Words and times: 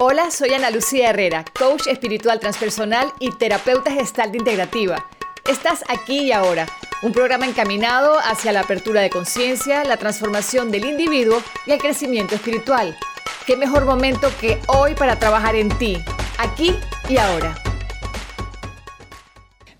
Hola, 0.00 0.30
soy 0.30 0.50
Ana 0.54 0.70
Lucía 0.70 1.10
Herrera, 1.10 1.44
coach 1.58 1.88
espiritual 1.88 2.38
transpersonal 2.38 3.12
y 3.18 3.32
terapeuta 3.32 3.90
gestal 3.90 4.32
integrativa. 4.36 5.04
Estás 5.50 5.82
aquí 5.88 6.20
y 6.20 6.30
ahora, 6.30 6.66
un 7.02 7.10
programa 7.10 7.48
encaminado 7.48 8.16
hacia 8.16 8.52
la 8.52 8.60
apertura 8.60 9.00
de 9.00 9.10
conciencia, 9.10 9.82
la 9.82 9.96
transformación 9.96 10.70
del 10.70 10.84
individuo 10.84 11.42
y 11.66 11.72
el 11.72 11.80
crecimiento 11.80 12.36
espiritual. 12.36 12.96
¿Qué 13.44 13.56
mejor 13.56 13.86
momento 13.86 14.30
que 14.40 14.60
hoy 14.68 14.94
para 14.94 15.18
trabajar 15.18 15.56
en 15.56 15.76
ti, 15.78 15.98
aquí 16.38 16.76
y 17.08 17.16
ahora? 17.16 17.60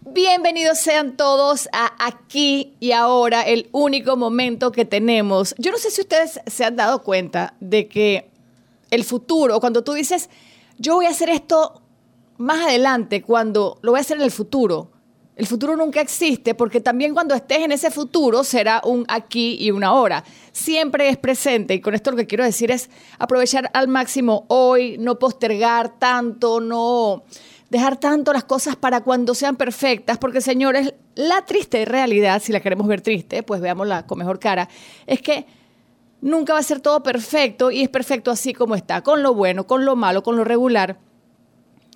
Bienvenidos 0.00 0.80
sean 0.80 1.16
todos 1.16 1.68
a 1.72 1.92
Aquí 2.04 2.74
y 2.80 2.90
Ahora, 2.90 3.42
el 3.42 3.68
único 3.70 4.16
momento 4.16 4.72
que 4.72 4.84
tenemos. 4.84 5.54
Yo 5.58 5.70
no 5.70 5.78
sé 5.78 5.92
si 5.92 6.00
ustedes 6.00 6.40
se 6.44 6.64
han 6.64 6.74
dado 6.74 7.04
cuenta 7.04 7.54
de 7.60 7.86
que 7.86 8.32
el 8.90 9.04
futuro, 9.04 9.60
cuando 9.60 9.82
tú 9.82 9.92
dices, 9.92 10.30
yo 10.78 10.94
voy 10.94 11.06
a 11.06 11.10
hacer 11.10 11.30
esto 11.30 11.82
más 12.38 12.66
adelante, 12.66 13.22
cuando 13.22 13.78
lo 13.82 13.92
voy 13.92 13.98
a 13.98 14.00
hacer 14.02 14.16
en 14.16 14.22
el 14.22 14.30
futuro, 14.30 14.90
el 15.38 15.46
futuro 15.46 15.76
nunca 15.76 16.00
existe 16.00 16.56
porque 16.56 16.80
también 16.80 17.14
cuando 17.14 17.32
estés 17.32 17.60
en 17.60 17.70
ese 17.70 17.92
futuro 17.92 18.42
será 18.42 18.82
un 18.84 19.04
aquí 19.06 19.56
y 19.60 19.70
una 19.70 19.88
ahora. 19.88 20.24
Siempre 20.50 21.08
es 21.08 21.16
presente 21.16 21.74
y 21.74 21.80
con 21.80 21.94
esto 21.94 22.10
lo 22.10 22.16
que 22.16 22.26
quiero 22.26 22.42
decir 22.42 22.72
es 22.72 22.90
aprovechar 23.20 23.70
al 23.72 23.86
máximo 23.86 24.46
hoy, 24.48 24.98
no 24.98 25.20
postergar 25.20 25.96
tanto, 26.00 26.60
no 26.60 27.22
dejar 27.70 27.98
tanto 27.98 28.32
las 28.32 28.42
cosas 28.42 28.74
para 28.74 29.02
cuando 29.02 29.32
sean 29.32 29.54
perfectas, 29.54 30.18
porque 30.18 30.40
señores, 30.40 30.94
la 31.14 31.44
triste 31.44 31.84
realidad, 31.84 32.42
si 32.42 32.50
la 32.50 32.58
queremos 32.58 32.88
ver 32.88 33.00
triste, 33.00 33.44
pues 33.44 33.60
veámosla 33.60 34.06
con 34.06 34.18
mejor 34.18 34.40
cara, 34.40 34.68
es 35.06 35.22
que 35.22 35.46
nunca 36.20 36.52
va 36.52 36.58
a 36.58 36.62
ser 36.62 36.80
todo 36.80 37.02
perfecto 37.02 37.70
y 37.70 37.82
es 37.82 37.88
perfecto 37.88 38.30
así 38.30 38.52
como 38.52 38.74
está, 38.74 39.02
con 39.02 39.22
lo 39.22 39.34
bueno, 39.34 39.66
con 39.66 39.84
lo 39.84 39.96
malo, 39.96 40.22
con 40.22 40.36
lo 40.36 40.44
regular. 40.44 40.98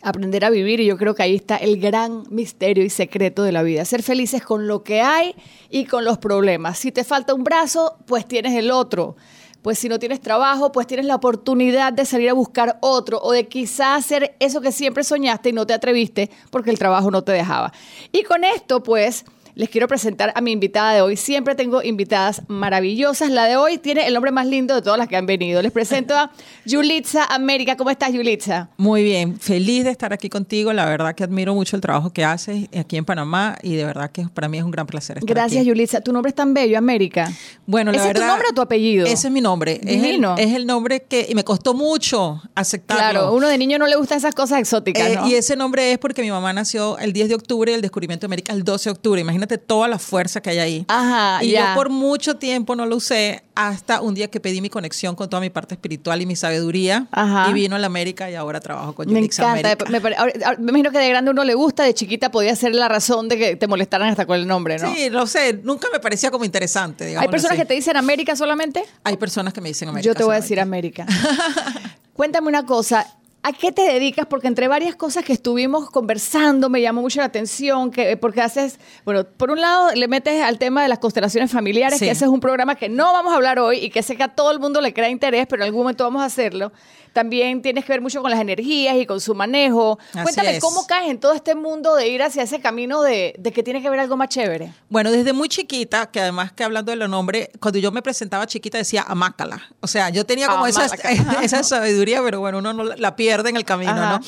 Aprender 0.04 0.44
a 0.44 0.50
vivir 0.50 0.80
y 0.80 0.86
yo 0.86 0.96
creo 0.96 1.14
que 1.14 1.22
ahí 1.22 1.36
está 1.36 1.56
el 1.56 1.80
gran 1.80 2.24
misterio 2.28 2.84
y 2.84 2.90
secreto 2.90 3.44
de 3.44 3.52
la 3.52 3.62
vida. 3.62 3.84
Ser 3.84 4.02
felices 4.02 4.42
con 4.42 4.66
lo 4.66 4.82
que 4.82 5.00
hay 5.00 5.36
y 5.70 5.84
con 5.84 6.04
los 6.04 6.18
problemas. 6.18 6.78
Si 6.78 6.90
te 6.90 7.04
falta 7.04 7.34
un 7.34 7.44
brazo, 7.44 7.98
pues 8.06 8.26
tienes 8.26 8.54
el 8.54 8.72
otro. 8.72 9.14
Pues 9.62 9.78
si 9.78 9.88
no 9.88 10.00
tienes 10.00 10.20
trabajo, 10.20 10.72
pues 10.72 10.88
tienes 10.88 11.06
la 11.06 11.14
oportunidad 11.14 11.92
de 11.92 12.04
salir 12.04 12.30
a 12.30 12.32
buscar 12.32 12.78
otro 12.80 13.20
o 13.22 13.30
de 13.30 13.46
quizás 13.46 14.04
hacer 14.04 14.34
eso 14.40 14.60
que 14.60 14.72
siempre 14.72 15.04
soñaste 15.04 15.50
y 15.50 15.52
no 15.52 15.68
te 15.68 15.72
atreviste 15.72 16.30
porque 16.50 16.70
el 16.70 16.80
trabajo 16.80 17.12
no 17.12 17.22
te 17.22 17.30
dejaba. 17.30 17.72
Y 18.10 18.24
con 18.24 18.42
esto, 18.42 18.82
pues 18.82 19.24
les 19.54 19.68
quiero 19.68 19.86
presentar 19.88 20.32
a 20.34 20.40
mi 20.40 20.52
invitada 20.52 20.94
de 20.94 21.02
hoy. 21.02 21.16
Siempre 21.16 21.54
tengo 21.54 21.82
invitadas 21.82 22.42
maravillosas. 22.48 23.30
La 23.30 23.44
de 23.44 23.56
hoy 23.56 23.78
tiene 23.78 24.06
el 24.06 24.14
nombre 24.14 24.30
más 24.30 24.46
lindo 24.46 24.74
de 24.74 24.82
todas 24.82 24.98
las 24.98 25.08
que 25.08 25.16
han 25.16 25.26
venido. 25.26 25.60
Les 25.62 25.72
presento 25.72 26.14
a 26.16 26.30
Yulitza 26.64 27.24
América. 27.26 27.76
¿Cómo 27.76 27.90
estás, 27.90 28.12
Yulitza? 28.12 28.68
Muy 28.76 29.02
bien, 29.02 29.38
feliz 29.38 29.84
de 29.84 29.90
estar 29.90 30.12
aquí 30.12 30.28
contigo. 30.28 30.72
La 30.72 30.86
verdad 30.86 31.14
que 31.14 31.24
admiro 31.24 31.54
mucho 31.54 31.76
el 31.76 31.82
trabajo 31.82 32.10
que 32.12 32.24
haces 32.24 32.68
aquí 32.78 32.96
en 32.96 33.04
Panamá 33.04 33.56
y 33.62 33.74
de 33.74 33.84
verdad 33.84 34.10
que 34.10 34.26
para 34.32 34.48
mí 34.48 34.58
es 34.58 34.64
un 34.64 34.70
gran 34.70 34.86
placer 34.86 35.18
estar 35.18 35.28
Gracias, 35.34 35.60
aquí. 35.60 35.68
Yulitza. 35.68 36.00
Tu 36.00 36.12
nombre 36.12 36.30
es 36.30 36.34
tan 36.34 36.54
bello, 36.54 36.78
América. 36.78 37.30
Bueno, 37.66 37.92
la 37.92 37.98
¿Ese 37.98 38.06
verdad, 38.08 38.22
es 38.22 38.26
tu 38.28 38.32
nombre 38.32 38.48
o 38.50 38.54
tu 38.54 38.62
apellido? 38.62 39.06
Ese 39.06 39.26
es 39.28 39.32
mi 39.32 39.40
nombre. 39.40 39.80
Es 39.82 39.96
el, 39.96 40.02
Divino. 40.02 40.34
es 40.38 40.54
el 40.54 40.66
nombre 40.66 41.02
que 41.02 41.26
y 41.28 41.34
me 41.34 41.44
costó 41.44 41.74
mucho 41.74 42.40
aceptarlo. 42.54 43.02
Claro, 43.02 43.32
uno 43.34 43.48
de 43.48 43.58
niño 43.58 43.78
no 43.78 43.86
le 43.86 43.96
gustan 43.96 44.18
esas 44.18 44.34
cosas 44.34 44.60
exóticas, 44.60 45.10
Eh, 45.10 45.16
¿no? 45.16 45.28
Y 45.28 45.34
ese 45.34 45.56
nombre 45.56 45.92
es 45.92 45.98
porque 45.98 46.22
mi 46.22 46.30
mamá 46.30 46.52
nació 46.52 46.98
el 46.98 47.12
10 47.12 47.28
de 47.28 47.34
octubre 47.34 47.70
y 47.70 47.74
el 47.74 47.82
descubrimiento 47.82 48.22
de 48.26 48.28
América 48.28 48.52
el 48.52 48.64
12 48.64 48.84
de 48.88 48.92
octubre. 48.92 49.20
Imagínate 49.20 49.41
toda 49.46 49.88
la 49.88 49.98
fuerza 49.98 50.40
que 50.40 50.50
hay 50.50 50.58
ahí. 50.58 50.84
Ajá, 50.88 51.42
y 51.44 51.50
yo 51.52 51.58
por 51.74 51.90
mucho 51.90 52.36
tiempo 52.36 52.74
no 52.76 52.86
lo 52.86 52.96
usé 52.96 53.42
hasta 53.54 54.00
un 54.00 54.14
día 54.14 54.28
que 54.28 54.40
pedí 54.40 54.60
mi 54.60 54.70
conexión 54.70 55.14
con 55.14 55.28
toda 55.28 55.40
mi 55.40 55.50
parte 55.50 55.74
espiritual 55.74 56.22
y 56.22 56.26
mi 56.26 56.36
sabiduría. 56.36 57.06
Ajá. 57.12 57.50
Y 57.50 57.52
vino 57.52 57.76
a 57.76 57.78
la 57.78 57.86
América 57.86 58.30
y 58.30 58.34
ahora 58.34 58.60
trabajo 58.60 58.94
con 58.94 59.06
Me 59.08 59.14
Yulitza 59.14 59.58
encanta. 59.58 59.90
Me, 59.90 60.00
pare- 60.00 60.16
me 60.58 60.70
imagino 60.70 60.90
que 60.90 60.98
de 60.98 61.08
grande 61.08 61.30
uno 61.30 61.44
le 61.44 61.54
gusta, 61.54 61.82
de 61.84 61.92
chiquita 61.94 62.30
podía 62.30 62.54
ser 62.56 62.74
la 62.74 62.88
razón 62.88 63.28
de 63.28 63.36
que 63.38 63.56
te 63.56 63.66
molestaran 63.66 64.08
hasta 64.08 64.24
con 64.26 64.36
el 64.38 64.46
nombre, 64.46 64.78
¿no? 64.78 64.92
Sí, 64.94 65.10
lo 65.10 65.26
sé. 65.26 65.60
Nunca 65.62 65.88
me 65.92 66.00
parecía 66.00 66.30
como 66.30 66.44
interesante, 66.44 67.04
digamos. 67.06 67.26
¿Hay 67.26 67.30
personas 67.30 67.58
que 67.58 67.64
te 67.66 67.74
dicen 67.74 67.96
América 67.96 68.34
solamente? 68.36 68.82
Hay 69.04 69.16
personas 69.16 69.52
que 69.52 69.60
me 69.60 69.68
dicen 69.68 69.88
América. 69.88 70.06
Yo 70.10 70.14
te 70.14 70.24
voy 70.24 70.34
a 70.34 70.40
decir 70.40 70.58
América. 70.60 71.06
Cuéntame 72.14 72.48
una 72.48 72.64
cosa. 72.66 73.06
¿A 73.44 73.52
qué 73.52 73.72
te 73.72 73.82
dedicas? 73.82 74.26
Porque 74.26 74.46
entre 74.46 74.68
varias 74.68 74.94
cosas 74.94 75.24
que 75.24 75.32
estuvimos 75.32 75.90
conversando 75.90 76.68
me 76.68 76.80
llamó 76.80 77.00
mucho 77.00 77.18
la 77.18 77.26
atención, 77.26 77.90
que, 77.90 78.16
porque 78.16 78.40
haces, 78.40 78.78
bueno, 79.04 79.24
por 79.24 79.50
un 79.50 79.60
lado 79.60 79.92
le 79.96 80.06
metes 80.06 80.40
al 80.44 80.58
tema 80.58 80.82
de 80.82 80.88
las 80.88 81.00
constelaciones 81.00 81.50
familiares, 81.50 81.98
Sí. 81.98 82.04
que 82.04 82.12
ese 82.12 82.24
es 82.26 82.30
un 82.30 82.38
programa 82.38 82.76
que 82.76 82.88
no 82.88 83.12
vamos 83.12 83.32
a 83.32 83.36
hablar 83.36 83.58
hoy 83.58 83.78
y 83.78 83.90
que 83.90 84.04
sé 84.04 84.14
que 84.16 84.22
a 84.22 84.28
todo 84.28 84.52
el 84.52 84.60
mundo 84.60 84.80
le 84.80 84.94
crea 84.94 85.08
interés, 85.08 85.46
pero 85.48 85.62
en 85.62 85.66
algún 85.66 85.80
momento 85.82 86.04
vamos 86.04 86.22
a 86.22 86.26
hacerlo. 86.26 86.70
También 87.12 87.60
tienes 87.62 87.84
que 87.84 87.92
ver 87.92 88.00
mucho 88.00 88.22
con 88.22 88.30
las 88.30 88.40
energías 88.40 88.96
y 88.96 89.06
con 89.06 89.20
su 89.20 89.34
manejo. 89.34 89.98
Así 90.12 90.22
Cuéntame 90.22 90.56
es. 90.56 90.60
cómo 90.62 90.86
caes 90.86 91.10
en 91.10 91.18
todo 91.20 91.32
este 91.34 91.54
mundo 91.54 91.94
de 91.94 92.08
ir 92.08 92.22
hacia 92.22 92.42
ese 92.42 92.60
camino 92.60 93.02
de, 93.02 93.34
de 93.38 93.52
que 93.52 93.62
tiene 93.62 93.82
que 93.82 93.90
ver 93.90 94.00
algo 94.00 94.16
más 94.16 94.28
chévere. 94.28 94.72
Bueno, 94.88 95.10
desde 95.10 95.32
muy 95.32 95.48
chiquita, 95.48 96.10
que 96.10 96.20
además 96.20 96.52
que 96.52 96.64
hablando 96.64 96.90
de 96.90 96.96
los 96.96 97.08
nombres, 97.10 97.48
cuando 97.60 97.78
yo 97.78 97.92
me 97.92 98.02
presentaba 98.02 98.46
chiquita 98.46 98.78
decía 98.78 99.04
Amácala. 99.06 99.62
O 99.80 99.86
sea, 99.86 100.08
yo 100.10 100.24
tenía 100.26 100.48
como 100.48 100.66
esa, 100.66 100.84
Amácala. 100.84 101.40
esa 101.42 101.62
sabiduría, 101.62 102.22
pero 102.22 102.40
bueno, 102.40 102.58
uno 102.58 102.72
no 102.72 102.84
la- 102.84 102.96
la 102.96 103.16
pierde 103.16 103.50
en 103.50 103.56
el 103.56 103.64
camino, 103.64 103.92
Ajá. 103.92 104.18
¿no? 104.18 104.24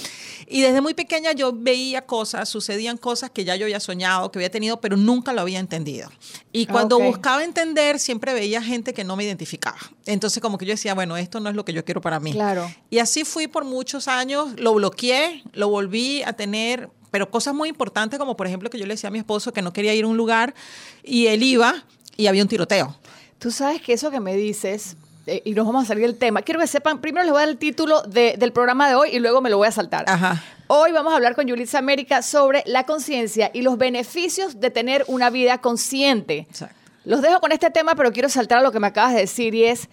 Y 0.49 0.61
desde 0.61 0.81
muy 0.81 0.95
pequeña 0.95 1.33
yo 1.33 1.53
veía 1.53 2.07
cosas, 2.07 2.49
sucedían 2.49 2.97
cosas 2.97 3.31
que 3.31 3.45
ya 3.45 3.57
yo 3.57 3.67
había 3.67 3.81
soñado, 3.81 4.31
que 4.31 4.39
había 4.39 4.51
tenido, 4.51 4.81
pero 4.81 4.97
nunca 4.97 5.33
lo 5.33 5.41
había 5.41 5.59
entendido. 5.59 6.11
Y 6.53 6.67
cuando 6.67 6.97
Ok. 6.99 7.05
buscaba 7.05 7.45
entender, 7.45 7.99
siempre 7.99 8.35
veía 8.35 8.63
gente 8.63 8.95
que 8.95 9.05
no 9.05 9.17
me 9.17 9.25
identificaba. 9.25 9.79
Entonces, 10.07 10.41
como 10.43 10.59
que 10.59 10.67
yo 10.67 10.73
decía, 10.73 10.95
bueno, 10.95 11.17
esto 11.17 11.41
no 11.41 11.49
es 11.51 11.57
lo 11.57 11.65
que 11.65 11.73
yo 11.73 11.85
quiero 11.85 12.01
para 12.01 12.21
mí. 12.21 12.33
Claro. 12.33 12.71
Y 12.91 12.99
así 12.99 13.25
fui 13.25 13.47
por 13.47 13.65
muchos 13.65 14.09
años, 14.09 14.59
lo 14.59 14.75
bloqueé, 14.75 15.43
lo 15.53 15.69
volví 15.69 16.23
a 16.23 16.33
tener, 16.35 16.91
pero 17.11 17.31
cosas 17.31 17.55
muy 17.55 17.69
importantes 17.69 18.19
como 18.19 18.37
por 18.37 18.47
ejemplo 18.47 18.71
que 18.71 18.79
yo 18.79 18.87
le 18.87 18.95
decía 18.95 19.09
a 19.09 19.11
mi 19.11 19.19
esposo 19.19 19.53
que 19.53 19.63
no 19.63 19.73
quería 19.73 19.95
ir 19.95 20.05
a 20.05 20.09
un 20.09 20.17
lugar 20.17 20.55
y 21.03 21.27
él 21.29 21.43
iba 21.45 21.85
y 22.17 22.27
había 22.27 22.43
un 22.43 22.49
tiroteo. 22.49 22.99
Tú 23.39 23.51
sabes 23.51 23.81
que 23.83 23.93
eso 23.93 24.11
que 24.11 24.21
me 24.21 24.35
dices, 24.37 24.97
eh, 25.27 25.43
y 25.45 25.53
nos 25.53 25.67
vamos 25.67 25.85
a 25.85 25.87
salir 25.89 26.07
del 26.07 26.17
tema, 26.19 26.43
quiero 26.43 26.61
que 26.61 26.67
sepan, 26.67 27.01
primero 27.01 27.25
les 27.25 27.33
voy 27.33 27.39
a 27.39 27.47
dar 27.47 27.49
el 27.51 27.59
título 27.59 28.03
de- 28.03 28.35
del 28.39 28.53
programa 28.53 28.89
de 28.89 28.95
hoy 28.95 29.11
y 29.13 29.19
luego 29.19 29.41
me 29.41 29.51
lo 29.51 29.57
voy 29.59 29.69
a 29.69 29.73
saltar. 29.73 30.05
Ajá. 30.09 30.43
Hoy 30.67 30.93
vamos 30.93 31.13
a 31.13 31.17
hablar 31.17 31.35
con 31.35 31.47
Yulitza 31.47 31.79
América 31.79 32.23
sobre 32.23 32.63
la 32.67 32.85
conciencia 32.85 33.51
y 33.53 33.63
los 33.63 33.77
beneficios 33.79 34.61
de 34.61 34.71
tener 34.71 35.05
una 35.09 35.31
vida 35.31 35.59
consciente. 35.59 36.47
Exacto. 36.49 36.75
Los 37.05 37.21
dejo 37.21 37.39
con 37.41 37.53
este 37.53 37.71
tema, 37.71 37.95
pero 37.95 38.13
quiero 38.13 38.29
saltar 38.31 38.59
a 38.59 38.63
lo 38.63 38.73
que 38.73 38.81
me 38.81 38.87
acabas 38.87 39.13
de 39.13 39.21
decir 39.21 39.55
y 39.55 39.65
es, 39.65 39.89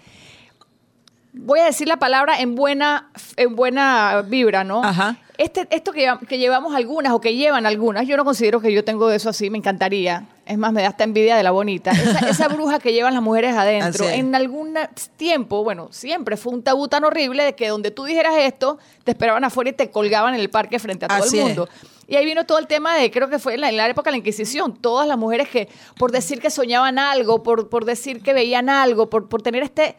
voy 1.33 1.59
a 1.59 1.65
decir 1.65 1.87
la 1.87 1.97
palabra 1.97 2.39
en 2.39 2.55
buena, 2.55 3.09
en 3.37 3.55
buena 3.55 4.21
vibra, 4.25 4.63
¿no? 4.63 4.83
Ajá. 4.83 5.17
Este, 5.37 5.67
esto 5.71 5.91
que, 5.91 6.07
que 6.27 6.37
llevamos 6.37 6.75
algunas 6.75 7.13
o 7.13 7.19
que 7.21 7.35
llevan 7.35 7.65
algunas, 7.65 8.07
yo 8.07 8.15
no 8.15 8.23
considero 8.23 8.61
que 8.61 8.71
yo 8.71 8.83
tengo 8.83 9.09
eso 9.11 9.29
así, 9.29 9.49
me 9.49 9.57
encantaría. 9.57 10.25
Es 10.51 10.57
más, 10.57 10.73
me 10.73 10.81
da 10.81 10.89
esta 10.89 11.05
envidia 11.05 11.37
de 11.37 11.43
la 11.43 11.51
bonita. 11.51 11.91
Esa, 11.91 12.19
esa 12.29 12.47
bruja 12.49 12.79
que 12.79 12.91
llevan 12.91 13.13
las 13.13 13.23
mujeres 13.23 13.55
adentro. 13.55 14.05
Así. 14.05 14.15
En 14.15 14.35
algún 14.35 14.77
tiempo, 15.15 15.63
bueno, 15.63 15.87
siempre 15.91 16.35
fue 16.35 16.51
un 16.51 16.61
tabú 16.61 16.89
tan 16.89 17.05
horrible 17.05 17.45
de 17.45 17.55
que 17.55 17.69
donde 17.69 17.89
tú 17.89 18.03
dijeras 18.03 18.33
esto, 18.37 18.77
te 19.05 19.11
esperaban 19.11 19.45
afuera 19.45 19.69
y 19.69 19.73
te 19.73 19.89
colgaban 19.89 20.33
en 20.35 20.41
el 20.41 20.49
parque 20.49 20.77
frente 20.77 21.05
a 21.05 21.07
todo 21.07 21.23
Así 21.23 21.37
el 21.37 21.43
es. 21.43 21.47
mundo. 21.47 21.69
Y 22.05 22.17
ahí 22.17 22.25
vino 22.25 22.45
todo 22.45 22.59
el 22.59 22.67
tema 22.67 22.97
de, 22.97 23.09
creo 23.11 23.29
que 23.29 23.39
fue 23.39 23.53
en 23.53 23.61
la, 23.61 23.69
en 23.69 23.77
la 23.77 23.87
época 23.87 24.09
de 24.09 24.11
la 24.11 24.17
Inquisición, 24.17 24.75
todas 24.75 25.07
las 25.07 25.17
mujeres 25.17 25.47
que 25.47 25.69
por 25.97 26.11
decir 26.11 26.41
que 26.41 26.49
soñaban 26.49 26.99
algo, 26.99 27.43
por, 27.43 27.69
por 27.69 27.85
decir 27.85 28.21
que 28.21 28.33
veían 28.33 28.67
algo, 28.67 29.09
por, 29.09 29.29
por 29.29 29.41
tener 29.41 29.63
este 29.63 29.95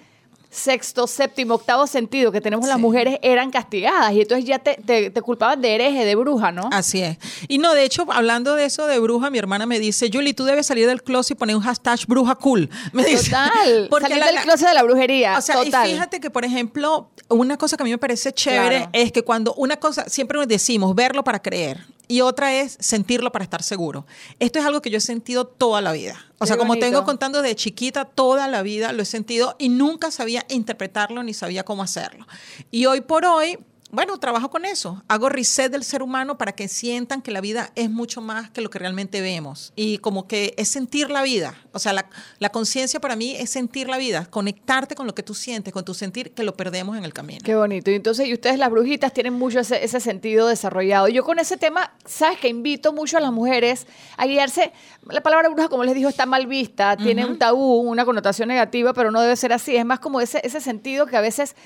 sexto, 0.52 1.06
séptimo, 1.06 1.54
octavo 1.54 1.86
sentido 1.86 2.30
que 2.30 2.40
tenemos 2.42 2.68
las 2.68 2.78
mujeres, 2.78 3.18
eran 3.22 3.50
castigadas. 3.50 4.12
Y 4.12 4.20
entonces 4.20 4.44
ya 4.44 4.58
te, 4.58 4.74
te, 4.74 5.10
te 5.10 5.22
culpaban 5.22 5.60
de 5.62 5.74
hereje, 5.74 6.04
de 6.04 6.14
bruja, 6.14 6.52
¿no? 6.52 6.68
Así 6.72 7.00
es. 7.02 7.16
Y 7.48 7.56
no, 7.58 7.72
de 7.74 7.84
hecho, 7.84 8.04
hablando 8.12 8.54
de 8.54 8.66
eso 8.66 8.86
de 8.86 8.98
bruja, 8.98 9.30
mi 9.30 9.38
hermana 9.38 9.64
me 9.64 9.80
dice, 9.80 10.10
Julie, 10.12 10.34
tú 10.34 10.44
debes 10.44 10.66
salir 10.66 10.86
del 10.86 11.02
closet 11.02 11.36
y 11.36 11.38
poner 11.38 11.56
un 11.56 11.62
hashtag 11.62 11.98
bruja 12.06 12.34
cool. 12.34 12.68
Me 12.92 13.02
dice. 13.04 13.30
Total. 13.30 13.86
Porque 13.90 14.08
Salir 14.08 14.18
la- 14.18 14.32
del 14.32 14.40
closet 14.42 14.68
de 14.68 14.74
la 14.74 14.82
brujería. 14.82 15.38
O 15.38 15.40
sea, 15.40 15.56
total. 15.56 15.88
y 15.88 15.92
fíjate 15.94 16.20
que, 16.20 16.28
por 16.30 16.44
ejemplo, 16.44 17.08
una 17.31 17.56
cosa 17.56 17.76
que 17.78 17.82
a 17.82 17.84
mí 17.84 17.90
me 17.90 17.99
parece 17.99 18.32
chévere 18.32 18.76
Claro. 18.76 18.90
es 18.93 19.10
que 19.10 19.22
cuando 19.22 19.54
una 19.54 19.78
cosa, 19.78 20.08
siempre 20.08 20.37
nos 20.38 20.46
decimos 20.49 20.94
verlo 20.94 21.25
para 21.25 21.40
creer 21.40 21.78
y 22.12 22.20
otra 22.20 22.53
es 22.53 22.76
sentirlo 22.79 23.32
para 23.32 23.43
estar 23.43 23.62
seguro. 23.62 24.05
Esto 24.38 24.59
es 24.59 24.67
algo 24.67 24.82
que 24.82 24.91
yo 24.91 24.99
he 24.99 25.00
sentido 25.00 25.47
toda 25.47 25.81
la 25.81 25.93
vida. 25.93 26.23
O 26.37 26.41
Qué 26.44 26.49
sea, 26.49 26.59
como 26.59 26.69
bonito. 26.69 26.85
tengo 26.85 27.05
contando 27.05 27.41
de 27.41 27.56
chiquita, 27.56 28.05
toda 28.05 28.49
la 28.49 28.61
vida 28.61 28.93
lo 28.93 29.03
he 29.03 29.06
sentido 29.06 29.56
y 29.59 29.70
nunca 29.70 30.11
sabía 30.11 30.44
interpretarlo 30.50 31.23
ni 31.23 31.32
sabía 31.32 31.64
cómo 31.64 31.82
hacerlo. 31.82 32.26
Y 32.70 32.85
hoy 32.85 33.00
por 33.00 33.25
hoy, 33.25 33.56
bueno, 33.92 34.18
trabajo 34.18 34.48
con 34.48 34.64
eso. 34.64 35.02
Hago 35.06 35.28
reset 35.28 35.70
del 35.70 35.84
ser 35.84 36.02
humano 36.02 36.38
para 36.38 36.52
que 36.52 36.66
sientan 36.66 37.20
que 37.20 37.30
la 37.30 37.42
vida 37.42 37.72
es 37.74 37.90
mucho 37.90 38.22
más 38.22 38.50
que 38.50 38.62
lo 38.62 38.70
que 38.70 38.78
realmente 38.78 39.20
vemos. 39.20 39.74
Y 39.76 39.98
como 39.98 40.26
que 40.26 40.54
es 40.56 40.68
sentir 40.68 41.10
la 41.10 41.22
vida. 41.22 41.54
O 41.72 41.78
sea, 41.78 41.92
la, 41.92 42.06
la 42.38 42.48
conciencia 42.48 43.00
para 43.00 43.16
mí 43.16 43.36
es 43.36 43.50
sentir 43.50 43.90
la 43.90 43.98
vida, 43.98 44.24
conectarte 44.30 44.94
con 44.94 45.06
lo 45.06 45.14
que 45.14 45.22
tú 45.22 45.34
sientes, 45.34 45.74
con 45.74 45.84
tu 45.84 45.92
sentir, 45.92 46.32
que 46.32 46.42
lo 46.42 46.56
perdemos 46.56 46.96
en 46.96 47.04
el 47.04 47.12
camino. 47.12 47.40
Qué 47.44 47.54
bonito. 47.54 47.90
Y 47.90 47.94
entonces, 47.96 48.26
y 48.26 48.32
ustedes 48.32 48.58
las 48.58 48.70
brujitas 48.70 49.12
tienen 49.12 49.34
mucho 49.34 49.60
ese, 49.60 49.84
ese 49.84 50.00
sentido 50.00 50.48
desarrollado. 50.48 51.08
Yo 51.08 51.22
con 51.22 51.38
ese 51.38 51.58
tema, 51.58 51.92
sabes 52.06 52.38
que 52.38 52.48
invito 52.48 52.94
mucho 52.94 53.18
a 53.18 53.20
las 53.20 53.30
mujeres 53.30 53.86
a 54.16 54.24
guiarse. 54.26 54.72
La 55.10 55.20
palabra 55.20 55.50
bruja, 55.50 55.68
como 55.68 55.84
les 55.84 55.94
digo, 55.94 56.08
está 56.08 56.24
mal 56.24 56.46
vista, 56.46 56.96
tiene 56.96 57.26
un 57.26 57.36
tabú, 57.36 57.80
una 57.80 58.06
connotación 58.06 58.48
negativa, 58.48 58.94
pero 58.94 59.10
no 59.10 59.20
debe 59.20 59.36
ser 59.36 59.52
así. 59.52 59.76
Es 59.76 59.84
más 59.84 60.00
como 60.00 60.22
ese, 60.22 60.40
ese 60.44 60.62
sentido 60.62 61.04
que 61.04 61.18
a 61.18 61.20
veces 61.20 61.56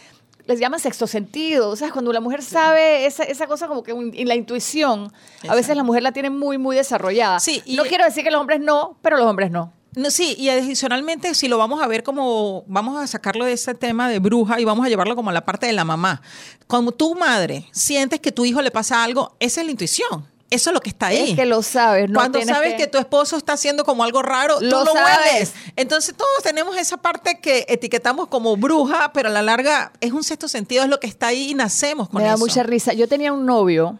les 0.46 0.58
llaman 0.60 0.80
sexto 0.80 1.06
sentido. 1.06 1.70
O 1.70 1.76
sea, 1.76 1.90
cuando 1.90 2.12
la 2.12 2.20
mujer 2.20 2.42
sabe 2.42 3.06
esa, 3.06 3.24
esa 3.24 3.46
cosa 3.46 3.68
como 3.68 3.82
que 3.82 3.92
y 4.14 4.24
la 4.24 4.34
intuición, 4.34 5.12
a 5.48 5.54
veces 5.54 5.76
la 5.76 5.82
mujer 5.82 6.02
la 6.02 6.12
tiene 6.12 6.30
muy, 6.30 6.58
muy 6.58 6.76
desarrollada. 6.76 7.40
Sí, 7.40 7.62
y- 7.66 7.76
no 7.76 7.84
quiero 7.84 8.04
decir 8.04 8.24
que 8.24 8.30
los 8.30 8.40
hombres 8.40 8.60
no, 8.60 8.96
pero 9.02 9.16
los 9.16 9.26
hombres 9.26 9.50
no. 9.50 9.72
No, 9.94 10.10
sí, 10.10 10.34
y 10.38 10.50
adicionalmente, 10.50 11.34
si 11.34 11.48
lo 11.48 11.56
vamos 11.56 11.82
a 11.82 11.86
ver 11.86 12.02
como, 12.02 12.64
vamos 12.66 13.02
a 13.02 13.06
sacarlo 13.06 13.46
de 13.46 13.52
ese 13.52 13.72
tema 13.74 14.10
de 14.10 14.18
bruja 14.18 14.60
y 14.60 14.64
vamos 14.66 14.84
a 14.84 14.90
llevarlo 14.90 15.16
como 15.16 15.30
a 15.30 15.32
la 15.32 15.46
parte 15.46 15.66
de 15.66 15.72
la 15.72 15.84
mamá. 15.84 16.20
Como 16.66 16.92
tu 16.92 17.14
madre 17.14 17.66
sientes 17.72 18.20
que 18.20 18.30
tu 18.30 18.44
hijo 18.44 18.60
le 18.60 18.70
pasa 18.70 19.02
algo, 19.02 19.34
esa 19.40 19.60
es 19.62 19.64
la 19.66 19.70
intuición. 19.72 20.26
Eso 20.48 20.70
es 20.70 20.74
lo 20.74 20.80
que 20.80 20.90
está 20.90 21.08
ahí. 21.08 21.30
Es 21.30 21.36
que 21.36 21.44
lo 21.44 21.60
sabes, 21.62 22.08
no 22.08 22.20
Cuando 22.20 22.38
tienes 22.38 22.54
sabes 22.54 22.74
que... 22.74 22.86
tu 22.86 22.98
esposo 22.98 23.36
está 23.36 23.54
haciendo 23.54 23.84
como 23.84 24.04
algo 24.04 24.22
raro, 24.22 24.60
Lo 24.60 24.80
tú 24.80 24.84
lo 24.86 24.92
sabes. 24.92 25.32
hueles. 25.32 25.54
Entonces 25.74 26.14
todos 26.16 26.42
tenemos 26.44 26.76
esa 26.76 26.96
parte 26.98 27.40
que 27.40 27.66
etiquetamos 27.68 28.28
como 28.28 28.56
bruja, 28.56 29.12
pero 29.12 29.28
a 29.28 29.32
la 29.32 29.42
larga 29.42 29.92
es 30.00 30.12
un 30.12 30.22
sexto 30.22 30.46
sentido, 30.46 30.84
es 30.84 30.88
lo 30.88 31.00
que 31.00 31.08
está 31.08 31.28
ahí 31.28 31.50
y 31.50 31.54
nacemos 31.54 32.08
con 32.08 32.22
Me 32.22 32.28
da 32.28 32.34
eso. 32.34 32.38
mucha 32.44 32.62
risa. 32.62 32.92
Yo 32.92 33.08
tenía 33.08 33.32
un 33.32 33.44
novio 33.44 33.98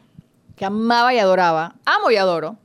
que 0.57 0.65
amaba 0.65 1.13
y 1.13 1.19
adoraba, 1.19 1.75
amo 1.85 2.11
y 2.13 2.17
adoro. 2.17 2.57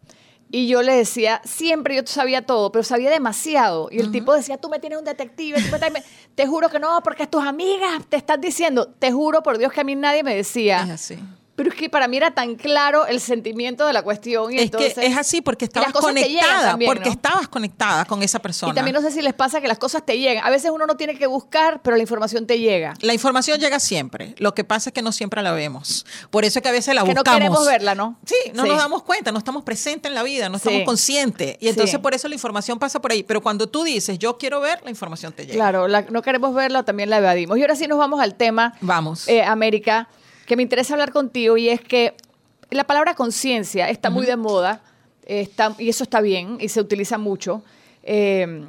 Y 0.54 0.68
yo 0.68 0.82
le 0.84 0.94
decía, 0.94 1.42
siempre 1.46 1.96
yo 1.96 2.02
sabía 2.06 2.46
todo, 2.46 2.72
pero 2.74 2.84
sabía 2.84 3.10
demasiado. 3.10 3.88
Y 3.90 4.00
el 4.00 4.12
tipo 4.12 4.34
decía, 4.36 4.58
tú 4.58 4.68
me 4.70 4.80
tienes 4.80 5.00
un 5.00 5.06
detective, 5.06 5.62
tú 5.62 5.72
me 5.72 5.90
me- 5.90 6.04
te 6.36 6.46
juro 6.46 6.70
que 6.70 6.78
no, 6.78 7.02
porque 7.04 7.26
tus 7.26 7.42
amigas 7.44 8.04
te 8.10 8.18
están 8.18 8.42
diciendo, 8.42 8.88
te 9.00 9.12
juro 9.14 9.42
por 9.44 9.58
Dios 9.58 9.72
que 9.72 9.80
a 9.80 9.84
mí 9.86 9.96
nadie 9.96 10.24
me 10.24 10.36
decía. 10.36 10.84
Es 10.84 10.90
así. 10.90 11.20
Pero 11.62 11.70
es 11.76 11.80
que 11.80 11.92
para 11.92 12.08
mí 12.08 12.18
era 12.18 12.32
tan 12.32 12.56
claro 12.56 13.06
el 13.06 13.22
sentimiento 13.22 13.86
de 13.86 13.94
la 13.94 14.02
cuestión. 14.02 14.52
Y 14.52 14.56
Es 14.58 14.64
entonces, 14.64 14.96
que 14.96 15.06
es 15.06 15.16
así 15.16 15.42
porque 15.42 15.66
estabas 15.66 15.94
conectada, 15.94 16.72
también, 16.72 16.90
porque 16.90 17.06
¿no? 17.06 17.12
estabas 17.12 17.48
conectada 17.50 18.04
con 18.06 18.24
esa 18.24 18.40
persona. 18.40 18.72
Y 18.72 18.76
también 18.76 18.96
no 18.96 19.02
sé 19.04 19.12
si 19.12 19.22
les 19.22 19.36
pasa 19.36 19.62
que 19.62 19.68
las 19.68 19.78
cosas 19.78 20.04
te 20.04 20.18
llegan. 20.18 20.44
A 20.44 20.50
veces 20.50 20.72
uno 20.74 20.88
no 20.88 20.98
tiene 20.98 21.16
que 21.20 21.28
buscar, 21.28 21.80
pero 21.84 21.96
la 21.98 22.02
información 22.02 22.48
te 22.48 22.58
llega. 22.58 22.96
La 23.02 23.14
información 23.14 23.60
llega 23.60 23.80
siempre. 23.80 24.34
Lo 24.40 24.56
que 24.56 24.64
pasa 24.64 24.90
es 24.90 24.94
que 24.96 25.04
no 25.04 25.12
siempre 25.12 25.44
la 25.44 25.52
vemos. 25.52 26.04
Por 26.32 26.46
eso 26.46 26.58
es 26.58 26.64
que 26.64 26.70
a 26.70 26.72
veces 26.72 26.96
la 26.96 27.04
Que 27.04 27.10
no 27.14 27.22
buscamos. 27.22 27.38
queremos 27.38 27.66
verla, 27.68 27.94
¿no? 27.94 28.18
Sí, 28.26 28.36
no 28.56 28.64
Sí. 28.64 28.70
nos 28.70 28.80
damos 28.80 29.04
cuenta, 29.04 29.32
no 29.32 29.38
estamos 29.38 29.62
presentes 29.64 30.10
en 30.10 30.16
la 30.16 30.24
vida, 30.24 30.50
no 30.50 30.58
Sí. 30.58 30.68
estamos 30.68 30.86
conscientes. 30.88 31.58
Y 31.60 31.68
entonces 31.68 31.92
Sí. 31.92 31.98
por 32.00 32.16
eso 32.16 32.28
la 32.28 32.34
información 32.34 32.80
pasa 32.80 33.00
por 33.00 33.12
ahí. 33.12 33.22
Pero 33.22 33.42
cuando 33.42 33.68
tú 33.70 33.84
dices, 33.84 34.18
yo 34.18 34.40
quiero 34.40 34.62
ver, 34.62 34.82
la 34.84 34.90
información 34.90 35.32
te 35.32 35.44
llega. 35.46 35.54
Claro, 35.54 35.88
la- 35.88 36.02
no 36.10 36.24
queremos 36.24 36.56
verla, 36.56 36.82
también 36.82 37.12
la 37.12 37.20
evadimos. 37.20 37.56
Y 37.60 37.62
ahora 37.62 37.76
sí 37.76 37.86
nos 37.86 38.00
vamos 38.00 38.20
al 38.20 38.34
tema. 38.34 38.74
Vamos. 38.82 39.28
eh, 39.28 39.44
América, 39.44 40.08
que 40.52 40.58
me 40.58 40.64
interesa 40.64 40.96
hablar 40.96 41.14
contigo 41.14 41.56
y 41.56 41.70
es 41.70 41.80
que 41.80 42.14
la 42.72 42.84
palabra 42.84 43.16
conciencia 43.16 43.90
está 43.90 44.10
muy 44.10 44.26
de 44.26 44.36
moda 44.36 44.82
está, 45.26 45.74
y 45.80 45.88
eso 45.88 46.04
está 46.04 46.20
bien 46.20 46.58
y 46.60 46.68
se 46.68 46.82
utiliza 46.82 47.18
mucho. 47.18 47.64
eh, 48.04 48.68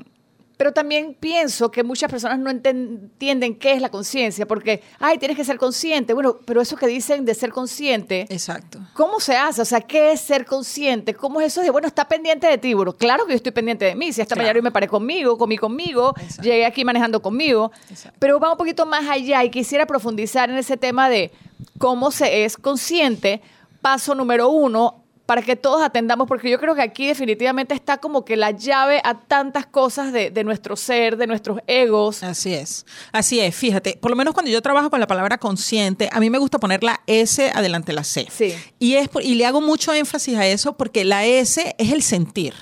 pero 0.58 0.73
también 0.73 1.17
pienso 1.19 1.73
que 1.73 1.82
muchas 1.82 2.08
personas 2.08 2.38
no 2.38 2.49
entienden 2.49 3.56
qué 3.56 3.73
es 3.73 3.81
la 3.82 3.88
conciencia, 3.88 4.46
porque, 4.46 4.81
ay, 5.00 5.19
tienes 5.19 5.37
que 5.37 5.44
ser 5.44 5.56
consciente. 5.58 6.12
Bueno, 6.14 6.37
pero 6.44 6.61
eso 6.61 6.76
que 6.76 6.87
dicen 6.87 7.25
de 7.25 7.34
ser 7.34 7.50
consciente, 7.50 8.26
Exacto. 8.28 8.78
¿Cómo 8.94 9.19
se 9.19 9.35
hace? 9.37 9.61
O 9.61 9.64
sea, 9.64 9.81
¿qué 9.81 10.12
es 10.12 10.20
ser 10.20 10.44
consciente? 10.44 11.14
¿Cómo 11.14 11.40
es 11.40 11.49
eso 11.49 11.62
de, 11.62 11.70
bueno, 11.70 11.88
está 11.88 12.06
pendiente 12.06 12.46
de 12.46 12.58
ti? 12.58 12.75
Bueno, 12.75 12.93
claro 12.93 13.25
que 13.26 13.32
yo 13.32 13.37
estoy 13.38 13.50
pendiente 13.50 13.87
de 13.87 13.96
mí. 13.96 14.12
Si 14.12 14.20
esta 14.20 14.37
Claro. 14.37 14.44
mañana 14.44 14.58
yo 14.61 14.62
me 14.62 14.70
paré 14.70 14.87
conmigo, 14.87 15.37
comí 15.37 15.56
conmigo, 15.58 16.14
Exacto. 16.17 16.43
llegué 16.43 16.64
aquí 16.64 16.85
manejando 16.85 17.20
conmigo. 17.20 17.73
Exacto. 17.90 18.17
Pero 18.20 18.38
va 18.38 18.52
un 18.52 18.58
poquito 18.58 18.87
más 18.87 19.08
allá 19.08 19.43
y 19.43 19.50
quisiera 19.50 19.85
profundizar 19.87 20.49
en 20.49 20.58
ese 20.58 20.76
tema 20.76 21.08
de 21.11 21.32
cómo 21.78 22.10
se 22.10 22.44
es 22.44 22.56
consciente. 22.56 23.42
Paso 23.80 24.14
número 24.14 24.48
uno, 24.48 25.02
para 25.26 25.42
que 25.42 25.56
todos 25.56 25.82
atendamos, 25.82 26.28
porque 26.28 26.50
yo 26.50 26.58
creo 26.58 26.74
que 26.74 26.82
aquí 26.82 27.06
definitivamente 27.06 27.74
está 27.74 27.98
como 27.98 28.24
que 28.24 28.36
la 28.36 28.50
llave 28.50 29.00
a 29.04 29.20
tantas 29.20 29.66
cosas 29.66 30.12
de, 30.12 30.30
de 30.30 30.44
nuestro 30.44 30.76
ser, 30.76 31.16
de 31.16 31.26
nuestros 31.26 31.60
egos. 31.66 32.22
Así 32.22 32.52
es. 32.52 32.84
Así 33.12 33.40
es. 33.40 33.54
Fíjate, 33.54 33.98
por 34.00 34.10
lo 34.10 34.16
menos 34.16 34.34
cuando 34.34 34.50
yo 34.50 34.60
trabajo 34.60 34.90
con 34.90 35.00
la 35.00 35.06
palabra 35.06 35.38
consciente, 35.38 36.08
a 36.12 36.20
mí 36.20 36.28
me 36.28 36.38
gusta 36.38 36.58
poner 36.58 36.82
la 36.82 37.00
S 37.06 37.50
adelante 37.54 37.92
de 37.92 37.96
la 37.96 38.04
C. 38.04 38.26
Sí. 38.30 38.54
Y, 38.78 38.94
es 38.96 39.08
y 39.22 39.36
le 39.36 39.46
hago 39.46 39.60
mucho 39.60 39.94
énfasis 39.94 40.36
a 40.36 40.46
eso 40.46 40.76
porque 40.76 41.04
la 41.04 41.25
S 41.25 41.75
es 41.78 41.92
el 41.92 42.02
sentir. 42.02 42.54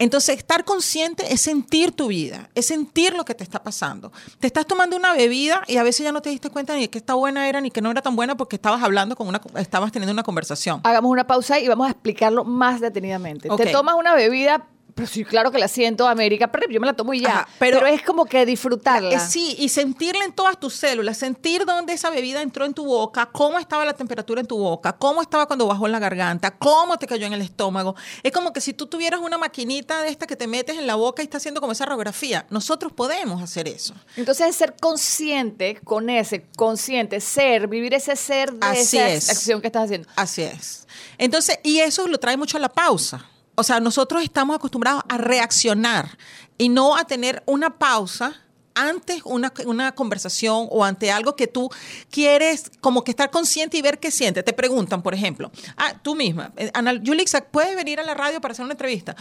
Entonces, 0.00 0.38
estar 0.38 0.64
consciente 0.64 1.30
es 1.30 1.42
sentir 1.42 1.92
tu 1.92 2.08
vida, 2.08 2.48
es 2.54 2.66
sentir 2.66 3.14
lo 3.14 3.26
que 3.26 3.34
te 3.34 3.44
está 3.44 3.62
pasando. 3.62 4.10
Te 4.38 4.46
estás 4.46 4.66
tomando 4.66 4.96
una 4.96 5.12
bebida 5.12 5.62
y 5.68 5.76
a 5.76 5.82
veces 5.82 6.04
ya 6.04 6.10
no 6.10 6.22
te 6.22 6.30
diste 6.30 6.48
cuenta 6.48 6.74
ni 6.74 6.80
de 6.80 6.90
que 6.90 6.96
está 6.96 7.12
buena 7.12 7.46
era 7.46 7.60
ni 7.60 7.70
que 7.70 7.82
no 7.82 7.90
era 7.90 8.00
tan 8.00 8.16
buena 8.16 8.34
porque 8.34 8.56
estabas 8.56 8.82
hablando 8.82 9.14
con 9.14 9.28
una, 9.28 9.42
estabas 9.56 9.92
teniendo 9.92 10.12
una 10.12 10.22
conversación. 10.22 10.80
Hagamos 10.84 11.10
una 11.10 11.26
pausa 11.26 11.60
y 11.60 11.68
vamos 11.68 11.86
a 11.86 11.90
explicarlo 11.90 12.44
más 12.44 12.80
detenidamente. 12.80 13.50
Te 13.50 13.66
tomas 13.66 13.94
una 13.96 14.14
bebida, 14.14 14.66
pero 15.00 15.12
sí, 15.12 15.24
claro 15.24 15.50
que 15.50 15.58
la 15.58 15.68
siento, 15.68 16.06
América, 16.06 16.50
pero 16.52 16.68
yo 16.70 16.80
me 16.80 16.86
la 16.86 16.92
tomo 16.94 17.14
y 17.14 17.20
ya. 17.20 17.28
Ajá, 17.40 17.48
pero, 17.58 17.78
pero- 17.78 17.86
es 17.94 18.02
como 18.02 18.26
que 18.26 18.44
disfrutarla. 18.46 19.10
Eh, 19.14 19.20
sí, 19.20 19.56
y 19.58 19.68
sentirla 19.68 20.24
en 20.24 20.32
todas 20.32 20.58
tus 20.60 20.74
células, 20.74 21.16
sentir 21.18 21.64
dónde 21.64 21.92
esa 21.92 22.10
bebida 22.10 22.42
entró 22.42 22.64
en 22.64 22.74
tu 22.74 22.84
boca, 22.84 23.26
cómo 23.32 23.58
estaba 23.58 23.84
la 23.84 23.94
temperatura 23.94 24.40
en 24.40 24.46
tu 24.46 24.58
boca, 24.58 24.92
cómo 24.92 25.22
estaba 25.22 25.46
cuando 25.46 25.66
bajó 25.66 25.86
en 25.86 25.92
la 25.92 25.98
garganta, 25.98 26.50
cómo 26.50 26.98
te 26.98 27.06
cayó 27.06 27.26
en 27.26 27.32
el 27.32 27.40
estómago. 27.42 27.94
Es 28.22 28.32
como 28.32 28.52
que 28.52 28.60
si 28.60 28.72
tú 28.72 28.86
tuvieras 28.86 29.20
una 29.20 29.38
maquinita 29.38 30.02
de 30.02 30.08
esta 30.10 30.26
que 30.26 30.36
te 30.36 30.46
metes 30.46 30.76
en 30.78 30.86
la 30.86 30.94
boca 30.96 31.22
y 31.22 31.24
está 31.24 31.38
haciendo 31.38 31.60
como 31.60 31.72
esa 31.72 31.86
radiografía. 31.86 32.46
Nosotros 32.50 32.92
podemos 32.92 33.42
hacer 33.42 33.68
eso. 33.68 33.94
Entonces 34.16 34.48
es 34.48 34.56
ser 34.56 34.74
consciente 34.80 35.78
con 35.84 36.10
ese, 36.10 36.46
consciente, 36.56 37.20
ser, 37.20 37.68
vivir 37.68 37.94
ese 37.94 38.16
ser 38.16 38.52
de 38.52 38.66
Así 38.66 38.96
esa 38.98 39.08
es. 39.08 39.30
acción 39.30 39.60
que 39.60 39.68
estás 39.68 39.84
haciendo. 39.84 40.08
Así 40.16 40.42
es. 40.42 40.86
Entonces, 41.18 41.58
y 41.62 41.78
eso 41.80 42.06
lo 42.08 42.18
trae 42.18 42.36
mucho 42.36 42.56
a 42.56 42.60
la 42.60 42.68
pausa. 42.68 43.24
O 43.60 43.62
sea, 43.62 43.78
nosotros 43.78 44.22
estamos 44.22 44.56
acostumbrados 44.56 45.02
a 45.06 45.18
reaccionar 45.18 46.16
y 46.56 46.70
no 46.70 46.96
a 46.96 47.04
tener 47.04 47.42
una 47.44 47.76
pausa 47.78 48.40
antes 48.74 49.20
una, 49.24 49.52
una 49.66 49.94
conversación 49.94 50.66
o 50.70 50.82
ante 50.82 51.10
algo 51.12 51.36
que 51.36 51.46
tú 51.46 51.68
quieres 52.10 52.72
como 52.80 53.04
que 53.04 53.10
estar 53.10 53.30
consciente 53.30 53.76
y 53.76 53.82
ver 53.82 53.98
qué 53.98 54.10
siente. 54.10 54.42
Te 54.42 54.54
preguntan, 54.54 55.02
por 55.02 55.12
ejemplo, 55.12 55.52
ah, 55.76 55.92
tú 56.02 56.14
misma, 56.14 56.54
eh, 56.56 56.70
Ana 56.72 56.94
Yulixa, 56.94 57.42
¿puedes 57.42 57.76
venir 57.76 58.00
a 58.00 58.02
la 58.02 58.14
radio 58.14 58.40
para 58.40 58.52
hacer 58.52 58.64
una 58.64 58.72
entrevista? 58.72 59.14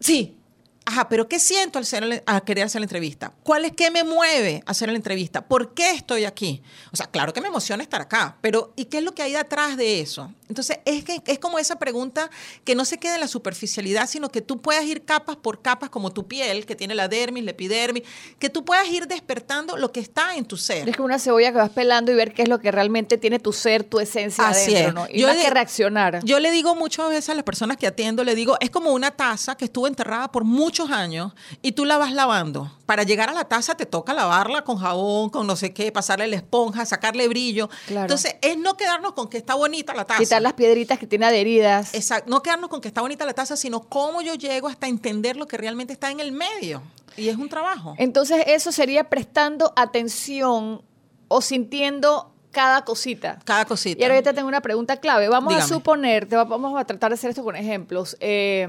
Sí. 0.00 0.36
Ajá, 0.84 1.08
pero 1.08 1.28
¿qué 1.28 1.38
siento 1.38 1.78
al, 1.78 1.86
ser, 1.86 2.24
al 2.26 2.42
querer 2.42 2.64
hacer 2.64 2.80
la 2.80 2.86
entrevista? 2.86 3.32
¿Cuál 3.44 3.66
es 3.66 3.72
qué 3.76 3.92
me 3.92 4.02
mueve 4.02 4.64
a 4.66 4.72
hacer 4.72 4.88
la 4.88 4.96
entrevista? 4.96 5.46
¿Por 5.46 5.74
qué 5.74 5.92
estoy 5.92 6.24
aquí? 6.24 6.60
O 6.90 6.96
sea, 6.96 7.06
claro 7.06 7.32
que 7.32 7.40
me 7.40 7.46
emociona 7.46 7.84
estar 7.84 8.00
acá, 8.00 8.36
pero 8.40 8.72
¿y 8.74 8.86
qué 8.86 8.98
es 8.98 9.04
lo 9.04 9.14
que 9.14 9.22
hay 9.22 9.34
detrás 9.34 9.76
de 9.76 10.00
eso? 10.00 10.34
Entonces, 10.50 10.80
es, 10.84 11.04
que, 11.04 11.22
es 11.26 11.38
como 11.38 11.60
esa 11.60 11.78
pregunta 11.78 12.28
que 12.64 12.74
no 12.74 12.84
se 12.84 12.98
queda 12.98 13.14
en 13.14 13.20
la 13.20 13.28
superficialidad, 13.28 14.08
sino 14.08 14.30
que 14.30 14.42
tú 14.42 14.60
puedas 14.60 14.84
ir 14.84 15.04
capas 15.04 15.36
por 15.36 15.62
capas, 15.62 15.90
como 15.90 16.10
tu 16.12 16.26
piel, 16.26 16.66
que 16.66 16.74
tiene 16.74 16.96
la 16.96 17.06
dermis, 17.06 17.44
la 17.44 17.52
epidermis, 17.52 18.02
que 18.40 18.50
tú 18.50 18.64
puedas 18.64 18.88
ir 18.88 19.06
despertando 19.06 19.76
lo 19.76 19.92
que 19.92 20.00
está 20.00 20.34
en 20.34 20.44
tu 20.44 20.56
ser. 20.56 20.88
Es 20.88 20.96
como 20.96 21.06
una 21.06 21.20
cebolla 21.20 21.52
que 21.52 21.58
vas 21.58 21.70
pelando 21.70 22.10
y 22.10 22.16
ver 22.16 22.34
qué 22.34 22.42
es 22.42 22.48
lo 22.48 22.58
que 22.58 22.72
realmente 22.72 23.16
tiene 23.16 23.38
tu 23.38 23.52
ser, 23.52 23.84
tu 23.84 24.00
esencia 24.00 24.48
Así 24.48 24.74
adentro, 24.74 25.04
es. 25.04 25.08
¿no? 25.10 25.14
Y 25.16 25.20
Yo 25.20 25.32
le- 25.32 25.40
que 25.40 25.50
reaccionar. 25.50 26.24
Yo 26.24 26.40
le 26.40 26.50
digo 26.50 26.74
muchas 26.74 27.08
veces 27.08 27.30
a 27.30 27.34
las 27.34 27.44
personas 27.44 27.76
que 27.76 27.86
atiendo, 27.86 28.24
le 28.24 28.34
digo, 28.34 28.56
es 28.58 28.70
como 28.70 28.90
una 28.90 29.12
taza 29.12 29.56
que 29.56 29.64
estuvo 29.66 29.86
enterrada 29.86 30.32
por 30.32 30.42
muchos 30.42 30.90
años 30.90 31.32
y 31.62 31.72
tú 31.72 31.84
la 31.84 31.96
vas 31.96 32.12
lavando. 32.12 32.72
Para 32.86 33.04
llegar 33.04 33.30
a 33.30 33.32
la 33.32 33.44
taza 33.44 33.76
te 33.76 33.86
toca 33.86 34.12
lavarla 34.12 34.62
con 34.62 34.76
jabón, 34.78 35.30
con 35.30 35.46
no 35.46 35.54
sé 35.54 35.72
qué, 35.72 35.92
pasarle 35.92 36.26
la 36.26 36.34
esponja, 36.36 36.84
sacarle 36.84 37.28
brillo. 37.28 37.70
Claro. 37.86 38.02
Entonces, 38.02 38.34
es 38.42 38.58
no 38.58 38.76
quedarnos 38.76 39.12
con 39.12 39.28
que 39.28 39.36
está 39.38 39.54
bonita 39.54 39.94
la 39.94 40.04
taza. 40.04 40.18
Quitar 40.18 40.39
las 40.40 40.52
piedritas 40.54 40.98
que 40.98 41.06
tiene 41.06 41.26
adheridas. 41.26 41.94
Exacto, 41.94 42.30
no 42.30 42.42
quedarnos 42.42 42.68
con 42.70 42.80
que 42.80 42.88
está 42.88 43.00
bonita 43.00 43.24
la 43.26 43.34
taza, 43.34 43.56
sino 43.56 43.80
cómo 43.80 44.22
yo 44.22 44.34
llego 44.34 44.68
hasta 44.68 44.86
entender 44.88 45.36
lo 45.36 45.46
que 45.46 45.56
realmente 45.56 45.92
está 45.92 46.10
en 46.10 46.20
el 46.20 46.32
medio. 46.32 46.82
Y 47.16 47.28
es 47.28 47.36
un 47.36 47.48
trabajo. 47.48 47.94
Entonces 47.98 48.42
eso 48.46 48.72
sería 48.72 49.04
prestando 49.10 49.72
atención 49.76 50.82
o 51.28 51.40
sintiendo 51.40 52.32
cada 52.50 52.84
cosita. 52.84 53.38
Cada 53.44 53.64
cosita. 53.64 54.00
Y 54.00 54.02
ahora 54.04 54.16
yo 54.16 54.22
te 54.22 54.32
tengo 54.32 54.48
una 54.48 54.60
pregunta 54.60 54.96
clave. 54.96 55.28
Vamos 55.28 55.52
a 55.54 55.56
suponer, 55.68 56.26
te 56.26 56.36
va- 56.36 56.44
vamos 56.44 56.78
a 56.80 56.84
tratar 56.84 57.10
de 57.10 57.14
hacer 57.14 57.30
esto 57.30 57.44
con 57.44 57.56
ejemplos. 57.56 58.16
eh, 58.20 58.66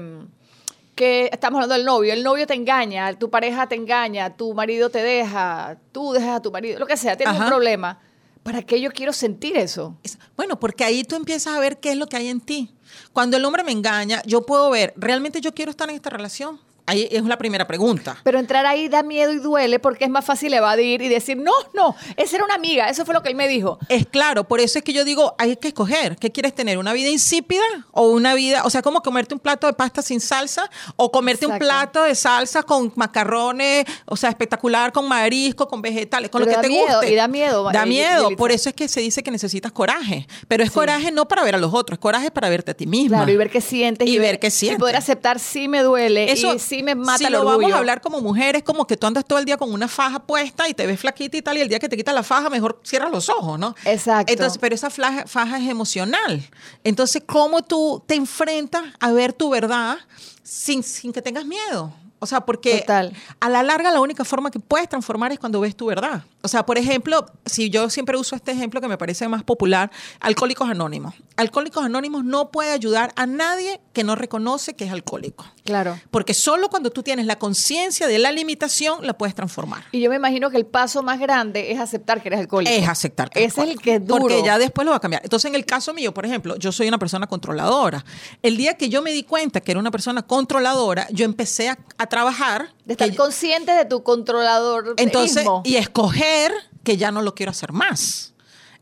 que 0.94 1.30
estamos 1.32 1.56
hablando 1.56 1.74
del 1.74 1.86
novio. 1.86 2.12
El 2.12 2.22
novio 2.22 2.46
te 2.46 2.52
engaña, 2.52 3.10
tu 3.18 3.30
pareja 3.30 3.66
te 3.66 3.74
engaña, 3.74 4.36
tu 4.36 4.52
marido 4.52 4.90
te 4.90 5.02
deja, 5.02 5.78
tú 5.90 6.12
dejas 6.12 6.36
a 6.36 6.42
tu 6.42 6.52
marido, 6.52 6.78
lo 6.78 6.86
que 6.86 6.98
sea, 6.98 7.16
tienes 7.16 7.34
un 7.34 7.46
problema. 7.48 7.98
¿Para 8.42 8.62
qué 8.62 8.80
yo 8.80 8.90
quiero 8.90 9.12
sentir 9.12 9.56
eso? 9.56 9.96
Es- 10.02 10.18
Bueno, 10.36 10.58
porque 10.58 10.84
ahí 10.84 11.04
tú 11.04 11.14
empiezas 11.16 11.54
a 11.54 11.60
ver 11.60 11.78
qué 11.78 11.92
es 11.92 11.96
lo 11.96 12.06
que 12.06 12.16
hay 12.16 12.28
en 12.28 12.40
ti. 12.40 12.74
Cuando 13.12 13.36
el 13.36 13.44
hombre 13.44 13.62
me 13.64 13.72
engaña, 13.72 14.22
yo 14.26 14.44
puedo 14.44 14.68
ver, 14.70 14.92
¿realmente 14.96 15.40
yo 15.40 15.54
quiero 15.54 15.70
estar 15.70 15.88
en 15.88 15.96
esta 15.96 16.10
relación? 16.10 16.58
Ahí 16.86 17.08
es 17.10 17.22
la 17.22 17.38
primera 17.38 17.66
pregunta. 17.66 18.16
Pero 18.24 18.38
entrar 18.40 18.66
ahí 18.66 18.88
da 18.88 19.02
miedo 19.02 19.32
y 19.32 19.36
duele 19.36 19.78
porque 19.78 20.04
es 20.04 20.10
más 20.10 20.24
fácil 20.24 20.52
evadir 20.52 21.00
y 21.02 21.08
decir, 21.08 21.36
no, 21.36 21.52
no, 21.74 21.94
esa 22.16 22.36
era 22.36 22.44
una 22.44 22.54
amiga, 22.54 22.88
eso 22.88 23.04
fue 23.04 23.14
lo 23.14 23.22
que 23.22 23.28
él 23.28 23.36
me 23.36 23.46
dijo. 23.46 23.78
Es 23.88 24.06
claro, 24.06 24.44
por 24.44 24.58
eso 24.60 24.78
es 24.78 24.84
que 24.84 24.92
yo 24.92 25.04
digo, 25.04 25.34
hay 25.38 25.56
que 25.56 25.68
escoger. 25.68 26.16
¿Qué 26.16 26.32
quieres 26.32 26.54
tener? 26.54 26.78
¿Una 26.78 26.92
vida 26.92 27.08
insípida 27.08 27.62
o 27.92 28.08
una 28.08 28.34
vida, 28.34 28.64
o 28.64 28.70
sea, 28.70 28.82
como 28.82 29.00
comerte 29.02 29.32
un 29.32 29.40
plato 29.40 29.66
de 29.68 29.74
pasta 29.74 30.02
sin 30.02 30.20
salsa 30.20 30.68
o 30.96 31.12
comerte 31.12 31.46
un 31.46 31.58
plato 31.58 32.02
de 32.02 32.14
salsa 32.14 32.62
con 32.64 32.92
macarrones, 32.96 33.84
o 34.06 34.16
sea, 34.16 34.30
espectacular, 34.30 34.92
con 34.92 35.06
marisco, 35.06 35.68
con 35.68 35.80
vegetales, 35.82 36.30
con 36.30 36.42
Pero 36.42 36.50
lo 36.50 36.56
que 36.56 36.62
te 36.62 36.68
miedo, 36.68 36.96
guste. 36.96 37.12
y 37.12 37.14
da 37.14 37.28
miedo, 37.28 37.70
Da 37.72 37.84
eh, 37.84 37.86
miedo, 37.86 38.30
por 38.36 38.50
eso 38.50 38.68
es 38.68 38.74
que 38.74 38.88
se 38.88 39.00
dice 39.00 39.22
que 39.22 39.30
necesitas 39.30 39.70
coraje. 39.70 40.26
Pero 40.48 40.64
es 40.64 40.70
coraje 40.70 41.12
no 41.12 41.28
para 41.28 41.44
ver 41.44 41.54
a 41.54 41.58
los 41.58 41.72
otros, 41.72 41.96
es 41.96 42.00
coraje 42.00 42.30
para 42.30 42.48
verte 42.48 42.72
a 42.72 42.74
ti 42.74 42.86
misma. 42.86 43.18
Claro, 43.18 43.32
y 43.32 43.36
ver 43.36 43.50
qué 43.50 43.60
sientes. 43.60 44.08
Y 44.08 44.18
ver 44.18 44.40
qué 44.40 44.50
sientes. 44.50 44.78
Y 44.78 44.80
poder 44.80 44.96
aceptar 44.96 45.38
si 45.38 45.68
me 45.68 45.82
duele 45.82 46.30
Eso, 46.32 46.54
y 46.54 46.58
sí 46.72 46.82
me 46.82 46.94
mata 46.94 47.18
si 47.18 47.24
el 47.24 47.32
lo 47.32 47.40
orgullo. 47.40 47.58
vamos 47.58 47.72
a 47.72 47.78
hablar 47.78 48.00
como 48.00 48.20
mujeres, 48.20 48.62
como 48.62 48.86
que 48.86 48.96
tú 48.96 49.06
andas 49.06 49.24
todo 49.24 49.38
el 49.38 49.44
día 49.44 49.56
con 49.56 49.72
una 49.72 49.88
faja 49.88 50.20
puesta 50.20 50.68
y 50.68 50.74
te 50.74 50.86
ves 50.86 50.98
flaquita 50.98 51.36
y 51.36 51.42
tal, 51.42 51.58
y 51.58 51.60
el 51.60 51.68
día 51.68 51.78
que 51.78 51.88
te 51.88 51.96
quitas 51.96 52.14
la 52.14 52.22
faja, 52.22 52.48
mejor 52.48 52.80
cierras 52.84 53.10
los 53.10 53.28
ojos, 53.28 53.58
¿no? 53.58 53.74
Exacto. 53.84 54.32
Entonces, 54.32 54.58
pero 54.58 54.74
esa 54.74 54.88
faja, 54.88 55.26
faja 55.26 55.58
es 55.58 55.68
emocional. 55.68 56.42
Entonces, 56.82 57.22
¿cómo 57.26 57.62
tú 57.62 58.02
te 58.06 58.14
enfrentas 58.14 58.84
a 59.00 59.12
ver 59.12 59.32
tu 59.32 59.50
verdad 59.50 59.98
sin, 60.42 60.82
sin 60.82 61.12
que 61.12 61.20
tengas 61.20 61.44
miedo? 61.44 61.92
O 62.18 62.26
sea, 62.26 62.42
porque 62.42 62.80
Total. 62.80 63.12
a 63.40 63.48
la 63.48 63.62
larga 63.62 63.90
la 63.90 64.00
única 64.00 64.24
forma 64.24 64.50
que 64.50 64.60
puedes 64.60 64.88
transformar 64.88 65.32
es 65.32 65.38
cuando 65.38 65.60
ves 65.60 65.76
tu 65.76 65.86
verdad. 65.86 66.24
O 66.42 66.48
sea, 66.48 66.66
por 66.66 66.76
ejemplo, 66.76 67.26
si 67.46 67.70
yo 67.70 67.88
siempre 67.88 68.16
uso 68.16 68.34
este 68.34 68.50
ejemplo 68.50 68.80
que 68.80 68.88
me 68.88 68.98
parece 68.98 69.28
más 69.28 69.44
popular, 69.44 69.90
Alcohólicos 70.20 70.68
Anónimos. 70.68 71.14
Alcohólicos 71.36 71.84
Anónimos 71.84 72.24
no 72.24 72.50
puede 72.50 72.72
ayudar 72.72 73.12
a 73.16 73.26
nadie 73.26 73.80
que 73.92 74.04
no 74.04 74.16
reconoce 74.16 74.74
que 74.74 74.84
es 74.84 74.92
alcohólico. 74.92 75.44
Claro. 75.64 75.98
Porque 76.10 76.34
solo 76.34 76.68
cuando 76.68 76.90
tú 76.90 77.02
tienes 77.02 77.26
la 77.26 77.38
conciencia 77.38 78.08
de 78.08 78.18
la 78.18 78.32
limitación 78.32 79.06
la 79.06 79.16
puedes 79.16 79.34
transformar. 79.34 79.84
Y 79.92 80.00
yo 80.00 80.10
me 80.10 80.16
imagino 80.16 80.50
que 80.50 80.56
el 80.56 80.66
paso 80.66 81.02
más 81.02 81.20
grande 81.20 81.70
es 81.70 81.78
aceptar 81.78 82.20
que 82.20 82.28
eres 82.28 82.40
alcohólico. 82.40 82.74
Es 82.74 82.88
aceptar 82.88 83.30
que 83.30 83.44
es 83.44 83.56
el 83.58 83.80
que 83.80 83.94
es 83.94 84.06
duro. 84.06 84.20
Porque 84.20 84.42
ya 84.44 84.58
después 84.58 84.84
lo 84.84 84.90
va 84.90 84.96
a 84.96 85.00
cambiar. 85.00 85.22
Entonces, 85.22 85.48
en 85.48 85.54
el 85.54 85.64
caso 85.64 85.94
mío, 85.94 86.12
por 86.12 86.26
ejemplo, 86.26 86.56
yo 86.56 86.72
soy 86.72 86.88
una 86.88 86.98
persona 86.98 87.26
controladora. 87.26 88.04
El 88.42 88.56
día 88.56 88.74
que 88.74 88.88
yo 88.88 89.02
me 89.02 89.12
di 89.12 89.22
cuenta 89.22 89.60
que 89.60 89.70
era 89.70 89.80
una 89.80 89.90
persona 89.90 90.22
controladora, 90.22 91.06
yo 91.10 91.24
empecé 91.24 91.68
a, 91.68 91.78
a 91.98 92.06
trabajar. 92.06 92.74
De 92.84 92.94
estar 92.94 93.14
consciente 93.14 93.72
de 93.72 93.84
tu 93.84 94.02
controlador. 94.02 94.94
entonces, 94.96 95.46
y 95.64 95.76
escoger 95.76 96.52
que 96.82 96.96
ya 96.96 97.12
no 97.12 97.22
lo 97.22 97.34
quiero 97.34 97.50
hacer 97.50 97.72
más. 97.72 98.31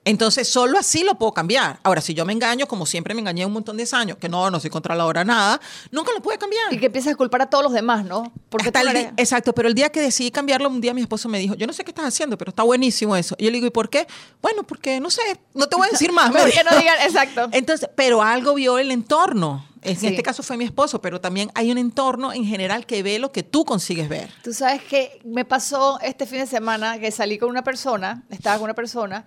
Entonces, 0.04 0.48
solo 0.48 0.78
así 0.78 1.04
lo 1.04 1.16
puedo 1.16 1.32
cambiar. 1.32 1.78
Ahora, 1.82 2.00
si 2.00 2.14
yo 2.14 2.24
me 2.24 2.32
engaño, 2.32 2.66
como 2.66 2.86
siempre 2.86 3.12
me 3.14 3.20
engañé 3.20 3.44
un 3.44 3.52
montón 3.52 3.76
de 3.76 3.86
años, 3.92 4.16
que 4.18 4.28
no, 4.28 4.50
no 4.50 4.58
soy 4.60 4.70
controladora, 4.70 5.24
nada, 5.24 5.60
nunca 5.90 6.12
lo 6.12 6.20
pude 6.22 6.38
cambiar. 6.38 6.72
Y 6.72 6.78
que 6.78 6.86
empiezas 6.86 7.12
a 7.12 7.16
culpar 7.16 7.42
a 7.42 7.46
todos 7.50 7.64
los 7.64 7.72
demás, 7.72 8.04
¿no? 8.04 8.32
Porque 8.48 8.68
Hasta 8.68 8.80
el 8.82 8.96
exacto, 9.16 9.52
pero 9.52 9.68
el 9.68 9.74
día 9.74 9.90
que 9.90 10.00
decidí 10.00 10.30
cambiarlo, 10.30 10.68
un 10.68 10.80
día 10.80 10.94
mi 10.94 11.00
esposo 11.02 11.28
me 11.28 11.38
dijo, 11.38 11.54
yo 11.54 11.66
no 11.66 11.72
sé 11.72 11.84
qué 11.84 11.90
estás 11.90 12.06
haciendo, 12.06 12.38
pero 12.38 12.50
está 12.50 12.62
buenísimo 12.62 13.14
eso. 13.16 13.34
Y 13.38 13.44
yo 13.44 13.50
le 13.50 13.56
digo, 13.56 13.66
¿y 13.66 13.70
por 13.70 13.90
qué? 13.90 14.06
Bueno, 14.40 14.62
porque 14.62 15.00
no 15.00 15.10
sé, 15.10 15.22
no 15.54 15.66
te 15.66 15.76
voy 15.76 15.88
a 15.88 15.90
decir 15.90 16.12
más. 16.12 16.30
Porque 16.30 16.62
no 16.64 16.76
digan, 16.78 16.96
exacto. 17.02 17.48
Entonces, 17.52 17.88
pero 17.94 18.22
algo 18.22 18.54
vio 18.54 18.78
el 18.78 18.90
entorno. 18.90 19.66
En 19.82 19.96
Sí. 19.98 20.08
este 20.08 20.22
caso 20.22 20.42
fue 20.42 20.56
mi 20.58 20.64
esposo, 20.64 21.00
pero 21.00 21.20
también 21.22 21.50
hay 21.54 21.70
un 21.72 21.78
entorno 21.78 22.32
en 22.34 22.44
general 22.44 22.84
que 22.86 23.02
ve 23.02 23.18
lo 23.18 23.32
que 23.32 23.42
tú 23.42 23.64
consigues 23.64 24.08
ver. 24.10 24.30
Tú 24.44 24.52
sabes 24.52 24.82
que 24.82 25.20
me 25.24 25.46
pasó 25.46 25.98
este 26.02 26.26
fin 26.26 26.40
de 26.40 26.46
semana 26.46 26.98
que 26.98 27.10
salí 27.10 27.38
con 27.38 27.48
una 27.48 27.64
persona, 27.64 28.22
estaba 28.28 28.56
con 28.56 28.64
una 28.64 28.74
persona, 28.74 29.24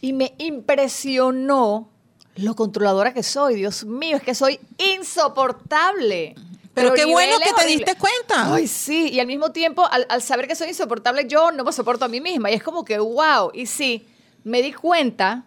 y 0.00 0.12
me 0.12 0.34
impresionó 0.38 1.90
lo 2.36 2.54
controladora 2.56 3.12
que 3.12 3.22
soy. 3.22 3.56
Dios 3.56 3.84
mío, 3.84 4.16
es 4.16 4.22
que 4.22 4.34
soy 4.34 4.58
insoportable. 4.78 6.34
Pero 6.72 6.94
qué 6.94 7.04
bueno 7.04 7.36
que 7.38 7.52
te 7.52 7.66
diste 7.66 7.96
cuenta. 7.96 8.54
Ay, 8.54 8.66
sí, 8.66 9.10
y 9.10 9.20
al 9.20 9.26
mismo 9.26 9.50
tiempo, 9.50 9.86
al, 9.90 10.06
al 10.08 10.22
saber 10.22 10.46
que 10.46 10.54
soy 10.54 10.68
insoportable, 10.68 11.26
yo 11.26 11.50
no 11.50 11.64
me 11.64 11.72
soporto 11.72 12.04
a 12.04 12.08
mí 12.08 12.20
misma. 12.20 12.50
Y 12.50 12.54
es 12.54 12.62
como 12.62 12.84
que, 12.84 12.98
wow. 12.98 13.50
Y 13.52 13.66
sí, 13.66 14.06
me 14.44 14.62
di 14.62 14.72
cuenta, 14.72 15.44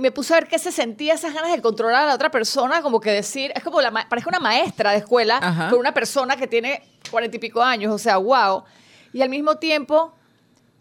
me 0.00 0.12
puse 0.12 0.32
a 0.32 0.36
ver 0.36 0.48
qué 0.48 0.58
se 0.58 0.70
sentía 0.70 1.14
esas 1.14 1.34
ganas 1.34 1.50
de 1.50 1.60
controlar 1.60 2.04
a 2.04 2.06
la 2.06 2.14
otra 2.14 2.30
persona, 2.30 2.82
como 2.82 3.00
que 3.00 3.10
decir, 3.10 3.52
es 3.54 3.62
como, 3.64 3.80
la, 3.80 3.90
parece 4.08 4.28
una 4.28 4.38
maestra 4.38 4.92
de 4.92 4.98
escuela 4.98 5.38
Ajá. 5.42 5.70
con 5.70 5.78
una 5.78 5.92
persona 5.92 6.36
que 6.36 6.46
tiene 6.46 6.82
cuarenta 7.10 7.36
y 7.36 7.40
pico 7.40 7.62
años, 7.62 7.92
o 7.92 7.98
sea, 7.98 8.16
wow. 8.18 8.64
Y 9.12 9.22
al 9.22 9.28
mismo 9.28 9.56
tiempo, 9.56 10.14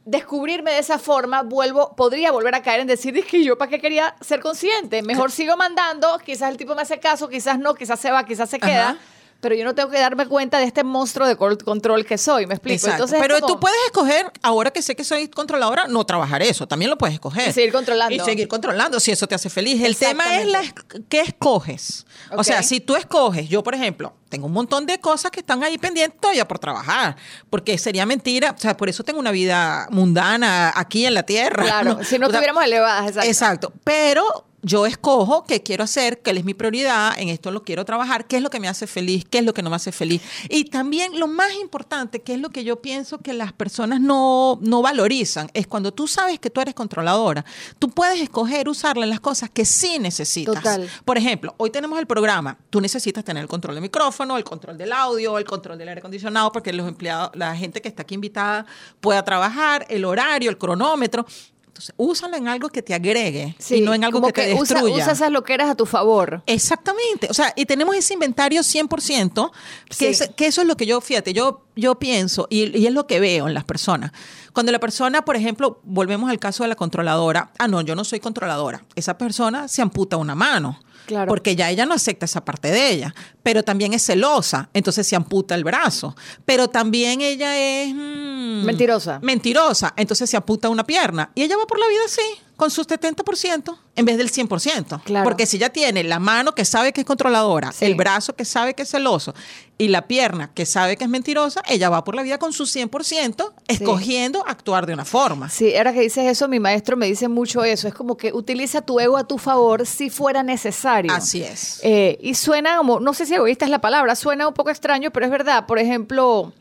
descubrirme 0.05 0.71
de 0.71 0.79
esa 0.79 0.99
forma, 0.99 1.41
vuelvo, 1.41 1.95
podría 1.95 2.31
volver 2.31 2.55
a 2.55 2.61
caer 2.61 2.81
en 2.81 2.87
decir, 2.87 3.17
es 3.17 3.25
que 3.25 3.43
yo 3.43 3.57
para 3.57 3.69
qué 3.69 3.79
quería 3.79 4.15
ser 4.21 4.39
consciente, 4.39 5.01
mejor 5.01 5.31
sigo 5.31 5.57
mandando, 5.57 6.19
quizás 6.23 6.51
el 6.51 6.57
tipo 6.57 6.75
me 6.75 6.83
hace 6.83 6.99
caso, 6.99 7.27
quizás 7.27 7.57
no, 7.59 7.73
quizás 7.73 7.99
se 7.99 8.11
va, 8.11 8.23
quizás 8.23 8.49
se 8.49 8.59
queda. 8.59 8.91
Ajá. 8.91 8.99
Pero 9.41 9.53
yo 9.55 9.63
no 9.63 9.75
tengo 9.75 9.89
que 9.89 9.99
darme 9.99 10.27
cuenta 10.27 10.57
de 10.57 10.65
este 10.65 10.83
monstruo 10.83 11.27
de 11.27 11.35
control 11.35 12.05
que 12.05 12.17
soy, 12.17 12.47
¿me 12.47 12.55
explico? 12.55 12.75
Exacto. 12.75 13.03
Entonces, 13.03 13.17
es 13.17 13.21
pero 13.21 13.39
como- 13.39 13.53
tú 13.53 13.59
puedes 13.59 13.77
escoger, 13.85 14.31
ahora 14.41 14.71
que 14.71 14.81
sé 14.81 14.95
que 14.95 15.03
soy 15.03 15.27
controladora, 15.27 15.87
no 15.87 16.05
trabajar 16.05 16.41
eso. 16.41 16.67
También 16.67 16.89
lo 16.89 16.97
puedes 16.97 17.13
escoger. 17.13 17.49
Y 17.49 17.53
seguir 17.53 17.71
controlando. 17.71 18.15
Y 18.15 18.19
seguir 18.19 18.47
controlando 18.47 18.99
si 18.99 19.11
eso 19.11 19.27
te 19.27 19.35
hace 19.35 19.49
feliz. 19.49 19.81
El 19.83 19.95
tema 19.95 20.39
es 20.39 20.47
la, 20.47 20.61
qué 21.09 21.21
escoges. 21.21 22.05
O 22.31 22.43
sea, 22.43 22.63
si 22.63 22.79
tú 22.79 22.95
escoges, 22.95 23.47
yo 23.47 23.61
por 23.61 23.75
ejemplo, 23.75 24.13
tengo 24.29 24.47
un 24.47 24.53
montón 24.53 24.85
de 24.85 24.99
cosas 24.99 25.31
que 25.31 25.41
están 25.41 25.63
ahí 25.63 25.77
pendientes 25.77 26.19
todavía 26.19 26.47
por 26.47 26.59
trabajar. 26.59 27.15
Porque 27.49 27.77
sería 27.77 28.05
mentira. 28.05 28.53
O 28.57 28.59
sea, 28.59 28.75
por 28.75 28.89
eso 28.89 29.03
tengo 29.03 29.19
una 29.19 29.31
vida 29.31 29.87
mundana 29.91 30.73
aquí 30.75 31.05
en 31.05 31.13
la 31.13 31.23
tierra. 31.23 31.63
Claro, 31.63 32.03
si 32.03 32.17
no 32.17 32.27
O 32.27 32.29
sea, 32.29 32.39
tuviéramos 32.39 32.63
elevadas, 32.63 33.07
exacto. 33.07 33.29
Exacto. 33.29 33.73
Pero 33.83 34.45
yo 34.65 34.87
escojo 34.87 35.43
qué 35.43 35.61
quiero 35.61 35.83
hacer, 35.83 36.23
qué 36.23 36.31
es 36.31 36.43
mi 36.43 36.55
prioridad, 36.55 37.13
en 37.19 37.29
esto 37.29 37.51
lo 37.51 37.63
quiero 37.63 37.85
trabajar, 37.85 38.25
qué 38.25 38.37
es 38.37 38.41
lo 38.41 38.49
que 38.49 38.59
me 38.59 38.67
hace 38.67 38.87
feliz, 38.87 39.23
qué 39.29 39.37
es 39.37 39.45
lo 39.45 39.53
que 39.53 39.61
no 39.61 39.69
me 39.69 39.75
hace 39.75 39.91
feliz. 39.91 40.23
Y 40.49 40.65
también 40.65 41.19
lo 41.19 41.27
más 41.27 41.53
importante, 41.61 42.23
que 42.23 42.33
es 42.33 42.39
lo 42.39 42.49
que 42.49 42.63
yo 42.63 42.81
pienso 42.81 43.19
que 43.19 43.33
las 43.33 43.53
personas 43.53 44.01
no, 44.01 44.57
no 44.61 44.81
valorizan, 44.81 45.51
es 45.53 45.67
cuando 45.67 45.93
tú 45.93 46.07
sabes 46.07 46.39
que 46.39 46.49
tú 46.49 46.61
eres 46.61 46.73
controladora, 46.73 47.45
tú 47.77 47.89
puedes 47.89 48.19
escoger 48.19 48.67
usarla 48.67 49.03
en 49.03 49.11
las 49.11 49.19
cosas 49.19 49.51
que 49.51 49.65
sí 49.65 49.99
necesitas. 49.99 50.55
Total. 50.55 50.89
Por 51.05 51.19
ejemplo, 51.19 51.53
hoy 51.57 51.69
tenemos 51.69 51.99
el 51.99 52.07
programa, 52.07 52.57
tú 52.71 52.81
necesitas 52.81 53.23
tener 53.23 53.43
el 53.43 53.47
control 53.47 53.75
del 53.75 53.83
micrófono, 53.83 54.35
el 54.35 54.43
control 54.43 54.79
del 54.79 54.91
audio, 54.91 55.37
el 55.37 55.45
control 55.45 55.77
del 55.77 55.89
aire 55.89 55.99
acondicionado, 55.99 56.51
porque 56.51 56.73
los 56.73 56.87
empleados, 56.87 57.29
la 57.35 57.55
gente 57.55 57.83
que 57.83 57.87
está 57.87 58.01
aquí 58.01 58.15
invitada 58.15 58.65
pueda 58.99 59.23
trabajar, 59.23 59.85
el 59.89 60.05
horario, 60.05 60.49
el 60.49 60.57
cronómetro. 60.57 61.27
Entonces, 61.75 61.93
úsalo 61.97 62.37
en 62.37 62.47
algo 62.47 62.69
que 62.69 62.81
te 62.81 62.93
agregue 62.93 63.53
y 63.69 63.81
no 63.81 63.93
en 63.93 64.05
algo 64.05 64.21
como 64.21 64.31
que, 64.31 64.43
te 64.45 64.53
usa, 64.53 64.75
destruya. 64.75 65.03
usa 65.03 65.11
esas 65.11 65.29
loqueras 65.29 65.69
a 65.69 65.75
tu 65.75 65.85
favor. 65.85 66.41
Exactamente. 66.45 67.27
O 67.29 67.33
sea, 67.33 67.51
y 67.57 67.65
tenemos 67.65 67.97
ese 67.97 68.13
inventario 68.13 68.61
100%, 68.63 69.51
que, 69.89 69.93
Sí. 69.93 70.05
es- 70.05 70.29
que 70.37 70.47
eso 70.47 70.61
es 70.61 70.67
lo 70.67 70.77
que 70.77 70.85
yo, 70.85 71.01
fíjate, 71.01 71.33
yo, 71.33 71.65
yo 71.75 71.95
pienso 71.99 72.47
y, 72.49 72.77
y 72.77 72.87
es 72.87 72.93
lo 72.93 73.07
que 73.07 73.19
veo 73.19 73.49
en 73.49 73.53
las 73.53 73.65
personas. 73.65 74.13
Cuando 74.53 74.71
la 74.71 74.79
persona, 74.79 75.25
por 75.25 75.35
ejemplo, 75.35 75.81
volvemos 75.83 76.29
al 76.29 76.39
caso 76.39 76.63
de 76.63 76.69
la 76.69 76.75
controladora, 76.75 77.51
ah, 77.59 77.67
no, 77.67 77.81
yo 77.81 77.93
no 77.93 78.05
soy 78.05 78.21
controladora. 78.21 78.85
Esa 78.95 79.17
persona 79.17 79.67
se 79.67 79.81
amputa 79.81 80.15
una 80.15 80.33
mano. 80.33 80.79
Claro. 81.07 81.27
Porque 81.27 81.57
ya 81.57 81.69
ella 81.69 81.85
no 81.85 81.93
acepta 81.93 82.23
esa 82.25 82.45
parte 82.45 82.71
de 82.71 82.89
ella, 82.89 83.13
pero 83.45 83.61
también 83.61 83.93
es 83.93 84.03
celosa, 84.03 84.69
entonces 84.73 85.05
se 85.05 85.15
amputa 85.15 85.53
el 85.53 85.63
brazo. 85.63 86.15
Pero 86.45 86.67
también 86.67 87.21
ella 87.21 87.55
es... 87.59 87.93
mm, 87.93 88.65
Mentirosa. 88.65 89.19
Mentirosa, 89.21 89.93
entonces 89.97 90.27
se 90.27 90.35
amputa 90.35 90.67
una 90.67 90.83
pierna. 90.83 91.29
Y 91.35 91.43
ella 91.43 91.55
va 91.55 91.67
por 91.67 91.77
la 91.77 91.87
vida 91.87 91.99
así, 92.07 92.21
con 92.57 92.71
sus 92.71 92.87
70% 92.87 93.77
en 93.97 94.05
vez 94.05 94.17
del 94.17 94.31
100%. 94.31 95.03
Claro. 95.03 95.23
Porque 95.23 95.45
si 95.45 95.57
ella 95.57 95.69
tiene 95.69 96.03
la 96.03 96.17
mano 96.19 96.55
que 96.55 96.65
sabe 96.65 96.91
que 96.91 97.01
es 97.01 97.07
controladora, 97.07 97.71
Sí. 97.71 97.85
el 97.85 97.93
brazo 97.95 98.35
que 98.35 98.45
sabe 98.45 98.73
que 98.73 98.81
es 98.83 98.89
celoso 98.89 99.33
y 99.77 99.89
la 99.89 100.07
pierna 100.07 100.51
que 100.53 100.65
sabe 100.65 100.97
que 100.97 101.03
es 101.03 101.09
mentirosa, 101.09 101.61
ella 101.67 101.89
va 101.89 102.03
por 102.03 102.15
la 102.15 102.21
vida 102.23 102.37
con 102.39 102.51
su 102.53 102.65
100%, 102.65 103.53
escogiendo 103.67 104.43
actuar 104.47 104.85
de 104.85 104.93
una 104.93 105.05
forma. 105.05 105.49
Sí, 105.49 105.75
ahora 105.77 105.93
que 105.93 105.99
dices 106.01 106.25
eso, 106.25 106.47
mi 106.47 106.59
maestro 106.59 106.97
me 106.97 107.05
dice 107.07 107.27
mucho 107.27 107.63
eso. 107.63 107.87
Es 107.87 107.93
como 107.93 108.15
que 108.17 108.31
utiliza 108.33 108.81
tu 108.81 108.99
ego 108.99 109.17
a 109.17 109.27
tu 109.27 109.37
favor 109.37 109.85
si 109.85 110.09
fuera 110.09 110.43
necesario. 110.43 111.11
Así 111.13 111.41
es. 111.43 111.79
Eh, 111.83 112.17
y 112.21 112.35
suena 112.35 112.77
como, 112.77 112.99
no 113.01 113.13
sé 113.13 113.25
si 113.25 113.34
egoísta 113.35 113.65
es 113.65 113.71
la 113.71 113.79
palabra, 113.79 114.15
suena 114.15 114.47
un 114.47 114.53
poco 114.53 114.69
extraño, 114.69 115.11
pero 115.11 115.25
es 115.25 115.31
verdad. 115.31 115.65
Por 115.65 115.79
ejemplo, 115.79 116.51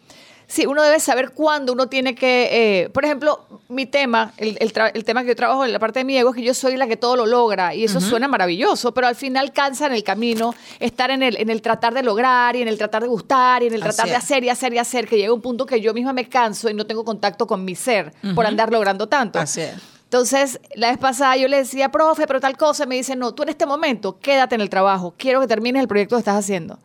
sí, 0.46 0.66
uno 0.66 0.82
debe 0.82 1.00
saber 1.00 1.30
cuándo 1.30 1.72
uno 1.72 1.88
tiene 1.88 2.14
que, 2.14 2.48
eh, 2.82 2.88
por 2.90 3.04
ejemplo, 3.04 3.46
mi 3.68 3.86
tema, 3.86 4.32
el, 4.36 4.56
el 4.60 4.72
tra- 4.74 4.90
el 4.94 5.04
tema 5.04 5.22
que 5.22 5.28
yo 5.28 5.36
trabajo 5.36 5.64
en 5.64 5.72
la 5.72 5.78
parte 5.78 6.00
de 6.00 6.04
mi 6.04 6.16
ego 6.18 6.30
es 6.30 6.36
que 6.36 6.42
yo 6.42 6.52
soy 6.54 6.76
la 6.76 6.86
que 6.86 6.96
todo 6.96 7.16
lo 7.16 7.24
logra 7.26 7.74
y 7.74 7.84
eso 7.84 7.98
suena 8.00 8.28
maravilloso, 8.28 8.92
pero 8.92 9.06
al 9.06 9.14
final 9.16 9.52
cansa 9.52 9.86
en 9.86 9.94
el 9.94 10.04
camino 10.04 10.54
estar 10.80 11.10
en 11.10 11.22
el, 11.22 11.36
en 11.38 11.48
el 11.50 11.62
tratar 11.62 11.94
de 11.94 12.02
lograr 12.02 12.56
y 12.56 12.62
en 12.62 12.68
el 12.68 12.76
tratar 12.78 13.02
de 13.02 13.08
gustar 13.08 13.62
y 13.62 13.68
en 13.68 13.74
el 13.74 13.80
tratar 13.80 14.06
de 14.06 14.16
hacer 14.16 14.44
y 14.44 14.48
hacer 14.50 14.74
y 14.74 14.78
hacer, 14.78 15.08
que 15.08 15.16
llega 15.16 15.32
un 15.32 15.40
punto 15.40 15.64
que 15.66 15.80
yo 15.80 15.94
misma 15.94 16.12
me 16.12 16.28
canso 16.28 16.68
y 16.68 16.74
no 16.74 16.86
tengo 16.86 17.04
contacto 17.04 17.46
con 17.46 17.64
mi 17.64 17.74
ser 17.74 18.12
por 18.34 18.44
andar 18.46 18.70
logrando 18.70 19.08
tanto. 19.08 19.38
Así 19.38 19.62
es. 19.62 19.74
Entonces, 20.18 20.60
la 20.76 20.90
vez 20.90 20.98
pasada 20.98 21.36
yo 21.36 21.48
le 21.48 21.56
decía, 21.56 21.88
profe, 21.90 22.28
pero 22.28 22.38
tal 22.40 22.56
cosa, 22.56 22.86
me 22.86 22.94
dice, 22.94 23.16
no, 23.16 23.34
tú 23.34 23.42
en 23.42 23.48
este 23.48 23.66
momento 23.66 24.20
quédate 24.20 24.54
en 24.54 24.60
el 24.60 24.70
trabajo, 24.70 25.12
quiero 25.18 25.40
que 25.40 25.48
termines 25.48 25.82
el 25.82 25.88
proyecto 25.88 26.14
que 26.14 26.20
estás 26.20 26.36
haciendo. 26.38 26.78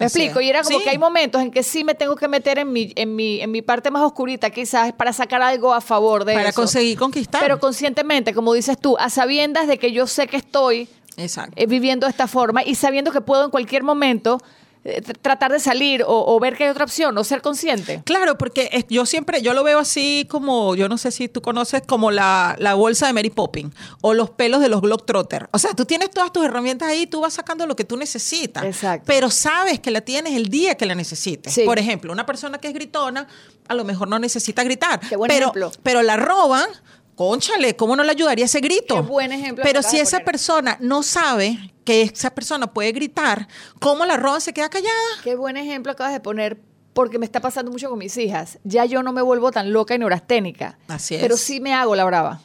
Me 0.00 0.06
explico, 0.06 0.40
y 0.40 0.48
era 0.50 0.60
como 0.64 0.78
Sí. 0.78 0.82
que 0.84 0.90
hay 0.90 0.98
momentos 0.98 1.40
en 1.40 1.52
que 1.52 1.62
sí 1.62 1.84
me 1.84 1.94
tengo 1.94 2.16
que 2.16 2.26
meter 2.26 2.58
en 2.58 2.72
mi, 2.72 2.92
en 2.96 3.14
mi, 3.14 3.40
en 3.40 3.52
mi 3.52 3.62
parte 3.62 3.92
más 3.92 4.02
oscurita, 4.02 4.50
quizás, 4.50 4.92
para 4.92 5.12
sacar 5.12 5.40
algo 5.40 5.72
a 5.72 5.80
favor 5.80 6.24
de 6.24 6.34
Para 6.34 6.48
eso. 6.48 6.60
conseguir 6.62 6.98
conquistar. 6.98 7.40
Pero 7.42 7.60
conscientemente, 7.60 8.34
como 8.34 8.52
dices 8.54 8.76
tú, 8.76 8.96
a 8.98 9.08
sabiendas 9.08 9.68
de 9.68 9.78
que 9.78 9.92
yo 9.92 10.08
sé 10.08 10.26
que 10.26 10.36
estoy 10.36 10.88
Exacto. 11.16 11.52
eh, 11.54 11.66
viviendo 11.66 12.08
de 12.08 12.10
esta 12.10 12.26
forma 12.26 12.64
y 12.64 12.74
sabiendo 12.74 13.12
que 13.12 13.20
puedo 13.20 13.44
en 13.44 13.50
cualquier 13.52 13.84
momento 13.84 14.38
tratar 15.22 15.50
de 15.50 15.60
salir 15.60 16.02
o, 16.02 16.34
o 16.34 16.38
ver 16.40 16.56
que 16.56 16.64
hay 16.64 16.70
otra 16.70 16.84
opción 16.84 17.16
o 17.16 17.24
ser 17.24 17.40
consciente. 17.40 18.02
Claro, 18.04 18.36
porque 18.36 18.68
es- 18.72 18.84
yo 18.88 19.06
siempre, 19.06 19.40
yo 19.40 19.54
lo 19.54 19.64
veo 19.64 19.78
así 19.78 20.26
como, 20.30 20.74
yo 20.74 20.88
no 20.88 20.98
sé 20.98 21.10
si 21.10 21.28
tú 21.28 21.40
conoces 21.40 21.82
como 21.86 22.10
la, 22.10 22.54
la 22.58 22.74
bolsa 22.74 23.06
de 23.06 23.12
Mary 23.14 23.30
Poppins 23.30 23.74
o 24.02 24.12
los 24.14 24.30
pelos 24.30 24.60
de 24.60 24.68
los 24.68 24.80
Globetrotter. 24.82 25.48
O 25.52 25.58
sea, 25.58 25.70
tú 25.74 25.84
tienes 25.86 26.10
todas 26.10 26.32
tus 26.32 26.44
herramientas 26.44 26.88
ahí, 26.88 27.06
tú 27.06 27.20
vas 27.22 27.32
sacando 27.34 27.66
lo 27.66 27.76
que 27.76 27.84
tú 27.84 27.96
necesitas. 27.96 28.62
Exacto. 28.64 29.04
Pero 29.06 29.30
sabes 29.30 29.80
que 29.80 29.90
la 29.90 30.02
tienes 30.02 30.34
el 30.34 30.48
día 30.48 30.74
que 30.76 30.84
la 30.86 30.94
necesites. 30.94 31.54
Sí. 31.54 31.62
Por 31.64 31.78
ejemplo, 31.78 32.12
una 32.12 32.26
persona 32.26 32.58
que 32.58 32.68
es 32.68 32.74
gritona, 32.74 33.26
a 33.68 33.74
lo 33.74 33.84
mejor 33.84 34.08
no 34.08 34.18
necesita 34.18 34.62
gritar. 34.64 35.00
Qué 35.00 35.16
buen 35.16 35.28
pero, 35.28 35.46
ejemplo. 35.46 35.72
pero 35.82 36.02
la 36.02 36.16
roban 36.16 36.68
Conchale, 37.14 37.76
¿cómo 37.76 37.96
no 37.96 38.02
le 38.02 38.10
ayudaría 38.10 38.44
ese 38.44 38.60
grito? 38.60 38.96
Qué 38.96 39.00
buen 39.00 39.32
ejemplo 39.32 39.62
Pero 39.64 39.82
si 39.82 39.98
esa 39.98 40.20
persona 40.20 40.76
no 40.80 41.02
sabe 41.02 41.72
que 41.84 42.02
esa 42.02 42.34
persona 42.34 42.72
puede 42.72 42.92
gritar, 42.92 43.46
¿cómo 43.78 44.04
la 44.04 44.16
roba 44.16 44.40
se 44.40 44.52
queda 44.52 44.68
callada? 44.68 44.92
Qué 45.22 45.36
buen 45.36 45.56
ejemplo 45.56 45.92
acabas 45.92 46.12
de 46.12 46.20
poner, 46.20 46.60
porque 46.92 47.18
me 47.18 47.26
está 47.26 47.40
pasando 47.40 47.70
mucho 47.70 47.88
con 47.88 47.98
mis 47.98 48.16
hijas. 48.16 48.58
Ya 48.64 48.84
yo 48.84 49.02
no 49.02 49.12
me 49.12 49.22
vuelvo 49.22 49.52
tan 49.52 49.72
loca 49.72 49.94
y 49.94 49.98
neurasténica. 49.98 50.78
Así 50.88 51.14
es. 51.14 51.22
Pero 51.22 51.36
sí 51.36 51.60
me 51.60 51.74
hago 51.74 51.94
la 51.94 52.04
brava. 52.04 52.40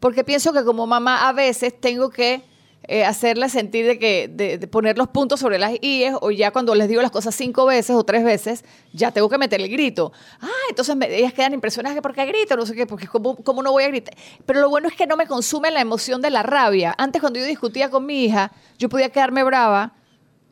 Porque 0.00 0.24
pienso 0.24 0.52
que 0.52 0.64
como 0.64 0.86
mamá 0.86 1.28
a 1.28 1.32
veces 1.32 1.80
tengo 1.80 2.10
que 2.10 2.42
eh, 2.88 3.04
hacerle 3.04 3.48
sentir 3.48 3.86
de 3.86 3.98
que 3.98 4.28
de, 4.28 4.58
de 4.58 4.66
poner 4.66 4.98
los 4.98 5.08
puntos 5.08 5.38
sobre 5.40 5.58
las 5.58 5.72
IES 5.80 6.14
o 6.20 6.30
ya 6.32 6.50
cuando 6.50 6.74
les 6.74 6.88
digo 6.88 7.00
las 7.00 7.10
cosas 7.12 7.34
cinco 7.34 7.64
veces 7.66 7.94
o 7.94 8.04
tres 8.04 8.24
veces, 8.24 8.64
ya 8.92 9.12
tengo 9.12 9.28
que 9.28 9.38
meter 9.38 9.60
el 9.60 9.68
grito. 9.68 10.12
Ah, 10.40 10.48
entonces 10.68 10.96
me- 10.96 11.14
ellas 11.16 11.32
quedan 11.32 11.54
impresionadas 11.54 11.94
que 11.96 12.02
porque 12.02 12.24
grito, 12.26 12.56
no 12.56 12.66
sé 12.66 12.74
qué, 12.74 12.86
porque 12.86 13.06
¿cómo, 13.06 13.36
cómo 13.36 13.62
no 13.62 13.70
voy 13.72 13.84
a 13.84 13.88
gritar. 13.88 14.14
Pero 14.46 14.60
lo 14.60 14.68
bueno 14.68 14.88
es 14.88 14.94
que 14.96 15.06
no 15.06 15.16
me 15.16 15.26
consume 15.26 15.70
la 15.70 15.80
emoción 15.80 16.20
de 16.22 16.30
la 16.30 16.42
rabia. 16.42 16.94
Antes 16.98 17.20
cuando 17.20 17.38
yo 17.38 17.44
discutía 17.44 17.88
con 17.90 18.04
mi 18.04 18.24
hija, 18.24 18.50
yo 18.78 18.88
podía 18.88 19.10
quedarme 19.10 19.44
brava 19.44 19.94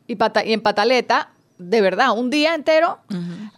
y, 0.07 0.15
pata- 0.15 0.45
y 0.45 0.53
en 0.53 0.61
pataleta, 0.61 1.31
de 1.61 1.81
verdad, 1.81 2.11
un 2.17 2.29
día 2.29 2.55
entero. 2.55 2.99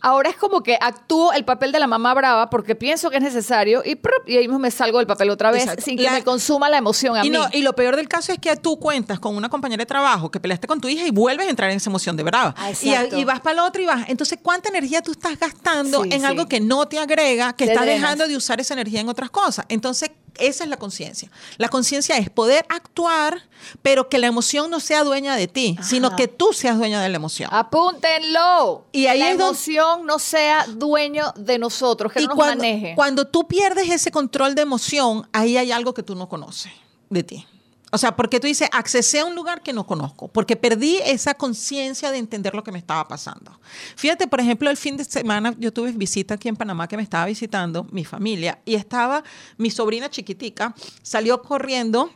Ahora 0.01 0.29
es 0.29 0.36
como 0.36 0.62
que 0.63 0.77
actúo 0.79 1.31
el 1.33 1.45
papel 1.45 1.72
de 1.72 1.79
la 1.79 1.88
mamá 1.88 2.13
brava 2.13 2.50
porque 2.50 2.75
pienso 2.75 3.10
que 3.10 3.17
es 3.17 3.24
necesario 3.24 3.81
y, 3.86 3.95
¡prup! 3.95 4.27
y 4.27 4.36
ahí 4.38 4.43
mismo 4.48 4.60
me 4.60 4.69
salgo 4.72 4.98
del 4.98 5.07
papel 5.07 5.29
otra 5.29 5.51
vez 5.51 5.62
Exacto. 5.63 5.83
sin 5.83 5.98
que 5.98 6.03
La- 6.03 6.12
me 6.12 6.24
consuma 6.24 6.69
la 6.69 6.77
emoción 6.77 7.15
a 7.15 7.25
Y, 7.25 7.29
mí. 7.29 7.38
no, 7.38 7.45
y 7.53 7.62
lo 7.62 7.74
peor 7.74 7.95
del 7.95 8.10
caso 8.10 8.31
es 8.33 8.39
que 8.39 8.55
tú 8.57 8.77
cuentas 8.79 9.19
con 9.19 9.36
una 9.36 9.48
compañera 9.50 9.81
de 9.81 9.86
trabajo 9.86 10.29
que 10.29 10.39
peleaste 10.39 10.67
con 10.67 10.81
tu 10.81 10.88
hija 10.89 11.07
y 11.07 11.12
vuelves 11.12 11.48
a 11.48 11.50
entrar 11.50 11.69
en 11.72 11.77
esa 11.77 11.89
emoción 11.89 12.17
de 12.17 12.24
brava. 12.24 12.53
Ah, 12.57 12.72
y, 12.81 13.24
vas 13.24 13.39
para 13.39 13.53
el 13.53 13.60
otro 13.60 13.81
y 13.81 13.86
vas. 13.86 14.05
Entonces, 14.10 14.39
¿cuánta 14.41 14.69
energía 14.69 15.01
tú 15.01 15.12
estás 15.12 15.39
gastando 15.39 16.03
Sí, 16.03 16.10
en 16.12 16.19
sí. 16.22 16.25
algo 16.25 16.48
que 16.48 16.60
no 16.60 16.86
te 16.88 17.00
agrega, 17.00 17.53
que 17.53 17.65
Te 17.65 17.72
estás 17.72 17.86
drenas. 17.86 18.01
dejando 18.01 18.27
de 18.27 18.36
usar 18.36 18.60
esa 18.60 18.74
energía 18.74 19.00
en 19.01 19.07
otras 19.10 19.29
cosas? 19.29 19.65
Entonces, 19.69 20.12
esa 20.37 20.63
es 20.63 20.69
la 20.69 20.77
conciencia. 20.77 21.29
La 21.57 21.69
conciencia 21.69 22.17
es 22.17 22.29
poder 22.29 22.65
actuar, 22.69 23.43
pero 23.81 24.09
que 24.09 24.17
la 24.17 24.27
emoción 24.27 24.69
no 24.71 24.79
sea 24.79 25.03
dueña 25.03 25.35
de 25.35 25.47
ti, 25.47 25.77
sino 25.81 26.15
que 26.15 26.27
tú 26.27 26.53
seas 26.53 26.77
dueña 26.77 27.01
de 27.01 27.09
la 27.09 27.15
emoción. 27.17 27.49
Apúntenlo. 27.53 28.85
Y 28.91 29.07
ahí 29.07 29.19
la 29.19 29.31
es 29.31 29.37
donde- 29.37 29.45
emoción 29.49 30.05
no 30.05 30.19
sea 30.19 30.65
dueño 30.67 31.33
de 31.35 31.57
nosotros, 31.59 32.11
que 32.11 32.19
y 32.19 32.23
no 32.23 32.29
nos 32.29 32.35
cuando, 32.35 32.63
maneje. 32.63 32.93
cuando 32.95 33.25
tú 33.27 33.47
pierdes 33.47 33.89
ese 33.89 34.11
control 34.11 34.55
de 34.55 34.61
emoción, 34.63 35.27
ahí 35.31 35.57
hay 35.57 35.71
algo 35.71 35.93
que 35.93 36.03
tú 36.03 36.15
no 36.15 36.27
conoces 36.29 36.71
de 37.09 37.23
ti. 37.23 37.47
O 37.93 38.00
sea, 38.00 38.15
porque 38.15 38.39
tú 38.39 38.47
dices, 38.47 38.67
accesé 38.71 39.19
a 39.19 39.25
un 39.25 39.35
lugar 39.35 39.62
que 39.62 39.71
no 39.71 39.85
conozco, 39.85 40.27
porque 40.27 40.55
perdí 40.55 40.97
esa 41.05 41.35
conciencia 41.35 42.09
de 42.09 42.17
entender 42.17 42.55
lo 42.55 42.63
que 42.63 42.71
me 42.71 42.79
estaba 42.79 43.07
pasando. 43.07 43.59
Fíjate, 43.95 44.25
por 44.25 44.39
ejemplo, 44.39 44.67
el 44.71 44.77
fin 44.77 44.97
de 44.97 45.03
semana 45.03 45.53
yo 45.59 45.71
tuve 45.71 45.91
visita 45.91 46.33
aquí 46.33 46.50
en 46.50 46.55
Panamá 46.55 46.88
que 46.88 46.97
me 46.97 47.03
estaba 47.03 47.27
visitando 47.27 47.83
mi 47.91 48.03
familia 48.03 48.59
y 48.65 48.73
estaba 48.73 49.23
mi 49.57 49.69
sobrina 49.69 50.09
chiquitica, 50.09 50.73
salió 51.03 51.43
corriendo 51.43 52.09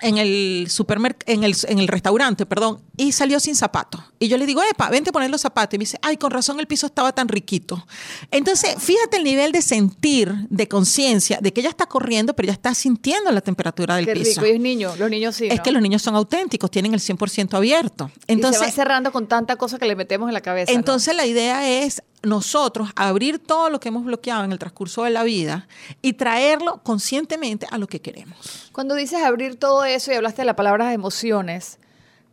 en 0.00 0.18
el 0.18 0.66
supermercado, 0.68 1.32
en 1.32 1.44
el, 1.44 1.54
en 1.68 1.78
el 1.78 1.88
restaurante, 1.88 2.46
perdón, 2.46 2.80
y 2.96 3.12
salió 3.12 3.40
sin 3.40 3.56
zapatos. 3.56 4.02
Y 4.18 4.28
yo 4.28 4.36
le 4.36 4.46
digo, 4.46 4.62
epa, 4.62 4.90
vente 4.90 5.10
a 5.10 5.12
poner 5.12 5.30
los 5.30 5.40
zapatos. 5.40 5.74
Y 5.74 5.78
me 5.78 5.82
dice, 5.82 5.98
ay, 6.02 6.16
con 6.16 6.30
razón 6.30 6.60
el 6.60 6.66
piso 6.66 6.86
estaba 6.86 7.12
tan 7.12 7.28
riquito. 7.28 7.86
Entonces, 8.30 8.74
fíjate 8.78 9.16
el 9.16 9.24
nivel 9.24 9.52
de 9.52 9.62
sentir, 9.62 10.34
de 10.50 10.68
conciencia, 10.68 11.38
de 11.40 11.52
que 11.52 11.60
ella 11.60 11.70
está 11.70 11.86
corriendo, 11.86 12.34
pero 12.34 12.46
ya 12.48 12.52
está 12.52 12.74
sintiendo 12.74 13.30
la 13.30 13.40
temperatura 13.40 13.96
del 13.96 14.06
Qué 14.06 14.12
piso. 14.12 14.40
rico. 14.40 14.46
Y 14.46 14.50
es 14.50 14.60
niño. 14.60 14.92
Los 14.98 15.10
niños 15.10 15.36
sí. 15.36 15.46
Es 15.46 15.58
¿no? 15.58 15.62
que 15.62 15.72
los 15.72 15.82
niños 15.82 16.02
son 16.02 16.14
auténticos, 16.14 16.70
tienen 16.70 16.94
el 16.94 17.00
100% 17.00 17.54
abierto. 17.54 18.10
y 18.14 18.20
se 18.26 18.32
Entonces, 18.32 18.74
cerrando 18.74 19.12
con 19.12 19.26
tanta 19.26 19.56
cosa 19.56 19.78
que 19.78 19.86
le 19.86 19.96
metemos 19.96 20.28
en 20.28 20.34
la 20.34 20.40
cabeza. 20.40 20.72
¿no? 20.72 20.78
entonces 20.78 21.14
la 21.14 21.26
idea 21.26 21.68
es 21.68 22.02
nosotros 22.22 22.90
abrir 22.96 23.38
todo 23.38 23.70
lo 23.70 23.80
que 23.80 23.88
hemos 23.88 24.04
bloqueado 24.04 24.44
en 24.44 24.52
el 24.52 24.58
transcurso 24.58 25.04
de 25.04 25.10
la 25.10 25.22
vida 25.22 25.68
y 26.02 26.14
traerlo 26.14 26.82
conscientemente 26.82 27.66
a 27.70 27.78
lo 27.78 27.86
que 27.86 28.00
queremos. 28.00 28.68
Cuando 28.72 28.94
dices 28.94 29.22
abrir 29.22 29.56
todo 29.56 29.84
eso 29.84 30.12
y 30.12 30.14
hablaste 30.14 30.42
de 30.42 30.46
la 30.46 30.56
palabra 30.56 30.92
emociones, 30.92 31.78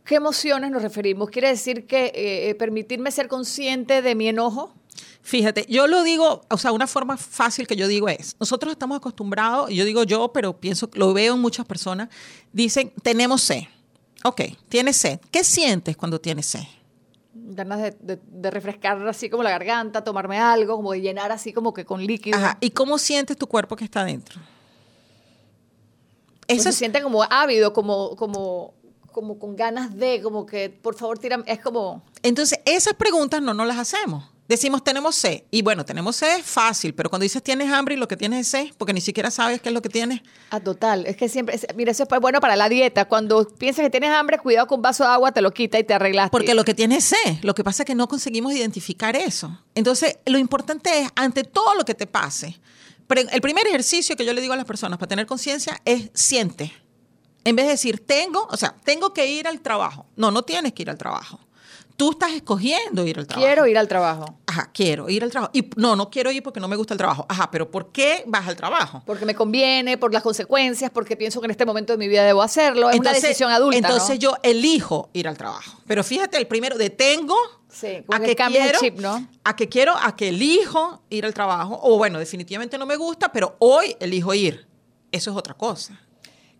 ¿qué 0.04 0.16
emociones 0.16 0.70
nos 0.70 0.82
referimos? 0.82 1.30
¿Quiere 1.30 1.48
decir 1.48 1.86
que 1.86 2.12
eh, 2.14 2.54
permitirme 2.56 3.10
ser 3.10 3.28
consciente 3.28 4.02
de 4.02 4.14
mi 4.14 4.28
enojo? 4.28 4.74
Fíjate, 5.22 5.66
yo 5.68 5.86
lo 5.86 6.02
digo, 6.02 6.42
o 6.48 6.58
sea, 6.58 6.72
una 6.72 6.86
forma 6.86 7.16
fácil 7.16 7.66
que 7.66 7.76
yo 7.76 7.86
digo 7.86 8.08
es, 8.08 8.36
nosotros 8.40 8.72
estamos 8.72 8.96
acostumbrados, 8.96 9.70
y 9.70 9.76
yo 9.76 9.84
digo 9.84 10.04
yo, 10.04 10.32
pero 10.32 10.58
pienso, 10.58 10.88
lo 10.94 11.12
veo 11.12 11.34
en 11.34 11.40
muchas 11.40 11.66
personas, 11.66 12.08
dicen, 12.52 12.92
tenemos 13.02 13.42
sed. 13.42 13.64
Ok, 14.24 14.42
tienes 14.68 14.96
sed. 14.96 15.20
¿Qué 15.30 15.44
sientes 15.44 15.96
cuando 15.96 16.20
tienes 16.20 16.46
sed? 16.46 16.64
Ganas 17.50 17.80
de, 17.80 17.90
de- 18.00 18.20
de 18.26 18.50
refrescar 18.50 19.06
así 19.08 19.30
como 19.30 19.42
la 19.42 19.50
garganta, 19.50 20.04
tomarme 20.04 20.38
algo, 20.38 20.76
como 20.76 20.92
de 20.92 21.00
llenar 21.00 21.32
así 21.32 21.52
como 21.52 21.72
que 21.72 21.84
con 21.84 22.04
líquido. 22.06 22.36
Ajá, 22.36 22.58
¿y 22.60 22.70
cómo 22.70 22.98
sientes 22.98 23.36
tu 23.36 23.46
cuerpo 23.46 23.74
que 23.76 23.84
está 23.84 24.04
dentro? 24.04 24.40
Pues 26.46 26.60
Eso 26.60 26.62
se 26.64 26.68
es, 26.70 26.76
siente 26.76 27.02
como 27.02 27.22
ávido, 27.24 27.72
como, 27.72 28.16
como, 28.16 28.74
como 29.12 29.38
con 29.38 29.56
ganas 29.56 29.96
de, 29.96 30.20
como 30.22 30.46
que 30.46 30.70
por 30.70 30.94
favor 30.94 31.18
tira, 31.18 31.42
es 31.46 31.60
como 31.60 32.02
entonces, 32.22 32.58
esas 32.64 32.94
preguntas 32.94 33.40
no 33.42 33.54
nos 33.54 33.66
las 33.66 33.78
hacemos. 33.78 34.24
Decimos, 34.48 34.82
tenemos 34.82 35.14
sed. 35.14 35.42
Y 35.50 35.60
bueno, 35.60 35.84
tenemos 35.84 36.16
sed 36.16 36.38
es 36.38 36.44
fácil, 36.46 36.94
pero 36.94 37.10
cuando 37.10 37.24
dices 37.24 37.42
tienes 37.42 37.70
hambre 37.70 37.94
y 37.96 37.98
lo 37.98 38.08
que 38.08 38.16
tienes 38.16 38.40
es 38.40 38.48
sed, 38.48 38.72
porque 38.78 38.94
ni 38.94 39.02
siquiera 39.02 39.30
sabes 39.30 39.60
qué 39.60 39.68
es 39.68 39.74
lo 39.74 39.82
que 39.82 39.90
tienes, 39.90 40.22
a 40.50 40.58
total. 40.60 41.04
Es 41.06 41.16
que 41.18 41.28
siempre, 41.28 41.54
es- 41.54 41.66
mira, 41.76 41.92
eso 41.92 42.04
es 42.04 42.08
pues 42.08 42.20
bueno 42.20 42.40
para 42.40 42.56
la 42.56 42.68
dieta. 42.70 43.04
Cuando 43.06 43.46
piensas 43.46 43.82
que 43.84 43.90
tienes 43.90 44.10
hambre, 44.10 44.38
cuidado 44.38 44.66
con 44.66 44.78
un 44.78 44.82
vaso 44.82 45.04
de 45.04 45.10
agua, 45.10 45.32
te 45.32 45.42
lo 45.42 45.50
quita 45.52 45.78
y 45.78 45.84
te 45.84 45.92
arreglaste. 45.92 46.30
Porque 46.30 46.54
lo 46.54 46.64
que 46.64 46.72
tiene 46.72 46.96
es 46.96 47.04
sed. 47.04 47.36
Lo 47.42 47.54
que 47.54 47.62
pasa 47.62 47.82
es 47.82 47.86
que 47.86 47.94
no 47.94 48.08
conseguimos 48.08 48.54
identificar 48.54 49.14
eso. 49.16 49.58
Entonces, 49.74 50.16
lo 50.24 50.38
importante 50.38 50.98
es, 51.02 51.10
ante 51.14 51.44
todo 51.44 51.74
lo 51.74 51.84
que 51.84 51.94
te 51.94 52.06
pase, 52.06 52.58
el 53.30 53.40
primer 53.42 53.66
ejercicio 53.66 54.16
que 54.16 54.24
yo 54.24 54.32
le 54.32 54.40
digo 54.40 54.54
a 54.54 54.56
las 54.56 54.64
personas 54.66 54.98
para 54.98 55.08
tener 55.10 55.26
conciencia 55.26 55.78
es 55.84 56.10
siente. 56.14 56.72
En 57.44 57.54
vez 57.54 57.66
de 57.66 57.72
decir, 57.72 58.04
tengo, 58.06 58.46
o 58.50 58.56
sea, 58.56 58.74
tengo 58.84 59.12
que 59.14 59.26
ir 59.26 59.46
al 59.46 59.60
trabajo. 59.60 60.06
No, 60.16 60.30
no 60.30 60.42
tienes 60.42 60.72
que 60.72 60.82
ir 60.82 60.90
al 60.90 60.98
trabajo. 60.98 61.38
Tú 61.98 62.12
estás 62.12 62.30
escogiendo 62.32 63.04
ir 63.08 63.18
al 63.18 63.26
trabajo. 63.26 63.44
Quiero 63.44 63.66
ir 63.66 63.76
al 63.76 63.88
trabajo. 63.88 64.38
Ajá, 64.46 64.70
quiero 64.72 65.08
ir 65.08 65.24
al 65.24 65.32
trabajo. 65.32 65.50
Y 65.52 65.68
no, 65.74 65.96
no 65.96 66.10
quiero 66.10 66.30
ir 66.30 66.44
porque 66.44 66.60
no 66.60 66.68
me 66.68 66.76
gusta 66.76 66.94
el 66.94 66.98
trabajo. 66.98 67.26
Ajá, 67.28 67.50
pero 67.50 67.72
¿por 67.72 67.90
qué 67.90 68.22
vas 68.28 68.46
al 68.46 68.54
trabajo? 68.54 69.02
Porque 69.04 69.24
me 69.26 69.34
conviene, 69.34 69.98
por 69.98 70.12
las 70.14 70.22
consecuencias, 70.22 70.92
porque 70.92 71.16
pienso 71.16 71.40
que 71.40 71.46
en 71.46 71.50
este 71.50 71.66
momento 71.66 71.92
de 71.92 71.98
mi 71.98 72.06
vida 72.06 72.22
debo 72.24 72.40
hacerlo. 72.42 72.88
Es 72.88 72.96
Entonces- 72.98 73.18
una 73.20 73.28
decisión 73.28 73.50
adulta. 73.50 73.80
¿no? 73.80 73.88
Entonces 73.88 74.20
yo 74.20 74.36
elijo 74.44 75.10
ir 75.12 75.26
al 75.26 75.36
trabajo. 75.36 75.76
Pero 75.88 76.04
fíjate, 76.04 76.36
el 76.36 76.46
primero, 76.46 76.78
detengo 76.78 77.34
Sí, 77.68 78.04
a 78.12 78.20
que 78.20 78.36
que 78.36 78.44
quiero, 78.46 78.78
chip, 78.78 79.00
¿no? 79.00 79.26
a 79.42 79.56
que 79.56 79.68
quiero, 79.68 79.96
a 80.00 80.14
que 80.14 80.28
elijo 80.28 81.02
ir 81.10 81.26
al 81.26 81.34
trabajo. 81.34 81.80
O 81.82 81.98
bueno, 81.98 82.20
definitivamente 82.20 82.78
no 82.78 82.86
me 82.86 82.94
gusta, 82.94 83.32
pero 83.32 83.56
hoy 83.58 83.96
elijo 83.98 84.32
ir. 84.34 84.68
Eso 85.10 85.32
es 85.32 85.36
otra 85.36 85.54
cosa. 85.54 86.00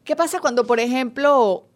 ¿Qué 0.02 0.16
pasa 0.16 0.40
cuando, 0.40 0.66
por 0.66 0.80
ejemplo, 0.80 1.68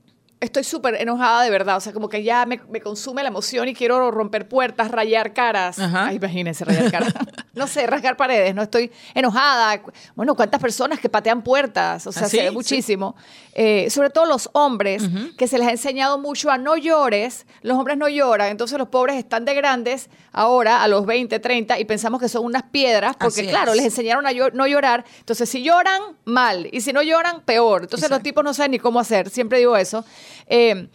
estoy 0.42 0.64
súper 0.64 0.96
enojada 0.96 1.42
de 1.42 1.50
verdad? 1.50 1.76
O 1.76 1.80
sea, 1.80 1.92
como 1.92 2.08
que 2.08 2.22
ya 2.22 2.44
me, 2.46 2.60
me 2.70 2.80
consume 2.80 3.22
la 3.22 3.28
emoción 3.28 3.68
y 3.68 3.74
quiero 3.74 4.10
romper 4.10 4.48
puertas, 4.48 4.90
rayar 4.90 5.32
caras. 5.32 5.78
Ajá. 5.78 6.06
Ay, 6.08 6.16
imagínense, 6.16 6.64
rayar 6.64 6.90
caras. 6.90 7.14
no 7.54 7.66
sé, 7.66 7.86
rasgar 7.86 8.16
paredes, 8.16 8.54
no 8.54 8.62
estoy 8.62 8.90
enojada. 9.14 9.80
Bueno, 10.14 10.34
¿cuántas 10.34 10.60
personas 10.60 10.98
que 11.00 11.08
patean 11.08 11.42
puertas? 11.42 12.06
O 12.06 12.12
sea, 12.12 12.24
Ah, 12.26 12.28
sí, 12.28 12.36
se 12.36 12.42
ve 12.44 12.48
sí. 12.50 12.54
muchísimo. 12.54 13.16
Eh, 13.54 13.88
sobre 13.90 14.10
todo 14.10 14.24
los 14.26 14.48
hombres, 14.52 15.02
que 15.36 15.46
se 15.46 15.58
les 15.58 15.68
ha 15.68 15.70
enseñado 15.70 16.18
mucho 16.18 16.50
a 16.50 16.58
no 16.58 16.76
llores. 16.76 17.46
Los 17.62 17.78
hombres 17.78 17.96
no 17.98 18.08
lloran, 18.08 18.48
entonces 18.48 18.78
los 18.78 18.88
pobres 18.88 19.16
están 19.16 19.44
de 19.44 19.54
grandes 19.54 20.08
ahora, 20.32 20.82
a 20.82 20.88
los 20.88 21.04
20, 21.06 21.38
30, 21.38 21.78
y 21.78 21.84
pensamos 21.84 22.20
que 22.20 22.28
son 22.28 22.44
unas 22.44 22.62
piedras, 22.64 23.14
porque 23.20 23.46
claro, 23.46 23.72
es. 23.72 23.76
les 23.76 23.86
enseñaron 23.86 24.26
a 24.26 24.32
llo- 24.32 24.52
no 24.52 24.66
llorar. 24.66 25.04
Entonces, 25.20 25.48
si 25.48 25.62
lloran, 25.62 26.00
mal. 26.24 26.68
Y 26.72 26.80
si 26.80 26.92
no 26.92 27.02
lloran, 27.02 27.42
peor. 27.42 27.82
Entonces, 27.82 28.08
los 28.10 28.22
tipos 28.22 28.42
no 28.42 28.54
saben 28.54 28.70
ni 28.72 28.78
cómo 28.78 28.98
hacer. 28.98 29.28
Siempre 29.28 29.58
digo 29.58 29.76
eso. 29.76 30.04
Eh, 30.46 30.88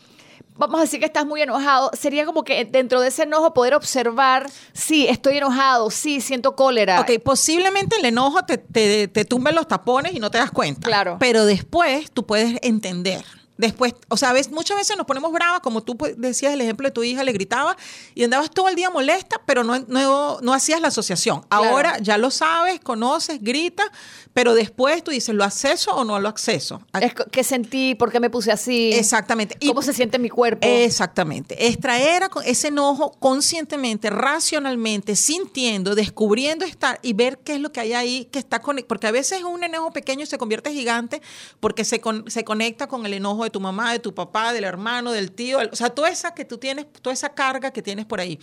vamos 0.55 0.79
a 0.79 0.83
decir 0.83 0.99
que 0.99 1.05
estás 1.05 1.25
muy 1.25 1.41
enojado. 1.41 1.91
Sería 1.93 2.25
como 2.25 2.43
que 2.43 2.65
dentro 2.65 3.01
de 3.01 3.09
ese 3.09 3.23
enojo 3.23 3.53
poder 3.53 3.73
observar, 3.75 4.49
sí, 4.73 5.07
estoy 5.07 5.37
enojado, 5.37 5.89
sí, 5.89 6.21
siento 6.21 6.55
cólera. 6.55 6.99
Ok, 7.01 7.11
posiblemente 7.23 7.97
el 7.97 8.05
enojo 8.05 8.43
te, 8.43 8.57
te, 8.57 9.07
te 9.07 9.25
tumbe 9.25 9.51
los 9.51 9.67
tapones 9.67 10.13
y 10.13 10.19
no 10.19 10.31
te 10.31 10.37
das 10.37 10.51
cuenta. 10.51 10.87
Claro. 10.87 11.17
Pero 11.19 11.45
después 11.45 12.11
tú 12.11 12.25
puedes 12.25 12.57
entender. 12.61 13.23
Después, 13.57 13.93
o 14.09 14.17
sea, 14.17 14.33
ves, 14.33 14.51
muchas 14.51 14.77
veces 14.77 14.95
nos 14.97 15.05
ponemos 15.07 15.31
bravas, 15.31 15.61
como 15.61 15.81
tú 15.81 15.97
pues, 15.97 16.13
decías 16.17 16.53
el 16.53 16.61
ejemplo 16.61 16.87
de 16.87 16.91
tu 16.91 17.03
hija, 17.03 17.23
le 17.23 17.31
gritaba 17.31 17.75
y 18.15 18.23
andabas 18.23 18.51
todo 18.51 18.69
el 18.69 18.75
día 18.75 18.89
molesta, 18.89 19.41
pero 19.45 19.63
no, 19.63 19.79
no, 19.87 20.39
no 20.41 20.53
hacías 20.53 20.79
la 20.81 20.89
asociación. 20.89 21.41
Claro. 21.49 21.65
Ahora 21.65 21.97
ya 21.99 22.17
lo 22.17 22.29
sabes, 22.31 22.79
conoces, 22.79 23.41
gritas, 23.41 23.87
pero 24.33 24.53
después 24.53 25.03
tú 25.03 25.09
dices, 25.11 25.33
¿lo 25.33 25.43
acceso 25.43 25.95
o 25.95 26.03
no 26.03 26.19
lo 26.19 26.29
acceso? 26.29 26.81
Es 27.01 27.13
¿Qué 27.31 27.43
sentí? 27.43 27.95
¿Por 27.95 28.11
qué 28.11 28.19
me 28.19 28.29
puse 28.29 28.51
así? 28.51 28.91
Exactamente. 28.93 29.57
Y- 29.59 29.67
¿Cómo 29.69 29.81
se 29.81 29.93
siente 29.93 30.19
mi 30.19 30.29
cuerpo? 30.29 30.67
Exactamente. 30.67 31.67
Extraer 31.67 32.29
ese 32.45 32.67
enojo 32.67 33.11
conscientemente, 33.19 34.09
racionalmente, 34.11 35.15
sintiendo, 35.15 35.95
descubriendo 35.95 36.63
estar 36.65 36.99
y 37.01 37.13
ver 37.13 37.39
qué 37.39 37.55
es 37.55 37.59
lo 37.61 37.71
que 37.71 37.79
hay 37.79 37.93
ahí 37.93 38.25
que 38.25 38.37
está 38.39 38.59
conectado. 38.61 38.87
Porque 38.87 39.07
a 39.07 39.11
veces 39.11 39.43
un 39.43 39.63
enojo 39.63 39.91
pequeño 39.91 40.25
se 40.27 40.37
convierte 40.37 40.71
gigante 40.71 41.21
porque 41.59 41.83
se, 41.83 41.99
con- 41.99 42.29
se 42.29 42.43
conecta 42.43 42.87
con 42.87 43.05
el 43.05 43.13
enojo 43.13 43.46
de 43.47 43.51
tu 43.51 43.59
mamá, 43.59 43.91
de 43.91 43.99
tu 43.99 44.13
papá, 44.13 44.53
del 44.53 44.63
hermano, 44.63 45.11
del 45.11 45.31
tío. 45.31 45.59
o 45.71 45.75
sea, 45.75 45.89
toda 45.89 46.09
esa 46.09 46.33
que 46.33 46.45
tú 46.45 46.57
tienes, 46.57 46.85
toda 47.01 47.13
esa 47.13 47.29
carga 47.29 47.71
que 47.71 47.81
tienes 47.81 48.05
por 48.05 48.19
ahí. 48.19 48.39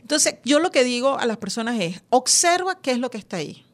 Entonces, 0.00 0.36
yo 0.44 0.58
lo 0.58 0.70
que 0.70 0.84
digo 0.84 1.18
a 1.18 1.26
las 1.26 1.36
personas 1.36 1.78
es, 1.80 2.02
observa 2.10 2.80
qué 2.80 2.92
es 2.92 2.98
lo 2.98 3.10
que 3.10 3.18
está 3.18 3.38
ahí. 3.38 3.64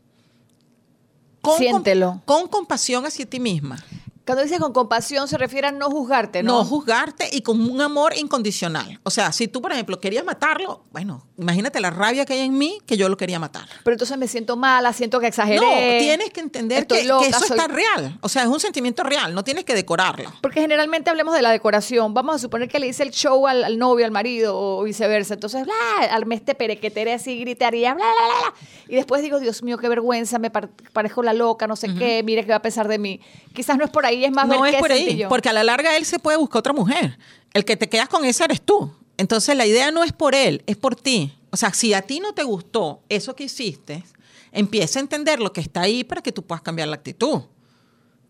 con, 1.40 1.58
Siéntelo. 1.58 2.22
con 2.24 2.48
compasión 2.48 3.06
hacia 3.06 3.26
ti 3.26 3.40
misma. 3.40 3.82
Cuando 4.24 4.44
dices 4.44 4.60
con 4.60 4.72
compasión 4.72 5.26
se 5.26 5.36
refiere 5.36 5.66
a 5.66 5.72
no 5.72 5.90
juzgarte, 5.90 6.42
¿no? 6.42 6.58
No 6.58 6.64
juzgarte 6.64 7.28
y 7.32 7.40
con 7.42 7.60
un 7.60 7.80
amor 7.80 8.14
incondicional. 8.16 9.00
O 9.02 9.10
sea, 9.10 9.32
si 9.32 9.48
tú, 9.48 9.60
por 9.60 9.72
ejemplo, 9.72 9.98
querías 9.98 10.24
matarlo, 10.24 10.84
bueno, 10.92 11.26
imagínate 11.38 11.80
la 11.80 11.90
rabia 11.90 12.24
que 12.24 12.34
hay 12.34 12.40
en 12.40 12.56
mí 12.56 12.78
que 12.86 12.96
yo 12.96 13.08
lo 13.08 13.16
quería 13.16 13.38
matar. 13.40 13.66
Pero 13.82 13.94
entonces 13.94 14.16
me 14.16 14.28
siento 14.28 14.56
mala, 14.56 14.92
siento 14.92 15.18
que 15.18 15.26
exageré. 15.26 15.56
No, 15.60 15.98
tienes 15.98 16.30
que 16.30 16.40
entender 16.40 16.86
que, 16.86 17.02
loca, 17.04 17.24
que 17.24 17.30
eso 17.30 17.40
soy- 17.40 17.56
está 17.58 17.66
real. 17.66 18.18
O 18.20 18.28
sea, 18.28 18.42
es 18.42 18.48
un 18.48 18.60
sentimiento 18.60 19.02
real, 19.02 19.34
no 19.34 19.42
tienes 19.42 19.64
que 19.64 19.74
decorarlo. 19.74 20.32
Porque 20.40 20.60
generalmente 20.60 21.10
hablemos 21.10 21.34
de 21.34 21.42
la 21.42 21.50
decoración. 21.50 22.14
Vamos 22.14 22.36
a 22.36 22.38
suponer 22.38 22.68
que 22.68 22.78
le 22.78 22.86
hice 22.86 23.02
el 23.02 23.10
show 23.10 23.46
al, 23.48 23.64
al 23.64 23.76
novio, 23.78 24.04
al 24.06 24.12
marido 24.12 24.56
o 24.56 24.82
viceversa. 24.84 25.34
Entonces, 25.34 25.64
bla, 25.64 26.06
armé 26.12 26.36
este 26.36 26.54
perequetere 26.54 27.12
así, 27.12 27.38
gritaría, 27.40 27.94
bla, 27.94 28.04
bla, 28.04 28.26
bla, 28.26 28.50
bla. 28.50 28.54
Y 28.88 28.94
después 28.96 29.22
digo, 29.22 29.40
Dios 29.40 29.62
mío, 29.62 29.78
qué 29.78 29.88
vergüenza, 29.88 30.38
me 30.38 30.50
par- 30.50 30.68
parezco 30.92 31.22
la 31.22 31.32
loca, 31.32 31.66
no 31.66 31.76
sé 31.76 31.92
qué, 31.94 32.22
mire 32.22 32.44
qué 32.44 32.50
va 32.50 32.56
a 32.56 32.62
pensar 32.62 32.86
de 32.88 32.98
mí. 32.98 33.20
Quizás 33.54 33.78
no 33.78 33.84
es 33.84 33.90
por 33.90 34.04
ahí, 34.04 34.11
es 34.24 34.32
más 34.32 34.46
No 34.46 34.60
ver 34.60 34.70
es 34.70 34.76
qué 34.76 34.80
por 34.80 34.92
ahí, 34.92 35.24
porque 35.28 35.48
a 35.48 35.52
la 35.52 35.64
larga 35.64 35.96
él 35.96 36.04
se 36.04 36.18
puede 36.18 36.36
buscar 36.36 36.60
otra 36.60 36.72
mujer. 36.72 37.18
El 37.52 37.64
que 37.64 37.76
te 37.76 37.88
quedas 37.88 38.08
con 38.08 38.24
esa 38.24 38.44
eres 38.44 38.62
tú. 38.62 38.92
Entonces 39.16 39.56
la 39.56 39.66
idea 39.66 39.90
no 39.90 40.04
es 40.04 40.12
por 40.12 40.34
él, 40.34 40.62
es 40.66 40.76
por 40.76 40.96
ti. 40.96 41.32
O 41.50 41.56
sea, 41.56 41.72
si 41.74 41.94
a 41.94 42.02
ti 42.02 42.20
no 42.20 42.32
te 42.32 42.42
gustó 42.42 43.02
eso 43.08 43.36
que 43.36 43.44
hiciste, 43.44 44.04
empieza 44.52 44.98
a 44.98 45.02
entender 45.02 45.38
lo 45.40 45.52
que 45.52 45.60
está 45.60 45.82
ahí 45.82 46.04
para 46.04 46.22
que 46.22 46.32
tú 46.32 46.42
puedas 46.42 46.62
cambiar 46.62 46.88
la 46.88 46.96
actitud. 46.96 47.42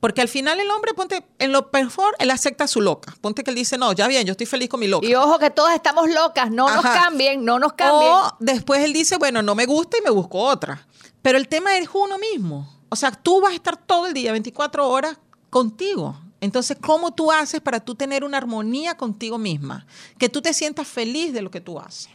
Porque 0.02 0.20
al 0.20 0.26
final 0.26 0.58
el 0.58 0.68
hombre, 0.68 0.94
ponte, 0.94 1.24
en 1.38 1.52
lo 1.52 1.70
mejor, 1.72 2.16
él 2.18 2.32
acepta 2.32 2.66
su 2.66 2.80
loca. 2.80 3.14
Ponte 3.20 3.44
que 3.44 3.50
él 3.50 3.54
dice, 3.54 3.78
no, 3.78 3.92
ya 3.92 4.08
bien, 4.08 4.26
yo 4.26 4.32
estoy 4.32 4.46
feliz 4.46 4.68
con 4.68 4.80
mi 4.80 4.88
loca. 4.88 5.06
Y 5.06 5.14
ojo 5.14 5.38
que 5.38 5.50
todas 5.50 5.76
estamos 5.76 6.10
locas, 6.10 6.50
no 6.50 6.68
nos 6.68 6.82
cambien, 6.82 7.44
no 7.44 7.60
nos 7.60 7.74
cambien. 7.74 8.10
O 8.10 8.36
después 8.40 8.82
él 8.82 8.92
dice, 8.92 9.16
bueno, 9.16 9.42
no 9.42 9.54
me 9.54 9.64
gusta 9.64 9.98
y 9.98 10.02
me 10.02 10.10
busco 10.10 10.38
otra. 10.40 10.88
Pero 11.22 11.38
el 11.38 11.46
tema 11.46 11.76
es 11.76 11.88
uno 11.94 12.18
mismo. 12.18 12.68
O 12.88 12.96
sea, 12.96 13.12
tú 13.12 13.40
vas 13.40 13.52
a 13.52 13.54
estar 13.54 13.76
todo 13.76 14.08
el 14.08 14.12
día, 14.12 14.32
24 14.32 14.88
horas, 14.88 15.18
contigo. 15.52 16.16
Entonces, 16.40 16.78
¿cómo 16.80 17.12
tú 17.12 17.30
haces 17.30 17.60
para 17.60 17.78
tú 17.78 17.94
tener 17.94 18.24
una 18.24 18.38
armonía 18.38 18.96
contigo 18.96 19.36
misma? 19.36 19.86
Que 20.18 20.30
tú 20.30 20.40
te 20.40 20.54
sientas 20.54 20.88
feliz 20.88 21.34
de 21.34 21.42
lo 21.42 21.50
que 21.50 21.60
tú 21.60 21.78
haces. 21.78 22.08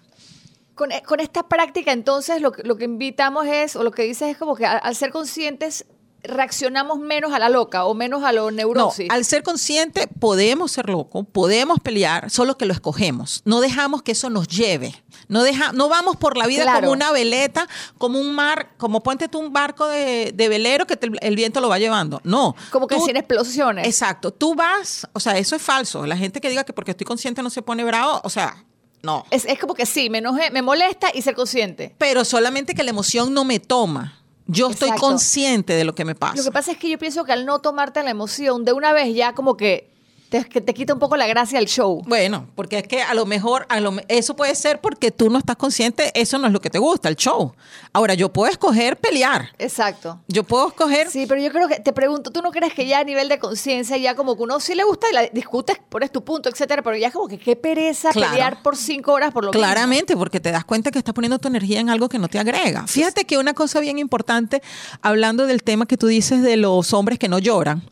Con, 0.73 0.91
eh, 0.91 1.04
con 1.06 1.19
esta 1.19 1.47
práctica, 1.47 1.91
entonces, 1.93 2.41
lo, 2.41 2.52
que- 2.52 2.63
lo 2.63 2.76
que 2.78 2.86
invitamos 2.86 3.45
es, 3.45 3.76
o 3.76 3.84
lo 3.84 3.91
que 3.91 4.02
dices 4.04 4.30
es 4.32 4.38
como 4.38 4.56
que 4.56 4.65
al 4.65 4.95
ser 4.95 5.12
conscientes, 5.12 5.86
reaccionamos 6.23 6.99
menos 6.99 7.32
a 7.34 7.39
la 7.39 7.49
loca 7.49 7.86
o 7.86 7.93
menos 7.93 8.23
a 8.23 8.32
lo 8.32 8.45
No, 8.51 8.58
neurosis. 8.58 9.08
al 9.10 9.23
ser 9.25 9.43
consciente 9.43 10.08
podemos 10.08 10.71
ser 10.71 10.89
locos, 10.89 11.25
podemos 11.32 11.80
pelear, 11.80 12.30
solo 12.30 12.58
que 12.58 12.65
lo 12.65 12.73
escogemos. 12.73 13.41
No 13.45 13.62
dejamos 13.62 14.01
que 14.03 14.12
eso 14.12 14.30
nos 14.30 14.47
lleve. 14.47 14.93
No, 15.30 15.43
deja, 15.43 15.71
no 15.73 15.89
vamos 15.89 16.15
por 16.17 16.38
la 16.38 16.47
vida 16.47 16.63
Claro. 16.63 16.82
como 16.82 16.91
una 16.91 17.12
veleta, 17.12 17.67
como 17.97 18.19
un 18.19 18.34
mar, 18.34 18.69
como 18.77 19.01
ponte 19.03 19.27
tú 19.27 19.39
un 19.39 19.53
barco 19.53 19.88
de, 19.88 20.32
de 20.34 20.49
velero 20.49 20.86
que 20.88 20.97
te- 20.97 21.12
el 21.21 21.36
viento 21.36 21.62
lo 21.62 21.69
va 21.69 21.80
llevando. 21.80 22.21
No. 22.23 22.56
como 22.71 22.88
que 22.88 22.95
Tú- 22.95 23.06
sin 23.06 23.17
explosiones. 23.17 23.86
Exacto. 23.88 24.32
Tú 24.32 24.56
vas, 24.56 25.08
o 25.13 25.19
sea, 25.19 25.38
eso 25.38 25.56
es 25.56 25.62
falso. 25.62 26.06
La 26.06 26.17
gente 26.17 26.41
que 26.41 26.49
diga 26.49 26.63
que 26.63 26.73
porque 26.73 26.91
estoy 26.91 27.06
consciente 27.06 27.41
no 27.43 27.49
se 27.49 27.62
pone 27.62 27.84
bravo, 27.84 28.21
o 28.23 28.30
sea, 28.30 28.63
no. 29.03 29.25
Es, 29.32 29.45
es 29.45 29.60
como 29.60 29.73
que 29.73 29.86
sí, 29.86 30.10
me 30.10 30.17
enojé, 30.17 30.49
me 30.51 30.62
molesta 30.62 31.10
y 31.13 31.21
ser 31.21 31.36
consciente. 31.36 31.95
Pero 31.97 32.25
solamente 32.25 32.73
que 32.73 32.84
la 32.84 32.89
emoción 32.89 33.34
no 33.34 33.43
me 33.45 33.60
toma. 33.60 34.13
Yo 34.47 34.69
estoy 34.69 34.89
Exacto. 34.89 35.07
consciente 35.07 35.73
de 35.73 35.83
lo 35.83 35.93
que 35.93 36.05
me 36.05 36.15
pasa. 36.15 36.36
Lo 36.36 36.43
que 36.43 36.51
pasa 36.51 36.71
es 36.71 36.77
que 36.77 36.89
yo 36.89 36.97
pienso 36.97 37.25
que 37.25 37.33
al 37.33 37.45
no 37.45 37.60
tomarte 37.60 38.01
la 38.03 38.10
emoción 38.12 38.65
de 38.65 38.73
una 38.73 38.93
vez 38.93 39.13
ya 39.13 39.33
como 39.33 39.57
que 39.57 39.89
te, 40.29 40.43
que 40.45 40.61
te 40.61 40.73
quita 40.73 40.93
un 40.93 40.99
poco 40.99 41.15
la 41.17 41.27
gracia 41.27 41.59
al 41.59 41.65
show. 41.65 42.01
Bueno, 42.05 42.47
porque 42.55 42.79
es 42.79 42.87
que 42.87 43.01
a 43.01 43.13
lo 43.13 43.25
mejor 43.25 43.65
a 43.69 43.79
lo 43.79 43.93
eso 44.07 44.35
puede 44.35 44.53
ser 44.55 44.79
porque 44.81 45.11
tú 45.11 45.29
no 45.29 45.37
estás 45.39 45.55
consciente, 45.55 46.11
eso 46.19 46.37
no 46.37 46.47
es 46.47 46.53
lo 46.53 46.59
que 46.61 46.69
te 46.69 46.79
gusta, 46.79 47.09
el 47.09 47.15
show. 47.15 47.53
Ahora, 47.93 48.13
yo 48.13 48.31
puedo 48.31 48.51
escoger 48.51 48.97
pelear. 48.97 49.49
Exacto. 49.57 50.19
Yo 50.27 50.43
puedo 50.43 50.67
escoger 50.67 51.09
Sí, 51.09 51.25
pero 51.27 51.41
yo 51.41 51.51
creo 51.51 51.67
que 51.67 51.79
te 51.79 51.93
pregunto, 51.93 52.31
¿tú 52.31 52.41
no 52.41 52.51
crees 52.51 52.73
que 52.73 52.85
ya 52.85 52.99
a 52.99 53.03
nivel 53.03 53.29
de 53.29 53.39
conciencia 53.39 53.97
ya 53.97 54.15
como 54.15 54.35
que 54.35 54.43
uno 54.43 54.59
sí 54.59 54.75
le 54.75 54.83
gusta 54.83 55.07
y 55.09 55.13
la 55.13 55.23
discutes, 55.27 55.77
pones 55.89 56.11
tu 56.11 56.23
punto, 56.23 56.49
etcétera, 56.49 56.81
pero 56.81 56.95
ya 56.97 57.07
es 57.07 57.13
como 57.13 57.27
que 57.27 57.37
qué 57.37 57.55
pereza 57.55 58.11
Claro. 58.11 58.31
pelear 58.31 58.61
por 58.63 58.75
cinco 58.75 59.13
horas 59.13 59.31
por 59.33 59.43
lo 59.45 59.51
mismo? 59.51 59.59
Claramente, 59.61 60.15
porque 60.17 60.39
te 60.39 60.51
das 60.51 60.65
cuenta 60.65 60.91
que 60.91 60.99
estás 60.99 61.13
poniendo 61.13 61.39
tu 61.39 61.47
energía 61.47 61.79
en 61.79 61.89
algo 61.89 62.09
que 62.09 62.19
no 62.19 62.27
te 62.27 62.39
agrega. 62.39 62.85
Fíjate 62.87 63.25
que 63.25 63.37
una 63.37 63.53
cosa 63.53 63.79
bien 63.79 63.97
importante, 63.99 64.61
hablando 65.01 65.47
del 65.47 65.63
tema 65.63 65.85
que 65.85 65.97
tú 65.97 66.07
dices 66.07 66.41
de 66.41 66.57
los 66.57 66.93
hombres 66.93 67.17
que 67.19 67.27
no 67.29 67.39
lloran, 67.39 67.83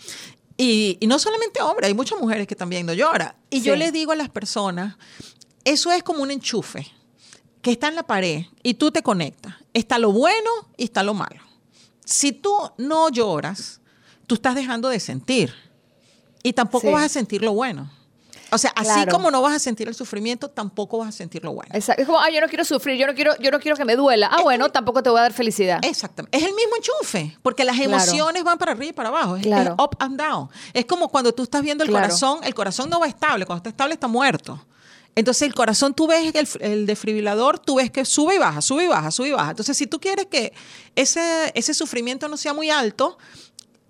y, 0.57 0.97
y 0.99 1.07
no 1.07 1.19
solamente 1.19 1.61
hombres, 1.61 1.87
hay 1.87 1.93
muchas 1.93 2.19
mujeres 2.19 2.47
que 2.47 2.55
también 2.55 2.85
no 2.85 2.93
lloran. 2.93 3.33
Y 3.49 3.61
yo 3.61 3.75
les 3.75 3.91
digo 3.93 4.11
a 4.11 4.15
las 4.15 4.29
personas, 4.29 4.95
eso 5.63 5.91
es 5.91 6.03
como 6.03 6.21
un 6.23 6.31
enchufe 6.31 6.87
que 7.61 7.71
está 7.71 7.87
en 7.87 7.95
la 7.95 8.03
pared 8.03 8.45
y 8.63 8.75
tú 8.75 8.91
te 8.91 9.01
conectas. 9.01 9.55
Está 9.73 9.97
lo 9.99 10.11
bueno 10.11 10.49
y 10.77 10.85
está 10.85 11.03
lo 11.03 11.13
malo. 11.13 11.41
Si 12.05 12.31
tú 12.31 12.53
no 12.77 13.09
lloras, 13.09 13.81
tú 14.27 14.35
estás 14.35 14.55
dejando 14.55 14.89
de 14.89 14.99
sentir 14.99 15.53
y 16.43 16.53
tampoco 16.53 16.87
Sí. 16.87 16.93
vas 16.93 17.03
a 17.05 17.09
sentir 17.09 17.41
lo 17.41 17.53
bueno. 17.53 17.91
O 18.55 18.57
sea, 18.57 18.71
así 18.75 18.89
Claro. 18.93 19.11
como 19.11 19.29
no 19.31 19.41
vas 19.41 19.53
a 19.53 19.59
sentir 19.59 19.87
el 19.87 19.93
sufrimiento, 19.95 20.49
tampoco 20.49 20.97
vas 20.99 21.09
a 21.09 21.11
sentir 21.11 21.43
lo 21.43 21.51
bueno. 21.53 21.69
Exacto. 21.75 22.01
Es 22.01 22.05
como, 22.07 22.19
ah, 22.21 22.29
yo 22.29 22.39
no 22.39 22.47
quiero 22.47 22.63
sufrir, 22.63 22.97
yo 22.97 23.05
no 23.05 23.13
quiero, 23.13 23.35
yo 23.39 23.51
no 23.51 23.59
quiero 23.59 23.75
que 23.75 23.83
me 23.85 23.95
duela. 23.97 24.27
Ah, 24.31 24.41
bueno, 24.43 24.69
tampoco 24.71 25.03
te 25.03 25.09
voy 25.09 25.19
a 25.19 25.23
dar 25.23 25.33
felicidad. 25.33 25.79
Exactamente. 25.83 26.37
Es 26.37 26.43
el 26.43 26.53
mismo 26.53 26.71
enchufe, 26.77 27.37
porque 27.41 27.65
las 27.65 27.75
Claro. 27.75 27.91
emociones 27.91 28.43
van 28.45 28.57
para 28.57 28.71
arriba 28.71 28.89
y 28.89 28.93
para 28.93 29.09
abajo. 29.09 29.35
Es, 29.35 29.43
Claro. 29.43 29.75
es 29.77 29.83
up 29.83 29.97
and 29.99 30.17
down. 30.19 30.49
Es 30.73 30.85
como 30.85 31.09
cuando 31.09 31.33
tú 31.33 31.43
estás 31.43 31.61
viendo 31.61 31.83
el 31.83 31.89
Claro. 31.89 32.05
corazón, 32.07 32.39
el 32.43 32.55
corazón 32.55 32.89
no 32.89 32.99
va 33.01 33.07
estable, 33.07 33.45
cuando 33.45 33.57
está 33.59 33.69
estable 33.69 33.93
está 33.95 34.07
muerto. 34.07 34.65
Entonces 35.17 35.43
el 35.47 35.53
corazón, 35.53 35.93
tú 35.93 36.07
ves 36.07 36.33
el, 36.33 36.47
el 36.61 36.85
desfibrilador, 36.85 37.59
tú 37.59 37.75
ves 37.75 37.89
que 37.91 38.03
sube 38.05 38.35
y 38.35 38.37
baja, 38.37 38.61
sube 38.61 38.83
y 38.85 38.87
baja, 38.87 39.11
sube 39.11 39.29
y 39.29 39.31
baja. 39.31 39.51
Entonces 39.51 39.77
si 39.77 39.87
tú 39.87 39.99
quieres 39.99 40.25
que 40.27 40.53
ese, 40.95 41.51
ese 41.55 41.73
sufrimiento 41.73 42.27
no 42.27 42.37
sea 42.37 42.53
muy 42.53 42.69
alto, 42.69 43.17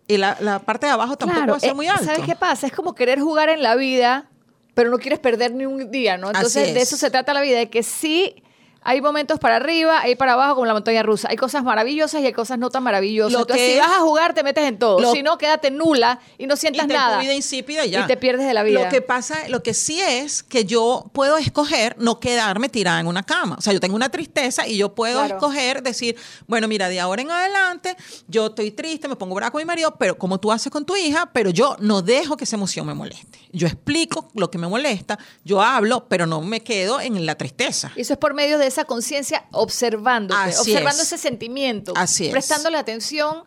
y 0.08 0.17
la, 0.17 0.38
la 0.39 0.60
parte 0.60 0.86
de 0.86 0.91
abajo 0.91 1.17
tampoco 1.17 1.47
va 1.47 1.58
a 1.58 1.60
ser 1.60 1.71
eh, 1.71 1.73
muy 1.73 1.88
alto. 1.88 2.06
¿Sabes 2.06 2.25
qué 2.25 2.36
pasa? 2.36 2.67
Es 2.67 2.73
como 2.73 2.93
querer 2.93 3.19
jugar 3.19 3.49
en 3.49 3.63
la 3.63 3.75
vida, 3.75 4.30
pero 4.76 4.92
no 4.92 5.00
quieres 5.00 5.20
perder 5.20 5.54
ni 5.56 5.66
un 5.66 5.90
día, 5.90 6.18
¿no? 6.18 6.28
Entonces, 6.28 6.74
de 6.74 6.82
es. 6.82 6.84
eso 6.84 6.98
se 6.98 7.10
trata 7.10 7.34
la 7.34 7.42
vida, 7.42 7.58
de 7.58 7.70
que 7.70 7.82
sí 7.82 8.44
hay 8.88 9.02
momentos 9.02 9.39
para 9.39 9.56
arriba, 9.58 10.00
hay 10.00 10.15
para 10.15 10.34
abajo 10.34 10.54
como 10.56 10.67
la 10.67 10.74
montaña 10.74 11.02
rusa. 11.04 11.28
Hay 11.30 11.36
cosas 11.38 11.63
maravillosas 11.63 12.21
y 12.21 12.26
hay 12.28 12.34
cosas 12.34 12.60
no 12.60 12.69
tan 12.69 12.84
maravillosas. 12.84 13.34
Lo 13.34 13.39
Entonces, 13.41 13.65
que 13.65 13.74
si 13.74 13.80
es- 13.80 13.86
vas 13.86 13.98
a 13.98 14.02
jugar, 14.02 14.34
te 14.36 14.43
metes 14.43 14.63
en 14.63 14.78
todo. 14.80 15.00
Lo- 15.00 15.12
si 15.12 15.24
no, 15.24 15.38
quédate 15.39 15.71
nula 15.71 16.19
y 16.38 16.45
no 16.45 16.54
y 16.54 16.58
sientas 16.58 16.88
te 16.88 16.93
nada. 16.93 17.17
tu 17.17 17.24
vida 17.24 17.34
insípida 17.34 17.84
y 17.86 17.89
ya. 17.89 18.02
Y 18.02 18.08
te 18.08 18.15
pierdes 18.15 18.45
de 18.48 18.54
la 18.54 18.62
vida. 18.63 18.84
Lo 18.84 18.89
que 18.89 19.02
pasa, 19.02 19.50
lo 19.50 19.63
que 19.63 19.74
sí 19.74 20.00
es 20.00 20.43
que 20.43 20.65
yo 20.65 21.10
puedo 21.13 21.38
escoger 21.38 21.95
no 22.00 22.19
quedarme 22.19 22.69
tirada 22.69 23.00
en 23.00 23.08
una 23.08 23.24
cama. 23.24 23.56
O 23.58 23.62
sea, 23.62 23.74
yo 23.74 23.80
tengo 23.80 23.95
una 23.95 24.10
tristeza 24.10 24.67
y 24.67 24.78
yo 24.78 24.93
puedo 24.93 25.17
Claro. 25.19 25.36
escoger 25.36 25.82
decir, 25.82 26.15
bueno, 26.48 26.67
mira, 26.67 26.88
de 26.88 27.00
ahora 27.00 27.24
en 27.24 27.32
adelante 27.32 27.95
yo 28.28 28.45
estoy 28.45 28.69
triste, 28.69 29.08
me 29.08 29.15
pongo 29.15 29.34
brava 29.34 29.50
con 29.52 29.60
mi 29.60 29.65
marido, 29.65 29.95
pero 29.98 30.17
como 30.17 30.39
tú 30.39 30.52
haces 30.52 30.71
con 30.71 30.86
tu 30.86 30.95
hija, 30.95 31.30
pero 31.34 31.50
yo 31.50 31.76
no 31.80 32.04
dejo 32.04 32.38
que 32.38 32.43
esa 32.43 32.56
emoción 32.56 32.86
me 32.86 32.93
moleste. 32.93 33.39
Yo 33.52 33.65
explico 33.67 34.28
lo 34.36 34.52
que 34.52 34.60
me 34.60 34.67
molesta, 34.67 35.17
yo 35.43 35.62
hablo, 35.62 36.06
pero 36.08 36.28
no 36.28 36.41
me 36.41 36.62
quedo 36.62 37.02
en 37.02 37.26
la 37.26 37.36
tristeza. 37.36 37.91
Y 37.95 38.02
eso 38.02 38.13
es 38.13 38.19
por 38.19 38.34
medio 38.36 38.60
de 38.60 38.67
esa 38.76 38.86
conciencia 38.86 39.46
observándote, 39.52 40.40
Así 40.40 40.72
observando 40.72 41.02
es. 41.02 41.08
ese 41.12 41.18
sentimiento, 41.18 41.94
Así 41.96 42.26
es. 42.26 42.32
prestándole 42.32 42.78
atención 42.78 43.44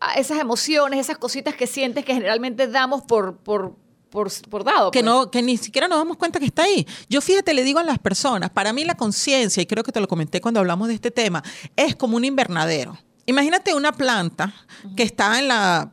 a 0.00 0.14
esas 0.14 0.38
emociones, 0.40 1.00
esas 1.00 1.18
cositas 1.18 1.54
que 1.54 1.66
sientes 1.66 2.04
que 2.04 2.12
generalmente 2.14 2.66
damos 2.66 3.02
por, 3.02 3.36
por, 3.38 3.76
por, 4.10 4.30
por 4.50 4.64
dado. 4.64 4.90
que 4.90 5.00
pues. 5.00 5.04
no 5.06 5.30
que 5.30 5.42
ni 5.42 5.56
siquiera 5.56 5.86
nos 5.88 5.98
damos 5.98 6.16
cuenta 6.16 6.38
que 6.38 6.46
está 6.46 6.64
ahí. 6.64 6.86
Yo 7.08 7.20
fíjate, 7.20 7.54
le 7.54 7.62
digo 7.62 7.78
a 7.78 7.84
las 7.84 7.98
personas, 7.98 8.50
para 8.50 8.72
mí 8.72 8.84
la 8.84 8.96
conciencia, 8.96 9.62
y 9.62 9.66
creo 9.66 9.84
que 9.84 9.92
te 9.92 10.00
lo 10.00 10.08
comenté 10.08 10.40
cuando 10.40 10.60
hablamos 10.60 10.88
de 10.88 10.94
este 10.94 11.10
tema, 11.10 11.42
es 11.76 11.94
como 11.96 12.16
un 12.16 12.24
invernadero. 12.24 12.98
Imagínate 13.26 13.74
una 13.74 13.92
planta 13.92 14.52
que 14.96 15.04
está 15.04 15.38
en 15.38 15.48
la 15.48 15.92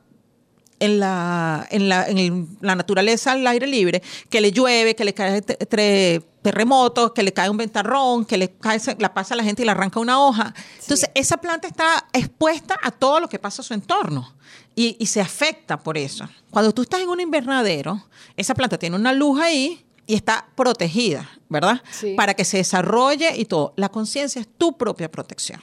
en 0.82 0.98
la, 0.98 1.68
en 1.72 1.90
la, 1.90 2.08
en 2.08 2.58
la 2.62 2.74
naturaleza 2.74 3.34
al 3.34 3.46
aire 3.46 3.68
libre, 3.68 4.02
que 4.30 4.40
le 4.40 4.54
llueve, 4.54 4.96
que 4.96 5.04
le 5.04 5.14
cae 5.14 5.42
tre- 5.44 6.24
terremotos, 6.42 7.12
que 7.12 7.24
le 7.24 7.34
cae 7.34 7.50
un 7.50 7.58
ventarrón, 7.58 8.26
que 8.26 8.38
le 8.38 8.52
cae, 8.52 8.80
la 8.98 9.14
pasa 9.14 9.34
a 9.34 9.38
la 9.38 9.44
gente 9.44 9.62
y 9.62 9.66
le 9.66 9.72
arranca 9.72 10.00
una 10.00 10.20
hoja. 10.20 10.54
Entonces, 10.82 11.10
esa 11.14 11.38
planta 11.38 11.68
está 11.68 12.08
expuesta 12.14 12.78
a 12.82 12.92
todo 12.92 13.20
lo 13.20 13.30
que 13.30 13.40
pasa 13.40 13.62
a 13.62 13.66
su 13.66 13.74
entorno 13.74 14.34
y, 14.76 14.96
y 15.00 15.06
se 15.08 15.22
afecta 15.22 15.78
por 15.78 15.98
eso. 15.98 16.28
Cuando 16.52 16.74
tú 16.74 16.84
estás 16.84 17.02
en 17.02 17.10
un 17.10 17.20
invernadero, 17.20 18.04
esa 18.38 18.56
planta 18.56 18.78
tiene 18.78 18.96
una 18.96 19.14
luz 19.14 19.42
ahí 19.42 19.86
y 20.08 20.16
está 20.16 20.48
protegida, 20.56 21.30
¿verdad? 21.50 21.84
Sí. 21.92 22.16
Para 22.16 22.34
que 22.34 22.44
se 22.44 22.58
desarrolle 22.58 23.38
y 23.38 23.46
todo. 23.46 23.74
La 23.76 23.90
conciencia 23.90 24.42
es 24.42 24.48
tu 24.58 24.78
propia 24.78 25.12
protección. 25.12 25.62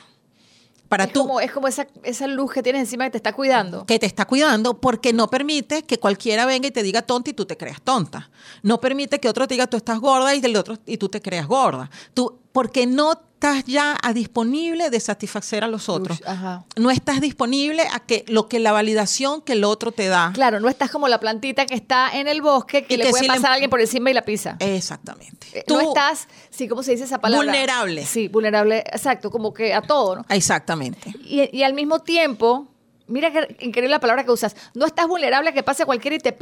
Para 0.88 1.04
es 1.04 1.12
tú 1.12 1.20
como, 1.20 1.40
es 1.40 1.50
como 1.52 1.68
esa, 1.68 1.86
esa 2.02 2.26
luz 2.26 2.52
que 2.52 2.62
tienes 2.62 2.80
encima 2.80 3.04
que 3.04 3.12
te 3.12 3.16
está 3.18 3.32
cuidando. 3.32 3.86
que 3.86 3.98
te 3.98 4.06
está 4.06 4.24
cuidando 4.24 4.80
porque 4.80 5.12
no 5.12 5.28
permite 5.28 5.82
que 5.82 5.98
cualquiera 5.98 6.46
venga 6.46 6.68
y 6.68 6.70
te 6.70 6.82
diga 6.82 7.02
tonta 7.02 7.30
y 7.30 7.32
tú 7.32 7.44
te 7.44 7.56
creas 7.56 7.80
tonta. 7.82 8.30
No 8.62 8.80
permite 8.80 9.18
que 9.18 9.28
otro 9.28 9.46
te 9.48 9.54
diga 9.54 9.66
tú 9.66 9.76
estás 9.76 9.98
gorda 9.98 10.34
y 10.34 10.40
del 10.40 10.56
otro 10.56 10.76
y 10.86 10.96
tú 10.98 11.08
te 11.08 11.20
creas 11.20 11.46
gorda. 11.46 11.90
Tú 12.14 12.38
porque 12.52 12.86
no 12.86 13.25
estás 13.36 13.64
ya 13.66 13.98
a 14.02 14.14
disponible 14.14 14.88
de 14.88 14.98
satisfacer 14.98 15.62
a 15.62 15.68
los 15.68 15.90
otros. 15.90 16.22
Ajá. 16.26 16.64
No 16.76 16.90
estás 16.90 17.20
disponible 17.20 17.82
a 17.92 18.00
que 18.00 18.24
lo 18.28 18.48
que 18.48 18.58
la 18.58 18.72
validación 18.72 19.42
que 19.42 19.52
el 19.52 19.64
otro 19.64 19.92
te 19.92 20.08
da. 20.08 20.30
Claro, 20.32 20.58
no 20.58 20.70
estás 20.70 20.90
como 20.90 21.06
la 21.06 21.20
plantita 21.20 21.66
que 21.66 21.74
está 21.74 22.16
en 22.18 22.28
el 22.28 22.40
bosque 22.40 22.86
que 22.86 22.94
Y 22.94 22.96
le 22.96 23.04
que 23.04 23.10
puede 23.10 23.24
si 23.24 23.28
le- 23.28 23.34
pasar 23.34 23.50
a 23.50 23.54
alguien 23.54 23.68
por 23.68 23.82
encima 23.82 24.10
y 24.10 24.14
la 24.14 24.22
pisa. 24.22 24.56
Exactamente. 24.58 25.46
Eh, 25.52 25.64
Tú- 25.66 25.74
no 25.74 25.80
estás, 25.80 26.28
sí, 26.48 26.66
¿cómo 26.66 26.82
se 26.82 26.92
dice 26.92 27.04
esa 27.04 27.20
palabra? 27.20 27.44
Vulnerable. 27.46 28.06
Sí, 28.06 28.28
vulnerable, 28.28 28.78
exacto, 28.78 29.30
como 29.30 29.52
que 29.52 29.74
a 29.74 29.82
todo, 29.82 30.16
¿no? 30.16 30.24
Exactamente. 30.30 31.12
Y, 31.22 31.54
y 31.54 31.62
al 31.62 31.74
mismo 31.74 31.98
tiempo, 31.98 32.68
Mira 33.08 33.30
qué 33.30 33.56
increíble 33.64 33.88
la 33.90 34.00
palabra 34.00 34.24
que 34.24 34.30
usas. 34.32 34.56
No 34.74 34.84
estás 34.86 35.06
vulnerable 35.06 35.50
a 35.50 35.52
que 35.52 35.62
pase 35.62 35.84
cualquiera 35.84 36.16
y 36.16 36.18
te, 36.18 36.32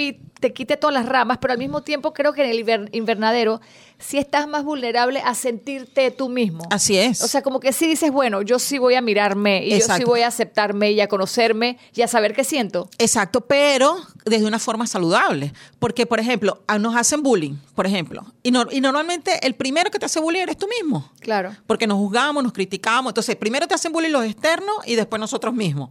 te 0.40 0.52
quite 0.52 0.76
todas 0.76 0.94
las 0.94 1.06
ramas, 1.06 1.38
pero 1.40 1.52
al 1.52 1.58
mismo 1.58 1.82
tiempo 1.82 2.12
creo 2.14 2.32
que 2.32 2.42
en 2.44 2.50
el 2.50 2.64
inver- 2.64 2.88
invernadero 2.92 3.60
sí 3.98 4.18
estás 4.18 4.48
más 4.48 4.64
vulnerable 4.64 5.20
a 5.20 5.34
sentirte 5.34 6.10
tú 6.10 6.28
mismo. 6.28 6.66
Así 6.70 6.96
es. 6.96 7.22
O 7.22 7.28
sea, 7.28 7.42
como 7.42 7.60
que 7.60 7.72
sí 7.72 7.86
dices, 7.86 8.10
bueno, 8.10 8.42
yo 8.42 8.58
sí 8.58 8.78
voy 8.78 8.94
a 8.94 9.00
mirarme 9.02 9.64
y 9.66 9.70
yo 9.78 9.86
sí 9.98 10.04
voy 10.04 10.22
a 10.22 10.28
aceptarme 10.28 10.90
y 10.92 11.00
a 11.00 11.08
conocerme 11.08 11.78
y 11.94 12.02
a 12.02 12.08
saber 12.08 12.34
qué 12.34 12.44
siento. 12.44 12.88
Exacto, 12.98 13.42
pero 13.42 13.96
desde 14.24 14.46
una 14.46 14.58
forma 14.58 14.86
saludable. 14.86 15.52
Porque, 15.78 16.06
por 16.06 16.18
ejemplo, 16.18 16.62
nos 16.80 16.96
hacen 16.96 17.22
bullying, 17.22 17.56
por 17.74 17.86
ejemplo. 17.86 18.24
Y, 18.42 18.50
no- 18.50 18.66
y 18.70 18.80
normalmente 18.80 19.46
el 19.46 19.54
primero 19.54 19.90
que 19.90 19.98
te 19.98 20.06
hace 20.06 20.18
bullying 20.18 20.40
eres 20.40 20.56
tú 20.56 20.66
mismo. 20.66 21.10
Claro. 21.20 21.54
Porque 21.66 21.86
nos 21.86 21.98
juzgamos, 21.98 22.42
nos 22.42 22.52
criticamos. 22.52 23.10
Entonces, 23.10 23.36
primero 23.36 23.66
te 23.68 23.74
hacen 23.74 23.92
bullying 23.92 24.10
los 24.12 24.24
externos 24.24 24.76
y 24.86 24.94
después 24.96 25.20
nosotros 25.20 25.54
mismos. 25.54 25.90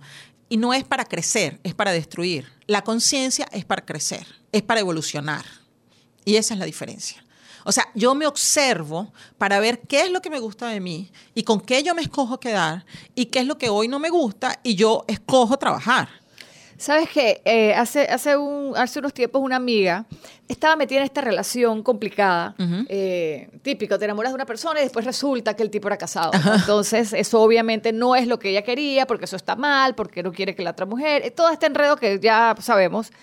Y 0.49 0.58
no 0.58 0.73
es 0.73 0.84
para 0.84 1.06
crecer, 1.06 1.60
es 1.63 1.73
para 1.73 1.91
destruir. 1.91 2.51
La 2.67 2.84
conciencia 2.84 3.47
es 3.51 3.65
para 3.65 3.86
crecer, 3.86 4.27
es 4.51 4.62
para 4.62 4.79
evolucionar. 4.79 5.45
Y 6.25 6.36
esa 6.36 6.53
es 6.53 6.60
la 6.60 6.65
diferencia. 6.65 7.23
O 7.65 7.71
sea, 7.71 7.88
yo 7.95 8.13
me 8.13 8.27
observo 8.27 9.13
para 9.38 9.60
ver 9.60 9.82
qué 9.82 10.01
es 10.01 10.12
lo 10.12 10.21
que 10.21 10.29
me 10.29 10.39
gusta 10.39 10.67
de 10.67 10.79
mí 10.79 11.12
y 11.34 11.43
con 11.43 11.62
qué 11.62 11.82
yo 11.82 11.95
me 11.95 12.01
escojo 12.01 12.39
quedar 12.39 12.86
y 13.15 13.27
qué 13.27 13.39
es 13.39 13.47
lo 13.47 13.58
que 13.58 13.69
hoy 13.69 13.88
no 13.88 13.99
me 13.99 14.10
gusta 14.10 14.60
y 14.63 14.75
yo 14.75 15.06
escojo 15.08 15.58
trabajar. 15.58 16.10
Sabes 16.83 17.09
que 17.09 17.41
hace, 17.77 18.01
hace, 18.01 18.35
un, 18.35 18.73
hace 18.75 18.99
unos 18.99 19.13
tiempos 19.13 19.41
una 19.41 19.55
amiga 19.55 20.05
estaba 20.49 20.75
metida 20.75 20.99
en 20.99 21.05
esta 21.05 21.21
relación 21.21 21.81
complicada. 21.81 22.55
eh, 22.89 23.49
típico, 23.61 23.97
te 23.97 24.03
enamoras 24.03 24.31
de 24.33 24.35
una 24.35 24.45
persona 24.45 24.81
y 24.81 24.83
después 24.83 25.05
resulta 25.05 25.55
que 25.55 25.63
el 25.63 25.69
tipo 25.69 25.87
era 25.87 25.97
casado. 25.97 26.31
Entonces, 26.55 27.13
eso 27.13 27.41
obviamente 27.41 27.93
no 27.93 28.17
es 28.17 28.27
lo 28.27 28.37
que 28.37 28.49
ella 28.49 28.63
quería, 28.63 29.07
porque 29.07 29.23
eso 29.25 29.37
está 29.37 29.55
mal, 29.55 29.95
porque 29.95 30.23
no 30.23 30.33
quiere 30.33 30.55
que 30.55 30.61
la 30.61 30.71
otra 30.71 30.85
mujer. 30.85 31.21
eh, 31.25 31.31
Todo 31.31 31.49
este 31.51 31.67
enredo 31.67 31.95
que 31.95 32.19
ya 32.19 32.53
sabemos. 32.59 33.13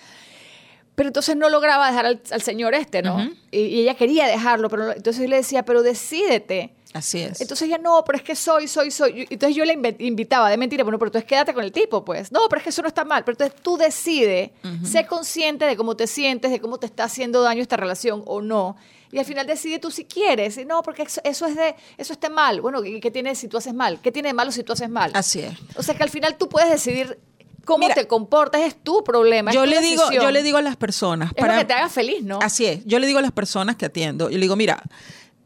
Pero 0.95 1.07
entonces 1.09 1.35
no 1.37 1.47
lograba 1.49 1.87
dejar 1.87 2.05
al, 2.07 2.21
al 2.31 2.41
señor 2.41 2.73
este, 2.73 3.01
¿no? 3.03 3.17
y, 3.51 3.59
y 3.59 3.81
ella 3.81 3.93
quería 3.95 4.25
dejarlo, 4.25 4.69
pero 4.69 4.91
entonces 4.91 5.21
yo 5.21 5.29
le 5.29 5.35
decía, 5.37 5.63
pero 5.63 5.83
decídete. 5.83 6.73
Así 6.93 7.21
es. 7.21 7.39
Entonces 7.41 7.67
ella, 7.67 7.77
no, 7.77 8.03
pero 8.05 8.17
es 8.17 8.23
que 8.23 8.35
soy, 8.35 8.67
soy, 8.67 8.91
soy. 8.91 9.27
Entonces 9.29 9.55
yo 9.55 9.63
inve- 9.63 9.95
invitaba, 9.99 10.49
de 10.49 10.57
mentira, 10.57 10.83
bueno, 10.83 10.99
pero 10.99 11.07
entonces 11.09 11.27
quédate 11.27 11.53
con 11.53 11.63
el 11.63 11.71
tipo, 11.71 12.03
pues. 12.03 12.31
No, 12.31 12.41
pero 12.49 12.59
es 12.59 12.63
que 12.63 12.69
eso 12.69 12.81
no 12.81 12.87
está 12.87 13.05
mal. 13.05 13.23
Pero 13.23 13.33
entonces 13.35 13.61
tú 13.63 13.77
decides, 13.77 14.51
sé 14.83 15.05
consciente 15.07 15.65
de 15.65 15.77
cómo 15.77 15.95
te 15.95 16.07
sientes, 16.07 16.51
de 16.51 16.59
cómo 16.59 16.77
te 16.79 16.85
está 16.87 17.05
haciendo 17.05 17.41
daño 17.41 17.61
esta 17.61 17.77
relación 17.77 18.23
o 18.25 18.41
no. 18.41 18.75
Y 19.13 19.19
al 19.19 19.25
final 19.25 19.45
decide 19.47 19.79
tú 19.79 19.91
si 19.91 20.05
quieres. 20.05 20.57
Y 20.57 20.65
no, 20.65 20.83
porque 20.83 21.03
eso, 21.03 21.21
eso 21.23 21.45
es 21.45 21.55
de, 21.55 21.75
eso 21.97 22.13
está 22.13 22.29
mal. 22.29 22.61
Bueno, 22.61 22.83
¿y 22.83 22.99
qué 22.99 23.11
tiene 23.11 23.35
si 23.35 23.47
tú 23.47 23.57
haces 23.57 23.73
mal? 23.73 23.99
¿Qué 24.01 24.11
tiene 24.11 24.29
de 24.29 24.33
malo 24.33 24.51
si 24.51 24.63
tú 24.63 24.73
haces 24.73 24.89
mal? 24.89 25.11
Así 25.13 25.39
es. 25.39 25.53
O 25.75 25.83
sea 25.83 25.95
que 25.95 26.03
al 26.03 26.09
final 26.09 26.37
tú 26.37 26.47
puedes 26.49 26.69
decidir 26.69 27.19
cómo 27.65 27.79
Mira, 27.85 27.93
te 27.95 28.07
comportas, 28.07 28.61
es 28.61 28.75
tu 28.81 29.03
problema. 29.03 29.51
es 29.51 29.55
Yo 29.55 29.63
tu 29.63 29.69
le 29.69 29.81
digo, 29.81 30.11
yo 30.11 30.31
le 30.31 30.41
digo 30.43 30.57
a 30.57 30.61
las 30.61 30.77
personas 30.77 31.31
Es 31.35 31.45
lo 31.45 31.53
que 31.57 31.65
te 31.65 31.73
haga 31.73 31.89
feliz, 31.89 32.23
¿no? 32.23 32.39
Así 32.41 32.65
es. 32.65 32.85
Yo 32.85 32.99
le 32.99 33.07
digo 33.07 33.19
a 33.19 33.21
las 33.21 33.31
personas 33.31 33.75
que 33.75 33.85
atiendo, 33.85 34.29
yo 34.29 34.37
le 34.37 34.41
digo, 34.43 34.55
mira, 34.55 34.81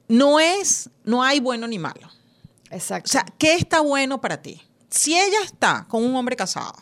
no 0.07 0.39
es, 0.39 0.89
no 1.03 1.23
hay 1.23 1.39
bueno 1.39 1.67
ni 1.67 1.79
malo. 1.79 2.09
Exacto. 2.71 3.07
O 3.09 3.11
sea, 3.11 3.25
¿qué 3.37 3.53
está 3.55 3.79
bueno 3.81 4.21
para 4.21 4.41
ti? 4.41 4.61
Si 4.89 5.17
ella 5.17 5.39
está 5.43 5.85
con 5.89 6.03
un 6.03 6.15
hombre 6.15 6.35
casado 6.35 6.73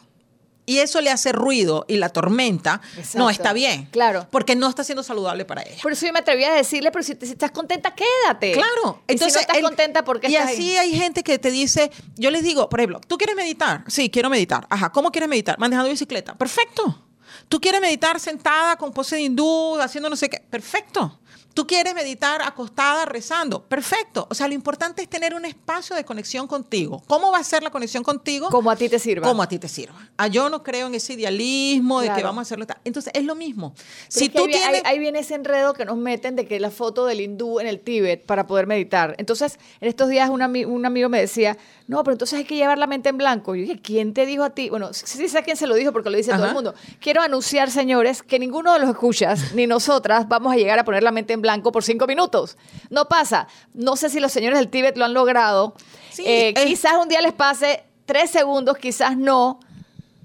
y 0.65 0.77
eso 0.77 1.01
le 1.01 1.09
hace 1.11 1.31
ruido 1.33 1.83
y 1.89 1.97
la 1.97 2.09
tormenta, 2.09 2.79
Exacto. 2.95 3.17
no 3.19 3.29
está 3.29 3.51
bien. 3.53 3.87
Claro. 3.91 4.27
Porque 4.31 4.55
no 4.55 4.69
está 4.69 4.83
siendo 4.83 5.03
saludable 5.03 5.43
para 5.45 5.61
ella. 5.61 5.81
Por 5.81 5.91
eso 5.91 6.05
yo 6.05 6.13
me 6.13 6.19
atreví 6.19 6.43
a 6.45 6.53
decirle, 6.53 6.89
pero 6.91 7.03
si, 7.03 7.15
te- 7.15 7.25
si 7.25 7.33
estás 7.33 7.51
contenta, 7.51 7.93
quédate. 7.93 8.53
Claro. 8.53 9.01
Y 9.07 9.13
si 9.13 9.19
no 9.19 9.27
estás 9.27 9.57
el- 9.57 9.63
contenta, 9.63 10.03
¿por 10.05 10.19
qué 10.21 10.29
Y 10.29 10.35
estás 10.35 10.51
así 10.51 10.77
ahí? 10.77 10.91
hay 10.91 10.99
gente 10.99 11.21
que 11.23 11.37
te 11.37 11.51
dice, 11.51 11.91
yo 12.15 12.31
les 12.31 12.43
digo, 12.43 12.69
por 12.69 12.79
ejemplo, 12.79 13.01
¿tú 13.07 13.17
quieres 13.17 13.35
meditar? 13.35 13.83
Sí, 13.87 14.09
quiero 14.09 14.29
meditar. 14.29 14.65
Ajá, 14.69 14.89
¿cómo 14.91 15.11
quieres 15.11 15.27
meditar? 15.29 15.59
Manejando 15.59 15.89
bicicleta. 15.89 16.33
Perfecto. 16.37 17.03
¿Tú 17.49 17.59
quieres 17.59 17.81
meditar 17.81 18.19
sentada 18.21 18.77
con 18.77 18.93
pose 18.93 19.17
de 19.17 19.23
hindú, 19.23 19.77
haciendo 19.81 20.09
no 20.09 20.15
sé 20.15 20.29
qué? 20.29 20.37
Perfecto. 20.49 21.19
¿Tú 21.53 21.67
quieres 21.67 21.93
meditar 21.93 22.41
acostada 22.41 23.05
rezando? 23.05 23.61
Perfecto. 23.63 24.25
O 24.31 24.33
sea, 24.33 24.47
lo 24.47 24.55
importante 24.55 25.03
es 25.03 25.07
tener 25.09 25.35
un 25.35 25.45
espacio 25.45 25.95
de 25.95 26.03
conexión 26.03 26.47
contigo. 26.47 27.03
¿Cómo 27.07 27.31
va 27.31 27.37
a 27.37 27.43
ser 27.43 27.61
la 27.61 27.69
conexión 27.69 28.03
contigo? 28.03 28.49
Como 28.49 28.71
a 28.71 28.75
ti 28.75 28.89
te 28.89 28.97
sirva. 28.97 29.27
Como 29.27 29.43
a 29.43 29.47
ti 29.47 29.59
te 29.59 29.67
sirva. 29.67 30.09
Ah, 30.17 30.25
yo 30.27 30.49
no 30.49 30.63
creo 30.63 30.87
en 30.87 30.95
ese 30.95 31.13
idealismo 31.13 32.01
de 32.01 32.11
que 32.11 32.23
vamos 32.23 32.39
a 32.39 32.41
hacerlo. 32.41 32.65
tal. 32.65 32.77
Entonces, 32.85 33.11
es 33.15 33.23
lo 33.23 33.35
mismo. 33.35 33.73
Pero 33.75 33.85
si 34.09 34.25
es 34.25 34.31
que 34.31 34.37
tú 34.39 34.45
ahí, 34.45 34.51
tienes... 34.51 34.67
ahí- 34.67 34.81
ahí 34.85 34.99
viene 34.99 35.19
ese 35.19 35.35
enredo 35.35 35.73
que 35.75 35.85
nos 35.85 35.97
meten 35.97 36.35
de 36.35 36.47
que 36.47 36.59
la 36.59 36.71
foto 36.71 37.05
del 37.05 37.21
hindú 37.21 37.59
en 37.59 37.67
el 37.67 37.79
Tíbet 37.79 38.25
para 38.25 38.47
poder 38.47 38.65
meditar. 38.65 39.13
Entonces, 39.19 39.59
en 39.79 39.89
estos 39.89 40.09
días 40.09 40.31
un, 40.31 40.41
ami- 40.41 40.65
un 40.65 40.85
amigo 40.87 41.07
me 41.09 41.19
decía, 41.19 41.57
no, 41.87 42.03
pero 42.03 42.13
entonces 42.13 42.39
hay 42.39 42.45
que 42.45 42.55
llevar 42.55 42.77
la 42.77 42.87
mente 42.87 43.09
en 43.09 43.17
blanco. 43.17 43.55
Y 43.55 43.59
yo 43.59 43.67
dije, 43.67 43.81
¿quién 43.81 44.13
te 44.13 44.25
dijo 44.25 44.43
a 44.43 44.51
ti? 44.51 44.69
Bueno, 44.69 44.93
sí, 44.93 45.03
sí 45.05 45.27
sé 45.27 45.43
quién 45.43 45.57
se 45.57 45.67
lo 45.67 45.75
dijo 45.75 45.91
porque 45.91 46.09
lo 46.09 46.17
dice 46.17 46.31
todo 46.33 46.45
el 46.47 46.53
mundo. 46.53 46.73
Quiero 46.99 47.21
anunciar, 47.21 47.69
señores, 47.71 48.23
que 48.23 48.39
ninguno 48.39 48.73
de 48.73 48.79
los 48.79 48.89
escuchas, 48.89 49.53
ni 49.55 49.67
nosotras, 49.67 50.27
vamos 50.27 50.53
a 50.53 50.55
llegar 50.55 50.79
a 50.79 50.85
poner 50.85 51.03
la 51.03 51.11
mente 51.11 51.33
en 51.33 51.41
blanco 51.41 51.71
por 51.71 51.83
cinco 51.83 52.07
minutos. 52.07 52.57
No 52.89 53.05
pasa. 53.09 53.47
No 53.73 53.95
sé 53.95 54.09
si 54.09 54.19
los 54.19 54.31
señores 54.31 54.57
del 54.59 54.69
Tíbet 54.69 54.97
lo 54.97 55.05
han 55.05 55.13
logrado. 55.13 55.75
Sí, 56.11 56.23
Eh, 56.25 56.53
es- 56.55 56.65
quizás 56.65 56.93
un 57.01 57.09
día 57.09 57.21
les 57.21 57.33
pase 57.33 57.83
tres 58.05 58.29
segundos, 58.31 58.77
quizás 58.77 59.17
no. 59.17 59.59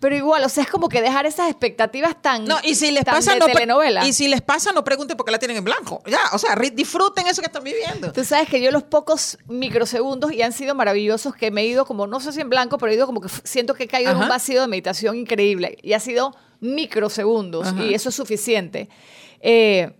Pero 0.00 0.14
igual, 0.16 0.44
o 0.44 0.48
sea, 0.48 0.62
es 0.62 0.70
como 0.70 0.88
que 0.88 1.02
dejar 1.02 1.26
esas 1.26 1.50
expectativas 1.50 2.20
tan, 2.22 2.44
No, 2.44 2.56
y 2.62 2.74
si 2.76 2.90
les 2.92 3.04
tan 3.04 3.16
pasa, 3.16 3.32
de 3.32 3.38
no 3.40 3.44
pre- 3.46 3.54
telenovela. 3.54 4.06
Y 4.06 4.12
si 4.12 4.28
les 4.28 4.40
pasa, 4.42 4.70
no 4.72 4.84
pregunten 4.84 5.16
por 5.16 5.26
qué 5.26 5.32
la 5.32 5.38
tienen 5.38 5.56
en 5.56 5.64
blanco. 5.64 6.02
Ya, 6.06 6.20
o 6.32 6.38
sea, 6.38 6.54
ri- 6.54 6.72
disfruten 6.72 7.26
eso 7.26 7.40
que 7.42 7.46
están 7.46 7.64
viviendo. 7.64 8.12
Tú 8.12 8.24
sabes 8.24 8.48
que 8.48 8.60
yo 8.60 8.70
los 8.70 8.84
pocos 8.84 9.38
microsegundos 9.48 10.32
y 10.32 10.42
han 10.42 10.52
sido 10.52 10.74
maravillosos 10.76 11.34
que 11.34 11.50
me 11.50 11.62
he 11.62 11.66
ido 11.66 11.84
como, 11.84 12.06
no 12.06 12.20
sé 12.20 12.32
si 12.32 12.40
en 12.40 12.48
blanco, 12.48 12.78
pero 12.78 12.92
he 12.92 12.94
ido 12.94 13.06
como 13.06 13.20
que 13.20 13.26
f- 13.26 13.40
siento 13.44 13.74
que 13.74 13.84
he 13.84 13.88
caído 13.88 14.10
en 14.12 14.16
un 14.18 14.22
Ajá. 14.24 14.30
vacío 14.34 14.60
de 14.60 14.68
meditación 14.68 15.16
increíble. 15.16 15.78
Y 15.82 15.94
ha 15.94 16.00
sido 16.00 16.34
microsegundos 16.60 17.66
Ajá. 17.68 17.82
y 17.84 17.94
eso 17.94 18.08
es 18.08 18.14
suficiente. 18.14 18.88
Eh, 19.40 19.92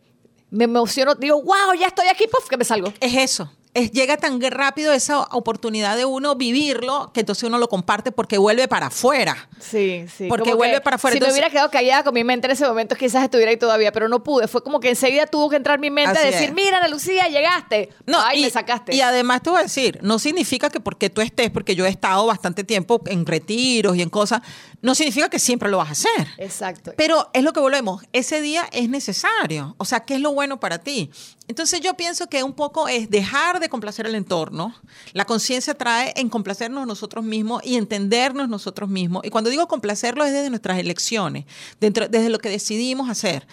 me 0.50 0.64
emociono, 0.64 1.14
digo, 1.14 1.42
wow, 1.42 1.74
ya 1.78 1.88
estoy 1.88 2.08
aquí, 2.08 2.26
puff, 2.26 2.48
que 2.48 2.56
me 2.56 2.64
salgo. 2.64 2.92
Es 3.00 3.14
eso. 3.14 3.52
Es, 3.78 3.92
llega 3.92 4.16
tan 4.16 4.40
rápido 4.40 4.92
esa 4.92 5.20
oportunidad 5.20 5.96
de 5.96 6.04
uno 6.04 6.34
vivirlo 6.34 7.10
que 7.12 7.20
entonces 7.20 7.44
uno 7.44 7.58
lo 7.58 7.68
comparte 7.68 8.12
porque 8.12 8.38
vuelve 8.38 8.66
para 8.68 8.86
afuera. 8.86 9.48
Sí, 9.60 10.06
sí. 10.16 10.26
Porque 10.28 10.50
como 10.50 10.56
vuelve 10.56 10.80
para 10.80 10.96
afuera, 10.96 11.12
Si 11.12 11.18
entonces- 11.18 11.34
me 11.34 11.40
hubiera 11.40 11.50
quedado 11.50 11.70
callada 11.70 12.04
con 12.04 12.14
mi 12.14 12.24
mente 12.24 12.46
en 12.46 12.52
ese 12.52 12.66
momento, 12.66 12.96
quizás 12.96 13.22
estuviera 13.22 13.50
ahí 13.50 13.56
todavía, 13.56 13.92
pero 13.92 14.08
no 14.08 14.22
pude. 14.22 14.48
Fue 14.48 14.62
como 14.62 14.80
que 14.80 14.88
enseguida 14.90 15.26
tuvo 15.26 15.48
que 15.48 15.56
entrar 15.56 15.78
mi 15.78 15.90
mente 15.90 16.18
a 16.18 16.22
decir, 16.22 16.48
es. 16.48 16.54
mira, 16.54 16.78
Ana 16.78 16.88
Lucía, 16.88 17.28
llegaste. 17.28 17.90
Ay, 18.06 18.40
y, 18.40 18.42
me 18.42 18.50
sacaste. 18.50 18.94
Y 18.94 19.00
además 19.00 19.42
te 19.42 19.50
voy 19.50 19.60
a 19.60 19.62
decir, 19.62 19.98
no 20.02 20.18
significa 20.18 20.70
que 20.70 20.80
porque 20.80 21.10
tú 21.10 21.20
estés, 21.20 21.50
porque 21.50 21.74
yo 21.74 21.86
he 21.86 21.90
estado 21.90 22.26
bastante 22.26 22.64
tiempo 22.64 23.00
en 23.06 23.26
retiros 23.26 23.96
y 23.96 24.02
en 24.02 24.10
cosas, 24.10 24.42
no 24.80 24.94
significa 24.94 25.28
que 25.28 25.38
siempre 25.38 25.68
lo 25.68 25.78
vas 25.78 25.88
a 25.88 25.92
hacer. 25.92 26.26
Exacto. 26.38 26.92
Pero 26.96 27.30
es 27.32 27.42
lo 27.42 27.52
que 27.52 27.60
volvemos, 27.60 28.02
ese 28.12 28.40
día 28.40 28.68
es 28.72 28.88
necesario. 28.88 29.74
O 29.78 29.84
sea, 29.84 30.00
¿qué 30.00 30.14
es 30.14 30.20
lo 30.20 30.32
bueno 30.32 30.60
para 30.60 30.78
ti? 30.78 31.10
Entonces 31.48 31.80
yo 31.80 31.94
pienso 31.94 32.28
que 32.28 32.42
un 32.42 32.52
poco 32.52 32.88
es 32.88 33.10
dejar 33.10 33.58
de 33.58 33.67
complacer 33.68 34.06
el 34.06 34.14
entorno. 34.14 34.74
La 35.12 35.24
conciencia 35.24 35.74
trae 35.74 36.12
en 36.16 36.28
complacernos 36.28 36.86
nosotros 36.86 37.24
mismos 37.24 37.62
y 37.64 37.76
entendernos 37.76 38.48
nosotros 38.48 38.88
mismos. 38.88 39.24
Y 39.24 39.30
cuando 39.30 39.50
digo 39.50 39.66
complacerlo 39.68 40.24
es 40.24 40.32
desde 40.32 40.50
nuestras 40.50 40.78
elecciones, 40.78 41.44
dentro, 41.80 42.08
desde 42.08 42.30
lo 42.30 42.38
que 42.38 42.48
decidimos 42.48 43.08
hacer. 43.08 43.46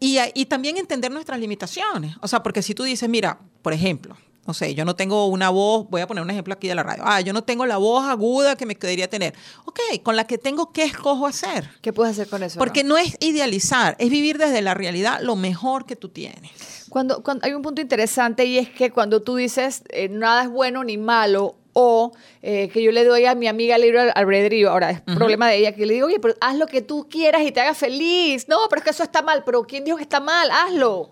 Y, 0.00 0.18
y 0.34 0.46
también 0.46 0.76
entender 0.76 1.10
nuestras 1.10 1.40
limitaciones. 1.40 2.16
O 2.20 2.28
sea, 2.28 2.42
porque 2.42 2.62
si 2.62 2.74
tú 2.74 2.84
dices, 2.84 3.08
mira, 3.08 3.40
por 3.62 3.72
ejemplo, 3.72 4.16
no 4.48 4.54
sé, 4.54 4.74
yo 4.74 4.86
no 4.86 4.96
tengo 4.96 5.26
una 5.26 5.50
voz, 5.50 5.86
voy 5.90 6.00
a 6.00 6.06
poner 6.06 6.24
un 6.24 6.30
ejemplo 6.30 6.54
aquí 6.54 6.68
de 6.68 6.74
la 6.74 6.82
radio. 6.82 7.02
Ah, 7.06 7.20
yo 7.20 7.34
no 7.34 7.44
tengo 7.44 7.66
la 7.66 7.76
voz 7.76 8.08
aguda 8.08 8.56
que 8.56 8.64
me 8.64 8.74
debería 8.74 9.06
tener. 9.06 9.34
Ok, 9.66 9.78
con 10.02 10.16
la 10.16 10.26
que 10.26 10.38
tengo, 10.38 10.72
¿qué 10.72 10.84
escojo 10.84 11.26
hacer? 11.26 11.68
¿Qué 11.82 11.92
puedes 11.92 12.12
hacer 12.12 12.30
con 12.30 12.42
eso? 12.42 12.58
Porque 12.58 12.82
no? 12.82 12.94
no 12.94 12.96
es 12.96 13.14
idealizar, 13.20 13.94
es 13.98 14.08
vivir 14.08 14.38
desde 14.38 14.62
la 14.62 14.72
realidad 14.72 15.20
lo 15.20 15.36
mejor 15.36 15.84
que 15.84 15.96
tú 15.96 16.08
tienes. 16.08 16.86
Cuando, 16.88 17.22
cuando 17.22 17.44
hay 17.44 17.52
un 17.52 17.60
punto 17.60 17.82
interesante 17.82 18.46
y 18.46 18.56
es 18.56 18.70
que 18.70 18.90
cuando 18.90 19.20
tú 19.20 19.36
dices 19.36 19.82
eh, 19.90 20.08
nada 20.08 20.44
es 20.44 20.48
bueno 20.48 20.82
ni 20.82 20.96
malo 20.96 21.56
o 21.74 22.12
eh, 22.40 22.70
que 22.70 22.82
yo 22.82 22.90
le 22.90 23.04
doy 23.04 23.26
a 23.26 23.34
mi 23.34 23.48
amiga 23.48 23.76
el 23.76 23.82
libro 23.82 24.00
al 24.00 24.12
albedrío, 24.14 24.70
ahora 24.70 24.92
es 24.92 25.02
problema 25.02 25.46
de 25.50 25.58
ella, 25.58 25.74
que 25.74 25.84
le 25.84 25.92
digo, 25.92 26.06
oye, 26.06 26.20
pero 26.20 26.34
haz 26.40 26.56
lo 26.56 26.66
que 26.66 26.80
tú 26.80 27.06
quieras 27.10 27.42
y 27.42 27.52
te 27.52 27.60
haga 27.60 27.74
feliz. 27.74 28.48
No, 28.48 28.56
pero 28.70 28.80
es 28.80 28.84
que 28.84 28.90
eso 28.90 29.02
está 29.02 29.20
mal, 29.20 29.44
pero 29.44 29.64
¿quién 29.64 29.84
dijo 29.84 29.98
que 29.98 30.04
está 30.04 30.20
mal? 30.20 30.50
Hazlo. 30.50 31.10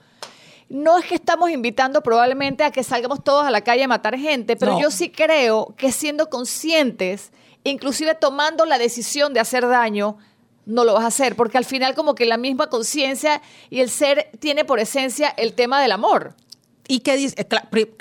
No 0.69 0.99
es 0.99 1.05
que 1.07 1.15
estamos 1.15 1.51
invitando 1.51 2.03
probablemente 2.03 2.65
a 2.65 2.71
que 2.73 2.83
salgamos 2.83 3.23
todos 3.23 3.45
a 3.47 3.51
la 3.51 3.61
calle 3.63 3.85
a 3.85 3.89
matar 3.89 4.19
gente, 4.19 4.57
pero 4.57 4.73
No. 4.73 4.81
yo 4.81 4.91
sí 4.91 5.11
creo 5.11 5.75
que 5.77 5.93
siendo 5.93 6.29
conscientes, 6.29 7.31
inclusive 7.65 8.15
tomando 8.15 8.65
la 8.65 8.79
decisión 8.79 9.33
de 9.33 9.41
hacer 9.41 9.67
daño, 9.69 10.19
no 10.65 10.83
lo 10.85 10.95
vas 10.95 11.05
a 11.05 11.09
hacer, 11.09 11.37
porque 11.37 11.59
al 11.59 11.65
final 11.65 11.95
como 11.95 12.17
que 12.17 12.27
la 12.27 12.37
misma 12.37 12.69
conciencia 12.69 13.41
y 13.71 13.81
el 13.81 13.91
ser 13.91 14.31
tiene 14.41 14.65
por 14.65 14.81
esencia 14.81 15.29
el 15.37 15.53
tema 15.53 15.81
del 15.81 15.93
amor. 15.93 16.35
Y 16.89 17.01
que 17.01 17.17
dice, 17.17 17.35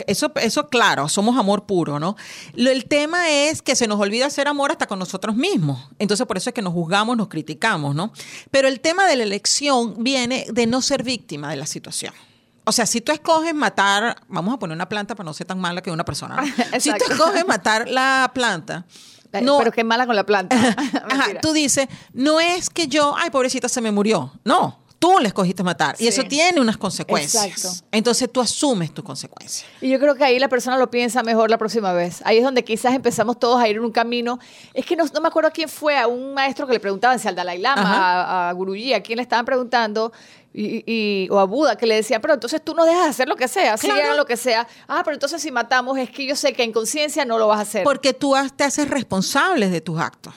eso, 0.08 0.32
eso 0.36 0.68
claro, 0.70 1.10
somos 1.10 1.38
amor 1.38 1.66
puro, 1.66 2.00
¿no? 2.00 2.16
Lo, 2.54 2.70
el 2.70 2.86
tema 2.86 3.30
es 3.32 3.64
que 3.64 3.76
se 3.76 3.88
nos 3.88 4.00
olvida 4.00 4.28
hacer 4.28 4.48
amor 4.48 4.72
hasta 4.72 4.86
con 4.88 5.00
nosotros 5.00 5.36
mismos. 5.36 5.90
Entonces 5.98 6.26
por 6.28 6.38
eso 6.38 6.52
es 6.52 6.54
que 6.54 6.62
nos 6.62 6.74
juzgamos, 6.74 7.18
nos 7.18 7.28
criticamos, 7.28 7.96
¿no? 7.96 8.12
Pero 8.52 8.68
el 8.68 8.80
tema 8.80 9.08
de 9.08 9.16
la 9.16 9.24
elección 9.24 10.04
viene 10.04 10.46
de 10.52 10.68
no 10.68 10.82
ser 10.84 11.02
víctima 11.04 11.50
de 11.50 11.56
la 11.56 11.66
situación. 11.66 12.14
O 12.66 12.72
sea, 12.72 12.86
si 12.86 13.00
tú 13.02 13.12
escoges 13.12 13.54
matar, 13.54 14.18
vamos 14.28 14.54
a 14.54 14.58
poner 14.60 14.76
una 14.76 14.90
planta 14.90 15.16
para 15.16 15.26
no 15.26 15.34
ser 15.34 15.48
tan 15.48 15.60
mala 15.60 15.82
que 15.82 15.92
una 15.92 16.04
persona. 16.06 16.36
¿no? 16.38 16.44
si 16.80 16.92
tú 16.92 17.12
escoges 17.12 17.48
matar 17.48 17.88
la 17.88 18.32
planta, 18.34 18.86
No. 19.42 19.58
Pero 19.60 19.72
qué 19.72 19.84
mala 19.84 20.06
con 20.08 20.16
la 20.16 20.26
planta. 20.26 20.56
Ajá, 21.10 21.26
tú 21.42 21.54
dices, 21.54 21.88
no 22.14 22.40
es 22.40 22.70
que 22.70 22.88
yo, 22.88 23.16
ay, 23.18 23.30
pobrecita, 23.30 23.68
se 23.70 23.82
me 23.82 23.92
murió. 23.92 24.32
No, 24.46 24.80
tú 24.98 25.20
le 25.20 25.28
escogiste 25.28 25.62
matar. 25.62 25.98
Sí. 25.98 26.06
Y 26.06 26.08
eso 26.08 26.24
tiene 26.24 26.60
unas 26.62 26.78
consecuencias. 26.78 27.46
Exacto. 27.46 27.86
Entonces 27.92 28.32
tú 28.32 28.40
asumes 28.42 28.94
tu 28.94 29.04
consecuencia. 29.04 29.68
Y 29.82 29.90
yo 29.90 30.00
creo 30.00 30.16
que 30.16 30.24
ahí 30.24 30.40
la 30.40 30.48
persona 30.48 30.78
lo 30.78 30.90
piensa 30.90 31.22
mejor 31.22 31.50
la 31.52 31.58
próxima 31.58 31.92
vez. 31.92 32.22
Ahí 32.26 32.38
es 32.38 32.44
donde 32.44 32.64
quizás 32.64 32.94
empezamos 32.96 33.38
todos 33.38 33.62
a 33.62 33.68
ir 33.68 33.76
en 33.76 33.84
un 33.84 33.92
camino. 33.92 34.40
Es 34.74 34.86
que 34.86 34.96
no, 34.96 35.04
no 35.14 35.22
me 35.22 35.28
acuerdo 35.28 35.52
quién 35.54 35.68
fue, 35.70 35.98
a 35.98 36.08
un 36.08 36.34
maestro 36.34 36.66
que 36.66 36.74
le 36.74 36.80
preguntaban 36.80 37.20
si 37.20 37.28
al 37.28 37.36
Dalai 37.36 37.60
Lama, 37.60 37.82
Ajá. 37.82 38.24
a, 38.24 38.50
a 38.50 38.54
Guruji, 38.54 38.94
a 38.94 39.04
quién 39.04 39.18
le 39.18 39.24
estaban 39.24 39.46
preguntando, 39.46 40.14
y, 40.58 40.84
y- 40.86 41.30
o 41.30 41.40
a 41.40 41.44
Buda, 41.46 41.76
que 41.78 41.86
le 41.86 41.96
decían, 41.96 42.22
pero 42.22 42.34
entonces 42.34 42.62
tú 42.64 42.74
no 42.74 42.86
dejas 42.86 43.04
de 43.04 43.10
hacer 43.10 43.28
lo 43.28 43.36
que 43.36 43.48
sea, 43.48 43.76
si 43.78 43.88
Claro. 43.88 44.16
lo 44.16 44.26
que 44.26 44.38
sea. 44.38 44.68
Ah, 44.88 45.02
pero 45.04 45.16
entonces 45.16 45.42
si 45.42 45.52
matamos, 45.52 45.98
es 45.98 46.10
que 46.10 46.26
yo 46.26 46.36
sé 46.36 46.54
que 46.54 46.64
en 46.64 46.72
conciencia 46.72 47.26
no 47.26 47.38
lo 47.38 47.48
vas 47.48 47.60
a 47.60 47.62
hacer. 47.64 47.84
Porque 47.84 48.14
tú 48.14 48.34
te 48.56 48.64
haces 48.64 48.90
responsables 48.90 49.72
de 49.72 49.82
tus 49.82 50.00
actos. 50.00 50.34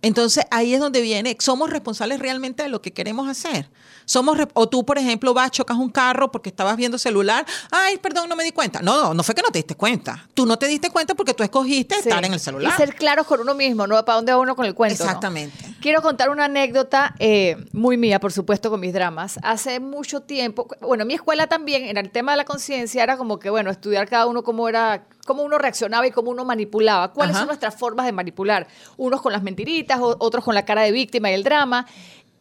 Entonces 0.00 0.44
ahí 0.50 0.74
es 0.74 0.80
donde 0.80 1.00
viene, 1.00 1.36
somos 1.40 1.70
responsables 1.70 2.20
realmente 2.20 2.62
de 2.62 2.68
lo 2.68 2.80
que 2.80 2.92
queremos 2.92 3.28
hacer. 3.28 3.68
Somos 4.04 4.38
o 4.54 4.68
tú, 4.68 4.86
por 4.86 4.96
ejemplo, 4.96 5.34
vas, 5.34 5.50
chocas 5.50 5.76
un 5.76 5.90
carro 5.90 6.30
porque 6.32 6.48
estabas 6.48 6.76
viendo 6.76 6.96
celular. 6.98 7.44
Ay, 7.70 7.98
perdón, 7.98 8.28
no 8.28 8.36
me 8.36 8.44
di 8.44 8.52
cuenta. 8.52 8.80
No, 8.80 9.02
no, 9.02 9.12
no 9.12 9.22
fue 9.22 9.34
que 9.34 9.42
no 9.42 9.50
te 9.50 9.58
diste 9.58 9.74
cuenta. 9.74 10.26
Tú 10.32 10.46
no 10.46 10.56
te 10.58 10.66
diste 10.66 10.88
cuenta 10.90 11.14
porque 11.14 11.34
tú 11.34 11.42
escogiste 11.42 11.96
Sí. 11.96 12.08
estar 12.08 12.24
en 12.24 12.32
el 12.32 12.40
celular. 12.40 12.72
Y 12.72 12.76
ser 12.76 12.94
claros 12.94 13.26
con 13.26 13.40
uno 13.40 13.54
mismo, 13.54 13.86
¿no? 13.86 14.02
¿Para 14.04 14.16
dónde 14.16 14.32
va 14.32 14.38
uno 14.38 14.56
con 14.56 14.64
el 14.64 14.74
cuento? 14.74 15.04
no? 15.04 15.10
Exactamente. 15.10 15.74
Quiero 15.82 16.00
contar 16.00 16.30
una 16.30 16.46
anécdota 16.46 17.14
eh, 17.18 17.56
muy 17.72 17.96
mía, 17.98 18.18
por 18.18 18.32
supuesto, 18.32 18.70
con 18.70 18.80
mis 18.80 18.92
dramas. 18.94 19.38
Hace 19.42 19.78
mucho 19.80 20.20
tiempo, 20.22 20.68
bueno, 20.80 21.02
en 21.02 21.08
mi 21.08 21.14
escuela 21.14 21.46
también, 21.46 21.84
en 21.84 21.96
el 21.98 22.10
tema 22.10 22.32
de 22.32 22.38
la 22.38 22.44
conciencia, 22.44 23.02
era 23.02 23.16
como 23.18 23.38
que, 23.38 23.50
bueno, 23.50 23.70
estudiar 23.70 24.08
cada 24.08 24.26
uno 24.26 24.42
cómo 24.42 24.68
era, 24.68 25.06
cómo 25.26 25.42
uno 25.42 25.58
reaccionaba 25.58 26.06
y 26.06 26.10
cómo 26.12 26.30
uno 26.30 26.44
manipulaba. 26.44 27.12
¿Cuáles 27.12 27.34
Ajá. 27.36 27.40
son 27.42 27.48
nuestras 27.48 27.76
formas 27.76 28.06
de 28.06 28.12
manipular? 28.12 28.66
Unos 28.96 29.20
con 29.20 29.32
las 29.32 29.42
mentiritas, 29.42 29.87
otros 30.00 30.44
con 30.44 30.54
la 30.54 30.64
cara 30.64 30.82
de 30.82 30.92
víctima 30.92 31.30
y 31.30 31.34
el 31.34 31.44
drama. 31.44 31.86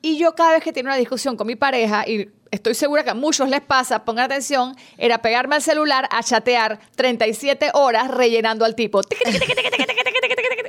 Y 0.01 0.17
yo 0.17 0.35
cada 0.35 0.53
vez 0.53 0.63
que 0.63 0.71
tenía 0.71 0.91
una 0.91 0.97
discusión 0.97 1.35
con 1.35 1.47
mi 1.47 1.55
pareja, 1.55 2.07
y 2.07 2.29
estoy 2.51 2.75
segura 2.75 3.03
que 3.03 3.09
a 3.09 3.13
muchos 3.13 3.49
les 3.49 3.61
pasa, 3.61 4.05
pongan 4.05 4.25
atención, 4.25 4.75
era 4.97 5.21
pegarme 5.21 5.55
al 5.55 5.61
celular 5.61 6.07
a 6.11 6.23
chatear 6.23 6.79
37 6.95 7.71
horas 7.73 8.09
rellenando 8.09 8.63
al 8.63 8.75
tipo. 8.75 9.01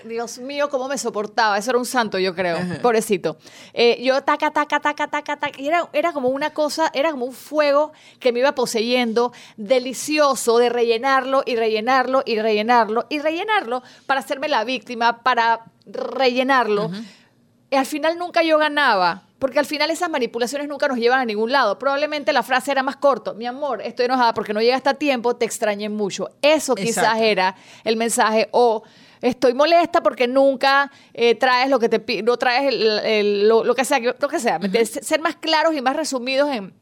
Dios 0.05 0.39
mío, 0.39 0.69
cómo 0.71 0.89
me 0.89 0.97
soportaba. 0.97 1.59
Eso 1.59 1.71
era 1.71 1.79
un 1.79 1.85
santo, 1.85 2.19
yo 2.19 2.35
creo. 2.35 2.59
Pobrecito. 2.83 3.37
Eh, 3.75 4.03
yo 4.03 4.23
taca, 4.23 4.51
taca, 4.51 4.81
taca, 4.81 5.07
taca, 5.07 5.37
taca. 5.37 5.61
Y 5.61 5.69
era, 5.69 5.89
era 5.93 6.13
como 6.13 6.29
una 6.29 6.51
cosa, 6.51 6.91
era 6.95 7.11
como 7.11 7.27
un 7.27 7.35
fuego 7.35 7.93
que 8.19 8.33
me 8.33 8.41
iba 8.41 8.55
poseyendo, 8.55 9.33
delicioso 9.57 10.59
de 10.59 10.71
rellenarlo 10.71 11.43
y 11.45 11.57
rellenarlo 11.57 12.23
y 12.25 12.39
rellenarlo 12.39 13.07
y 13.11 13.19
rellenarlo 13.19 13.83
para 14.07 14.21
hacerme 14.21 14.49
la 14.49 14.65
víctima, 14.65 15.23
para 15.23 15.67
rellenarlo. 15.93 16.91
Y 17.71 17.77
al 17.77 17.87
final 17.87 18.17
nunca 18.19 18.43
yo 18.43 18.57
ganaba, 18.57 19.25
porque 19.39 19.59
al 19.59 19.67
final 19.67 19.91
esas 19.91 20.09
manipulaciones 20.09 20.69
nunca 20.69 20.89
nos 20.89 20.97
llevan 20.99 21.21
a 21.21 21.25
ningún 21.27 21.53
lado. 21.53 21.79
Probablemente 21.79 22.33
la 22.33 22.43
frase 22.43 22.71
era 22.73 22.83
más 22.83 22.97
corto, 22.97 23.35
mi 23.35 23.47
amor, 23.47 23.83
estoy 23.83 24.07
enojada 24.07 24.33
porque 24.33 24.55
no 24.55 24.63
llegaste 24.63 24.89
a 24.89 24.95
tiempo, 24.95 25.37
te 25.37 25.45
extrañé 25.45 25.89
mucho. 25.91 26.31
Eso 26.41 26.75
quizás 26.75 27.05
Exacto. 27.05 27.23
era 27.25 27.55
el 27.85 27.97
mensaje, 27.97 28.49
o 28.53 28.83
estoy 29.21 29.53
molesta 29.53 30.03
porque 30.03 30.27
nunca 30.27 30.91
eh, 31.13 31.35
traes 31.35 31.69
lo 31.69 31.79
que 31.79 31.89
te 31.91 31.99
pi- 32.01 32.23
no 32.23 32.37
traes 32.39 32.73
el- 32.73 32.99
el- 33.01 33.49
lo, 33.49 33.65
lo 33.65 33.75
que 33.75 33.85
sea, 33.85 33.99
lo 34.01 34.29
que 34.29 34.41
sea. 34.41 34.59
Ser 34.87 35.21
más 35.21 35.37
claros 35.37 35.75
y 35.75 35.83
más 35.83 35.95
resumidos 35.95 36.49
en 36.51 36.73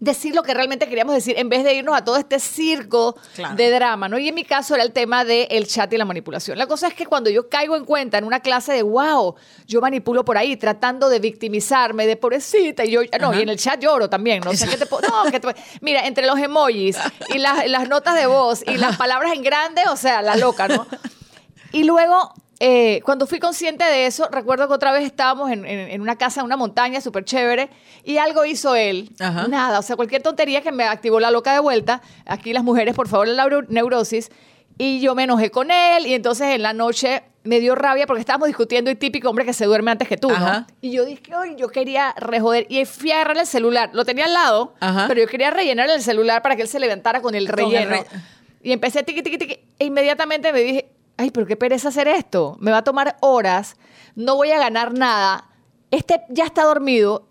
decir 0.00 0.32
lo 0.34 0.44
que 0.44 0.54
realmente 0.54 0.86
queríamos 0.86 1.12
decir 1.14 1.34
en 1.38 1.48
vez 1.48 1.64
de 1.64 1.74
irnos 1.74 1.96
a 1.96 2.04
todo 2.04 2.16
este 2.18 2.38
circo 2.38 3.16
Claro. 3.34 3.56
de 3.56 3.70
drama, 3.70 4.08
¿no? 4.08 4.16
Y 4.18 4.28
en 4.28 4.34
mi 4.34 4.44
caso 4.44 4.74
era 4.74 4.84
el 4.84 4.92
tema 4.92 5.24
del 5.24 5.66
chat 5.66 5.92
y 5.92 5.96
la 5.96 6.04
manipulación. 6.04 6.56
La 6.56 6.66
cosa 6.68 6.86
es 6.86 6.94
que 6.94 7.04
cuando 7.06 7.30
yo 7.30 7.48
caigo 7.48 7.74
en 7.76 7.84
cuenta 7.84 8.16
en 8.18 8.24
una 8.24 8.40
clase 8.40 8.72
de 8.72 8.82
wow, 8.82 9.34
yo 9.66 9.80
manipulo 9.80 10.24
por 10.24 10.38
ahí 10.38 10.56
tratando 10.56 11.08
de 11.08 11.18
victimizarme, 11.18 12.06
de 12.06 12.16
pobrecita, 12.16 12.84
y 12.84 12.90
yo, 12.92 13.00
no, 13.20 13.30
Ajá. 13.30 13.38
y 13.40 13.42
en 13.42 13.48
el 13.48 13.58
chat 13.58 13.80
lloro 13.80 14.08
también, 14.08 14.40
¿no? 14.44 14.50
O 14.50 14.54
sea, 14.54 14.68
¿qué 14.68 14.76
te 14.76 14.84
no, 14.88 15.30
¿qué 15.30 15.40
te 15.40 15.48
mira, 15.80 16.06
entre 16.06 16.26
los 16.26 16.38
emojis 16.38 16.96
y 17.34 17.38
las, 17.38 17.66
las 17.68 17.88
notas 17.88 18.14
de 18.14 18.26
voz 18.26 18.62
y 18.66 18.76
las 18.76 18.96
palabras 18.96 19.32
en 19.32 19.42
grande, 19.42 19.82
o 19.90 19.96
sea, 19.96 20.22
la 20.22 20.36
loca, 20.36 20.68
¿no? 20.68 20.86
Y 21.72 21.84
luego, 21.84 22.32
eh, 22.60 23.00
cuando 23.04 23.26
fui 23.26 23.38
consciente 23.38 23.84
de 23.84 24.06
eso, 24.06 24.28
recuerdo 24.32 24.66
que 24.66 24.74
otra 24.74 24.90
vez 24.92 25.04
estábamos 25.04 25.50
en, 25.50 25.64
en- 25.64 25.90
en 25.90 26.00
una 26.00 26.16
casa, 26.16 26.40
en 26.40 26.46
una 26.46 26.56
montaña 26.56 27.00
súper 27.00 27.24
chévere, 27.24 27.68
y 28.04 28.18
algo 28.18 28.44
hizo 28.44 28.74
él. 28.74 29.10
Ajá. 29.20 29.46
Nada, 29.48 29.78
o 29.78 29.82
sea, 29.82 29.94
cualquier 29.96 30.22
tontería 30.22 30.60
que 30.62 30.72
me 30.72 30.84
activó 30.84 31.20
la 31.20 31.30
loca 31.30 31.52
de 31.52 31.60
vuelta. 31.60 32.02
Aquí 32.26 32.52
las 32.52 32.64
mujeres, 32.64 32.94
por 32.96 33.06
favor, 33.08 33.28
la 33.28 33.44
neuro- 33.44 33.66
neurosis. 33.68 34.30
Y 34.76 35.00
yo 35.00 35.14
me 35.14 35.24
enojé 35.24 35.50
con 35.50 35.70
él, 35.70 36.06
y 36.06 36.14
entonces 36.14 36.48
en 36.54 36.62
la 36.62 36.72
noche 36.72 37.22
me 37.44 37.60
dio 37.60 37.74
rabia 37.74 38.06
porque 38.06 38.20
estábamos 38.20 38.46
discutiendo 38.48 38.90
y 38.90 38.94
típico 38.94 39.28
hombre 39.30 39.44
que 39.44 39.52
se 39.52 39.64
duerme 39.64 39.90
antes 39.90 40.06
que 40.08 40.16
tú, 40.16 40.28
¿no? 40.28 40.66
Y 40.80 40.90
yo 40.92 41.04
dije, 41.04 41.22
"Ay, 41.34 41.54
yo 41.56 41.68
quería 41.68 42.12
rejoder. 42.18 42.66
Y 42.68 42.84
fui 42.84 43.10
a 43.10 43.16
agarrarle 43.16 43.42
el 43.42 43.48
celular. 43.48 43.90
Lo 43.92 44.04
tenía 44.04 44.26
al 44.26 44.34
lado, 44.34 44.74
Ajá. 44.80 45.06
pero 45.08 45.20
yo 45.20 45.26
quería 45.26 45.50
rellenar 45.50 45.88
el 45.90 46.02
celular 46.02 46.42
para 46.42 46.56
que 46.56 46.62
él 46.62 46.68
se 46.68 46.78
levantara 46.78 47.22
con 47.22 47.34
el 47.34 47.48
Con 47.50 47.58
el 47.60 47.66
relleno. 47.66 47.90
re- 47.90 48.04
Y 48.62 48.72
empecé 48.72 49.02
tiqui, 49.02 49.22
tiqui, 49.22 49.38
tiqui. 49.38 49.58
E 49.78 49.84
inmediatamente 49.86 50.52
me 50.52 50.60
dije, 50.60 50.88
ay, 51.18 51.30
pero 51.30 51.46
qué 51.46 51.56
pereza 51.56 51.88
hacer 51.88 52.08
esto. 52.08 52.56
Me 52.60 52.70
va 52.70 52.78
a 52.78 52.84
tomar 52.84 53.16
horas. 53.20 53.76
No 54.14 54.36
voy 54.36 54.52
a 54.52 54.58
ganar 54.58 54.94
nada. 54.94 55.48
Este 55.90 56.22
ya 56.30 56.44
está 56.44 56.64
dormido. 56.64 57.28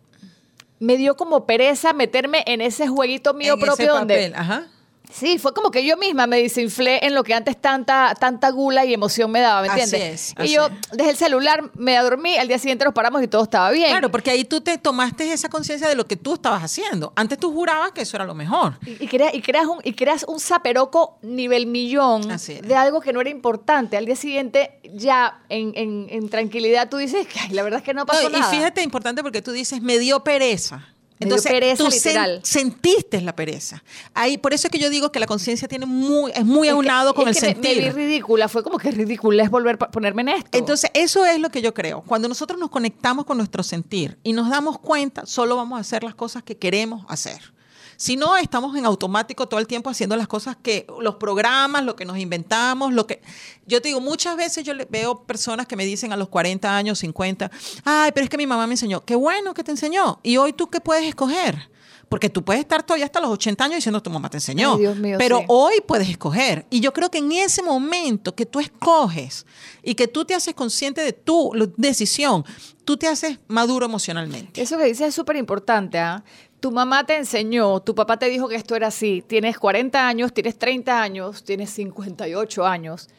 Me 0.80 0.98
dio 0.98 1.16
como 1.18 1.48
pereza 1.48 1.94
meterme 1.94 2.44
en 2.46 2.62
ese 2.62 2.88
jueguito 2.88 3.34
mío 3.34 3.56
En 3.56 3.60
propio 3.60 3.94
donde... 3.94 4.34
Ajá. 4.36 4.68
Sí, 5.12 5.40
fue 5.40 5.54
como 5.54 5.72
que 5.72 5.86
yo 5.86 5.96
misma 5.98 6.28
me 6.28 6.42
desinflé 6.42 7.00
en 7.06 7.16
lo 7.16 7.24
que 7.24 7.34
antes 7.34 7.56
tanta, 7.60 8.14
tanta 8.20 8.50
gula 8.52 8.84
y 8.86 8.94
emoción 8.94 9.32
me 9.32 9.40
daba, 9.40 9.62
¿me 9.62 9.70
Así 9.70 9.80
entiendes? 9.82 10.14
es, 10.14 10.32
y 10.38 10.42
así 10.44 10.54
yo 10.54 10.68
es. 10.68 10.98
dejé 10.98 11.10
el 11.12 11.18
celular, 11.18 11.72
me 11.76 11.98
dormí, 11.98 12.38
al 12.38 12.48
día 12.48 12.60
siguiente 12.60 12.84
nos 12.86 12.94
paramos 12.94 13.24
y 13.24 13.28
todo 13.28 13.44
estaba 13.44 13.72
bien. 13.72 13.90
Claro, 13.90 14.12
porque 14.12 14.32
ahí 14.32 14.44
tú 14.44 14.62
te 14.62 14.78
tomaste 14.78 15.32
esa 15.32 15.48
conciencia 15.50 15.88
de 15.88 15.96
lo 15.96 16.06
que 16.06 16.18
tú 16.18 16.34
estabas 16.36 16.62
haciendo. 16.64 17.14
Antes 17.16 17.38
tú 17.40 17.52
jurabas 17.54 17.92
que 17.94 18.02
eso 18.02 18.18
era 18.18 18.26
lo 18.26 18.36
mejor. 18.36 18.78
Y, 18.86 19.04
y 19.04 19.08
creas, 19.08 19.34
y, 19.34 19.42
creas 19.42 19.66
un, 19.66 19.80
y 19.84 19.94
creas 19.94 20.26
un 20.28 20.40
zaperoco 20.40 21.18
nivel 21.22 21.68
millón 21.68 22.30
Así 22.30 22.56
de 22.62 22.76
algo 22.76 23.00
que 23.02 23.14
no 23.14 23.22
era 23.22 23.30
importante. 23.30 23.96
Al 23.98 24.06
día 24.06 24.16
siguiente, 24.16 24.80
ya 24.94 25.40
en, 25.50 25.72
en- 25.76 26.08
en 26.10 26.30
tranquilidad, 26.30 26.90
tú 26.90 26.98
dices, 26.98 27.26
"Ay, 27.42 27.54
la 27.54 27.64
verdad 27.64 27.80
es 27.80 27.86
que 27.86 27.94
no 27.94 28.06
pasó 28.06 28.30
No, 28.30 28.38
y 28.38 28.42
nada. 28.42 28.52
fíjate, 28.52 28.84
importante 28.84 29.24
porque 29.24 29.42
tú 29.42 29.52
dices, 29.52 29.82
me 29.82 29.98
dio 30.00 30.24
pereza. 30.24 30.86
Me 31.20 31.24
Entonces, 31.26 31.52
pereza, 31.52 31.84
tú 31.84 31.90
sen- 31.90 32.42
sentiste 32.44 33.20
la 33.22 33.36
pereza. 33.36 33.84
Ahí, 34.14 34.38
por 34.38 34.54
eso 34.54 34.68
es 34.68 34.72
que 34.72 34.78
yo 34.78 34.90
digo 34.92 35.12
que 35.12 35.20
la 35.20 35.26
conciencia 35.26 35.68
tiene 35.68 35.88
muy, 35.88 36.32
es 36.36 36.46
muy 36.46 36.68
Es 36.68 36.74
que- 36.74 36.76
aunado 36.78 37.14
con 37.16 37.28
es 37.28 37.38
el 37.38 37.42
que 37.42 37.48
me- 37.56 37.56
Me, 37.56 37.74
sentir. 37.74 37.84
vi 37.84 37.90
ridícula, 38.06 38.48
fue 38.48 38.62
como 38.64 38.78
que 38.78 38.92
ridícula 38.92 39.42
es 39.44 39.50
volver 39.50 39.78
a 39.82 39.90
ponerme 39.90 40.22
en 40.22 40.30
esto. 40.30 40.58
Entonces, 40.58 40.92
eso 40.94 41.26
es 41.26 41.40
lo 41.40 41.50
que 41.50 41.62
yo 41.64 41.74
creo. 41.74 42.02
Cuando 42.06 42.28
nosotros 42.28 42.60
nos 42.60 42.70
conectamos 42.70 43.26
con 43.26 43.38
nuestro 43.38 43.64
sentir 43.64 44.20
y 44.24 44.34
nos 44.34 44.50
damos 44.50 44.78
cuenta, 44.80 45.26
solo 45.26 45.56
vamos 45.56 45.78
a 45.78 45.82
hacer 45.82 46.04
las 46.04 46.14
cosas 46.14 46.44
que 46.44 46.58
queremos 46.58 47.04
hacer. 47.10 47.57
Si 47.98 48.16
no, 48.16 48.38
estamos 48.38 48.76
en 48.78 48.86
automático 48.86 49.48
todo 49.48 49.60
el 49.60 49.68
tiempo 49.68 49.90
haciendo 49.90 50.16
las 50.16 50.28
cosas 50.28 50.56
que 50.56 50.86
los 51.00 51.16
programas, 51.16 51.84
lo 51.84 51.96
que 51.96 52.06
nos 52.06 52.18
inventamos, 52.18 52.94
lo 52.94 53.08
que 53.08 53.22
yo 53.66 53.82
te 53.82 53.90
digo, 53.90 54.00
muchas 54.00 54.38
veces 54.38 54.64
yo 54.64 54.74
veo 54.90 55.24
personas 55.24 55.66
que 55.66 55.76
me 55.76 55.86
dicen 55.86 56.14
a 56.14 56.16
los 56.16 56.30
40 56.30 56.78
años, 56.78 57.00
50, 57.00 57.52
"Ay, 57.84 58.12
pero 58.14 58.24
es 58.24 58.30
que 58.30 58.38
mi 58.38 58.48
mamá 58.48 58.68
me 58.68 58.74
enseñó." 58.74 59.04
Qué 59.04 59.16
bueno 59.16 59.54
que 59.54 59.64
te 59.64 59.72
enseñó. 59.72 60.20
¿Y 60.24 60.38
hoy 60.38 60.54
tú 60.54 60.70
qué 60.70 60.80
puedes 60.80 61.06
escoger? 61.06 61.70
Porque 62.10 62.30
tú 62.30 62.44
puedes 62.44 62.62
estar 62.62 62.84
todavía 62.84 63.06
hasta 63.06 63.20
los 63.20 63.32
80 63.32 63.66
años 63.66 63.78
diciendo 63.78 64.02
tu 64.02 64.10
mamá 64.10 64.30
te 64.30 64.38
enseñó. 64.38 64.76
Ay, 64.76 64.80
Dios 64.80 64.98
mío, 64.98 65.18
pero 65.18 65.40
sí. 65.40 65.46
hoy 65.50 65.74
puedes 65.86 66.08
escoger. 66.10 66.66
Y 66.70 66.80
yo 66.80 66.94
creo 66.94 67.12
que 67.12 67.18
en 67.18 67.32
ese 67.34 67.62
momento 67.62 68.34
que 68.34 68.46
tú 68.46 68.60
escoges 68.60 69.46
y 69.84 69.96
que 69.96 70.08
tú 70.08 70.24
te 70.24 70.34
haces 70.34 70.54
consciente 70.54 71.02
de 71.02 71.12
tu 71.12 71.52
decisión, 71.76 72.46
tú 72.86 72.96
te 72.96 73.08
haces 73.08 73.40
maduro 73.48 73.86
emocionalmente. 73.86 74.62
Eso 74.62 74.78
que 74.78 74.86
dices 74.86 75.10
es 75.10 75.16
súper 75.16 75.36
importante, 75.36 76.00
¿ah? 76.00 76.24
Tu 76.60 76.72
mamá 76.72 77.06
te 77.06 77.16
enseñó, 77.16 77.80
tu 77.82 77.94
papá 77.94 78.18
te 78.18 78.28
dijo 78.30 78.48
que 78.48 78.56
esto 78.56 78.76
era 78.76 78.88
así. 78.88 79.24
Tienes 79.28 79.58
40 79.60 80.08
años, 80.08 80.34
tienes 80.34 80.58
30 80.58 81.02
años, 81.02 81.44
tienes 81.44 81.70
58 81.70 82.66
años. 82.66 83.10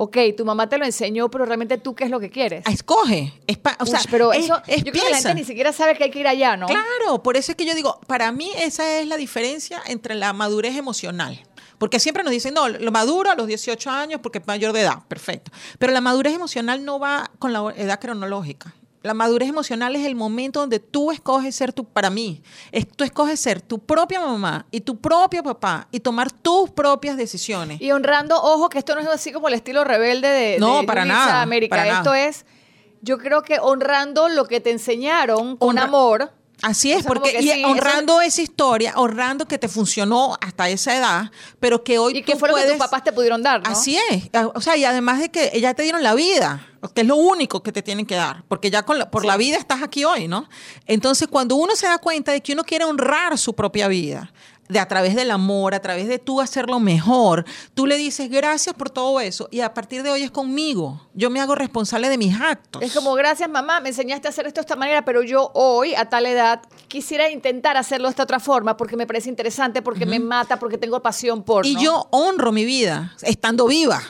Ok, 0.00 0.16
tu 0.36 0.44
mamá 0.44 0.68
te 0.68 0.78
lo 0.78 0.84
enseñó, 0.84 1.28
pero 1.28 1.44
realmente 1.44 1.76
tú 1.76 1.92
qué 1.96 2.04
es 2.04 2.10
lo 2.10 2.20
que 2.20 2.30
quieres. 2.30 2.62
Ah, 2.66 2.70
Escoge. 2.70 3.32
Es 3.48 3.58
pa- 3.58 3.76
o 3.80 3.84
sea, 3.86 3.98
pero 4.12 4.32
es- 4.32 4.44
eso, 4.44 4.62
es 4.68 4.84
yo 4.84 4.92
creo 4.92 5.04
que 5.04 5.10
la 5.10 5.16
gente 5.16 5.34
ni 5.34 5.44
siquiera 5.44 5.72
sabe 5.72 5.96
que 5.96 6.04
hay 6.04 6.10
que 6.12 6.20
ir 6.20 6.28
allá, 6.28 6.56
¿no? 6.56 6.66
Claro, 6.68 7.20
por 7.20 7.36
eso 7.36 7.50
es 7.50 7.56
que 7.56 7.66
yo 7.66 7.74
digo, 7.74 7.98
para 8.06 8.30
mí 8.30 8.48
esa 8.58 9.00
es 9.00 9.08
la 9.08 9.16
diferencia 9.16 9.82
entre 9.86 10.14
la 10.14 10.32
madurez 10.32 10.76
emocional. 10.76 11.42
Porque 11.78 11.98
siempre 11.98 12.22
nos 12.22 12.30
dicen, 12.30 12.54
no, 12.54 12.68
lo 12.68 12.92
maduro 12.92 13.30
a 13.30 13.34
los 13.34 13.48
18 13.48 13.90
años 13.90 14.20
porque 14.22 14.38
es 14.38 14.46
mayor 14.46 14.72
de 14.72 14.82
edad, 14.82 14.98
perfecto. 15.08 15.50
Pero 15.80 15.92
la 15.92 16.00
madurez 16.00 16.32
emocional 16.32 16.84
no 16.84 17.00
va 17.00 17.30
con 17.40 17.52
la 17.52 17.72
edad 17.76 17.98
cronológica. 18.00 18.74
La 19.02 19.14
madurez 19.14 19.48
emocional 19.48 19.94
es 19.94 20.04
el 20.04 20.16
momento 20.16 20.58
donde 20.60 20.80
tú 20.80 21.12
escoges 21.12 21.54
ser 21.54 21.72
tu, 21.72 21.84
para 21.84 22.10
mí, 22.10 22.42
es, 22.72 22.86
tú 22.88 23.04
escoges 23.04 23.38
ser 23.38 23.60
tu 23.62 23.78
propia 23.78 24.20
mamá 24.20 24.66
y 24.72 24.80
tu 24.80 24.96
propio 24.98 25.42
papá 25.44 25.86
y 25.92 26.00
tomar 26.00 26.32
tus 26.32 26.70
propias 26.70 27.16
decisiones. 27.16 27.80
Y 27.80 27.92
honrando, 27.92 28.36
ojo, 28.42 28.68
que 28.68 28.78
esto 28.78 28.94
no 28.96 29.00
es 29.00 29.06
así 29.06 29.30
como 29.32 29.46
el 29.48 29.54
estilo 29.54 29.84
rebelde 29.84 30.26
de, 30.28 30.58
No, 30.58 30.80
de 30.80 30.86
para 30.86 31.04
nada, 31.04 31.42
América. 31.42 31.76
para 31.76 31.88
esto 31.88 32.10
nada. 32.10 32.26
es, 32.26 32.44
yo 33.00 33.18
creo 33.18 33.42
que 33.42 33.60
honrando 33.60 34.28
lo 34.28 34.46
que 34.46 34.60
te 34.60 34.70
enseñaron 34.72 35.56
con 35.56 35.76
Honra- 35.76 35.84
amor, 35.84 36.32
Así 36.62 36.90
es, 36.90 36.98
O 36.98 37.00
sea, 37.02 37.08
como 37.08 37.20
porque 37.20 37.36
que 37.38 37.42
y 37.44 37.48
sí, 37.50 37.64
honrando 37.64 38.20
esa 38.20 38.42
historia, 38.42 38.92
honrando 38.96 39.46
que 39.46 39.58
te 39.58 39.68
funcionó 39.68 40.36
hasta 40.40 40.68
esa 40.68 40.96
edad, 40.96 41.30
pero 41.60 41.84
que 41.84 41.98
hoy 41.98 42.18
Y 42.18 42.22
que 42.22 42.32
tú 42.32 42.38
fue 42.40 42.48
lo 42.48 42.54
que 42.56 42.62
puedes- 42.62 42.76
tus 42.78 42.84
papás 42.84 43.04
te 43.04 43.12
pudieron 43.12 43.42
dar, 43.42 43.62
¿no? 43.62 43.70
Así 43.70 43.96
es. 44.10 44.28
O 44.54 44.60
sea, 44.60 44.76
y 44.76 44.84
además 44.84 45.20
de 45.20 45.28
que 45.30 45.60
ya 45.60 45.74
te 45.74 45.84
dieron 45.84 46.02
la 46.02 46.14
vida, 46.14 46.66
que 46.94 47.02
es 47.02 47.06
lo 47.06 47.14
único 47.16 47.62
que 47.62 47.70
te 47.70 47.82
tienen 47.82 48.06
que 48.06 48.16
dar, 48.16 48.42
porque 48.48 48.70
ya 48.70 48.82
con 48.82 48.98
la- 48.98 49.08
por 49.10 49.24
la 49.24 49.36
vida 49.36 49.56
estás 49.56 49.82
aquí 49.82 50.04
hoy, 50.04 50.26
¿no? 50.26 50.48
Entonces, 50.86 51.28
cuando 51.28 51.54
uno 51.54 51.76
se 51.76 51.86
da 51.86 51.98
cuenta 51.98 52.32
de 52.32 52.40
que 52.40 52.52
uno 52.54 52.64
quiere 52.64 52.84
honrar 52.84 53.38
su 53.38 53.54
propia 53.54 53.86
vida, 53.86 54.32
de 54.68 54.78
a 54.78 54.88
través 54.88 55.14
del 55.14 55.30
amor, 55.30 55.74
a 55.74 55.80
través 55.80 56.08
de 56.08 56.18
tú 56.18 56.40
hacerlo 56.40 56.80
mejor, 56.80 57.44
tú 57.74 57.86
le 57.86 57.96
dices 57.96 58.30
gracias 58.30 58.74
por 58.74 58.90
todo 58.90 59.20
eso 59.20 59.48
y 59.50 59.60
a 59.60 59.74
partir 59.74 60.02
de 60.02 60.10
hoy 60.10 60.22
es 60.22 60.30
conmigo. 60.30 61.08
Yo 61.14 61.30
me 61.30 61.40
hago 61.40 61.54
responsable 61.54 62.08
de 62.08 62.18
mis 62.18 62.38
actos. 62.40 62.82
Es 62.82 62.94
como, 62.94 63.14
gracias 63.14 63.48
mamá, 63.48 63.80
me 63.80 63.88
enseñaste 63.88 64.28
a 64.28 64.30
hacer 64.30 64.46
esto 64.46 64.60
de 64.60 64.62
esta 64.62 64.76
manera, 64.76 65.04
pero 65.04 65.22
yo 65.22 65.50
hoy, 65.54 65.94
a 65.94 66.08
tal 66.08 66.26
edad, 66.26 66.62
quisiera 66.88 67.30
intentar 67.30 67.76
hacerlo 67.76 68.08
de 68.08 68.10
esta 68.10 68.22
otra 68.22 68.40
forma 68.40 68.76
porque 68.76 68.96
me 68.96 69.06
parece 69.06 69.28
interesante, 69.28 69.82
porque 69.82 70.06
me 70.06 70.20
mata, 70.20 70.58
porque 70.58 70.78
tengo 70.78 71.00
pasión 71.00 71.42
por. 71.42 71.66
Y 71.66 71.74
¿no? 71.74 71.82
yo 71.82 72.08
honro 72.10 72.52
mi 72.52 72.64
vida 72.64 73.14
estando 73.22 73.66
viva. 73.66 74.02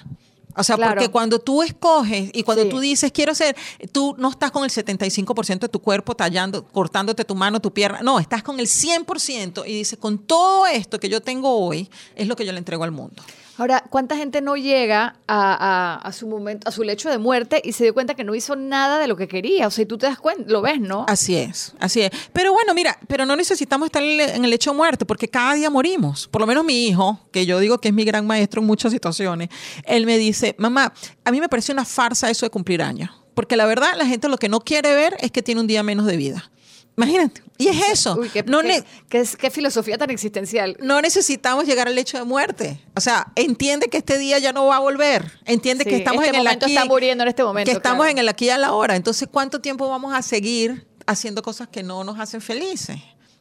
O 0.57 0.65
sea, 0.65 0.77
Claro. 0.77 0.95
porque 0.95 1.09
cuando 1.11 1.39
tú 1.39 1.63
escoges 1.63 2.31
y 2.33 2.43
cuando 2.43 2.65
Sí. 2.65 2.69
tú 2.71 2.81
dices 2.81 3.13
quiero 3.13 3.35
ser, 3.35 3.57
tú 3.93 4.15
no 4.19 4.31
estás 4.31 4.51
con 4.51 4.65
el 4.65 4.71
75% 4.71 5.67
de 5.67 5.69
tu 5.69 5.81
cuerpo 5.81 6.15
tallando, 6.17 6.65
cortándote 6.67 7.25
tu 7.25 7.35
mano, 7.35 7.61
tu 7.61 7.73
pierna. 7.73 8.01
No, 8.03 8.19
estás 8.19 8.43
con 8.43 8.59
el 8.59 8.67
100% 8.67 9.65
y 9.67 9.73
dices, 9.75 9.99
con 9.99 10.19
todo 10.19 10.67
esto 10.67 10.99
que 10.99 11.09
yo 11.09 11.21
tengo 11.21 11.51
hoy, 11.59 11.89
es 12.17 12.27
lo 12.27 12.35
que 12.37 12.45
yo 12.45 12.53
le 12.53 12.59
entrego 12.59 12.83
al 12.85 12.91
mundo. 12.93 13.23
Ahora, 13.59 13.83
¿cuánta 13.91 14.17
gente 14.17 14.41
no 14.41 14.57
llega 14.57 15.17
a, 15.27 16.11
su 16.15 16.29
momento, 16.29 16.69
a 16.69 16.73
su 16.73 16.85
lecho 16.85 17.11
de 17.11 17.19
muerte 17.19 17.61
y 17.65 17.73
se 17.73 17.83
dio 17.83 17.93
cuenta 17.93 18.15
que 18.15 18.23
no 18.23 18.37
hizo 18.37 18.55
nada 18.55 19.01
de 19.01 19.09
lo 19.09 19.17
que 19.17 19.27
quería? 19.27 19.67
O 19.67 19.71
sea, 19.73 19.83
y 19.83 19.87
tú 19.87 19.99
te 19.99 20.07
das 20.07 20.19
cuenta, 20.19 20.45
lo 20.47 20.63
ves, 20.63 20.81
¿no? 20.81 21.05
Así 21.09 21.35
es, 21.35 21.75
así 21.81 22.03
es. 22.03 22.11
Pero 22.33 22.53
bueno, 22.53 22.73
mira, 22.73 22.97
pero 23.09 23.27
no 23.27 23.35
necesitamos 23.35 23.87
estar 23.87 24.01
en 24.03 24.45
el- 24.45 24.53
hecho 24.53 24.71
de 24.71 24.77
muerte, 24.77 25.05
porque 25.05 25.29
cada 25.29 25.55
día 25.55 25.71
morimos. 25.71 26.29
Por 26.29 26.41
lo 26.41 26.47
menos 26.47 26.65
mi 26.65 26.87
hijo, 26.87 27.19
que 27.33 27.47
yo 27.47 27.59
digo 27.59 27.79
que 27.79 27.89
es 27.89 27.95
mi 27.95 28.05
gran 28.05 28.27
maestro 28.29 28.61
en 28.61 28.67
muchas 28.69 28.93
situaciones, 28.93 29.49
él 29.85 30.07
me 30.07 30.19
dice, 30.19 30.55
mamá, 30.57 30.93
a 31.25 31.31
mí 31.33 31.41
me 31.41 31.49
parece 31.49 31.73
una 31.73 31.85
farsa 31.85 32.31
eso 32.31 32.47
de 32.47 32.51
cumplir 32.51 32.81
años. 32.81 33.11
Porque 33.35 33.57
la 33.57 33.67
verdad, 33.67 33.89
la 33.97 34.07
gente 34.07 34.29
lo 34.29 34.39
que 34.39 34.49
no 34.49 34.61
quiere 34.61 34.95
ver 34.95 35.17
es 35.19 35.33
que 35.33 35.43
tiene 35.43 35.61
un 35.61 35.67
día 35.67 35.83
menos 35.83 36.07
de 36.07 36.17
vida. 36.17 36.51
Imagínate. 36.99 37.43
Y 37.59 37.69
es 37.69 37.89
eso. 37.91 38.17
Uy, 38.19 38.29
qué, 38.29 38.43
no, 38.43 38.61
qué- 38.61 38.85
qué- 39.09 39.25
qué 39.39 39.51
filosofía 39.51 39.97
tan 39.99 40.11
existencial. 40.11 40.77
no 40.81 41.01
necesitamos 41.01 41.65
llegar 41.67 41.89
al 41.89 41.97
hecho 41.99 42.19
de 42.19 42.25
muerte. 42.25 42.85
O 42.95 43.01
sea, 43.01 43.33
entiende 43.37 43.89
que 43.89 43.97
este 43.99 44.19
día 44.19 44.39
ya 44.39 44.53
no 44.53 44.67
va 44.67 44.77
a 44.77 44.81
volver. 44.81 45.33
Entiende 45.45 45.85
Sí, 45.85 45.91
que 45.91 45.97
estamos 45.97 46.25
este 46.25 46.37
en 46.37 46.41
el 46.43 46.47
aquí. 46.49 46.75
está 46.75 46.85
muriendo 46.85 47.23
en 47.25 47.29
este 47.29 47.43
momento, 47.45 47.71
Que 47.71 47.77
estamos 47.77 47.99
claro. 47.99 48.11
en 48.11 48.19
el 48.19 48.29
aquí 48.29 48.47
y 48.47 48.51
a 48.51 48.59
la 48.59 48.73
hora. 48.75 48.97
Entonces, 48.97 49.29
¿cuánto 49.31 49.61
tiempo 49.61 49.89
vamos 49.89 50.13
a 50.15 50.23
seguir 50.23 50.87
haciendo 51.07 51.41
cosas 51.43 51.69
que 51.69 51.83
no 51.83 52.05
nos 52.05 52.19
hacen 52.21 52.41
felices? 52.41 52.99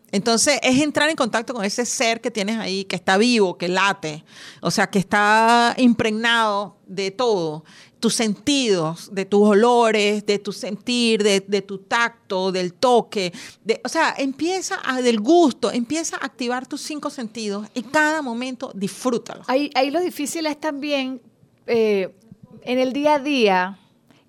Entonces, 0.09 0.57
es 0.63 0.81
entrar 0.81 1.09
en 1.09 1.17
contacto 1.17 1.53
con 1.53 1.65
ese 1.65 1.85
ser 1.85 2.21
que 2.21 2.31
tienes 2.31 2.57
ahí, 2.57 2.85
que 2.85 2.95
está 2.95 3.17
vivo, 3.17 3.57
que 3.57 3.67
late, 3.67 4.23
o 4.61 4.71
sea, 4.71 4.87
que 4.87 4.99
está 4.99 5.73
impregnado 5.77 6.77
de 6.85 7.11
todo, 7.11 7.65
tus 7.99 8.13
sentidos, 8.13 9.09
de 9.13 9.25
tus 9.25 9.47
olores, 9.47 10.25
de 10.25 10.39
tu 10.39 10.51
sentir, 10.51 11.23
de, 11.23 11.43
de 11.45 11.61
tu 11.61 11.79
tacto, 11.79 12.51
del 12.51 12.73
toque, 12.73 13.33
de, 13.63 13.81
o 13.83 13.89
sea, 13.89 14.13
empieza 14.17 14.79
a, 14.83 15.01
del 15.01 15.19
gusto, 15.19 15.71
empieza 15.71 16.17
a 16.17 16.25
activar 16.25 16.67
tus 16.67 16.81
cinco 16.81 17.09
sentidos 17.09 17.67
y 17.73 17.83
cada 17.83 18.21
momento 18.21 18.71
disfrútalo. 18.75 19.43
Ahí, 19.47 19.71
ahí 19.75 19.89
lo 19.89 19.99
difícil 19.99 20.45
es 20.45 20.59
también 20.59 21.21
eh, 21.65 22.13
en 22.61 22.79
el 22.79 22.93
día 22.93 23.15
a 23.15 23.19
día, 23.19 23.79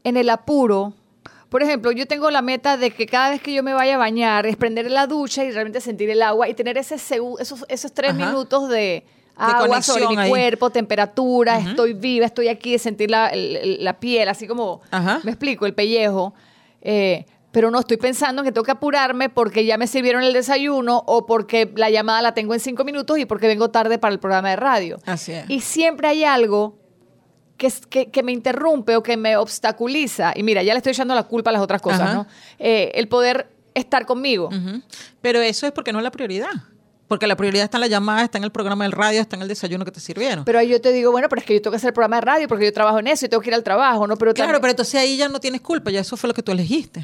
en 0.04 0.16
el 0.16 0.30
apuro. 0.30 0.94
Por 1.48 1.62
ejemplo, 1.62 1.92
yo 1.92 2.06
tengo 2.06 2.30
la 2.30 2.42
meta 2.42 2.76
de 2.76 2.90
que 2.90 3.06
cada 3.06 3.30
vez 3.30 3.40
que 3.40 3.52
yo 3.52 3.62
me 3.62 3.72
vaya 3.72 3.94
a 3.94 3.98
bañar 3.98 4.46
es 4.46 4.56
prender 4.56 4.90
la 4.90 5.06
ducha 5.06 5.44
y 5.44 5.50
realmente 5.50 5.80
sentir 5.80 6.10
el 6.10 6.22
agua 6.22 6.48
y 6.48 6.54
tener 6.54 6.76
ese 6.78 6.96
esos, 6.96 7.64
esos 7.68 7.92
tres 7.92 8.12
Ajá. 8.12 8.26
minutos 8.26 8.68
de 8.68 9.04
agua 9.38 9.82
sobre 9.82 10.08
mi 10.08 10.16
ahí. 10.16 10.28
cuerpo, 10.28 10.70
temperatura, 10.70 11.58
estoy 11.58 11.92
viva, 11.94 12.26
estoy 12.26 12.48
aquí, 12.48 12.72
de 12.72 12.78
sentir 12.78 13.10
la, 13.10 13.30
la 13.34 13.98
piel, 14.00 14.28
así 14.28 14.46
como, 14.46 14.80
Ajá. 14.90 15.20
me 15.24 15.30
explico, 15.30 15.66
el 15.66 15.74
pellejo. 15.74 16.34
Eh, 16.82 17.24
pero 17.50 17.70
no 17.70 17.80
estoy 17.80 17.96
pensando 17.96 18.42
en 18.42 18.46
que 18.46 18.52
tengo 18.52 18.64
que 18.64 18.70
apurarme 18.72 19.30
porque 19.30 19.64
ya 19.64 19.78
me 19.78 19.86
sirvieron 19.86 20.22
el 20.22 20.32
desayuno 20.32 21.02
o 21.06 21.24
porque 21.24 21.72
la 21.76 21.88
llamada 21.88 22.20
la 22.20 22.34
tengo 22.34 22.52
en 22.54 22.60
cinco 22.60 22.84
minutos 22.84 23.18
y 23.18 23.24
porque 23.24 23.46
vengo 23.46 23.70
tarde 23.70 23.98
para 23.98 24.12
el 24.12 24.20
programa 24.20 24.50
de 24.50 24.56
radio. 24.56 24.98
Así 25.06 25.32
es. 25.32 25.48
Y 25.48 25.60
siempre 25.60 26.08
hay 26.08 26.24
algo 26.24 26.78
que, 27.56 27.72
que, 27.88 28.10
que 28.10 28.22
me 28.22 28.32
interrumpe 28.32 28.96
o 28.96 29.02
que 29.02 29.16
me 29.16 29.36
obstaculiza. 29.36 30.32
Y 30.36 30.42
mira, 30.42 30.62
ya 30.62 30.74
le 30.74 30.78
estoy 30.78 30.92
echando 30.92 31.14
la 31.14 31.22
culpa 31.24 31.50
a 31.50 31.54
las 31.54 31.62
otras 31.62 31.80
cosas, 31.80 32.02
Ajá. 32.02 32.14
¿no? 32.14 32.26
Eh, 32.58 32.92
el 32.94 33.08
poder 33.08 33.48
estar 33.74 34.06
conmigo. 34.06 34.50
Pero 35.20 35.40
eso 35.40 35.66
es 35.66 35.72
porque 35.72 35.92
no 35.92 35.98
es 35.98 36.04
la 36.04 36.10
prioridad. 36.10 36.50
Porque 37.08 37.26
la 37.26 37.36
prioridad 37.36 37.64
está 37.64 37.78
en 37.78 37.80
la 37.80 37.86
llamada, 37.86 38.22
está 38.22 38.36
en 38.38 38.44
el 38.44 38.52
programa 38.52 38.84
del 38.84 38.92
radio, 38.92 39.20
está 39.22 39.34
en 39.36 39.42
el 39.42 39.48
desayuno 39.48 39.84
que 39.84 39.90
te 39.90 39.98
sirvieron. 40.00 40.44
Pero 40.44 40.58
ahí 40.58 40.68
yo 40.68 40.80
te 40.80 40.92
digo, 40.92 41.10
bueno, 41.10 41.28
pero 41.30 41.40
es 41.40 41.46
que 41.46 41.54
yo 41.54 41.62
tengo 41.62 41.72
que 41.72 41.78
hacer 41.78 41.88
el 41.88 41.94
programa 41.94 42.16
de 42.16 42.20
radio 42.22 42.48
porque 42.48 42.66
yo 42.66 42.72
trabajo 42.72 42.98
en 42.98 43.06
eso 43.06 43.24
y 43.24 43.28
tengo 43.30 43.42
que 43.42 43.48
ir 43.48 43.54
al 43.54 43.62
trabajo, 43.64 44.06
¿no? 44.06 44.16
Pero 44.16 44.34
claro, 44.34 44.48
también- 44.48 44.60
pero 44.60 44.70
entonces 44.72 44.94
ahí 45.00 45.16
ya 45.16 45.28
no 45.28 45.40
tienes 45.40 45.62
culpa, 45.62 45.90
ya 45.90 46.00
eso 46.00 46.16
fue 46.18 46.28
lo 46.28 46.34
que 46.34 46.42
tú 46.42 46.52
elegiste. 46.52 47.02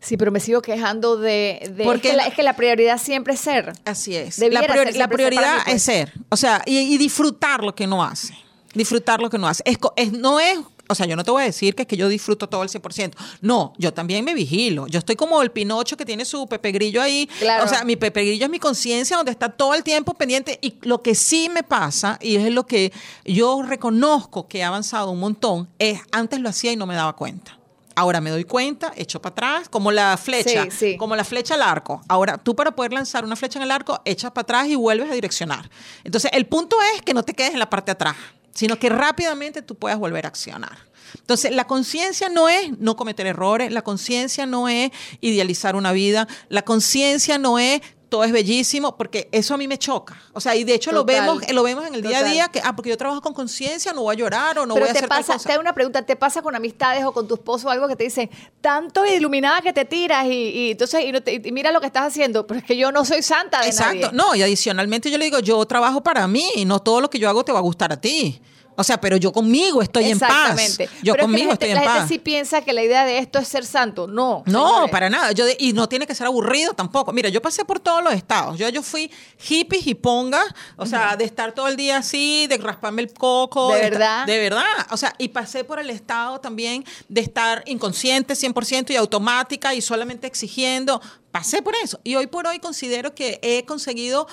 Sí, 0.00 0.16
pero 0.18 0.30
me 0.32 0.40
sigo 0.40 0.60
quejando 0.60 1.16
de... 1.16 1.70
de- 1.76 1.84
Porque 1.84 2.08
es, 2.08 2.12
que 2.12 2.16
la, 2.16 2.22
la- 2.24 2.28
es 2.28 2.34
que 2.34 2.42
la 2.42 2.56
prioridad 2.56 2.98
siempre 3.00 3.34
es 3.34 3.40
ser. 3.40 3.72
Así 3.86 4.14
es. 4.16 4.36
La, 4.38 4.60
ser 4.60 4.76
la 4.76 4.92
ser 4.92 5.08
prioridad 5.08 5.58
pues. 5.64 5.76
es 5.76 5.82
ser. 5.82 6.12
O 6.28 6.36
sea, 6.36 6.60
y, 6.66 6.76
y 6.78 6.98
disfrutar 6.98 7.62
lo 7.64 7.74
que 7.74 7.86
no 7.86 8.04
hace. 8.04 8.34
Disfrutar 8.74 9.20
lo 9.20 9.30
que 9.30 9.38
no 9.38 9.46
hace. 9.48 9.62
Es- 9.64 10.12
no 10.12 10.40
es. 10.40 10.58
O 10.88 10.94
sea, 10.94 11.06
yo 11.06 11.16
no 11.16 11.24
te 11.24 11.30
voy 11.30 11.42
a 11.42 11.46
decir 11.46 11.74
que 11.74 11.82
es 11.82 11.88
que 11.88 11.96
yo 11.96 12.08
disfruto 12.08 12.48
todo 12.48 12.62
el 12.62 12.68
100%. 12.68 13.12
No, 13.40 13.72
yo 13.78 13.94
también 13.94 14.24
me 14.24 14.34
vigilo. 14.34 14.86
Yo 14.86 14.98
estoy 14.98 15.16
como 15.16 15.40
el 15.42 15.50
Pinocho 15.50 15.96
que 15.96 16.04
tiene 16.04 16.24
su 16.24 16.46
Pepe 16.46 16.72
Grillo 16.72 17.00
ahí. 17.00 17.26
Claro. 17.38 17.64
O 17.64 17.68
sea, 17.68 17.84
mi 17.84 17.96
Pepe 17.96 18.24
Grillo 18.24 18.44
es 18.44 18.50
mi 18.50 18.58
conciencia 18.58 19.16
donde 19.16 19.32
está 19.32 19.48
todo 19.48 19.74
el 19.74 19.82
tiempo 19.82 20.14
pendiente. 20.14 20.58
Y 20.60 20.74
lo 20.82 21.02
que 21.02 21.14
sí 21.14 21.48
me 21.48 21.62
pasa, 21.62 22.18
y 22.20 22.36
es 22.36 22.52
lo 22.52 22.66
que 22.66 22.92
yo 23.24 23.62
reconozco 23.62 24.46
que 24.46 24.58
he 24.58 24.64
avanzado 24.64 25.10
un 25.10 25.20
montón, 25.20 25.68
es 25.78 26.00
antes 26.12 26.40
lo 26.40 26.48
hacía 26.50 26.72
y 26.72 26.76
no 26.76 26.86
me 26.86 26.94
daba 26.94 27.14
cuenta. 27.16 27.58
Ahora 27.96 28.20
me 28.20 28.30
doy 28.30 28.44
cuenta, 28.44 28.92
echo 28.96 29.22
para 29.22 29.32
atrás, 29.32 29.68
como 29.68 29.92
la 29.92 30.16
flecha, 30.16 30.64
Sí, 30.64 30.70
sí. 30.70 30.96
como 30.96 31.14
la 31.14 31.22
flecha 31.22 31.54
al 31.54 31.62
arco. 31.62 32.02
Ahora, 32.08 32.38
tú 32.38 32.56
para 32.56 32.72
poder 32.74 32.92
lanzar 32.92 33.24
una 33.24 33.36
flecha 33.36 33.58
en 33.60 33.62
el 33.62 33.70
arco, 33.70 34.00
echas 34.04 34.32
para 34.32 34.42
atrás 34.42 34.66
y 34.68 34.74
vuelves 34.74 35.08
a 35.10 35.14
direccionar. 35.14 35.70
Entonces, 36.02 36.30
el 36.34 36.44
punto 36.46 36.76
es 36.96 37.02
que 37.02 37.14
no 37.14 37.22
te 37.22 37.34
quedes 37.34 37.52
en 37.52 37.60
la 37.60 37.70
parte 37.70 37.86
de 37.90 37.92
atrás, 37.92 38.16
sino 38.54 38.78
que 38.78 38.88
rápidamente 38.88 39.62
tú 39.62 39.74
puedas 39.74 39.98
volver 39.98 40.24
a 40.24 40.28
accionar. 40.28 40.78
Entonces, 41.18 41.52
la 41.52 41.66
conciencia 41.66 42.28
no 42.28 42.48
es 42.48 42.78
no 42.78 42.96
cometer 42.96 43.26
errores, 43.26 43.72
la 43.72 43.82
conciencia 43.82 44.46
no 44.46 44.68
es 44.68 44.90
idealizar 45.20 45.76
una 45.76 45.92
vida, 45.92 46.26
la 46.48 46.62
conciencia 46.62 47.38
no 47.38 47.58
es 47.58 47.82
todo 48.14 48.22
es 48.22 48.30
bellísimo, 48.30 48.96
porque 48.96 49.28
eso 49.32 49.54
a 49.54 49.56
mí 49.56 49.66
me 49.66 49.76
choca. 49.76 50.16
O 50.34 50.40
sea, 50.40 50.54
y 50.54 50.62
de 50.62 50.74
hecho 50.74 50.92
lo 50.92 51.04
vemos, 51.04 51.42
lo 51.50 51.64
vemos 51.64 51.84
en 51.84 51.94
el 51.96 52.02
día 52.02 52.18
a 52.20 52.22
día, 52.22 52.46
que, 52.46 52.60
ah, 52.62 52.76
porque 52.76 52.90
yo 52.90 52.96
trabajo 52.96 53.20
con 53.20 53.34
conciencia, 53.34 53.92
no 53.92 54.02
voy 54.02 54.14
a 54.14 54.18
llorar 54.18 54.56
o 54.60 54.66
no 54.66 54.74
pero 54.74 54.86
voy 54.86 54.88
a 54.90 54.92
hacer 54.92 55.08
tal 55.08 55.18
pasa, 55.18 55.32
cosa. 55.32 55.46
te 55.48 55.52
hago 55.52 55.60
una 55.62 55.74
pregunta, 55.74 56.02
¿te 56.06 56.14
pasa 56.14 56.40
con 56.40 56.54
amistades 56.54 57.04
o 57.04 57.10
con 57.12 57.26
tu 57.26 57.34
esposo 57.34 57.66
o 57.66 57.70
algo 57.72 57.88
que 57.88 57.96
te 57.96 58.04
dicen, 58.04 58.30
tanto 58.60 59.04
iluminada 59.04 59.60
que 59.62 59.72
te 59.72 59.84
tiras 59.84 60.26
y, 60.26 60.30
y 60.30 60.70
entonces 60.70 61.04
y, 61.04 61.10
no 61.10 61.20
te- 61.24 61.42
y 61.44 61.50
mira 61.50 61.72
lo 61.72 61.80
que 61.80 61.88
estás 61.88 62.04
haciendo? 62.06 62.46
Pero 62.46 62.60
es 62.60 62.64
que 62.64 62.76
yo 62.76 62.92
no 62.92 63.04
soy 63.04 63.20
santa 63.20 63.60
de 63.62 63.66
Exacto. 63.66 63.94
nadie. 63.96 64.10
No, 64.12 64.32
y 64.36 64.42
adicionalmente 64.44 65.10
yo 65.10 65.18
le 65.18 65.24
digo, 65.24 65.40
yo 65.40 65.64
trabajo 65.66 66.00
para 66.00 66.28
mí 66.28 66.46
y 66.54 66.64
no 66.64 66.78
todo 66.78 67.00
lo 67.00 67.10
que 67.10 67.18
yo 67.18 67.28
hago 67.28 67.44
te 67.44 67.50
va 67.50 67.58
a 67.58 67.62
gustar 67.62 67.92
a 67.92 68.00
ti. 68.00 68.40
O 68.76 68.84
sea, 68.84 69.00
pero 69.00 69.16
yo 69.16 69.32
conmigo 69.32 69.82
estoy 69.82 70.06
en 70.10 70.18
paz. 70.18 70.30
Exactamente. 70.58 70.88
Yo 71.02 71.12
Pero 71.12 71.14
es 71.14 71.16
que 71.16 71.22
conmigo 71.22 71.46
la 71.48 71.52
estoy 71.54 71.68
gente, 71.68 71.80
en 71.82 71.84
la 71.86 71.90
paz. 71.92 71.98
gente 72.02 72.14
sí 72.14 72.18
piensa 72.18 72.62
que 72.62 72.72
la 72.72 72.82
idea 72.82 73.04
de 73.04 73.18
esto 73.18 73.38
es 73.38 73.46
ser 73.48 73.64
santo. 73.64 74.06
No. 74.06 74.42
No, 74.46 74.68
señores. 74.68 74.90
para 74.90 75.10
nada. 75.10 75.32
Yo 75.32 75.44
de- 75.46 75.56
y 75.58 75.72
no 75.72 75.88
tiene 75.88 76.06
que 76.06 76.14
ser 76.14 76.26
aburrido 76.26 76.72
tampoco. 76.74 77.12
Mira, 77.12 77.28
yo 77.28 77.40
pasé 77.40 77.64
por 77.64 77.78
todos 77.80 78.02
los 78.02 78.12
estados. 78.14 78.58
Yo, 78.58 78.68
yo 78.70 78.82
fui 78.82 79.10
hippie, 79.48 79.80
hiponga, 79.84 80.42
o 80.76 80.86
sea, 80.86 81.16
de 81.16 81.24
estar 81.24 81.52
todo 81.52 81.68
el 81.68 81.76
día 81.76 81.98
así, 81.98 82.46
de 82.48 82.58
rasparme 82.58 83.02
el 83.02 83.12
coco. 83.12 83.68
¿De 83.72 83.76
estar- 83.80 83.90
verdad? 83.90 84.26
de 84.26 84.38
verdad. 84.38 84.64
O 84.90 84.96
sea, 84.96 85.14
y 85.18 85.28
pasé 85.28 85.64
por 85.64 85.78
el 85.78 85.90
estado 85.90 86.40
también 86.40 86.84
de 87.08 87.20
estar 87.20 87.62
inconsciente 87.66 88.34
100% 88.34 88.90
y 88.92 88.96
automática 88.96 89.74
y 89.74 89.80
solamente 89.80 90.26
exigiendo. 90.26 91.00
Pasé 91.30 91.62
por 91.62 91.74
eso. 91.82 91.98
Y 92.04 92.14
hoy 92.16 92.26
por 92.26 92.46
hoy 92.46 92.58
considero 92.58 93.14
que 93.14 93.38
he 93.42 93.64
conseguido 93.64 94.26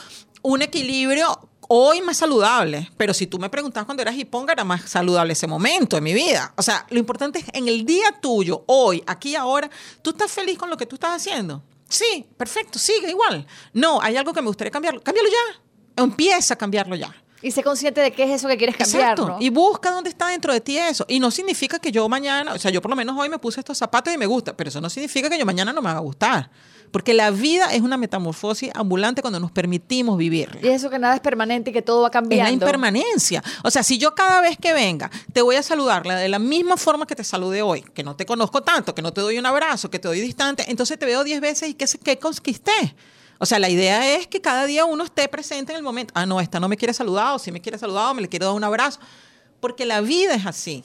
un 0.43 0.61
equilibrio 0.61 1.49
hoy 1.73 2.01
más 2.01 2.17
saludable, 2.17 2.91
pero 2.97 3.13
si 3.13 3.27
tú 3.27 3.39
me 3.39 3.49
preguntas 3.49 3.85
cuando 3.85 4.03
eras 4.03 4.15
hiponga, 4.15 4.51
era 4.51 4.65
más 4.65 4.89
saludable 4.89 5.31
ese 5.31 5.47
momento 5.47 5.95
de 5.95 6.01
mi 6.01 6.13
vida. 6.13 6.53
O 6.57 6.61
sea, 6.61 6.85
lo 6.89 6.99
importante 6.99 7.39
es 7.39 7.45
en 7.53 7.69
el 7.69 7.85
día 7.85 8.11
tuyo, 8.21 8.65
hoy, 8.67 9.01
aquí, 9.07 9.37
ahora, 9.37 9.69
¿tú 10.01 10.09
estás 10.09 10.29
feliz 10.29 10.57
con 10.57 10.69
lo 10.69 10.75
que 10.75 10.85
tú 10.85 10.95
estás 10.95 11.11
haciendo? 11.15 11.63
Sí, 11.87 12.27
perfecto, 12.35 12.77
sigue 12.77 13.09
igual. 13.09 13.47
No, 13.71 14.01
hay 14.01 14.17
algo 14.17 14.33
que 14.33 14.41
me 14.41 14.47
gustaría 14.47 14.69
cambiarlo. 14.69 15.01
Cámbialo 15.01 15.29
ya. 15.29 16.03
Empieza 16.03 16.55
a 16.55 16.57
cambiarlo 16.57 16.97
ya. 16.97 17.15
Y 17.41 17.51
sé 17.51 17.63
consciente 17.63 18.01
de 18.01 18.11
qué 18.11 18.23
es 18.23 18.31
eso 18.31 18.49
que 18.49 18.57
quieres 18.57 18.75
cambiar, 18.75 19.11
Exacto. 19.11 19.27
¿no? 19.29 19.37
Y 19.39 19.49
busca 19.49 19.91
dónde 19.91 20.09
está 20.09 20.27
dentro 20.27 20.51
de 20.51 20.59
ti 20.59 20.77
eso. 20.77 21.05
Y 21.07 21.21
no 21.21 21.31
significa 21.31 21.79
que 21.79 21.89
yo 21.89 22.07
mañana, 22.09 22.53
o 22.53 22.59
sea, 22.59 22.69
yo 22.69 22.81
por 22.81 22.91
lo 22.91 22.97
menos 22.97 23.17
hoy 23.17 23.29
me 23.29 23.39
puse 23.39 23.61
estos 23.61 23.77
zapatos 23.77 24.13
y 24.13 24.17
me 24.17 24.25
gusta, 24.25 24.55
pero 24.57 24.67
eso 24.67 24.81
no 24.81 24.89
significa 24.89 25.29
que 25.29 25.39
yo 25.39 25.45
mañana 25.45 25.71
no 25.71 25.81
me 25.81 25.89
va 25.89 25.97
a 25.97 26.01
gustar. 26.01 26.51
Porque 26.91 27.13
la 27.13 27.31
vida 27.31 27.73
es 27.73 27.81
una 27.81 27.97
metamorfosis 27.97 28.71
ambulante 28.75 29.21
cuando 29.21 29.39
nos 29.39 29.51
permitimos 29.51 30.17
vivir. 30.17 30.59
Y 30.61 30.67
eso 30.67 30.89
que 30.89 30.99
nada 30.99 31.15
es 31.15 31.21
permanente 31.21 31.71
y 31.71 31.73
que 31.73 31.81
todo 31.81 32.01
va 32.01 32.11
cambiando. 32.11 32.45
Es 32.45 32.51
la 32.51 32.53
impermanencia. 32.53 33.43
O 33.63 33.71
sea, 33.71 33.81
si 33.81 33.97
yo 33.97 34.13
cada 34.13 34.41
vez 34.41 34.57
que 34.57 34.73
venga 34.73 35.09
te 35.33 35.41
voy 35.41 35.55
a 35.55 35.63
saludar 35.63 36.03
de 36.03 36.29
la 36.29 36.39
misma 36.39 36.77
forma 36.77 37.07
que 37.07 37.15
te 37.15 37.23
saludé 37.23 37.61
hoy, 37.61 37.81
que 37.81 38.03
no 38.03 38.15
te 38.15 38.25
conozco 38.25 38.61
tanto, 38.61 38.93
que 38.93 39.01
no 39.01 39.13
te 39.13 39.21
doy 39.21 39.37
un 39.37 39.45
abrazo, 39.45 39.89
que 39.89 39.99
te 39.99 40.07
doy 40.07 40.19
distante, 40.21 40.65
entonces 40.67 40.99
te 40.99 41.05
veo 41.05 41.23
10 41.23 41.41
veces 41.41 41.69
y 41.69 41.73
¿qué, 41.73 41.85
qué 42.03 42.19
conquisté? 42.19 42.95
O 43.43 43.45
sea, 43.47 43.57
la 43.57 43.69
idea 43.69 44.15
es 44.15 44.27
que 44.27 44.39
cada 44.39 44.65
día 44.65 44.85
uno 44.85 45.03
esté 45.03 45.27
presente 45.27 45.71
en 45.71 45.77
el 45.77 45.83
momento. 45.83 46.13
Ah, 46.15 46.27
no, 46.27 46.39
esta 46.39 46.59
no 46.59 46.69
me 46.69 46.77
quiere 46.77 46.93
saludar, 46.93 47.33
o 47.33 47.39
si 47.39 47.51
me 47.51 47.59
quiere 47.59 47.79
saludar, 47.79 48.11
o 48.11 48.13
me 48.13 48.21
le 48.21 48.29
quiero 48.29 48.45
dar 48.45 48.55
un 48.55 48.63
abrazo. 48.63 48.99
Porque 49.59 49.83
la 49.83 49.99
vida 50.01 50.35
es 50.35 50.45
así. 50.45 50.83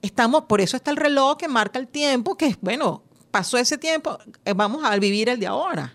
Estamos, 0.00 0.44
por 0.44 0.62
eso 0.62 0.78
está 0.78 0.90
el 0.90 0.96
reloj 0.96 1.36
que 1.36 1.48
marca 1.48 1.78
el 1.78 1.86
tiempo, 1.86 2.34
que 2.34 2.46
es, 2.46 2.56
bueno, 2.62 3.02
pasó 3.30 3.58
ese 3.58 3.78
tiempo, 3.78 4.18
eh, 4.44 4.52
vamos 4.52 4.84
a 4.84 4.96
vivir 4.96 5.28
el 5.28 5.40
de 5.40 5.46
ahora. 5.46 5.94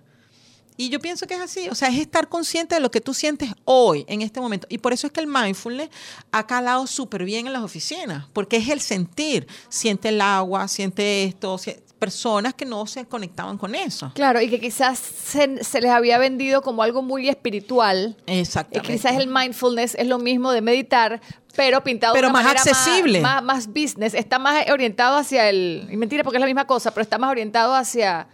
Y 0.75 0.89
yo 0.89 0.99
pienso 0.99 1.27
que 1.27 1.35
es 1.35 1.41
así, 1.41 1.69
o 1.69 1.75
sea, 1.75 1.89
es 1.89 1.99
estar 1.99 2.29
consciente 2.29 2.75
de 2.75 2.81
lo 2.81 2.89
que 2.89 2.99
tú 2.99 3.13
sientes 3.13 3.51
hoy, 3.63 4.05
en 4.07 4.21
este 4.21 4.39
momento. 4.39 4.67
Y 4.69 4.79
por 4.79 4.91
eso 4.91 5.07
es 5.07 5.13
que 5.13 5.19
el 5.19 5.27
mindfulness 5.27 5.89
ha 6.31 6.47
calado 6.47 6.87
súper 6.87 7.23
bien 7.25 7.45
en 7.45 7.53
las 7.53 7.61
oficinas, 7.61 8.25
porque 8.33 8.57
es 8.57 8.69
el 8.69 8.81
sentir. 8.81 9.47
Siente 9.69 10.09
el 10.09 10.19
agua, 10.19 10.67
siente 10.67 11.25
esto, 11.25 11.59
personas 11.99 12.53
que 12.53 12.65
no 12.65 12.85
se 12.85 13.05
conectaban 13.05 13.57
con 13.57 13.75
eso. 13.75 14.11
Claro, 14.13 14.41
y 14.41 14.49
que 14.49 14.59
quizás 14.59 14.99
se, 14.99 15.47
les 15.47 15.91
había 15.91 16.17
vendido 16.17 16.61
como 16.61 16.83
algo 16.83 17.01
muy 17.01 17.29
espiritual. 17.29 18.17
Exactamente. 18.25 18.93
quizás 18.93 19.15
el 19.15 19.27
mindfulness 19.27 19.95
es 19.95 20.07
lo 20.07 20.19
mismo 20.19 20.51
de 20.51 20.61
meditar, 20.61 21.21
pero 21.55 21.81
pintado 21.83 22.13
pero 22.13 22.27
de 22.27 22.33
una 22.33 22.43
más 22.43 22.51
accesible. 22.51 23.21
Más, 23.21 23.43
más, 23.43 23.67
business. 23.67 24.13
Está 24.13 24.39
más 24.39 24.69
orientado 24.69 25.17
hacia 25.17 25.49
el. 25.49 25.87
Mentira, 25.91 26.23
porque 26.23 26.37
es 26.37 26.41
la 26.41 26.47
misma 26.47 26.65
cosa, 26.65 26.91
pero 26.91 27.03
está 27.03 27.17
más 27.17 27.29
orientado 27.29 27.75
hacia 27.75 28.27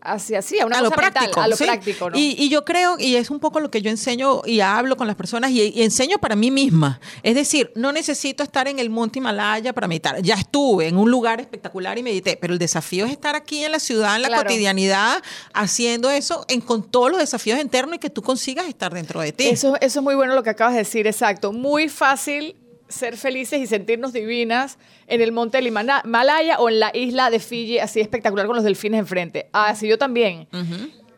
hacia 0.00 0.42
sí, 0.42 0.58
a, 0.60 0.66
una 0.66 0.80
lo 0.80 0.90
práctico. 0.90 1.40
a 1.40 1.48
lo 1.48 1.56
práctico. 1.56 2.10
¿no? 2.10 2.16
Y, 2.18 2.48
yo 2.48 2.64
creo, 2.64 2.98
y 2.98 3.16
es 3.16 3.30
un 3.30 3.40
poco 3.40 3.60
lo 3.60 3.70
que 3.70 3.82
yo 3.82 3.90
enseño 3.90 4.42
y 4.44 4.60
hablo 4.60 4.96
con 4.96 5.06
las 5.06 5.16
personas 5.16 5.50
y, 5.50 5.82
enseño 5.82 6.18
para 6.18 6.36
mí 6.36 6.50
misma. 6.50 7.00
Es 7.22 7.34
decir, 7.34 7.72
no 7.74 7.92
necesito 7.92 8.42
estar 8.42 8.68
en 8.68 8.78
el 8.78 8.90
monte 8.90 9.18
Himalaya 9.18 9.72
para 9.72 9.88
meditar. 9.88 10.22
Ya 10.22 10.34
estuve 10.34 10.88
en 10.88 10.96
un 10.96 11.10
lugar 11.10 11.40
espectacular 11.40 11.98
y 11.98 12.02
medité, 12.02 12.36
pero 12.36 12.52
el 12.52 12.58
desafío 12.58 13.06
es 13.06 13.12
estar 13.12 13.34
aquí 13.34 13.64
en 13.64 13.72
la 13.72 13.80
ciudad, 13.80 14.16
en 14.16 14.22
la 14.22 14.36
cotidianidad, 14.36 15.22
haciendo 15.52 16.10
eso 16.10 16.44
en, 16.48 16.60
con 16.60 16.88
todos 16.88 17.10
los 17.10 17.20
desafíos 17.20 17.60
internos 17.60 17.96
y 17.96 17.98
que 17.98 18.10
tú 18.10 18.22
consigas 18.22 18.68
estar 18.68 18.92
dentro 18.92 19.20
de 19.20 19.32
ti. 19.32 19.48
Eso, 19.48 19.76
eso 19.80 19.98
es 20.00 20.02
muy 20.02 20.14
bueno 20.14 20.34
lo 20.34 20.42
que 20.42 20.50
acabas 20.50 20.74
de 20.74 20.80
decir, 20.80 21.06
exacto. 21.06 21.52
Muy 21.52 21.88
fácil 21.88 22.56
ser 22.88 23.16
felices 23.16 23.60
y 23.60 23.66
sentirnos 23.66 24.12
divinas 24.12 24.78
en 25.06 25.20
el 25.20 25.32
monte 25.32 25.58
del 25.58 25.66
Himalaya 25.68 26.58
o 26.58 26.68
en 26.68 26.80
la 26.80 26.90
isla 26.94 27.30
de 27.30 27.38
Fiji, 27.38 27.78
así 27.78 28.00
espectacular 28.00 28.46
con 28.46 28.56
los 28.56 28.64
delfines 28.64 28.98
enfrente. 29.00 29.48
Así 29.52 29.88
yo 29.88 29.98
también. 29.98 30.48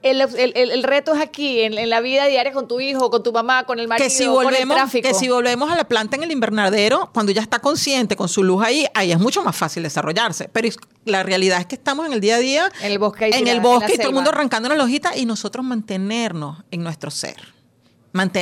el, 0.03 0.83
reto 0.83 1.15
es 1.15 1.21
aquí, 1.21 1.61
en, 1.61 1.89
la 1.89 2.01
vida 2.01 2.27
diaria 2.27 2.53
con 2.53 2.67
tu 2.67 2.81
hijo, 2.81 3.11
con 3.11 3.23
tu 3.23 3.33
mamá, 3.33 3.65
con 3.65 3.79
el 3.79 3.89
marido, 3.89 4.09
que 4.09 4.11
si 4.11 4.27
volvemos, 4.27 4.53
con 4.53 4.63
el 4.63 4.69
tráfico. 4.69 5.09
Que 5.09 5.15
si 5.15 5.29
volvemos 5.29 5.71
a 5.71 5.77
la 5.77 5.85
planta 5.85 6.17
en 6.17 6.25
el 6.25 6.33
invernadero, 6.33 7.11
cuando 7.13 7.33
ya 7.33 7.43
está 7.43 7.61
consciente 7.61 8.17
con 8.17 8.29
su 8.29 8.43
luz 8.43 8.63
ahí, 8.65 8.87
ahí 8.95 9.13
es 9.13 9.19
mucho 9.19 9.43
más 9.43 9.57
fácil 9.57 9.83
desarrollarse. 9.83 10.49
Pero 10.49 10.69
la 11.05 11.23
realidad 11.23 11.61
es 11.61 11.67
que 11.67 11.77
estamos 11.77 12.07
en 12.07 12.13
el 12.13 12.21
día 12.21 12.37
a 12.37 12.39
día, 12.39 12.73
en 12.83 12.93
el 12.93 12.99
bosque, 12.99 13.31
en 13.33 13.47
el 13.47 13.61
bosque 13.61 13.95
y 13.95 13.97
todo 13.97 14.09
el 14.09 14.15
mundo 14.15 14.31
arrancando 14.31 14.69
la 14.69 14.83
hojita 14.83 15.17
y 15.17 15.25
nosotros 15.25 15.65
mantenernos 15.65 16.59
en 16.71 16.83
nuestro 16.83 17.11
ser 17.11 17.60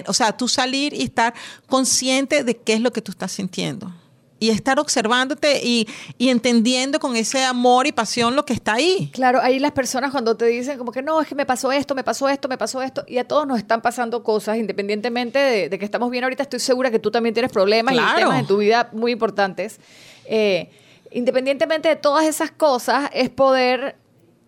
o 0.07 0.13
sea, 0.13 0.37
tú 0.37 0.49
salir 0.49 0.95
y 0.95 1.03
estar 1.03 1.35
consciente 1.67 2.45
de 2.45 2.57
qué 2.57 2.75
es 2.75 2.81
lo 2.81 2.93
que 2.93 3.03
tú 3.03 3.13
estás 3.13 3.33
sintiendo. 3.33 3.93
Y 4.41 4.51
estar 4.51 4.79
observándote 4.79 5.61
y, 5.65 5.89
entendiendo 6.19 7.01
con 7.01 7.17
ese 7.17 7.45
amor 7.45 7.89
y 7.89 7.93
pasión 7.93 8.37
lo 8.37 8.45
que 8.45 8.53
está 8.53 8.75
ahí. 8.75 9.11
Claro, 9.13 9.41
ahí 9.43 9.59
las 9.59 9.73
personas 9.73 10.13
cuando 10.13 10.37
te 10.37 10.47
dicen 10.47 10.79
como 10.79 10.93
que 10.93 11.03
no, 11.03 11.21
es 11.21 11.27
que 11.27 11.35
me 11.35 11.45
pasó 11.45 11.73
esto, 11.73 11.97
me 11.97 12.05
pasó 12.05 12.29
esto, 12.29 12.49
me 12.49 12.57
pasó 12.57 12.81
esto, 12.81 13.05
y 13.09 13.19
a 13.19 13.27
todos 13.27 13.49
nos 13.49 13.59
están 13.59 13.83
pasando 13.83 14.23
cosas, 14.23 14.57
independientemente 14.57 15.69
de, 15.69 15.79
que 15.79 15.85
estamos 15.85 16.09
bien 16.11 16.23
ahorita, 16.23 16.45
estoy 16.45 16.61
segura 16.61 16.93
que 16.93 17.01
tú 17.01 17.11
también 17.11 17.35
tienes 17.35 17.51
problemas 17.51 17.95
y 17.95 17.99
temas 18.17 18.39
en 18.39 18.47
tu 18.47 18.59
vida 18.59 18.91
muy 18.93 19.11
importantes. 19.11 19.81
Eh, 20.25 20.71
independientemente 21.11 21.89
de 21.89 21.97
todas 21.97 22.25
esas 22.25 22.53
cosas, 22.53 23.11
es 23.13 23.31
poder 23.31 23.97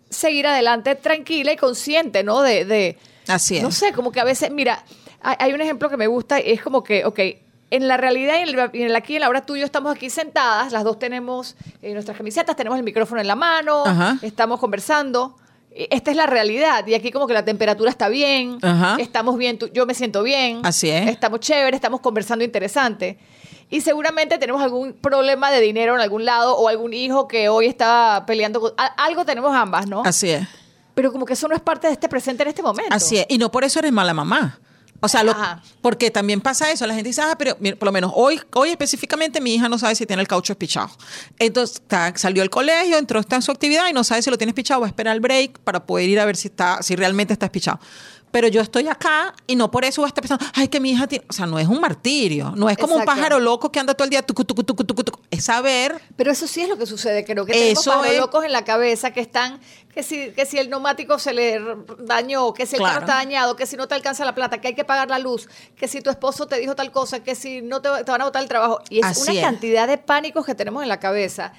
seguir 0.09 0.47
adelante 0.47 0.95
tranquila 0.95 1.51
y 1.51 1.57
consciente, 1.57 2.23
¿no? 2.23 2.41
De, 2.41 2.63
de 2.63 2.97
Así 3.27 3.57
es. 3.57 3.63
No 3.63 3.71
sé, 3.71 3.93
como 3.93 4.11
que 4.11 4.19
a 4.19 4.23
veces, 4.23 4.51
mira, 4.51 4.83
hay 5.23 5.53
un 5.53 5.61
ejemplo 5.61 5.89
que 5.89 5.97
me 5.97 6.07
gusta, 6.07 6.37
es 6.39 6.61
como 6.61 6.83
que, 6.83 7.05
ok, 7.05 7.19
en 7.71 7.87
la 7.87 7.97
realidad 7.97 8.35
y 8.37 8.81
en 8.81 8.87
el, 8.87 8.95
aquí 8.95 9.15
en 9.15 9.21
la 9.21 9.29
hora 9.29 9.45
tuyo 9.45 9.63
estamos 9.63 9.95
aquí 9.95 10.09
sentadas, 10.09 10.73
las 10.73 10.83
dos 10.83 10.99
tenemos 10.99 11.55
eh, 11.81 11.93
nuestras 11.93 12.17
camisetas, 12.17 12.55
tenemos 12.55 12.77
el 12.77 12.83
micrófono 12.83 13.21
en 13.21 13.27
la 13.27 13.35
mano, 13.35 13.83
estamos 14.21 14.59
conversando. 14.59 15.37
E, 15.71 15.87
esta 15.89 16.11
es 16.11 16.17
la 16.17 16.27
realidad 16.27 16.85
y 16.85 16.95
aquí 16.95 17.11
como 17.11 17.27
que 17.27 17.33
la 17.33 17.45
temperatura 17.45 17.89
está 17.89 18.09
bien, 18.09 18.57
estamos 18.99 19.37
bien, 19.37 19.57
yo 19.73 19.85
me 19.85 19.93
siento 19.93 20.21
bien, 20.21 20.59
así 20.63 20.89
es, 20.89 21.07
estamos 21.07 21.39
chévere, 21.39 21.75
estamos 21.75 22.01
conversando 22.01 22.43
interesante 22.43 23.17
y 23.69 23.79
seguramente 23.79 24.37
tenemos 24.37 24.61
algún 24.61 24.91
problema 24.91 25.49
de 25.49 25.61
dinero 25.61 25.95
en 25.95 26.01
algún 26.01 26.25
lado 26.25 26.57
o 26.57 26.67
algún 26.67 26.93
hijo 26.93 27.29
que 27.29 27.47
hoy 27.47 27.67
está 27.67 28.25
peleando 28.27 28.59
con 28.59 28.73
algo 28.97 29.23
tenemos 29.23 29.55
ambas, 29.55 29.87
¿no? 29.87 30.03
Así 30.03 30.29
es. 30.29 30.45
Pero 30.93 31.13
como 31.13 31.25
que 31.25 31.33
eso 31.33 31.47
no 31.47 31.55
es 31.55 31.61
parte 31.61 31.87
de 31.87 31.93
este 31.93 32.09
presente 32.09 32.43
en 32.43 32.49
este 32.49 32.61
momento. 32.61 32.93
Así 32.93 33.17
es, 33.17 33.25
y 33.29 33.37
no 33.37 33.49
por 33.49 33.63
eso 33.63 33.79
eres 33.79 33.93
mala 33.93 34.13
mamá. 34.13 34.59
O 35.01 35.07
sea, 35.07 35.23
lo, 35.23 35.35
porque 35.81 36.11
también 36.11 36.41
pasa 36.41 36.71
eso. 36.71 36.85
La 36.85 36.93
gente 36.93 37.09
dice, 37.09 37.21
ah, 37.21 37.35
pero 37.37 37.57
por 37.57 37.85
lo 37.85 37.91
menos 37.91 38.11
hoy, 38.15 38.39
hoy 38.53 38.69
específicamente 38.69 39.41
mi 39.41 39.55
hija 39.55 39.67
no 39.67 39.77
sabe 39.79 39.95
si 39.95 40.05
tiene 40.05 40.21
el 40.21 40.27
caucho 40.27 40.53
espichado. 40.53 40.91
Entonces 41.39 41.81
salió 42.15 42.43
al 42.43 42.49
colegio, 42.49 42.97
entró 42.97 43.19
está 43.19 43.35
en 43.35 43.41
su 43.41 43.51
actividad 43.51 43.89
y 43.89 43.93
no 43.93 44.03
sabe 44.03 44.21
si 44.21 44.29
lo 44.29 44.37
tiene 44.37 44.51
espichado. 44.51 44.81
Va 44.81 44.87
a 44.87 44.89
esperar 44.89 45.15
el 45.15 45.19
break 45.21 45.59
para 45.59 45.85
poder 45.85 46.07
ir 46.07 46.19
a 46.19 46.25
ver 46.25 46.37
si, 46.37 46.47
está, 46.49 46.81
si 46.83 46.95
realmente 46.95 47.33
está 47.33 47.47
espichado 47.47 47.79
pero 48.31 48.47
yo 48.47 48.61
estoy 48.61 48.87
acá 48.87 49.33
y 49.47 49.55
no 49.55 49.69
por 49.69 49.85
eso 49.85 50.01
voy 50.01 50.07
a 50.07 50.09
estar 50.09 50.21
pensando, 50.21 50.45
ay, 50.53 50.67
que 50.67 50.79
mi 50.79 50.91
hija 50.91 51.07
tiene. 51.07 51.25
O 51.29 51.33
sea, 51.33 51.45
no 51.45 51.59
es 51.59 51.67
un 51.67 51.79
martirio, 51.79 52.53
no 52.55 52.69
es 52.69 52.77
como 52.77 52.95
un 52.95 53.05
pájaro 53.05 53.39
loco 53.39 53.71
que 53.71 53.79
anda 53.79 53.93
todo 53.93 54.05
el 54.05 54.09
día, 54.09 54.21
tucu, 54.21 54.43
tucu, 54.45 54.63
tucu, 54.63 54.83
tucu, 54.83 55.19
es 55.29 55.45
saber. 55.45 56.01
Pero 56.15 56.31
eso 56.31 56.47
sí 56.47 56.61
es 56.61 56.69
lo 56.69 56.77
que 56.77 56.85
sucede, 56.85 57.23
creo 57.23 57.45
que 57.45 57.53
tenemos 57.53 57.85
pájaros 57.85 58.17
locos 58.17 58.45
en 58.45 58.51
la 58.51 58.63
cabeza 58.63 59.11
que 59.11 59.19
están, 59.19 59.59
que 59.93 60.03
si, 60.03 60.31
que 60.31 60.45
si 60.45 60.57
el 60.57 60.69
neumático 60.69 61.19
se 61.19 61.33
le 61.33 61.61
dañó, 61.99 62.53
que 62.53 62.65
si 62.65 62.77
el 62.77 62.81
carro 62.81 63.01
está 63.01 63.15
dañado, 63.15 63.55
que 63.55 63.65
si 63.65 63.75
no 63.75 63.87
te 63.87 63.95
alcanza 63.95 64.25
la 64.25 64.33
plata, 64.33 64.61
que 64.61 64.69
hay 64.69 64.75
que 64.75 64.85
pagar 64.85 65.09
la 65.09 65.19
luz, 65.19 65.49
que 65.75 65.87
si 65.87 66.01
tu 66.01 66.09
esposo 66.09 66.47
te 66.47 66.57
dijo 66.59 66.75
tal 66.75 66.91
cosa, 66.91 67.21
que 67.21 67.35
si 67.35 67.61
no 67.61 67.81
te, 67.81 67.89
van 67.89 68.21
a 68.21 68.25
botar 68.25 68.41
el 68.41 68.49
trabajo. 68.49 68.81
Y 68.89 68.99
es 69.05 69.27
una 69.27 69.39
cantidad 69.41 69.87
de 69.87 69.97
pánicos 69.97 70.45
que 70.45 70.55
tenemos 70.55 70.83
en 70.83 70.89
la 70.89 70.99
cabeza 70.99 71.53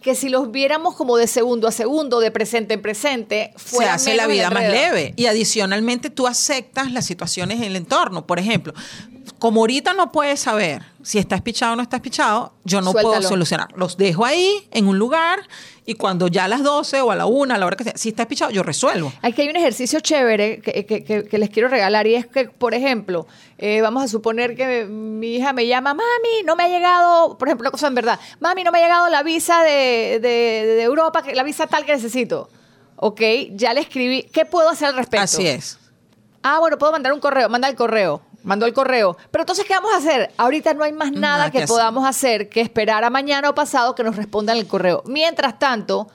que 0.00 0.14
si 0.14 0.28
los 0.28 0.50
viéramos 0.50 0.94
como 0.94 1.16
de 1.16 1.26
segundo 1.26 1.68
a 1.68 1.72
segundo, 1.72 2.20
de 2.20 2.30
presente 2.30 2.74
en 2.74 2.82
presente, 2.82 3.52
se 3.56 3.84
hace 3.84 4.14
la 4.14 4.26
vida 4.26 4.50
más 4.50 4.62
leve. 4.62 5.12
Y 5.16 5.26
adicionalmente 5.26 6.10
tú 6.10 6.26
aceptas 6.26 6.92
las 6.92 7.06
situaciones 7.06 7.58
en 7.58 7.64
el 7.64 7.76
entorno. 7.76 8.26
Por 8.26 8.38
ejemplo, 8.38 8.74
como 9.38 9.60
ahorita 9.60 9.94
no 9.94 10.10
puedes 10.10 10.40
saber 10.40 10.82
si 11.02 11.18
estás 11.18 11.42
pichado 11.42 11.74
o 11.74 11.76
no 11.76 11.82
estás 11.82 12.00
pichado, 12.00 12.52
yo 12.64 12.80
no 12.80 12.92
puedo 12.92 13.22
solucionar. 13.22 13.68
Los 13.76 13.96
dejo 13.96 14.24
ahí 14.24 14.68
en 14.72 14.88
un 14.88 14.98
lugar 14.98 15.40
y 15.86 15.94
cuando 15.94 16.28
ya 16.28 16.44
a 16.44 16.48
las 16.48 16.62
12 16.62 17.00
o 17.00 17.10
a 17.10 17.16
la 17.16 17.26
1, 17.26 17.54
a 17.54 17.58
la 17.58 17.66
hora 17.66 17.76
que 17.76 17.84
sea, 17.84 17.92
si 17.96 18.10
estás 18.10 18.26
pichado, 18.26 18.50
yo 18.50 18.62
resuelvo. 18.62 19.12
Aquí 19.22 19.42
hay 19.42 19.48
un 19.48 19.56
ejercicio 19.56 20.00
chévere 20.00 20.60
que, 20.60 21.38
les 21.38 21.50
quiero 21.50 21.68
regalar 21.68 22.06
y 22.06 22.16
es 22.16 22.26
que, 22.26 22.46
por 22.48 22.74
ejemplo, 22.74 23.26
eh, 23.58 23.80
vamos 23.80 24.02
a 24.02 24.08
suponer 24.08 24.56
que 24.56 24.84
mi 24.86 25.36
hija 25.36 25.52
me 25.52 25.66
llama, 25.66 25.94
mami, 25.94 26.42
no 26.44 26.56
me 26.56 26.64
ha 26.64 26.68
llegado, 26.68 27.38
por 27.38 27.48
ejemplo, 27.48 27.64
una 27.64 27.70
cosa 27.70 27.86
en 27.86 27.94
verdad, 27.94 28.18
mami, 28.40 28.64
no 28.64 28.72
me 28.72 28.78
ha 28.78 28.82
llegado 28.82 29.08
la 29.08 29.22
visa 29.22 29.62
de, 29.62 30.18
de 30.20 30.82
Europa, 30.82 31.22
la 31.32 31.42
visa 31.42 31.66
tal 31.66 31.84
que 31.84 31.92
necesito. 31.92 32.50
Ok, 32.96 33.20
ya 33.52 33.72
le 33.72 33.80
escribí, 33.80 34.24
¿qué 34.24 34.44
puedo 34.44 34.68
hacer 34.68 34.88
al 34.88 34.96
respecto? 34.96 35.24
Así 35.24 35.46
es. 35.46 35.78
Ah, 36.42 36.58
bueno, 36.58 36.76
puedo 36.78 36.92
mandar 36.92 37.12
un 37.12 37.20
correo, 37.20 37.48
manda 37.48 37.68
el 37.68 37.76
correo 37.76 38.27
mandó 38.42 38.66
el 38.66 38.72
correo. 38.72 39.16
Pero 39.30 39.42
entonces, 39.42 39.64
¿qué 39.64 39.74
vamos 39.74 39.92
a 39.92 39.96
hacer? 39.96 40.32
Ahorita 40.36 40.74
no 40.74 40.84
hay 40.84 40.92
más 40.92 41.12
nada, 41.12 41.50
que, 41.50 41.66
podamos 41.66 42.06
hacer. 42.06 42.48
que 42.48 42.60
esperar 42.60 43.04
a 43.04 43.10
mañana 43.10 43.50
o 43.50 43.54
pasado 43.54 43.94
que 43.94 44.02
nos 44.02 44.16
respondan 44.16 44.56
el 44.56 44.66
correo. 44.66 45.02
Mientras 45.06 45.58
tanto, 45.58 46.08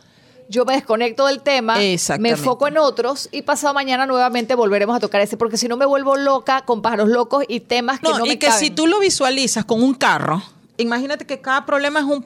yo 0.49 0.65
me 0.65 0.74
desconecto 0.74 1.26
del 1.26 1.41
tema, 1.41 1.78
me 2.19 2.30
enfoco 2.30 2.67
en 2.67 2.78
otros 2.78 3.30
y 3.32 3.41
pasado 3.41 3.74
mañana 3.74 4.05
nuevamente 4.05 4.55
volveremos 4.55 4.95
a 4.95 4.99
tocar 4.99 5.21
ese, 5.21 5.38
porque 5.38 5.57
si 5.57 5.67
no 5.67 5.78
me 5.78 5.86
vuelvo 5.86 6.15
loca 6.15 6.61
con 6.61 6.82
pájaros 6.82 7.09
locos 7.09 7.43
y 7.47 7.61
temas 7.61 7.99
que 7.99 8.09
no, 8.09 8.19
no 8.19 8.26
y 8.26 8.38
que 8.38 8.51
si 8.51 8.69
tú 8.69 8.88
lo 8.88 8.99
visualizas 8.99 9.65
con 9.65 9.82
un 9.82 9.93
carro, 9.93 10.41
imagínate 10.78 11.26
que 11.26 11.41
cada 11.41 11.65
problema 11.65 11.99
es 11.99 12.05
un 12.05 12.26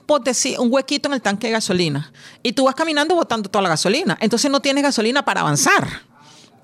un 0.60 0.74
huequito 0.74 1.10
en 1.10 1.14
el 1.14 1.22
tanque 1.22 1.48
de 1.48 1.54
gasolina 1.54 2.12
y 2.44 2.54
tú 2.54 2.66
vas 2.66 2.76
caminando 2.76 3.16
botando 3.16 3.50
toda 3.50 3.62
la 3.62 3.70
gasolina, 3.70 4.18
entonces 4.20 4.50
no 4.52 4.62
tienes 4.62 4.84
gasolina 4.84 5.24
para 5.24 5.42
avanzar. 5.42 5.88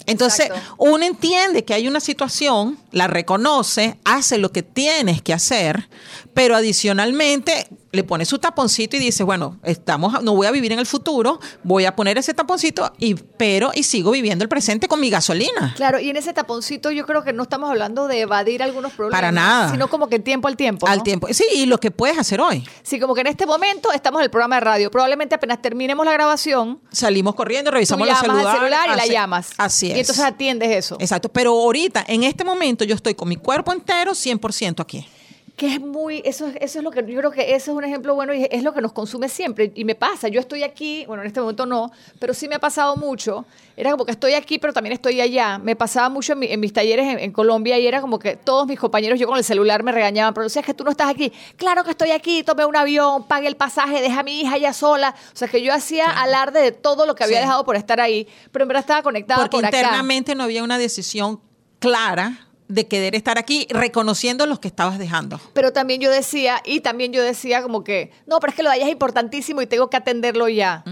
Entonces, 0.06 0.50
uno 0.78 1.06
entiende 1.06 1.64
que 1.64 1.74
hay 1.74 1.88
una 1.88 2.00
situación, 2.00 2.78
la 2.92 3.08
reconoce, 3.08 3.98
hace 4.04 4.38
lo 4.38 4.52
que 4.52 4.64
tienes 4.64 5.22
que 5.22 5.34
hacer, 5.34 5.90
pero 6.34 6.56
adicionalmente 6.56 7.68
le 7.94 8.04
pone 8.04 8.26
su 8.26 8.40
taponcito 8.40 8.98
y 8.98 9.00
dice, 9.00 9.24
bueno, 9.24 9.60
estamos, 9.64 10.24
no 10.24 10.36
voy 10.36 10.48
a 10.48 10.52
vivir 10.52 10.72
en 10.72 10.80
el 10.80 10.88
futuro, 10.88 11.40
voy 11.64 11.86
a 11.86 11.96
poner 11.96 12.18
ese 12.18 12.34
taponcito, 12.34 12.92
y, 12.98 13.14
pero 13.14 13.70
y 13.76 13.84
sigo 13.84 14.10
viviendo 14.10 14.44
el 14.44 14.50
presente 14.50 14.88
con 14.88 15.00
mi 15.00 15.12
gasolina. 15.12 15.74
Claro, 15.76 16.00
y 16.00 16.10
en 16.10 16.18
ese 16.18 16.34
taponcito 16.34 16.90
yo 16.90 17.06
creo 17.06 17.24
que 17.24 17.34
no 17.34 17.44
estamos 17.44 17.70
hablando 17.70 18.08
de 18.08 18.22
evadir 18.22 18.64
algunos 18.64 18.94
problemas. 18.94 19.22
Para 19.22 19.32
nada. 19.32 19.70
Sino 19.70 19.88
como 19.90 20.08
que 20.08 20.18
tiempo 20.18 20.48
al 20.48 20.58
tiempo. 20.58 20.88
Al 20.88 20.98
¿no? 20.98 21.04
tiempo. 21.04 21.28
Sí, 21.32 21.46
y 21.54 21.68
lo 21.68 21.78
que 21.80 21.92
puedes 21.92 22.18
hacer 22.18 22.42
hoy. 22.42 22.68
Sí, 22.82 23.00
como 23.00 23.14
que 23.14 23.22
en 23.22 23.28
este 23.28 23.46
momento 23.46 23.92
estamos 23.92 24.22
en 24.22 24.26
el 24.26 24.32
programa 24.32 24.56
de 24.56 24.62
radio. 24.62 24.90
Probablemente 24.90 25.36
apenas 25.36 25.62
terminemos 25.62 26.04
la 26.04 26.14
grabación, 26.14 26.82
Salimos 26.92 27.36
corriendo, 27.36 27.70
revisamos 27.70 28.08
los 28.08 28.18
celulares. 28.20 28.54
celular 28.54 28.90
y 28.92 28.98
la 28.98 29.06
llamas. 29.06 29.52
Así 29.58 29.92
es. 29.92 29.98
Y 29.98 30.00
entonces 30.00 30.24
atiendes 30.26 30.72
eso. 30.72 30.98
Exacto. 31.00 31.30
Pero 31.30 31.52
ahorita, 31.52 32.04
en 32.08 32.24
este 32.24 32.44
momento, 32.44 32.86
yo 32.86 32.96
estoy 32.96 33.14
con 33.14 33.30
mi 33.30 33.36
cuerpo 33.36 33.72
entero 33.72 34.14
100% 34.14 34.82
aquí. 34.82 35.08
Que 35.56 35.76
es 35.76 35.80
muy, 35.80 36.24
eso, 36.26 36.48
es- 36.48 36.56
eso 36.62 36.80
es 36.80 36.84
lo 36.84 36.90
que 36.90 37.06
yo 37.06 37.20
creo 37.20 37.30
que 37.30 37.54
eso 37.54 37.72
es 37.72 37.78
un 37.78 37.84
ejemplo 37.84 38.16
bueno 38.16 38.34
y 38.34 38.48
es 38.50 38.64
lo 38.64 38.74
que 38.74 38.82
nos 38.82 38.92
consume 38.92 39.30
siempre. 39.30 39.72
Y 39.76 39.86
me 39.86 39.94
pasa, 39.94 40.28
yo 40.28 40.40
estoy 40.40 40.64
aquí, 40.64 41.06
bueno, 41.06 41.22
en 41.22 41.28
este 41.28 41.40
momento 41.42 41.68
no, 41.68 41.92
pero 42.18 42.34
sí 42.34 42.48
me 42.48 42.56
ha 42.56 42.60
pasado 42.60 42.96
mucho. 42.96 43.46
Era 43.78 43.92
como 43.92 44.04
que 44.04 44.12
estoy 44.14 44.34
aquí, 44.34 44.58
pero 44.58 44.74
también 44.74 44.94
estoy 44.94 45.22
allá. 45.22 45.60
Me 45.60 45.76
pasaba 45.76 46.10
mucho 46.10 46.34
en, 46.34 46.40
mi- 46.40 46.48
en 46.52 46.60
mis 46.60 46.74
talleres 46.74 47.06
en, 47.08 47.20
en 47.20 47.32
Colombia 47.32 47.78
y 47.78 47.86
era 47.86 48.02
como 48.02 48.18
que 48.18 48.36
todos 48.36 48.66
mis 48.66 48.80
compañeros, 48.80 49.20
yo 49.20 49.28
con 49.28 49.38
el 49.38 49.44
celular 49.44 49.84
me 49.84 49.92
regañaban, 49.92 50.34
pero 50.34 50.44
decías 50.46 50.66
que 50.66 50.74
tú 50.74 50.84
no 50.84 50.90
estás 50.90 51.08
aquí. 51.08 51.32
Claro 51.56 51.84
que 51.84 51.92
estoy 51.92 52.10
aquí, 52.12 52.42
tomé 52.42 52.66
un 52.66 52.76
avión, 52.76 53.28
pagué 53.28 53.48
el 53.48 53.56
pasaje, 53.56 54.02
dejé 54.02 54.20
a 54.20 54.24
mi 54.24 54.42
hija 54.42 54.58
ya 54.58 54.74
sola. 54.74 55.14
O 55.34 55.38
sea, 55.38 55.48
que 55.48 55.62
yo 55.62 55.72
hacía 55.72 56.10
alarde 56.10 56.62
de 56.64 56.72
todo 56.72 57.06
lo 57.06 57.14
que 57.14 57.26
había 57.26 57.38
Sí. 57.38 57.44
dejado 57.44 57.64
por 57.64 57.76
estar 57.76 58.02
ahí, 58.02 58.28
pero 58.52 58.64
en 58.64 58.70
verdad 58.70 58.82
estaba 58.82 59.04
conectada 59.04 59.42
Porque 59.44 59.58
por 59.58 59.66
acá. 59.66 59.78
internamente 59.78 60.34
no 60.34 60.44
había 60.46 60.64
una 60.64 60.80
decisión 60.80 61.40
clara 61.78 62.48
de 62.74 62.88
querer 62.88 63.16
estar 63.16 63.38
aquí 63.38 63.68
reconociendo 63.70 64.46
los 64.46 64.60
que 64.60 64.68
estabas 64.68 64.98
dejando. 65.00 65.40
Pero 65.54 65.72
también 65.74 66.02
yo 66.02 66.10
decía, 66.12 66.62
y 66.66 66.80
también 66.82 67.14
yo 67.14 67.22
decía 67.22 67.62
como 67.62 67.84
que, 67.84 68.12
no, 68.26 68.40
pero 68.40 68.52
es 68.52 68.56
que 68.56 68.64
lo 68.64 68.70
de 68.70 68.76
allá 68.76 68.86
es 68.86 68.92
importantísimo 68.92 69.62
y 69.62 69.68
tengo 69.68 69.90
que 69.90 69.98
atenderlo 69.98 70.50
ya. 70.50 70.84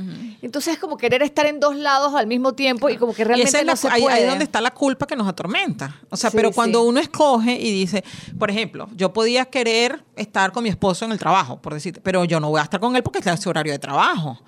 Entonces 0.41 0.73
es 0.75 0.79
como 0.79 0.97
querer 0.97 1.21
estar 1.23 1.45
en 1.45 1.59
dos 1.59 1.75
lados 1.75 2.13
al 2.15 2.27
mismo 2.27 2.53
tiempo 2.53 2.89
y 2.89 2.97
como 2.97 3.13
que 3.13 3.23
realmente 3.23 3.57
es 3.57 3.63
no 3.65 3.71
la- 3.71 3.75
se 3.75 3.88
ahí, 3.89 4.01
puede. 4.01 4.15
ahí 4.15 4.23
es 4.23 4.29
donde 4.29 4.43
está 4.45 4.61
la 4.61 4.71
culpa 4.71 5.05
que 5.07 5.15
nos 5.15 5.27
atormenta. 5.27 5.95
O 6.09 6.17
sea, 6.17 6.29
Sí, 6.29 6.38
pero 6.38 6.51
cuando 6.51 6.82
sí. 6.82 6.88
uno 6.88 6.99
escoge 6.99 7.53
y 7.53 7.71
dice, 7.71 8.03
por 8.39 8.49
ejemplo, 8.49 8.88
yo 8.95 9.11
podía 9.13 9.45
querer 9.45 10.03
estar 10.15 10.51
con 10.51 10.63
mi 10.63 10.69
esposo 10.69 11.05
en 11.05 11.11
el 11.11 11.19
trabajo, 11.19 11.61
por 11.61 11.73
decirte, 11.73 12.01
pero 12.01 12.25
yo 12.25 12.39
no 12.39 12.49
voy 12.49 12.59
a 12.59 12.63
estar 12.63 12.79
con 12.79 12.95
él 12.95 13.03
porque 13.03 13.19
está 13.19 13.32
en 13.32 13.38
su 13.41 13.49
horario 13.49 13.73
de 13.73 13.79
trabajo. 13.79 14.39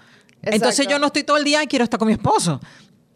Entonces 0.41 0.71
Exacto. 0.79 0.91
yo 0.91 0.99
no 0.99 1.07
estoy 1.07 1.23
todo 1.23 1.37
el 1.37 1.43
día 1.43 1.63
y 1.63 1.67
quiero 1.67 1.83
estar 1.85 1.97
con 1.97 2.07
mi 2.07 2.13
esposo. 2.13 2.59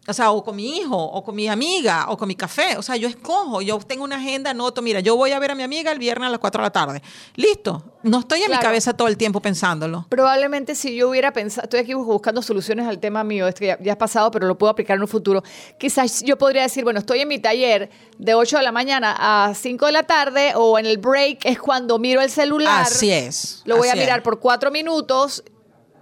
O 0.08 0.14
sea, 0.14 0.30
o 0.30 0.42
con 0.42 0.56
mi 0.56 0.78
hijo, 0.78 0.96
o 0.96 1.22
con 1.22 1.36
mi 1.36 1.48
amiga, 1.48 2.06
o 2.08 2.16
con 2.16 2.26
mi 2.28 2.34
café. 2.34 2.78
O 2.78 2.82
sea, 2.82 2.96
yo 2.96 3.08
escojo, 3.08 3.60
yo 3.60 3.78
tengo 3.78 4.04
una 4.04 4.16
agenda, 4.16 4.50
anoto, 4.50 4.80
mira, 4.80 5.00
yo 5.00 5.16
voy 5.16 5.32
a 5.32 5.38
ver 5.38 5.50
a 5.50 5.54
mi 5.54 5.62
amiga 5.62 5.92
el 5.92 5.98
viernes 5.98 6.28
a 6.28 6.30
las 6.30 6.38
4 6.38 6.62
de 6.62 6.66
la 6.66 6.70
tarde. 6.70 7.02
Listo. 7.36 7.82
No 8.02 8.20
estoy 8.20 8.42
en 8.42 8.50
mi 8.50 8.56
cabeza 8.58 8.96
todo 8.96 9.08
el 9.08 9.16
tiempo 9.16 9.40
pensándolo. 9.40 10.06
Probablemente 10.08 10.74
si 10.74 10.94
yo 10.94 11.10
hubiera 11.10 11.32
pensado, 11.32 11.64
estoy 11.64 11.80
aquí 11.80 11.94
buscando 11.94 12.40
soluciones 12.40 12.86
al 12.86 13.00
tema 13.00 13.22
mío, 13.22 13.46
esto 13.46 13.64
ya, 13.64 13.76
ya 13.80 13.92
es 13.92 13.98
pasado, 13.98 14.30
pero 14.30 14.46
lo 14.46 14.56
puedo 14.56 14.70
aplicar 14.70 14.96
en 14.96 15.02
un 15.02 15.08
futuro. 15.08 15.42
Quizás 15.78 16.22
yo 16.22 16.38
podría 16.38 16.62
decir, 16.62 16.84
bueno, 16.84 17.00
estoy 17.00 17.20
en 17.20 17.28
mi 17.28 17.38
taller 17.38 17.90
de 18.16 18.34
8 18.34 18.58
de 18.58 18.62
la 18.62 18.72
mañana 18.72 19.16
a 19.18 19.52
5 19.52 19.86
de 19.86 19.92
la 19.92 20.04
tarde 20.04 20.52
o 20.54 20.78
en 20.78 20.86
el 20.86 20.98
break 20.98 21.44
es 21.44 21.58
cuando 21.58 21.98
miro 21.98 22.22
el 22.22 22.30
celular. 22.30 22.82
Así 22.82 23.10
es. 23.10 23.62
Lo 23.64 23.76
voy 23.76 23.88
a 23.88 23.92
es. 23.92 23.98
mirar 23.98 24.22
por 24.22 24.38
cuatro 24.38 24.70
minutos 24.70 25.42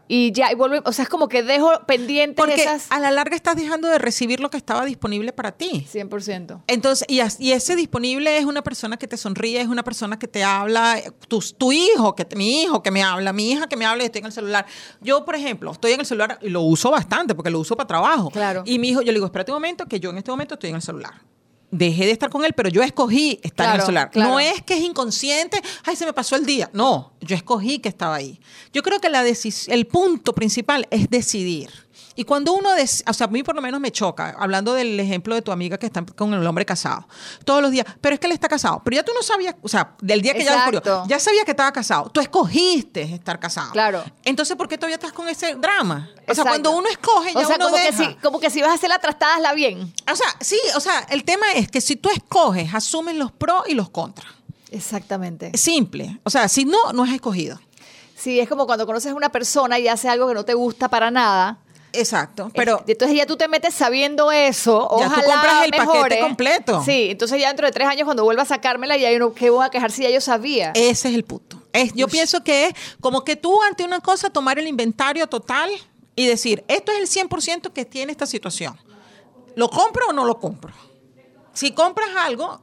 y 0.08 0.32
ya, 0.32 0.52
y 0.52 0.54
vuelvo, 0.54 0.76
o 0.84 0.92
sea, 0.92 1.04
es 1.04 1.08
como 1.08 1.28
que 1.28 1.42
dejo 1.42 1.70
pendientes 1.86 2.36
Porque 2.36 2.54
esas 2.54 2.90
a 2.90 3.00
la 3.00 3.10
larga 3.10 3.34
estás 3.34 3.56
dejando 3.56 3.88
de 3.88 3.98
recibir 3.98 4.40
lo 4.40 4.50
que 4.50 4.56
estaba 4.56 4.84
disponible 4.84 5.32
para 5.32 5.52
ti. 5.52 5.86
100%. 5.92 6.62
Entonces, 6.66 7.06
y, 7.08 7.20
y 7.44 7.52
ese 7.52 7.76
disponible 7.76 8.38
es 8.38 8.44
una 8.44 8.62
persona 8.62 8.96
que 8.96 9.08
te 9.08 9.16
sonríe, 9.16 9.60
es 9.60 9.68
una 9.68 9.82
persona 9.82 10.18
que 10.18 10.28
te 10.28 10.44
habla, 10.44 11.00
tu, 11.28 11.40
tu 11.40 11.72
hijo, 11.72 12.14
que 12.14 12.26
mi 12.36 12.62
hijo 12.62 12.82
que 12.82 12.90
me 12.90 13.02
habla, 13.02 13.32
mi 13.32 13.50
hija 13.50 13.66
que 13.68 13.76
me 13.76 13.86
habla 13.86 14.04
y 14.04 14.06
estoy 14.06 14.20
en 14.20 14.26
el 14.26 14.32
celular. 14.32 14.66
Yo, 15.00 15.24
por 15.24 15.34
ejemplo, 15.34 15.72
estoy 15.72 15.92
en 15.92 16.00
el 16.00 16.06
celular 16.06 16.38
y 16.42 16.48
lo 16.50 16.62
uso 16.62 16.90
bastante 16.90 17.34
porque 17.34 17.50
lo 17.50 17.60
uso 17.60 17.76
para 17.76 17.86
trabajo. 17.86 18.30
Claro. 18.30 18.62
Y 18.64 18.78
mi 18.78 18.90
hijo, 18.90 19.00
yo 19.00 19.06
le 19.06 19.14
digo, 19.14 19.26
espérate 19.26 19.50
un 19.52 19.56
momento, 19.56 19.86
que 19.86 19.98
yo 20.00 20.10
en 20.10 20.18
este 20.18 20.30
momento 20.30 20.54
estoy 20.54 20.70
en 20.70 20.76
el 20.76 20.82
celular. 20.82 21.14
Dejé 21.76 22.06
de 22.06 22.12
estar 22.12 22.30
con 22.30 22.44
él, 22.44 22.52
pero 22.54 22.68
yo 22.68 22.82
escogí 22.82 23.38
estar 23.42 23.74
en 23.74 23.80
el 23.80 24.10
claro. 24.10 24.30
No 24.30 24.40
es 24.40 24.62
que 24.62 24.74
es 24.74 24.80
inconsciente, 24.80 25.60
ay, 25.84 25.96
se 25.96 26.06
me 26.06 26.12
pasó 26.12 26.36
el 26.36 26.46
día. 26.46 26.70
No, 26.72 27.12
yo 27.20 27.36
escogí 27.36 27.78
que 27.78 27.88
estaba 27.88 28.14
ahí. 28.14 28.40
Yo 28.72 28.82
creo 28.82 29.00
que 29.00 29.10
la 29.10 29.22
el 29.68 29.86
punto 29.86 30.34
principal 30.34 30.86
es 30.90 31.10
decidir. 31.10 31.85
Y 32.16 32.24
cuando 32.24 32.52
uno, 32.54 32.74
des- 32.74 33.04
o 33.06 33.12
sea, 33.12 33.26
a 33.26 33.30
mí 33.30 33.42
por 33.42 33.54
lo 33.54 33.60
menos 33.62 33.78
me 33.80 33.92
choca, 33.92 34.34
hablando 34.38 34.72
del 34.74 34.98
ejemplo 34.98 35.34
de 35.34 35.42
tu 35.42 35.52
amiga 35.52 35.76
que 35.78 35.86
está 35.86 36.02
con 36.04 36.32
el 36.34 36.46
hombre 36.46 36.64
casado, 36.64 37.06
todos 37.44 37.60
los 37.62 37.70
días, 37.70 37.86
pero 38.00 38.14
es 38.14 38.20
que 38.20 38.26
él 38.26 38.32
está 38.32 38.48
casado, 38.48 38.80
pero 38.84 38.96
ya 38.96 39.04
tú 39.04 39.12
no 39.14 39.22
sabías, 39.22 39.54
o 39.62 39.68
sea, 39.68 39.94
del 40.00 40.22
día 40.22 40.32
que 40.34 40.42
ya 40.44 40.54
descubrió, 40.66 41.04
ya 41.06 41.18
sabía 41.20 41.44
que 41.44 41.50
estaba 41.50 41.70
casado, 41.72 42.08
tú 42.10 42.20
escogiste 42.20 43.02
estar 43.02 43.38
casado. 43.38 43.70
Claro. 43.72 44.02
Entonces, 44.24 44.56
¿por 44.56 44.66
qué 44.66 44.78
todavía 44.78 44.96
estás 44.96 45.12
con 45.12 45.28
ese 45.28 45.54
drama? 45.56 46.08
O 46.10 46.14
sea, 46.16 46.22
Exacto. 46.32 46.48
cuando 46.50 46.70
uno 46.72 46.88
escoge, 46.88 47.34
ya 47.34 47.40
o 47.40 47.44
sea, 47.44 47.56
uno 47.56 47.66
como, 47.66 47.76
que 47.76 47.92
si, 47.92 48.14
como 48.16 48.40
que 48.40 48.50
si 48.50 48.62
vas 48.62 48.70
a 48.70 48.74
hacer 48.74 48.88
la 48.88 48.98
trastada, 48.98 49.36
hazla 49.36 49.52
bien. 49.52 49.92
O 50.10 50.16
sea, 50.16 50.26
sí, 50.40 50.58
o 50.74 50.80
sea, 50.80 51.00
el 51.10 51.22
tema 51.24 51.52
es 51.54 51.70
que 51.70 51.80
si 51.82 51.96
tú 51.96 52.08
escoges, 52.10 52.74
asumes 52.74 53.14
los 53.16 53.30
pros 53.30 53.64
y 53.68 53.74
los 53.74 53.90
contras. 53.90 54.32
Exactamente. 54.70 55.50
Es 55.52 55.60
simple. 55.60 56.18
O 56.24 56.30
sea, 56.30 56.48
si 56.48 56.64
no, 56.64 56.92
no 56.92 57.04
has 57.04 57.10
escogido. 57.12 57.60
Sí, 58.14 58.40
es 58.40 58.48
como 58.48 58.66
cuando 58.66 58.86
conoces 58.86 59.12
a 59.12 59.14
una 59.14 59.28
persona 59.28 59.78
y 59.78 59.88
hace 59.88 60.08
algo 60.08 60.26
que 60.28 60.34
no 60.34 60.44
te 60.44 60.54
gusta 60.54 60.88
para 60.88 61.10
nada. 61.10 61.58
Exacto. 61.92 62.50
Pero 62.54 62.82
entonces 62.86 63.16
ya 63.16 63.26
tú 63.26 63.36
te 63.36 63.48
metes 63.48 63.74
sabiendo 63.74 64.30
eso. 64.32 64.88
Ya 64.98 65.08
tú 65.08 65.20
compras 65.22 65.64
el 65.64 65.70
paquete 65.70 66.20
completo. 66.20 66.82
Sí, 66.84 67.08
entonces 67.10 67.40
ya 67.40 67.48
dentro 67.48 67.66
de 67.66 67.72
tres 67.72 67.88
años 67.88 68.04
cuando 68.04 68.24
vuelva 68.24 68.42
a 68.42 68.46
sacármela 68.46 68.96
ya 68.96 69.10
yo 69.10 69.18
no, 69.18 69.34
¿qué 69.34 69.50
voy 69.50 69.64
a 69.64 69.70
quejar 69.70 69.90
si 69.90 70.02
ya 70.02 70.10
yo 70.10 70.20
sabía? 70.20 70.72
ese 70.74 71.08
es 71.08 71.14
el 71.14 71.24
punto. 71.24 71.62
Es, 71.72 71.92
yo 71.94 72.08
pienso 72.08 72.42
que 72.42 72.66
es 72.66 72.74
como 73.00 73.22
que 73.24 73.36
tú 73.36 73.62
ante 73.62 73.84
una 73.84 74.00
cosa 74.00 74.30
tomar 74.30 74.58
el 74.58 74.66
inventario 74.66 75.26
total 75.26 75.70
y 76.14 76.26
decir, 76.26 76.64
esto 76.68 76.92
es 76.92 76.98
el 77.16 77.28
100% 77.28 77.72
que 77.72 77.84
tiene 77.84 78.12
esta 78.12 78.26
situación. 78.26 78.78
¿Lo 79.54 79.68
compro 79.68 80.08
o 80.08 80.12
no 80.12 80.24
lo 80.24 80.38
compro? 80.38 80.72
Si 81.52 81.72
compras 81.72 82.08
algo, 82.18 82.60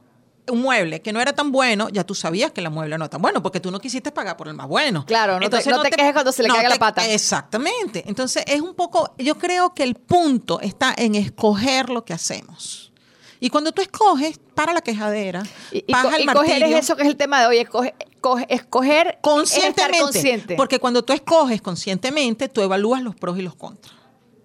un 0.50 0.60
mueble 0.60 1.00
que 1.00 1.12
no 1.12 1.20
era 1.20 1.32
tan 1.32 1.50
bueno, 1.52 1.88
ya 1.88 2.04
tú 2.04 2.14
sabías 2.14 2.50
que 2.52 2.60
el 2.60 2.70
mueble 2.70 2.98
no 2.98 3.04
era 3.04 3.10
tan 3.10 3.22
bueno 3.22 3.42
porque 3.42 3.60
tú 3.60 3.70
no 3.70 3.80
quisiste 3.80 4.10
pagar 4.12 4.36
por 4.36 4.48
el 4.48 4.54
más 4.54 4.68
bueno. 4.68 5.04
Claro, 5.06 5.40
no 5.40 5.48
te- 5.48 5.70
no 5.70 5.82
te 5.82 5.90
quejes 5.90 6.12
cuando 6.12 6.32
se 6.32 6.42
le 6.42 6.48
caiga 6.50 6.68
la 6.68 6.76
pata. 6.78 7.06
Exactamente. 7.08 8.04
Entonces 8.06 8.44
es 8.46 8.60
un 8.60 8.74
poco, 8.74 9.14
yo 9.18 9.38
creo 9.38 9.72
que 9.74 9.82
el 9.82 9.94
punto 9.94 10.60
está 10.60 10.94
en 10.96 11.14
escoger 11.14 11.88
lo 11.90 12.04
que 12.04 12.12
hacemos. 12.12 12.92
Y 13.40 13.50
cuando 13.50 13.72
tú 13.72 13.82
escoges, 13.82 14.38
para 14.54 14.72
la 14.72 14.80
quejadera, 14.80 15.42
y, 15.70 15.84
y 15.86 15.92
baja 15.92 16.16
el 16.16 16.22
y 16.22 16.26
coger 16.26 16.48
martillo. 16.60 16.76
es 16.78 16.84
eso 16.84 16.96
que 16.96 17.02
es 17.02 17.08
el 17.08 17.16
tema 17.16 17.40
de 17.40 17.46
hoy, 17.46 17.58
escoge- 17.58 17.94
coge- 18.20 18.46
escoger 18.48 19.08
es 19.08 19.16
conscientemente. 19.20 19.82
estar 19.92 20.00
consciente. 20.00 20.54
Porque 20.56 20.78
cuando 20.78 21.02
tú 21.04 21.12
escoges 21.12 21.60
conscientemente, 21.60 22.48
tú 22.48 22.62
evalúas 22.62 23.02
los 23.02 23.14
pros 23.14 23.38
y 23.38 23.42
los 23.42 23.54
contras. 23.54 23.94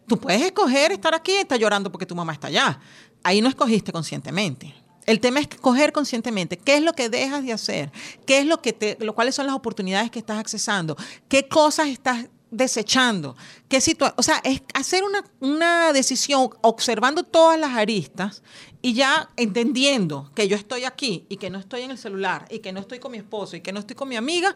Tú 0.08 0.18
puedes 0.20 0.41
escoger 0.41 0.91
estar 0.91 1.14
aquí 1.14 1.32
y 1.34 1.36
estar 1.36 1.58
llorando 1.60 1.91
porque 1.91 2.06
tu 2.06 2.16
mamá 2.16 2.34
está 2.34 2.47
allá. 2.47 2.80
Ahí 3.24 3.41
no 3.41 3.47
escogiste 3.47 3.91
conscientemente. 3.91 4.74
El 5.10 5.20
tema 5.20 5.39
es 5.39 5.47
escoger 5.49 5.91
conscientemente 5.91 6.55
qué 6.55 6.78
es 6.78 6.84
lo 6.84 6.93
que 6.93 7.10
dejas 7.10 7.43
de 7.43 7.51
hacer, 7.51 7.91
qué 8.28 8.38
es 8.38 8.45
lo 8.45 8.62
que 8.62 8.74
te, 8.74 8.95
lo, 8.99 9.16
cuáles 9.16 9.34
son 9.34 9.47
las 9.47 9.55
oportunidades 9.55 10.12
que 10.12 10.20
estás 10.20 10.38
accesando, 10.38 10.95
qué 11.28 11.47
cosas 11.47 11.88
estás 11.88 12.28
desechando, 12.51 13.36
qué 13.70 13.80
situa 13.80 14.13
o 14.17 14.24
sea, 14.24 14.41
es 14.43 14.61
hacer 14.74 15.03
una, 15.03 15.24
una 15.39 15.93
decisión 15.93 16.49
observando 16.61 17.24
todas 17.24 17.57
las 17.59 17.72
aristas 17.78 18.41
y 18.82 18.93
ya 18.93 19.30
entendiendo 19.38 20.32
que 20.36 20.47
yo 20.47 20.55
estoy 20.55 20.86
aquí 20.86 21.26
y 21.30 21.38
que 21.38 21.49
no 21.49 21.59
estoy 21.59 21.82
en 21.82 21.91
el 21.91 21.97
celular 21.97 22.45
y 22.49 22.59
que 22.59 22.72
no 22.72 22.80
estoy 22.80 22.99
con 22.99 23.11
mi 23.11 23.17
esposo 23.17 23.55
y 23.57 23.61
que 23.61 23.74
no 23.74 23.80
estoy 23.80 23.95
con 23.95 24.07
mi 24.07 24.15
amiga, 24.15 24.55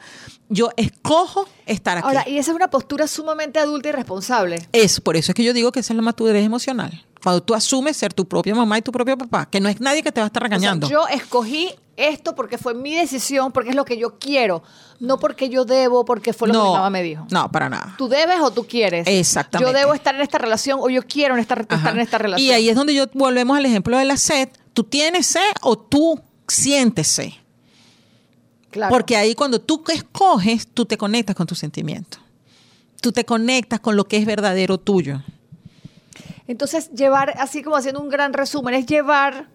yo 0.50 0.70
escojo 0.78 1.46
estar 1.66 1.98
aquí. 1.98 2.08
Ahora, 2.08 2.28
y 2.28 2.38
esa 2.38 2.52
es 2.52 2.56
una 2.56 2.70
postura 2.70 3.08
sumamente 3.08 3.60
adulta 3.60 3.90
y 3.90 3.92
responsable. 3.92 4.68
Es 4.72 5.02
por 5.02 5.18
eso 5.18 5.32
es 5.32 5.36
que 5.36 5.44
yo 5.44 5.54
digo 5.54 5.72
que 5.72 5.82
esa 5.82 5.94
es 5.94 5.98
la 5.98 6.04
madurez 6.04 6.46
emocional. 6.46 7.06
Cuando 7.22 7.42
tú 7.44 7.54
asumes 7.54 7.96
ser 7.96 8.14
tu 8.14 8.26
propia 8.28 8.54
mamá 8.56 8.78
y 8.78 8.82
tu 8.82 8.92
propio 8.92 9.18
papá, 9.18 9.46
que 9.50 9.60
no 9.62 9.70
es 9.70 9.80
nadie 9.80 10.04
que 10.04 10.12
te 10.12 10.20
va 10.20 10.26
a 10.26 10.28
estar 10.28 10.44
O 10.44 10.46
sea, 10.46 10.58
regañando. 10.58 10.90
yo 10.90 11.08
escogí 11.08 11.70
esto 11.96 12.36
porque 12.36 12.58
fue 12.58 12.74
mi 12.74 12.96
decisión, 12.96 13.52
porque 13.52 13.70
es 13.70 13.76
lo 13.76 13.86
que 13.86 13.98
yo 13.98 14.18
quiero, 14.20 14.64
no 15.00 15.20
porque 15.20 15.48
yo 15.48 15.64
debo, 15.64 16.04
porque 16.06 16.34
fue 16.34 16.48
lo 16.50 16.54
que 16.54 16.60
mi 16.60 16.74
mamá 16.74 16.90
me 16.90 17.04
dijo. 17.04 17.26
No, 17.32 17.50
para 17.52 17.70
nada. 17.70 17.96
Tú 17.98 18.08
debes 18.10 18.40
o 18.42 18.52
tú 18.52 18.66
quieres. 18.68 19.03
Exactamente. 19.06 19.72
Yo 19.72 19.78
debo 19.78 19.94
estar 19.94 20.16
en 20.16 20.22
esta 20.22 20.38
relación 20.38 20.80
o 20.82 20.90
yo 20.90 21.02
quiero 21.04 21.36
en 21.36 21.40
esta, 21.40 21.56
Ajá. 21.56 21.76
estar 21.76 21.94
en 21.94 22.00
esta 22.02 22.18
relación. 22.18 22.48
Y 22.48 22.52
ahí 22.52 22.70
es 22.70 22.76
donde 22.76 22.94
yo 22.94 23.06
volvemos 23.14 23.58
al 23.58 23.66
ejemplo 23.66 23.98
de 23.98 24.06
la 24.06 24.18
sed. 24.18 24.50
¿Tú 24.74 24.84
tienes 24.84 25.28
sed 25.28 25.52
o 25.62 25.78
tú 25.78 26.22
sientes 26.48 27.08
sed? 27.08 27.32
Claro. 28.72 28.92
Porque 28.92 29.16
ahí 29.16 29.36
cuando 29.36 29.62
tú 29.62 29.84
escoges, 29.94 30.68
tú 30.68 30.86
te 30.86 30.98
conectas 30.98 31.36
con 31.36 31.46
tus 31.46 31.60
sentimientos. 31.60 32.20
Tú 33.02 33.12
te 33.12 33.26
conectas 33.26 33.80
con 33.80 33.96
lo 33.96 34.06
que 34.06 34.18
es 34.18 34.26
verdadero 34.26 34.80
tuyo. 34.80 35.22
Entonces, 36.48 36.90
llevar, 36.92 37.34
así 37.38 37.64
como 37.64 37.76
haciendo 37.76 38.02
un 38.02 38.10
gran 38.10 38.34
resumen, 38.34 38.74
es 38.74 38.86
llevar 38.86 39.48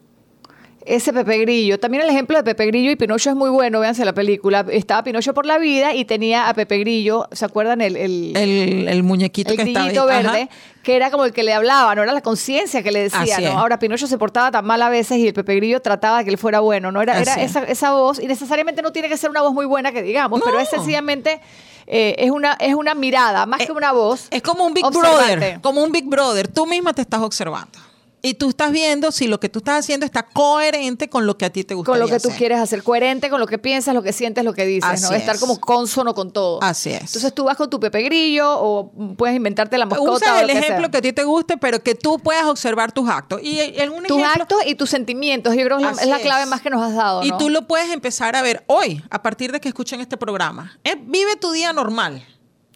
ese 0.88 1.12
Pepe 1.12 1.38
Grillo. 1.38 1.78
También 1.78 2.02
el 2.02 2.08
ejemplo 2.10 2.36
de 2.36 2.42
Pepe 2.42 2.66
Grillo 2.66 2.90
y 2.90 2.96
Pinocho 2.96 3.30
es 3.30 3.36
muy 3.36 3.50
bueno, 3.50 3.80
véanse 3.80 4.04
la 4.04 4.14
película. 4.14 4.64
Estaba 4.70 5.04
Pinocho 5.04 5.34
por 5.34 5.46
la 5.46 5.58
vida 5.58 5.94
y 5.94 6.04
tenía 6.04 6.48
a 6.48 6.54
Pepe 6.54 6.78
Grillo, 6.78 7.28
¿se 7.32 7.44
acuerdan? 7.44 7.80
El, 7.80 7.96
el, 7.96 8.36
El, 8.36 8.88
el 8.88 9.02
muñequito 9.02 9.50
el 9.50 9.56
que 9.56 9.62
estaba 9.64 9.84
ahí. 9.86 9.90
grillito 9.92 10.06
verde, 10.06 10.42
Ajá. 10.42 10.48
que 10.82 10.96
era 10.96 11.10
como 11.10 11.24
el 11.24 11.32
que 11.32 11.42
le 11.42 11.52
hablaba, 11.52 11.94
no 11.94 12.02
era 12.02 12.12
la 12.12 12.22
conciencia 12.22 12.82
que 12.82 12.90
le 12.90 13.02
decía, 13.02 13.38
¿no? 13.40 13.58
Ahora 13.58 13.78
Pinocho 13.78 14.06
se 14.06 14.18
portaba 14.18 14.50
tan 14.50 14.64
mal 14.64 14.80
a 14.82 14.88
veces 14.88 15.18
y 15.18 15.26
el 15.28 15.34
Pepe 15.34 15.56
Grillo 15.56 15.80
trataba 15.80 16.18
de 16.18 16.24
que 16.24 16.30
él 16.30 16.38
fuera 16.38 16.60
bueno, 16.60 16.90
¿no? 16.90 17.02
Era, 17.02 17.20
era 17.20 17.34
esa, 17.34 17.62
esa 17.64 17.92
voz, 17.92 18.18
y 18.18 18.26
necesariamente 18.26 18.82
no 18.82 18.90
tiene 18.92 19.08
que 19.08 19.16
ser 19.16 19.30
una 19.30 19.42
voz 19.42 19.52
muy 19.52 19.66
buena 19.66 19.92
que 19.92 20.02
digamos, 20.02 20.40
pero 20.44 20.58
es 20.58 20.68
sencillamente, 20.70 21.40
eh, 21.86 22.14
es, 22.18 22.30
una, 22.30 22.52
es 22.60 22.74
una 22.74 22.94
mirada, 22.94 23.46
más 23.46 23.64
que 23.64 23.72
una 23.72 23.92
voz. 23.92 24.28
Es 24.30 24.42
como 24.42 24.64
un 24.66 24.74
Big 24.74 24.84
observante. 24.84 25.36
Brother, 25.36 25.60
como 25.60 25.82
un 25.82 25.92
Big 25.92 26.06
Brother. 26.06 26.48
Tú 26.48 26.66
misma 26.66 26.92
te 26.92 27.02
estás 27.02 27.20
observando. 27.20 27.78
Y 28.20 28.34
tú 28.34 28.48
estás 28.48 28.72
viendo 28.72 29.12
si 29.12 29.28
lo 29.28 29.38
que 29.38 29.48
tú 29.48 29.60
estás 29.60 29.78
haciendo 29.80 30.04
está 30.04 30.24
coherente 30.24 31.08
con 31.08 31.26
lo 31.26 31.38
que 31.38 31.44
a 31.44 31.50
ti 31.50 31.62
te 31.62 31.74
gusta. 31.74 31.92
Con 31.92 32.00
lo 32.00 32.08
que 32.08 32.18
tú 32.18 32.30
quieres 32.36 32.58
hacer, 32.58 32.82
coherente 32.82 33.30
con 33.30 33.38
lo 33.38 33.46
que 33.46 33.58
piensas, 33.58 33.94
lo 33.94 34.02
que 34.02 34.12
sientes, 34.12 34.44
lo 34.44 34.54
que 34.54 34.66
dices, 34.66 34.90
Así 34.90 35.04
¿no? 35.04 35.12
Estar 35.12 35.36
es. 35.36 35.40
como 35.40 35.60
consono 35.60 36.14
con 36.14 36.32
todo. 36.32 36.60
Así 36.62 36.90
es. 36.90 37.02
Entonces 37.02 37.32
tú 37.32 37.44
vas 37.44 37.56
con 37.56 37.70
tu 37.70 37.78
Pepe 37.78 38.02
Grillo 38.02 38.60
o 38.60 38.90
puedes 39.16 39.36
inventarte 39.36 39.78
la 39.78 39.86
mascota. 39.86 40.12
Usa 40.12 40.34
o 40.34 40.38
el 40.40 40.46
lo 40.48 40.52
que 40.52 40.58
ejemplo 40.58 40.84
sea. 40.84 40.90
que 40.90 40.98
a 40.98 41.02
ti 41.02 41.12
te 41.12 41.24
guste, 41.24 41.56
pero 41.56 41.82
que 41.82 41.94
tú 41.94 42.18
puedas 42.18 42.44
observar 42.46 42.90
tus 42.92 43.08
actos. 43.08 43.40
Y 43.42 43.58
Tus 43.58 44.18
ejemplo, 44.18 44.24
actos 44.24 44.58
y 44.66 44.74
tus 44.74 44.90
sentimientos, 44.90 45.54
yo 45.54 45.64
creo 45.64 45.78
que 45.78 45.84
es 45.84 46.06
la, 46.06 46.16
es 46.16 46.22
clave 46.22 46.46
más 46.46 46.60
que 46.60 46.70
nos 46.70 46.82
has 46.82 46.94
dado. 46.94 47.22
Y 47.22 47.30
¿no? 47.30 47.38
tú 47.38 47.50
lo 47.50 47.66
puedes 47.66 47.90
empezar 47.92 48.34
a 48.34 48.42
ver 48.42 48.64
hoy, 48.66 49.04
a 49.10 49.22
partir 49.22 49.52
de 49.52 49.60
que 49.60 49.68
escuchen 49.68 50.00
este 50.00 50.16
programa. 50.16 50.78
Eh, 50.82 50.96
vive 51.00 51.36
tu 51.36 51.52
día 51.52 51.72
normal. 51.72 52.26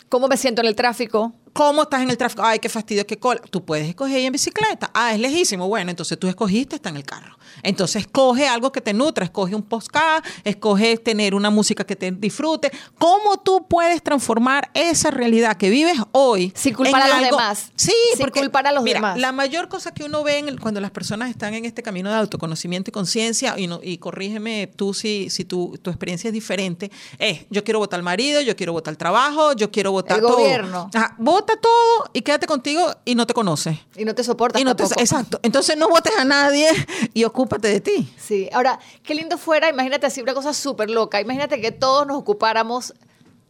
¿Cómo 0.08 0.28
me 0.28 0.36
siento 0.36 0.60
en 0.60 0.68
el 0.68 0.76
tráfico? 0.76 1.32
¿Cómo 1.52 1.82
estás 1.82 2.02
en 2.02 2.10
el 2.10 2.16
tráfico? 2.16 2.42
Ay, 2.44 2.58
qué 2.58 2.68
fastidio, 2.68 3.06
qué 3.06 3.18
cola. 3.18 3.40
Tú 3.50 3.64
puedes 3.64 3.86
escoger 3.88 4.18
ir 4.20 4.26
en 4.26 4.32
bicicleta. 4.32 4.90
Ah, 4.94 5.12
es 5.12 5.20
lejísimo. 5.20 5.68
Bueno, 5.68 5.90
entonces 5.90 6.18
tú 6.18 6.26
escogiste 6.28 6.76
estar 6.76 6.90
en 6.90 6.96
el 6.96 7.04
carro. 7.04 7.36
Entonces 7.62 8.02
escoge 8.02 8.48
algo 8.48 8.72
que 8.72 8.80
te 8.80 8.94
nutra. 8.94 9.24
Escoge 9.26 9.54
un 9.54 9.62
podcast, 9.62 10.24
escoge 10.44 10.96
tener 10.96 11.34
una 11.34 11.50
música 11.50 11.84
que 11.84 11.94
te 11.94 12.10
disfrute. 12.10 12.72
¿Cómo 12.98 13.36
tú 13.38 13.66
puedes 13.68 14.02
transformar 14.02 14.70
esa 14.72 15.10
realidad 15.10 15.56
que 15.56 15.68
vives 15.68 15.98
hoy? 16.12 16.52
Sin 16.56 16.74
culpar 16.74 17.06
en 17.06 17.12
a 17.12 17.20
los 17.20 17.30
demás. 17.30 17.72
Sí, 17.76 17.92
Sin 18.14 18.20
porque 18.20 18.40
culpar 18.40 18.66
a 18.66 18.72
los 18.72 18.82
mira, 18.82 18.96
demás. 18.98 19.18
La 19.18 19.32
mayor 19.32 19.68
cosa 19.68 19.92
que 19.92 20.04
uno 20.04 20.22
ve 20.24 20.38
en 20.38 20.48
el- 20.48 20.58
cuando 20.60 20.80
las 20.80 20.90
personas 20.90 21.28
están 21.28 21.52
en 21.54 21.64
este 21.66 21.82
camino 21.82 22.08
de 22.10 22.16
autoconocimiento 22.16 22.90
y 22.90 22.92
conciencia, 22.92 23.58
y, 23.58 23.66
no- 23.66 23.80
y 23.82 23.98
corrígeme 23.98 24.68
tú 24.74 24.94
si, 24.94 25.28
si 25.28 25.44
tu, 25.44 25.76
tu 25.82 25.90
experiencia 25.90 26.28
es 26.28 26.34
diferente, 26.34 26.90
es 27.18 27.40
yo 27.50 27.62
quiero 27.62 27.78
votar 27.78 27.98
al 27.98 28.04
marido, 28.04 28.40
yo 28.40 28.56
quiero 28.56 28.72
votar 28.72 28.92
al 28.92 28.98
trabajo, 28.98 29.52
yo 29.52 29.70
quiero 29.70 29.92
votar 29.92 30.16
El 30.18 30.22
todo. 30.24 30.36
gobierno. 30.38 30.90
Ajá, 30.94 31.14
vota 31.42 31.56
todo 31.60 32.10
y 32.12 32.22
quédate 32.22 32.46
contigo 32.46 32.86
y 33.04 33.14
no 33.14 33.26
te 33.26 33.34
conoces. 33.34 33.76
Y 33.96 34.04
no 34.04 34.14
te 34.14 34.24
soportas 34.24 34.60
Y 34.60 34.64
no 34.64 34.74
te- 34.76 34.84
tampoco. 34.84 35.00
exacto. 35.00 35.40
Entonces 35.42 35.76
no 35.76 35.88
votes 35.88 36.12
a 36.18 36.24
nadie 36.24 36.68
y 37.14 37.24
ocúpate 37.24 37.68
de 37.68 37.80
ti. 37.80 38.12
Sí. 38.18 38.48
Ahora, 38.52 38.78
qué 39.02 39.14
lindo 39.14 39.36
fuera, 39.38 39.68
imagínate 39.68 40.06
así 40.06 40.20
una 40.22 40.34
cosa 40.34 40.54
súper 40.54 40.90
loca. 40.90 41.20
Imagínate 41.20 41.60
que 41.60 41.72
todos 41.72 42.06
nos 42.06 42.16
ocupáramos 42.18 42.94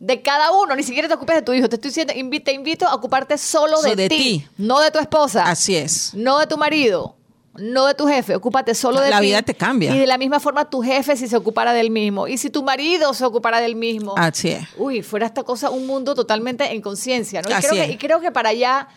de 0.01 0.21
cada 0.21 0.51
uno, 0.51 0.75
ni 0.75 0.83
siquiera 0.83 1.07
te 1.07 1.15
ocupes 1.15 1.37
de 1.37 1.43
tu 1.43 1.53
hijo. 1.53 1.69
Te 1.69 1.77
estoy 1.77 1.91
diciendo, 1.91 2.13
te 2.45 2.53
invito 2.53 2.89
a 2.89 2.95
ocuparte 2.95 3.39
solo 3.39 3.81
de, 3.83 3.91
So, 3.91 3.97
de 3.97 4.09
ti. 4.09 4.47
no 4.59 4.81
de 4.81 4.91
tu 4.91 4.99
esposa, 4.99 5.45
Así 5.45 5.77
es. 5.77 6.13
no 6.15 6.39
de 6.41 6.47
tu 6.49 6.57
marido. 6.57 7.15
No 7.55 7.85
de 7.87 7.95
tu 7.95 8.07
jefe, 8.07 8.35
ocúpate 8.35 8.75
solo 8.75 9.01
de 9.01 9.11
La 9.11 9.21
ti. 9.21 9.27
vida 9.27 9.43
te 9.43 9.55
cambia. 9.55 9.95
Y 9.95 9.99
de 9.99 10.07
la 10.07 10.17
misma 10.17 10.41
forma 10.41 10.71
tu 10.71 10.81
jefe 10.83 11.17
si 11.17 11.29
se 11.29 11.37
ocupara 11.37 11.73
del 11.75 11.91
mismo. 11.91 12.27
Y 12.27 12.39
si 12.39 12.49
tu 12.51 12.63
marido 12.63 13.13
se 13.13 13.25
ocupara 13.27 13.61
del 13.61 13.77
mismo. 13.77 14.15
Así 14.17 14.49
es. 14.51 14.67
Uy, 14.79 15.03
fuera 15.03 15.27
esta 15.27 15.43
cosa 15.43 15.69
un 15.71 15.87
mundo 15.87 16.15
totalmente 16.15 16.73
en 16.73 16.81
conciencia, 16.81 17.43
¿no? 17.43 17.51
Y 17.51 17.53
Así 17.53 17.69
creo, 17.69 17.83
es. 17.83 17.87
que, 17.89 17.93
y 17.95 17.99
creo 17.99 18.21
que 18.21 18.31
para 18.33 18.49
allá, 18.51 18.89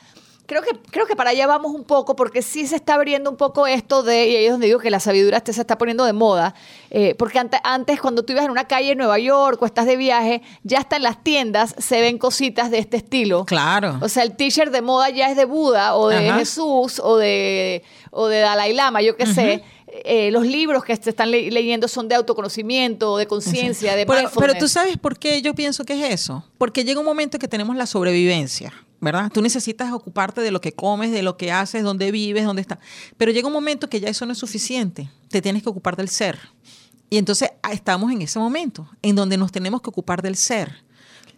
creo 0.45 0.61
que, 0.61 0.69
creo 0.91 1.05
que 1.05 1.15
para 1.17 1.31
allá 1.31 1.47
vamos 1.47 1.73
un 1.73 1.83
poco, 1.83 2.15
porque 2.15 2.41
sí 2.41 2.65
se 2.65 2.75
está 2.77 2.93
abriendo 2.93 3.29
un 3.29 3.35
poco 3.35 3.67
esto 3.67 4.03
de, 4.03 4.29
y 4.29 4.35
ahí 4.37 4.45
es 4.45 4.51
donde 4.51 4.67
digo 4.67 4.79
que 4.79 4.89
la 4.89 4.99
sabiduría 5.01 5.41
se 5.43 5.59
está 5.59 5.77
poniendo 5.77 6.05
de 6.05 6.13
moda, 6.13 6.53
eh, 6.91 7.13
porque 7.17 7.39
ante- 7.39 7.59
antes 7.63 7.99
cuando 7.99 8.23
tú 8.23 8.31
ibas 8.33 8.45
en 8.45 8.51
una 8.51 8.67
calle 8.67 8.91
en 8.91 8.97
Nueva 8.99 9.19
York 9.19 9.61
o 9.61 9.65
estás 9.65 9.85
de 9.85 9.97
viaje, 9.97 10.41
ya 10.63 10.77
hasta 10.79 10.95
en 10.95 11.03
las 11.03 11.21
tiendas 11.23 11.75
se 11.77 11.99
ven 11.99 12.17
cositas 12.19 12.71
de 12.71 12.77
este 12.77 12.95
estilo. 12.97 13.43
Claro. 13.45 13.97
O 14.01 14.07
sea, 14.07 14.23
el 14.23 14.35
t-shirt 14.37 14.71
de 14.71 14.81
moda 14.81 15.09
ya 15.09 15.29
es 15.29 15.35
de 15.35 15.43
Buda 15.45 15.95
o 15.97 16.07
de 16.07 16.29
Ajá. 16.29 16.39
Jesús 16.39 17.01
o 17.03 17.17
de, 17.17 17.83
o 18.17 18.27
de 18.27 18.39
Dalai 18.39 18.73
Lama, 18.73 19.01
yo 19.01 19.15
qué 19.17 19.25
sé. 19.27 19.63
Eh, 19.87 20.31
los 20.31 20.45
libros 20.45 20.83
que 20.83 20.95
se 20.95 21.09
están 21.11 21.31
le- 21.31 21.51
leyendo 21.51 21.87
son 21.87 22.07
de 22.07 22.15
autoconocimiento, 22.15 23.17
de 23.17 23.27
conciencia, 23.27 23.95
de 23.95 24.05
Pero, 24.05 24.29
pero 24.37 24.55
tú 24.55 24.67
sabes 24.67 24.97
por 24.97 25.19
qué 25.19 25.41
yo 25.41 25.53
pienso 25.53 25.83
que 25.85 25.93
es 25.93 26.13
eso. 26.13 26.43
Porque 26.57 26.83
llega 26.83 26.99
un 26.99 27.05
momento 27.05 27.37
que 27.39 27.47
tenemos 27.47 27.75
la 27.75 27.85
sobrevivencia, 27.85 28.73
¿verdad? 29.01 29.31
Tú 29.33 29.41
necesitas 29.41 29.91
ocuparte 29.93 30.41
de 30.41 30.51
lo 30.51 30.59
que 30.61 30.71
comes, 30.73 31.11
de 31.11 31.21
lo 31.23 31.37
que 31.37 31.51
haces, 31.51 31.83
dónde 31.83 32.11
vives, 32.11 32.45
dónde 32.45 32.61
estás. 32.61 32.79
Pero 33.17 33.31
llega 33.31 33.47
un 33.47 33.53
momento 33.53 33.89
que 33.89 33.99
ya 33.99 34.09
eso 34.09 34.25
no 34.25 34.31
es 34.33 34.37
suficiente. 34.39 35.09
Te 35.29 35.41
tienes 35.41 35.61
que 35.63 35.69
ocupar 35.69 35.95
del 35.95 36.09
ser. 36.09 36.39
Y 37.09 37.17
entonces 37.17 37.49
ah, 37.61 37.71
estamos 37.71 38.11
en 38.11 38.21
ese 38.21 38.39
momento, 38.39 38.89
en 39.01 39.15
donde 39.15 39.37
nos 39.37 39.51
tenemos 39.51 39.81
que 39.81 39.89
ocupar 39.89 40.21
del 40.21 40.35
ser. 40.35 40.83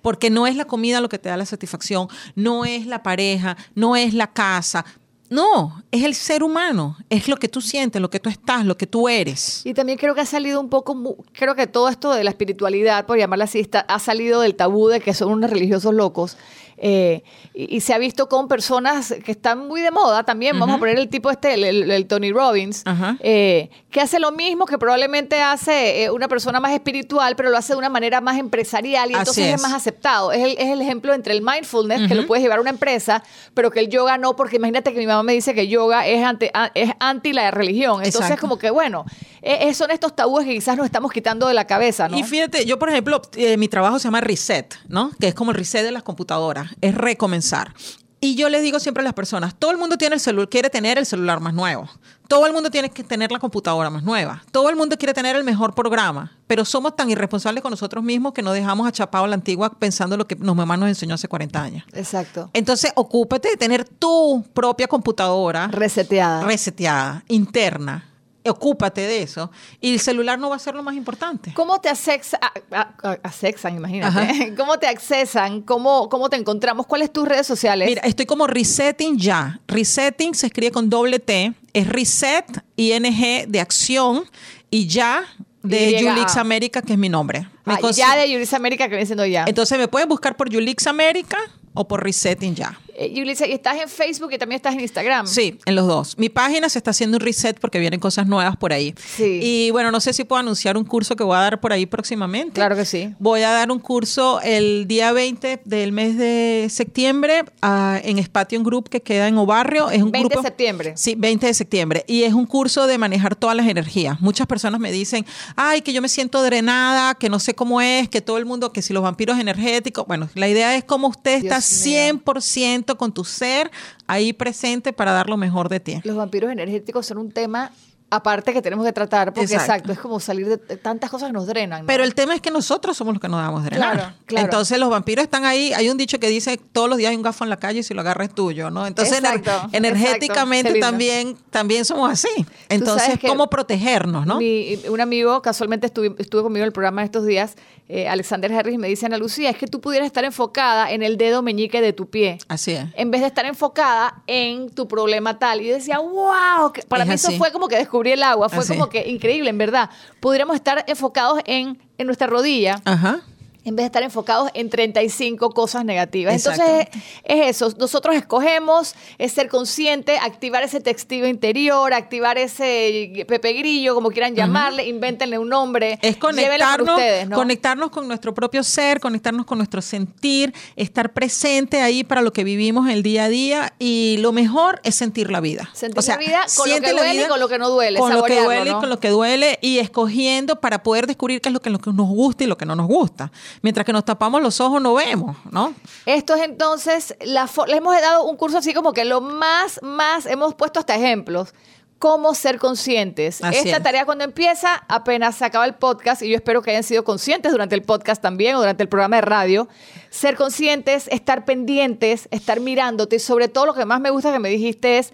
Porque 0.02 0.30
no 0.30 0.48
es 0.48 0.56
la 0.56 0.66
comida 0.66 1.02
lo 1.02 1.10
que 1.10 1.20
te 1.20 1.28
da 1.30 1.38
la 1.38 1.46
satisfacción, 1.46 2.08
no 2.36 2.66
es 2.66 2.86
la 2.86 3.04
pareja, 3.04 3.58
no 3.76 3.96
es 3.96 4.14
la 4.14 4.28
casa. 4.32 4.86
No, 5.30 5.84
es 5.92 6.04
el 6.04 6.16
ser 6.16 6.42
humano, 6.44 6.96
es 7.10 7.28
lo 7.28 7.36
que 7.38 7.50
tú 7.50 7.60
sientes, 7.62 8.02
lo 8.02 8.10
que 8.10 8.20
tú 8.20 8.30
estás, 8.30 8.66
lo 8.66 8.78
que 8.78 8.88
tú 8.88 9.10
eres. 9.10 9.62
Y 9.66 9.74
también 9.74 9.98
creo 9.98 10.16
que 10.16 10.22
ha 10.22 10.26
salido 10.26 10.62
un 10.62 10.70
poco, 10.70 11.18
creo 11.34 11.54
que 11.56 11.68
todo 11.68 11.90
esto 11.90 12.12
de 12.14 12.24
la 12.24 12.30
espiritualidad, 12.30 13.06
por 13.06 13.18
llamarla 13.18 13.44
así, 13.46 13.60
está- 13.60 13.82
ha 13.82 14.00
salido 14.00 14.42
del 14.42 14.56
tabú 14.56 14.88
de 14.88 15.02
que 15.02 15.14
son 15.14 15.30
unos 15.32 15.50
religiosos 15.50 15.94
locos. 15.94 16.38
Eh, 16.78 17.24
y, 17.54 17.78
y 17.78 17.82
se 17.82 17.94
ha 17.94 17.98
visto 17.98 18.30
con 18.30 18.48
personas 18.48 19.14
que 19.26 19.32
están 19.32 19.68
muy 19.68 19.82
de 19.82 19.92
moda 19.92 20.24
también. 20.24 20.60
Vamos 20.60 20.76
a 20.76 20.80
poner 20.80 20.98
el 21.00 21.10
tipo 21.10 21.32
este, 21.32 21.56
el, 21.56 21.64
el- 21.64 21.92
el 21.92 22.06
Tony 22.08 22.32
Robbins, 22.32 22.84
Ajá. 22.86 23.18
eh, 23.20 23.70
que 23.90 24.00
hace 24.02 24.20
lo 24.20 24.32
mismo 24.32 24.66
que 24.66 24.78
probablemente 24.78 25.42
hace 25.42 26.04
eh, 26.04 26.12
una 26.12 26.28
persona 26.28 26.60
más 26.60 26.72
espiritual, 26.74 27.36
pero 27.36 27.50
lo 27.50 27.58
hace 27.58 27.74
de 27.74 27.80
una 27.80 27.90
manera 27.90 28.22
más 28.22 28.38
empresarial 28.38 29.10
y 29.10 29.14
Así 29.14 29.20
entonces 29.20 29.46
es. 29.48 29.56
es. 29.56 29.62
más 29.62 29.74
aceptado. 29.74 30.32
Es 30.32 30.44
el, 30.44 30.52
es 30.58 30.68
el 30.70 30.82
ejemplo 30.82 31.14
entre 31.14 31.34
el 31.34 31.42
mindfulness, 31.42 32.08
que 32.08 32.16
lo 32.16 32.28
puedes 32.28 32.44
llevar 32.44 32.60
a 32.60 32.62
una 32.62 32.70
empresa, 32.70 33.24
pero 33.54 33.72
que 33.72 33.80
el 33.80 33.90
yoga 33.90 34.18
no, 34.18 34.36
porque 34.36 34.58
imagínate 34.58 34.94
que 34.94 35.00
mi 35.00 35.08
mamá 35.08 35.24
me 35.24 35.34
dice 35.34 35.54
que 35.56 35.68
yoga 35.68 36.06
es 36.08 36.24
anti, 36.24 36.48
a- 36.54 36.72
es 36.76 36.92
anti 37.00 37.34
la 37.34 37.50
religión. 37.52 37.98
Entonces, 38.04 38.22
Exacto. 38.22 38.42
como 38.42 38.58
que 38.60 38.70
bueno, 38.70 39.06
eh, 39.48 39.70
eh, 39.70 39.74
son 39.74 39.92
estos 39.92 40.16
tabúes 40.16 40.46
que 40.46 40.54
quizás 40.54 40.76
nos 40.76 40.86
estamos 40.86 41.12
quitando 41.12 41.48
de 41.48 41.54
la 41.54 41.66
cabeza, 41.66 42.10
¿no? 42.10 42.18
Y 42.18 42.24
fíjate, 42.24 42.66
yo 42.66 42.78
por 42.78 42.90
ejemplo, 42.90 43.22
eh, 43.36 43.56
mi 43.56 43.68
trabajo 43.68 43.98
se 43.98 44.04
llama 44.04 44.20
Reset, 44.20 44.76
¿no? 44.90 45.12
Que 45.20 45.30
es 45.30 45.34
como 45.36 45.52
el 45.52 45.58
reset 45.58 45.84
de 45.84 45.92
las 45.92 46.04
computadoras, 46.04 46.72
es 46.82 46.94
recomenzar. 46.94 47.74
Y 48.20 48.36
yo 48.36 48.50
les 48.50 48.64
digo 48.64 48.80
siempre 48.80 49.02
a 49.02 49.04
las 49.04 49.14
personas, 49.14 49.56
todo 49.56 49.72
el 49.72 49.78
mundo 49.78 49.98
tiene 49.98 50.16
el 50.16 50.20
celular, 50.20 50.50
quiere 50.50 50.70
tener 50.70 50.98
el 50.98 51.06
celular 51.06 51.40
más 51.40 51.54
nuevo. 51.54 51.88
Todo 52.28 52.46
el 52.46 52.52
mundo 52.52 52.70
tiene 52.70 52.90
que 52.90 53.04
tener 53.04 53.32
la 53.32 53.40
computadora 53.40 53.90
más 53.90 54.04
nueva. 54.04 54.44
Todo 54.52 54.70
el 54.70 54.76
mundo 54.76 54.98
quiere 54.98 55.14
tener 55.14 55.36
el 55.36 55.44
mejor 55.44 55.74
programa. 55.76 56.34
Pero 56.46 56.66
somos 56.66 56.96
tan 56.96 57.10
irresponsables 57.10 57.62
con 57.62 57.70
nosotros 57.72 58.04
mismos 58.04 58.34
que 58.34 58.42
nos 58.42 58.54
dejamos 58.54 58.86
achapado 58.88 59.24
a 59.24 59.28
la 59.28 59.36
antigua 59.36 59.70
pensando 59.70 60.18
lo 60.18 60.28
que 60.28 60.36
nos 60.36 60.56
mamá 60.56 60.76
nos 60.76 60.90
enseñó 60.90 61.16
hace 61.16 61.28
40 61.28 61.62
años. 61.62 61.86
Exacto. 61.94 62.50
Entonces, 62.54 62.92
ocúpate 62.96 63.50
de 63.50 63.56
tener 63.56 63.86
tu 63.88 64.44
propia 64.54 64.88
computadora 64.88 65.68
Reseteada. 65.68 66.44
reseteada, 66.44 67.24
interna. 67.30 68.04
Ocúpate 68.50 69.02
de 69.02 69.22
eso. 69.24 69.52
Y 69.82 69.94
el 69.94 70.00
celular 70.00 70.38
no 70.40 70.50
va 70.50 70.56
a 70.56 70.60
ser 70.60 70.76
lo 70.76 70.84
más 70.84 70.96
importante. 70.96 71.54
¿Cómo 71.54 71.80
te 71.80 71.90
asexa- 71.90 72.40
a- 72.42 72.54
a- 72.80 72.96
a- 73.04 73.12
accesan, 73.24 73.76
imagínate? 73.78 74.18
Ajá. 74.20 74.34
¿Cómo 74.58 74.78
te 74.80 74.88
accesan? 74.88 75.62
¿Cómo, 75.62 76.10
¿Cómo 76.10 76.30
te 76.30 76.36
encontramos? 76.38 76.86
¿Cuáles 76.88 77.12
tus 77.12 77.28
redes 77.28 77.48
sociales? 77.48 77.88
Mira, 77.88 78.02
estoy 78.04 78.26
como 78.26 78.48
resetting 78.48 79.18
ya. 79.18 79.60
Resetting 79.68 80.34
se 80.36 80.48
escribe 80.48 80.72
con 80.72 80.90
doble 80.90 81.20
T. 81.20 81.54
Es 81.74 81.88
reset, 81.88 82.46
ING 82.76 83.46
de 83.48 83.60
acción 83.60 84.24
y 84.70 84.88
ya 84.88 85.24
de 85.64 86.08
a- 86.10 86.42
América, 86.42 86.82
que 86.82 86.94
es 86.94 87.00
mi 87.00 87.10
nombre. 87.10 87.48
Me 87.66 87.74
Ah, 87.74 87.92
ya 87.92 88.16
de 88.16 88.32
Yulisa 88.32 88.56
América, 88.56 88.86
que 88.86 88.92
viene 88.92 89.06
siendo 89.06 89.26
ya. 89.26 89.44
Entonces 89.48 89.78
me 89.78 89.88
pueden 89.90 90.08
buscar 90.08 90.38
por 90.38 90.50
Yulix 90.50 90.88
América 90.88 91.38
o 91.74 91.88
por 91.88 92.04
Resetting 92.04 92.56
ya. 92.56 92.80
Eh, 93.00 93.14
Yulisa, 93.14 93.46
y 93.46 93.52
estás 93.52 93.80
en 93.80 93.88
Facebook 93.88 94.34
y 94.34 94.40
también 94.40 94.56
estás 94.56 94.74
en 94.74 94.80
Instagram. 94.80 95.28
Sí, 95.28 95.60
en 95.66 95.76
los 95.76 95.86
dos. 95.86 96.18
Mi 96.18 96.30
página 96.30 96.68
se 96.68 96.80
está 96.80 96.90
haciendo 96.90 97.18
un 97.18 97.22
reset 97.22 97.60
porque 97.60 97.78
vienen 97.78 98.00
cosas 98.00 98.26
nuevas 98.26 98.58
por 98.58 98.74
ahí. 98.74 98.96
Sí. 98.98 99.40
Y 99.40 99.70
bueno, 99.70 99.92
no 99.92 100.00
sé 100.00 100.14
si 100.14 100.24
puedo 100.24 100.40
anunciar 100.40 100.78
un 100.78 100.84
curso 100.84 101.16
que 101.16 101.24
voy 101.24 101.38
a 101.38 101.42
dar 101.42 101.62
por 101.62 101.72
ahí 101.72 101.86
próximamente. 101.86 102.54
Claro 102.54 102.76
que 102.76 102.86
sí. 102.86 103.14
Voy 103.20 103.44
a 103.44 103.52
dar 103.52 103.72
un 103.72 103.78
curso 103.78 104.42
el 104.42 104.88
día 104.88 105.12
20 105.12 105.62
del 105.64 105.92
mes 105.92 106.18
de 106.18 106.70
septiembre 106.72 107.46
ah, 107.62 108.00
en 108.04 108.24
Spation 108.24 108.64
Group 108.64 108.90
que 108.90 109.00
queda 109.04 109.28
en 109.28 109.38
Obarrio. 109.38 109.92
Es 109.92 110.02
un 110.02 110.12
20 110.12 110.30
de 110.30 110.34
grupo, 110.34 110.42
septiembre. 110.42 110.94
Sí, 110.96 111.14
20 111.16 111.46
de 111.46 111.54
septiembre. 111.54 112.04
Y 112.08 112.24
es 112.24 112.34
un 112.34 112.48
curso 112.48 112.88
de 112.88 112.98
manejar 112.98 113.36
todas 113.36 113.56
las 113.56 113.68
energías. 113.68 114.20
Muchas 114.22 114.48
personas 114.48 114.80
me 114.80 114.92
dicen, 114.92 115.24
ay, 115.56 115.84
que 115.84 115.94
yo 115.94 116.02
me 116.02 116.10
siento 116.10 116.42
drenada, 116.42 117.14
que 117.14 117.30
no 117.30 117.38
sé 117.38 117.54
cómo 117.54 117.80
es, 117.80 118.10
que 118.10 118.22
todo 118.22 118.40
el 118.40 118.46
mundo, 118.48 118.74
que 118.74 118.82
si 118.82 118.92
los 118.92 119.04
vampiros 119.04 119.38
energéticos. 119.38 120.08
Bueno, 120.08 120.30
la 120.34 120.48
idea 120.48 120.76
es 120.76 120.84
cómo 120.84 121.10
usted 121.10 121.42
Dios 121.42 121.54
está. 121.54 121.62
100% 121.68 122.96
con 122.98 123.14
tu 123.14 123.24
ser 123.24 123.72
ahí 124.08 124.34
presente 124.34 124.94
para 124.94 125.12
dar 125.12 125.30
lo 125.30 125.38
mejor 125.38 125.70
de 125.70 125.80
ti. 125.80 126.02
Los 126.04 126.16
vampiros 126.16 126.52
energéticos 126.52 127.06
son 127.06 127.18
un 127.18 127.32
tema 127.32 127.72
aparte 128.10 128.54
que 128.54 128.62
tenemos 128.62 128.86
que 128.86 128.94
tratar, 128.94 129.34
porque 129.34 129.42
exacto, 129.54 129.64
Exacto. 129.74 129.92
es 129.92 130.00
como 130.00 130.20
salir 130.20 130.48
de, 130.48 130.58
tantas 130.78 131.10
cosas 131.10 131.28
que 131.28 131.34
nos 131.34 131.46
drenan. 131.48 131.82
¿no? 131.82 131.88
Pero 131.88 132.04
el 132.04 132.16
tema 132.16 132.34
es 132.36 132.42
que 132.42 132.52
nosotros 132.52 132.96
somos 132.96 133.14
los 133.14 133.22
que 133.22 133.28
nos 133.28 133.42
damos 133.42 133.64
drenar. 133.66 133.94
Claro, 133.96 134.14
claro. 134.26 134.46
Entonces 134.46 134.80
los 134.80 134.90
vampiros 134.90 135.24
están 135.24 135.46
ahí. 135.46 135.74
Hay 135.74 135.90
un 135.90 135.98
dicho 135.98 136.20
que 136.20 136.30
dice 136.30 136.58
todos 136.72 136.88
los 136.88 136.98
días 136.98 137.10
hay 137.12 137.18
un 137.18 137.22
gafo 137.24 137.44
en 137.44 137.50
la 137.50 137.58
calle 137.58 137.80
y 137.80 137.84
si 137.84 137.94
lo 137.94 138.02
agarras 138.02 138.30
es 138.30 138.36
tuyo, 138.36 138.70
¿no? 138.70 138.88
Entonces 138.88 139.22
ener- 139.22 139.38
Exacto, 139.40 139.70
energéticamente 139.74 140.80
también, 140.80 141.38
también 141.50 141.86
somos 141.86 142.10
así. 142.12 142.30
Entonces, 142.70 143.20
¿cómo 143.28 143.50
protegernos, 143.50 144.26
no? 144.26 144.38
Mi- 144.38 144.76
un 144.90 145.02
amigo 145.02 145.42
casualmente 145.42 145.88
estuve- 145.88 146.16
estuvo 146.20 146.44
conmigo 146.44 146.64
en 146.64 146.68
el 146.68 146.74
programa 146.74 147.04
estos 147.04 147.26
días, 147.26 147.56
eh, 147.90 148.08
Alexander 148.08 148.52
Harris, 148.54 148.78
me 148.78 148.88
dice, 148.88 149.06
Ana 149.06 149.18
Lucía, 149.18 149.50
es 149.50 149.58
que 149.58 149.68
tú 149.68 149.80
pudieras 149.82 150.06
estar 150.08 150.24
enfocada 150.26 150.92
en 150.92 151.04
el 151.04 151.18
dedo 151.18 151.42
meñique 151.42 151.82
de 151.82 151.94
tu 151.94 152.10
pie. 152.10 152.38
Así 152.48 152.72
es. 152.74 152.86
En 152.96 153.12
vez 153.12 153.22
de 153.22 153.28
estar 153.28 153.46
enfocada 153.46 154.22
en 154.28 154.70
tu 154.70 154.88
problema 154.88 155.40
tal. 155.40 155.62
Y 155.62 155.68
yo 155.68 155.74
decía, 155.74 156.00
wow, 156.00 156.72
que- 156.74 156.84
para 156.84 157.04
Es 157.04 157.10
mí 157.10 157.16
eso 157.16 157.32
fue 157.34 157.52
como 157.52 157.68
que 157.68 157.78
descubrí 157.78 157.97
el 158.06 158.22
agua, 158.24 158.50
fue 158.50 158.60
Así. 158.60 158.74
como 158.74 158.90
que 158.90 159.08
increíble, 159.10 159.50
en 159.50 159.58
verdad. 159.58 159.90
Pudiéramos 160.20 160.56
estar 160.56 160.84
enfocados 160.88 161.40
en, 161.46 161.80
en 161.98 162.06
nuestra 162.06 162.28
rodilla, 162.28 162.82
Ajá. 162.86 163.22
En 163.68 163.76
vez 163.76 163.84
de 163.84 163.88
estar 163.88 164.04
enfocados 164.04 164.50
en 164.54 164.70
35 164.70 165.50
cosas 165.52 165.84
negativas. 165.84 166.34
Entonces, 166.34 166.88
es, 167.24 167.40
es 167.40 167.62
eso. 167.62 167.76
Nosotros 167.78 168.16
escogemos, 168.16 168.96
es 169.18 169.34
ser 169.34 169.50
consciente, 169.50 170.18
activar 170.18 170.64
ese 170.64 170.80
textivo 170.80 171.28
interior, 171.28 171.94
activar 171.94 172.38
ese 172.38 173.26
Pepe 173.28 173.52
Grillo, 173.54 173.94
como 173.94 174.10
quieran 174.10 174.36
llamarle, 174.36 174.88
invéntenle 174.88 175.38
un 175.38 175.50
nombre. 175.50 176.00
Es 176.02 176.16
conectarnos, 176.16 176.98
ustedes, 176.98 177.28
¿no? 177.28 177.36
conectarnos 177.36 177.92
con 177.92 178.08
nuestro 178.08 178.34
propio 178.34 178.64
ser, 178.64 179.02
conectarnos 179.02 179.46
con 179.46 179.58
nuestro 179.58 179.82
sentir, 179.82 180.54
estar 180.78 181.12
presente 181.12 181.82
ahí 181.82 182.06
para 182.06 182.22
lo 182.22 182.32
que 182.32 182.46
vivimos 182.46 182.90
el 182.90 183.04
día 183.04 183.26
a 183.26 183.30
día 183.30 183.74
y 183.80 184.16
lo 184.20 184.32
mejor 184.32 184.80
es 184.84 184.96
sentir 184.96 185.30
la 185.30 185.42
vida. 185.42 185.70
Sentir 185.74 186.06
la 186.08 186.18
vida 186.18 186.46
con 186.56 186.70
lo 186.70 186.80
que 186.80 186.92
duele 186.94 187.22
y 187.22 187.28
con 187.28 187.40
lo 187.42 187.50
que 187.50 187.58
no 187.58 187.70
duele, 187.70 188.00
Con 188.00 188.14
lo 188.14 188.24
que 188.24 188.42
duele 188.42 188.72
¿no? 188.72 188.78
y 188.78 188.80
con 188.80 188.90
lo 188.90 189.00
que 189.02 189.10
duele 189.10 189.60
y 189.62 189.80
escogiendo 189.80 190.62
para 190.62 190.84
poder 190.84 191.06
descubrir 191.06 191.42
qué 191.42 191.50
es 191.50 191.54
lo 191.54 191.60
que, 191.60 191.70
lo 191.70 191.80
que 191.80 191.92
nos 191.92 192.08
gusta 192.08 192.46
y 192.46 192.48
lo 192.48 192.58
que 192.58 192.66
no 192.66 192.78
nos 192.78 192.88
gusta. 192.88 193.30
Mientras 193.62 193.86
que 193.86 193.94
nos 193.94 194.06
tapamos 194.06 194.42
los 194.42 194.62
ojos 194.62 194.82
no 194.82 194.94
vemos, 194.94 195.36
¿no? 195.52 195.74
Esto 196.06 196.36
es 196.36 196.44
entonces, 196.44 197.16
la 197.22 197.50
les 197.68 197.78
hemos 197.78 198.00
dado 198.02 198.26
un 198.26 198.38
curso 198.38 198.58
así 198.58 198.74
como 198.74 198.94
que 198.94 199.06
lo 199.06 199.22
más, 199.22 199.80
más, 199.82 200.26
hemos 200.26 200.56
puesto 200.56 200.80
hasta 200.80 200.96
ejemplos. 200.96 201.54
Cómo 202.00 202.36
ser 202.36 202.60
conscientes. 202.60 203.44
Así 203.44 203.58
Esta 203.58 203.78
es. 203.78 203.84
tarea 203.84 204.06
cuando 204.06 204.24
empieza, 204.24 204.84
apenas 204.88 205.36
se 205.36 205.46
acaba 205.46 205.66
el 205.66 205.74
podcast, 205.74 206.22
y 206.22 206.30
yo 206.30 206.36
espero 206.36 206.62
que 206.62 206.70
hayan 206.70 206.84
sido 206.84 207.04
conscientes 207.04 207.52
durante 207.52 207.74
el 207.74 207.82
podcast 207.82 208.22
también 208.22 208.56
o 208.56 208.60
durante 208.60 208.84
el 208.84 208.90
programa 208.90 209.16
de 209.16 209.24
radio. 209.24 209.68
Ser 210.12 210.36
conscientes, 210.36 211.08
estar 211.08 211.44
pendientes, 211.44 212.28
estar 212.30 212.60
mirándote, 212.60 213.16
y 213.16 213.20
sobre 213.20 213.48
todo 213.48 213.66
lo 213.66 213.74
que 213.74 213.86
más 213.86 214.00
me 214.00 214.12
gusta 214.12 214.32
que 214.32 214.38
me 214.38 214.50
dijiste 214.50 215.00
es, 215.00 215.12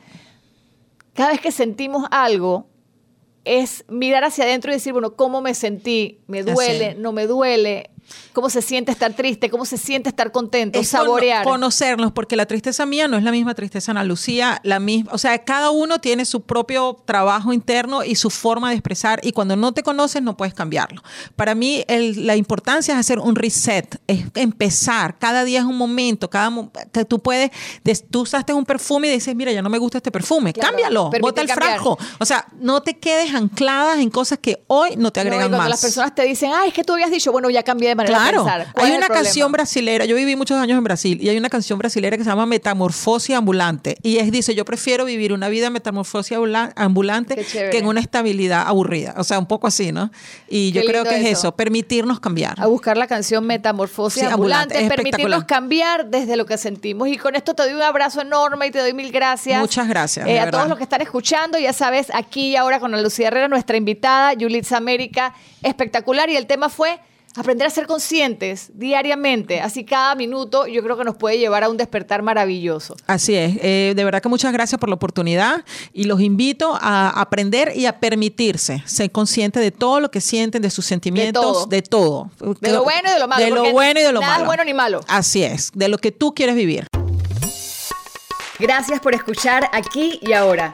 cada 1.13 1.29
vez 1.29 1.39
que 1.39 1.53
sentimos 1.53 2.05
algo, 2.11 2.67
es 3.45 3.85
mirar 3.87 4.25
hacia 4.25 4.43
adentro 4.43 4.71
y 4.71 4.75
decir, 4.75 4.91
bueno, 4.91 5.15
¿cómo 5.15 5.41
me 5.41 5.53
sentí? 5.53 6.19
¿Me 6.27 6.43
duele? 6.43 6.95
¿No 6.95 7.13
me 7.13 7.27
duele? 7.27 7.91
¿Cómo 8.33 8.49
se 8.49 8.61
siente 8.61 8.91
estar 8.91 9.13
triste? 9.13 9.49
¿Cómo 9.49 9.65
se 9.65 9.77
siente 9.77 10.09
estar 10.09 10.31
contento? 10.31 10.79
Es 10.79 10.89
saborear. 10.89 11.43
conocernos, 11.45 12.11
porque 12.11 12.35
la 12.35 12.45
tristeza 12.45 12.85
mía 12.85 13.07
no 13.07 13.17
es 13.17 13.23
la 13.23 13.31
misma 13.31 13.53
tristeza 13.53 13.91
Ana 13.91 14.03
Lucía, 14.03 14.59
la 14.63 14.79
misma, 14.79 15.11
o 15.13 15.17
sea, 15.17 15.37
cada 15.43 15.71
uno 15.71 15.99
tiene 15.99 16.25
su 16.25 16.41
propio 16.41 16.97
trabajo 17.05 17.53
interno 17.53 18.03
y 18.03 18.15
su 18.15 18.29
forma 18.29 18.69
de 18.69 18.75
expresar 18.75 19.19
y 19.23 19.31
cuando 19.31 19.55
no 19.55 19.71
te 19.73 19.83
conoces 19.83 20.21
no 20.21 20.35
puedes 20.37 20.53
cambiarlo. 20.53 21.01
Para 21.35 21.55
mí 21.55 21.83
el- 21.87 22.25
la 22.27 22.35
importancia 22.35 22.93
es 22.93 22.99
hacer 22.99 23.19
un 23.19 23.35
reset, 23.35 23.99
es 24.07 24.25
empezar, 24.35 25.17
cada 25.19 25.43
día 25.43 25.59
es 25.59 25.65
un 25.65 25.77
momento, 25.77 26.29
cada 26.29 26.51
que 26.91 27.05
tú 27.05 27.19
puedes, 27.19 27.51
des- 27.83 28.05
tú 28.09 28.21
usaste 28.21 28.53
un 28.53 28.65
perfume 28.65 29.07
y 29.07 29.11
dices, 29.11 29.35
mira, 29.35 29.51
ya 29.51 29.61
no 29.61 29.69
me 29.69 29.77
gusta 29.77 29.97
este 29.97 30.11
perfume, 30.11 30.53
Claro, 30.53 30.69
cámbialo, 30.69 31.11
bota 31.21 31.41
el 31.41 31.47
cambiar. 31.47 31.69
frasco. 31.79 31.97
O 32.19 32.25
sea, 32.25 32.45
no 32.59 32.81
te 32.81 32.97
quedes 32.97 33.33
ancladas 33.33 33.99
en 33.99 34.09
cosas 34.09 34.39
que 34.39 34.63
hoy 34.67 34.95
no 34.97 35.11
te 35.11 35.19
No, 35.21 35.25
y 35.25 35.27
agregan 35.27 35.49
cuando 35.49 35.57
más. 35.57 35.69
las 35.69 35.81
personas 35.81 36.15
te 36.15 36.23
dicen, 36.23 36.51
ah, 36.53 36.65
es 36.67 36.73
que 36.73 36.83
tú 36.83 36.93
habías 36.93 37.11
dicho, 37.11 37.31
bueno, 37.31 37.49
ya 37.49 37.63
cambié 37.63 37.92
de 37.93 37.95
manera 37.95 38.17
Claro, 38.17 38.43
de 38.43 38.49
pensar. 38.51 38.73
¿Cuál 38.73 38.85
hay 38.85 38.97
una 38.97 39.07
canción 39.07 39.51
brasilera, 39.51 40.05
yo 40.05 40.15
viví 40.15 40.35
muchos 40.35 40.57
años 40.57 40.77
en 40.77 40.83
Brasil 40.83 41.19
y 41.21 41.29
hay 41.29 41.37
una 41.37 41.49
canción 41.49 41.79
brasilera 41.79 42.17
que 42.17 42.23
se 42.23 42.29
llama 42.29 42.45
Metamorfosis 42.45 43.35
Ambulante 43.35 43.97
y 44.03 44.17
es 44.17 44.31
dice, 44.31 44.55
yo 44.55 44.65
prefiero 44.65 45.05
vivir 45.05 45.33
una 45.33 45.47
vida 45.49 45.69
metamorfosis 45.69 46.37
ambula- 46.37 46.73
ambulante 46.75 47.35
que 47.35 47.77
en 47.77 47.87
una 47.87 47.99
estabilidad 47.99 48.67
aburrida, 48.67 49.13
o 49.17 49.23
sea, 49.23 49.39
un 49.39 49.45
poco 49.45 49.67
así, 49.67 49.91
¿no? 49.91 50.11
Y 50.47 50.71
yo 50.71 50.81
Qué 50.81 50.87
creo 50.87 51.03
que 51.03 51.15
es 51.15 51.25
eso. 51.25 51.47
eso, 51.47 51.55
permitirnos 51.55 52.19
cambiar. 52.19 52.59
A 52.61 52.67
buscar 52.67 52.97
la 52.97 53.07
canción 53.07 53.45
Metamorfosis 53.45 54.21
Sí, 54.23 54.27
ambulante, 54.27 54.87
permitirnos 54.87 55.43
cambiar 55.45 56.07
desde 56.07 56.35
lo 56.35 56.45
que 56.45 56.57
sentimos. 56.57 57.07
Y 57.07 57.17
con 57.17 57.35
esto 57.35 57.53
te 57.53 57.63
doy 57.63 57.73
un 57.73 57.81
abrazo 57.81 58.21
enorme 58.21 58.67
y 58.67 58.71
te 58.71 58.79
doy 58.79 58.93
mil 58.93 59.11
gracias. 59.11 59.59
Muchas 59.59 59.87
gracias, 59.87 60.27
Eh, 60.27 60.39
a 60.39 60.49
todos 60.51 60.67
los 60.67 60.77
que 60.77 60.83
están 60.83 61.01
escuchando, 61.01 61.57
ya 61.59 61.73
sabes, 61.73 62.07
aquí 62.13 62.49
y 62.49 62.55
ahora 62.55 62.79
con 62.79 62.93
Ana 62.93 63.01
Lucía 63.03 63.27
Herrera, 63.27 63.47
nuestra 63.47 63.77
invitada, 63.77 64.33
Yulitza 64.33 64.77
América, 64.77 65.33
espectacular. 65.61 66.29
Y 66.29 66.35
el 66.35 66.45
tema 66.47 66.69
fue 66.69 66.99
aprender 67.35 67.67
a 67.67 67.69
ser 67.69 67.87
conscientes 67.87 68.69
diariamente. 68.73 69.61
Así 69.61 69.83
cada 69.85 70.15
minuto 70.15 70.67
yo 70.67 70.83
creo 70.83 70.97
que 70.97 71.03
nos 71.03 71.15
puede 71.15 71.37
llevar 71.37 71.63
a 71.63 71.69
un 71.69 71.77
despertar 71.77 72.21
maravilloso. 72.21 72.95
Así 73.07 73.35
es, 73.35 73.57
eh, 73.61 73.93
de 73.95 74.03
verdad 74.03 74.21
que 74.21 74.29
muchas 74.29 74.53
gracias 74.53 74.79
por 74.79 74.89
la 74.89 74.95
oportunidad 74.95 75.63
y 75.93 76.05
los 76.05 76.21
invito 76.21 76.77
a 76.79 77.09
aprender 77.09 77.73
y 77.75 77.85
a 77.85 77.99
permitirse 77.99 78.83
ser 78.85 79.11
consciente 79.11 79.59
de 79.59 79.71
todo 79.71 79.99
lo 79.99 80.11
que 80.11 80.21
sienten, 80.21 80.61
de 80.61 80.69
sus 80.69 80.85
sentimientos, 80.85 81.69
de 81.69 81.81
todo. 81.81 82.29
De 82.61 82.71
lo 82.71 82.83
bueno 82.83 83.09
y 83.09 83.13
de 83.13 83.19
lo 83.19 83.27
malo, 83.27 83.43
De 83.43 83.51
lo 83.51 83.71
bueno 83.71 83.99
y 83.99 84.03
de 84.03 84.11
lo 84.11 84.21
nada 84.21 84.33
malo. 84.33 84.45
bueno 84.45 84.63
ni 84.63 84.73
malo. 84.73 85.01
Así 85.07 85.43
es, 85.43 85.71
de 85.73 85.87
lo 85.87 85.97
que 85.97 86.11
tú 86.11 86.33
quieres 86.33 86.55
vivir. 86.55 86.87
Gracias 88.59 88.99
por 88.99 89.15
escuchar 89.15 89.69
aquí 89.73 90.19
y 90.21 90.33
ahora. 90.33 90.73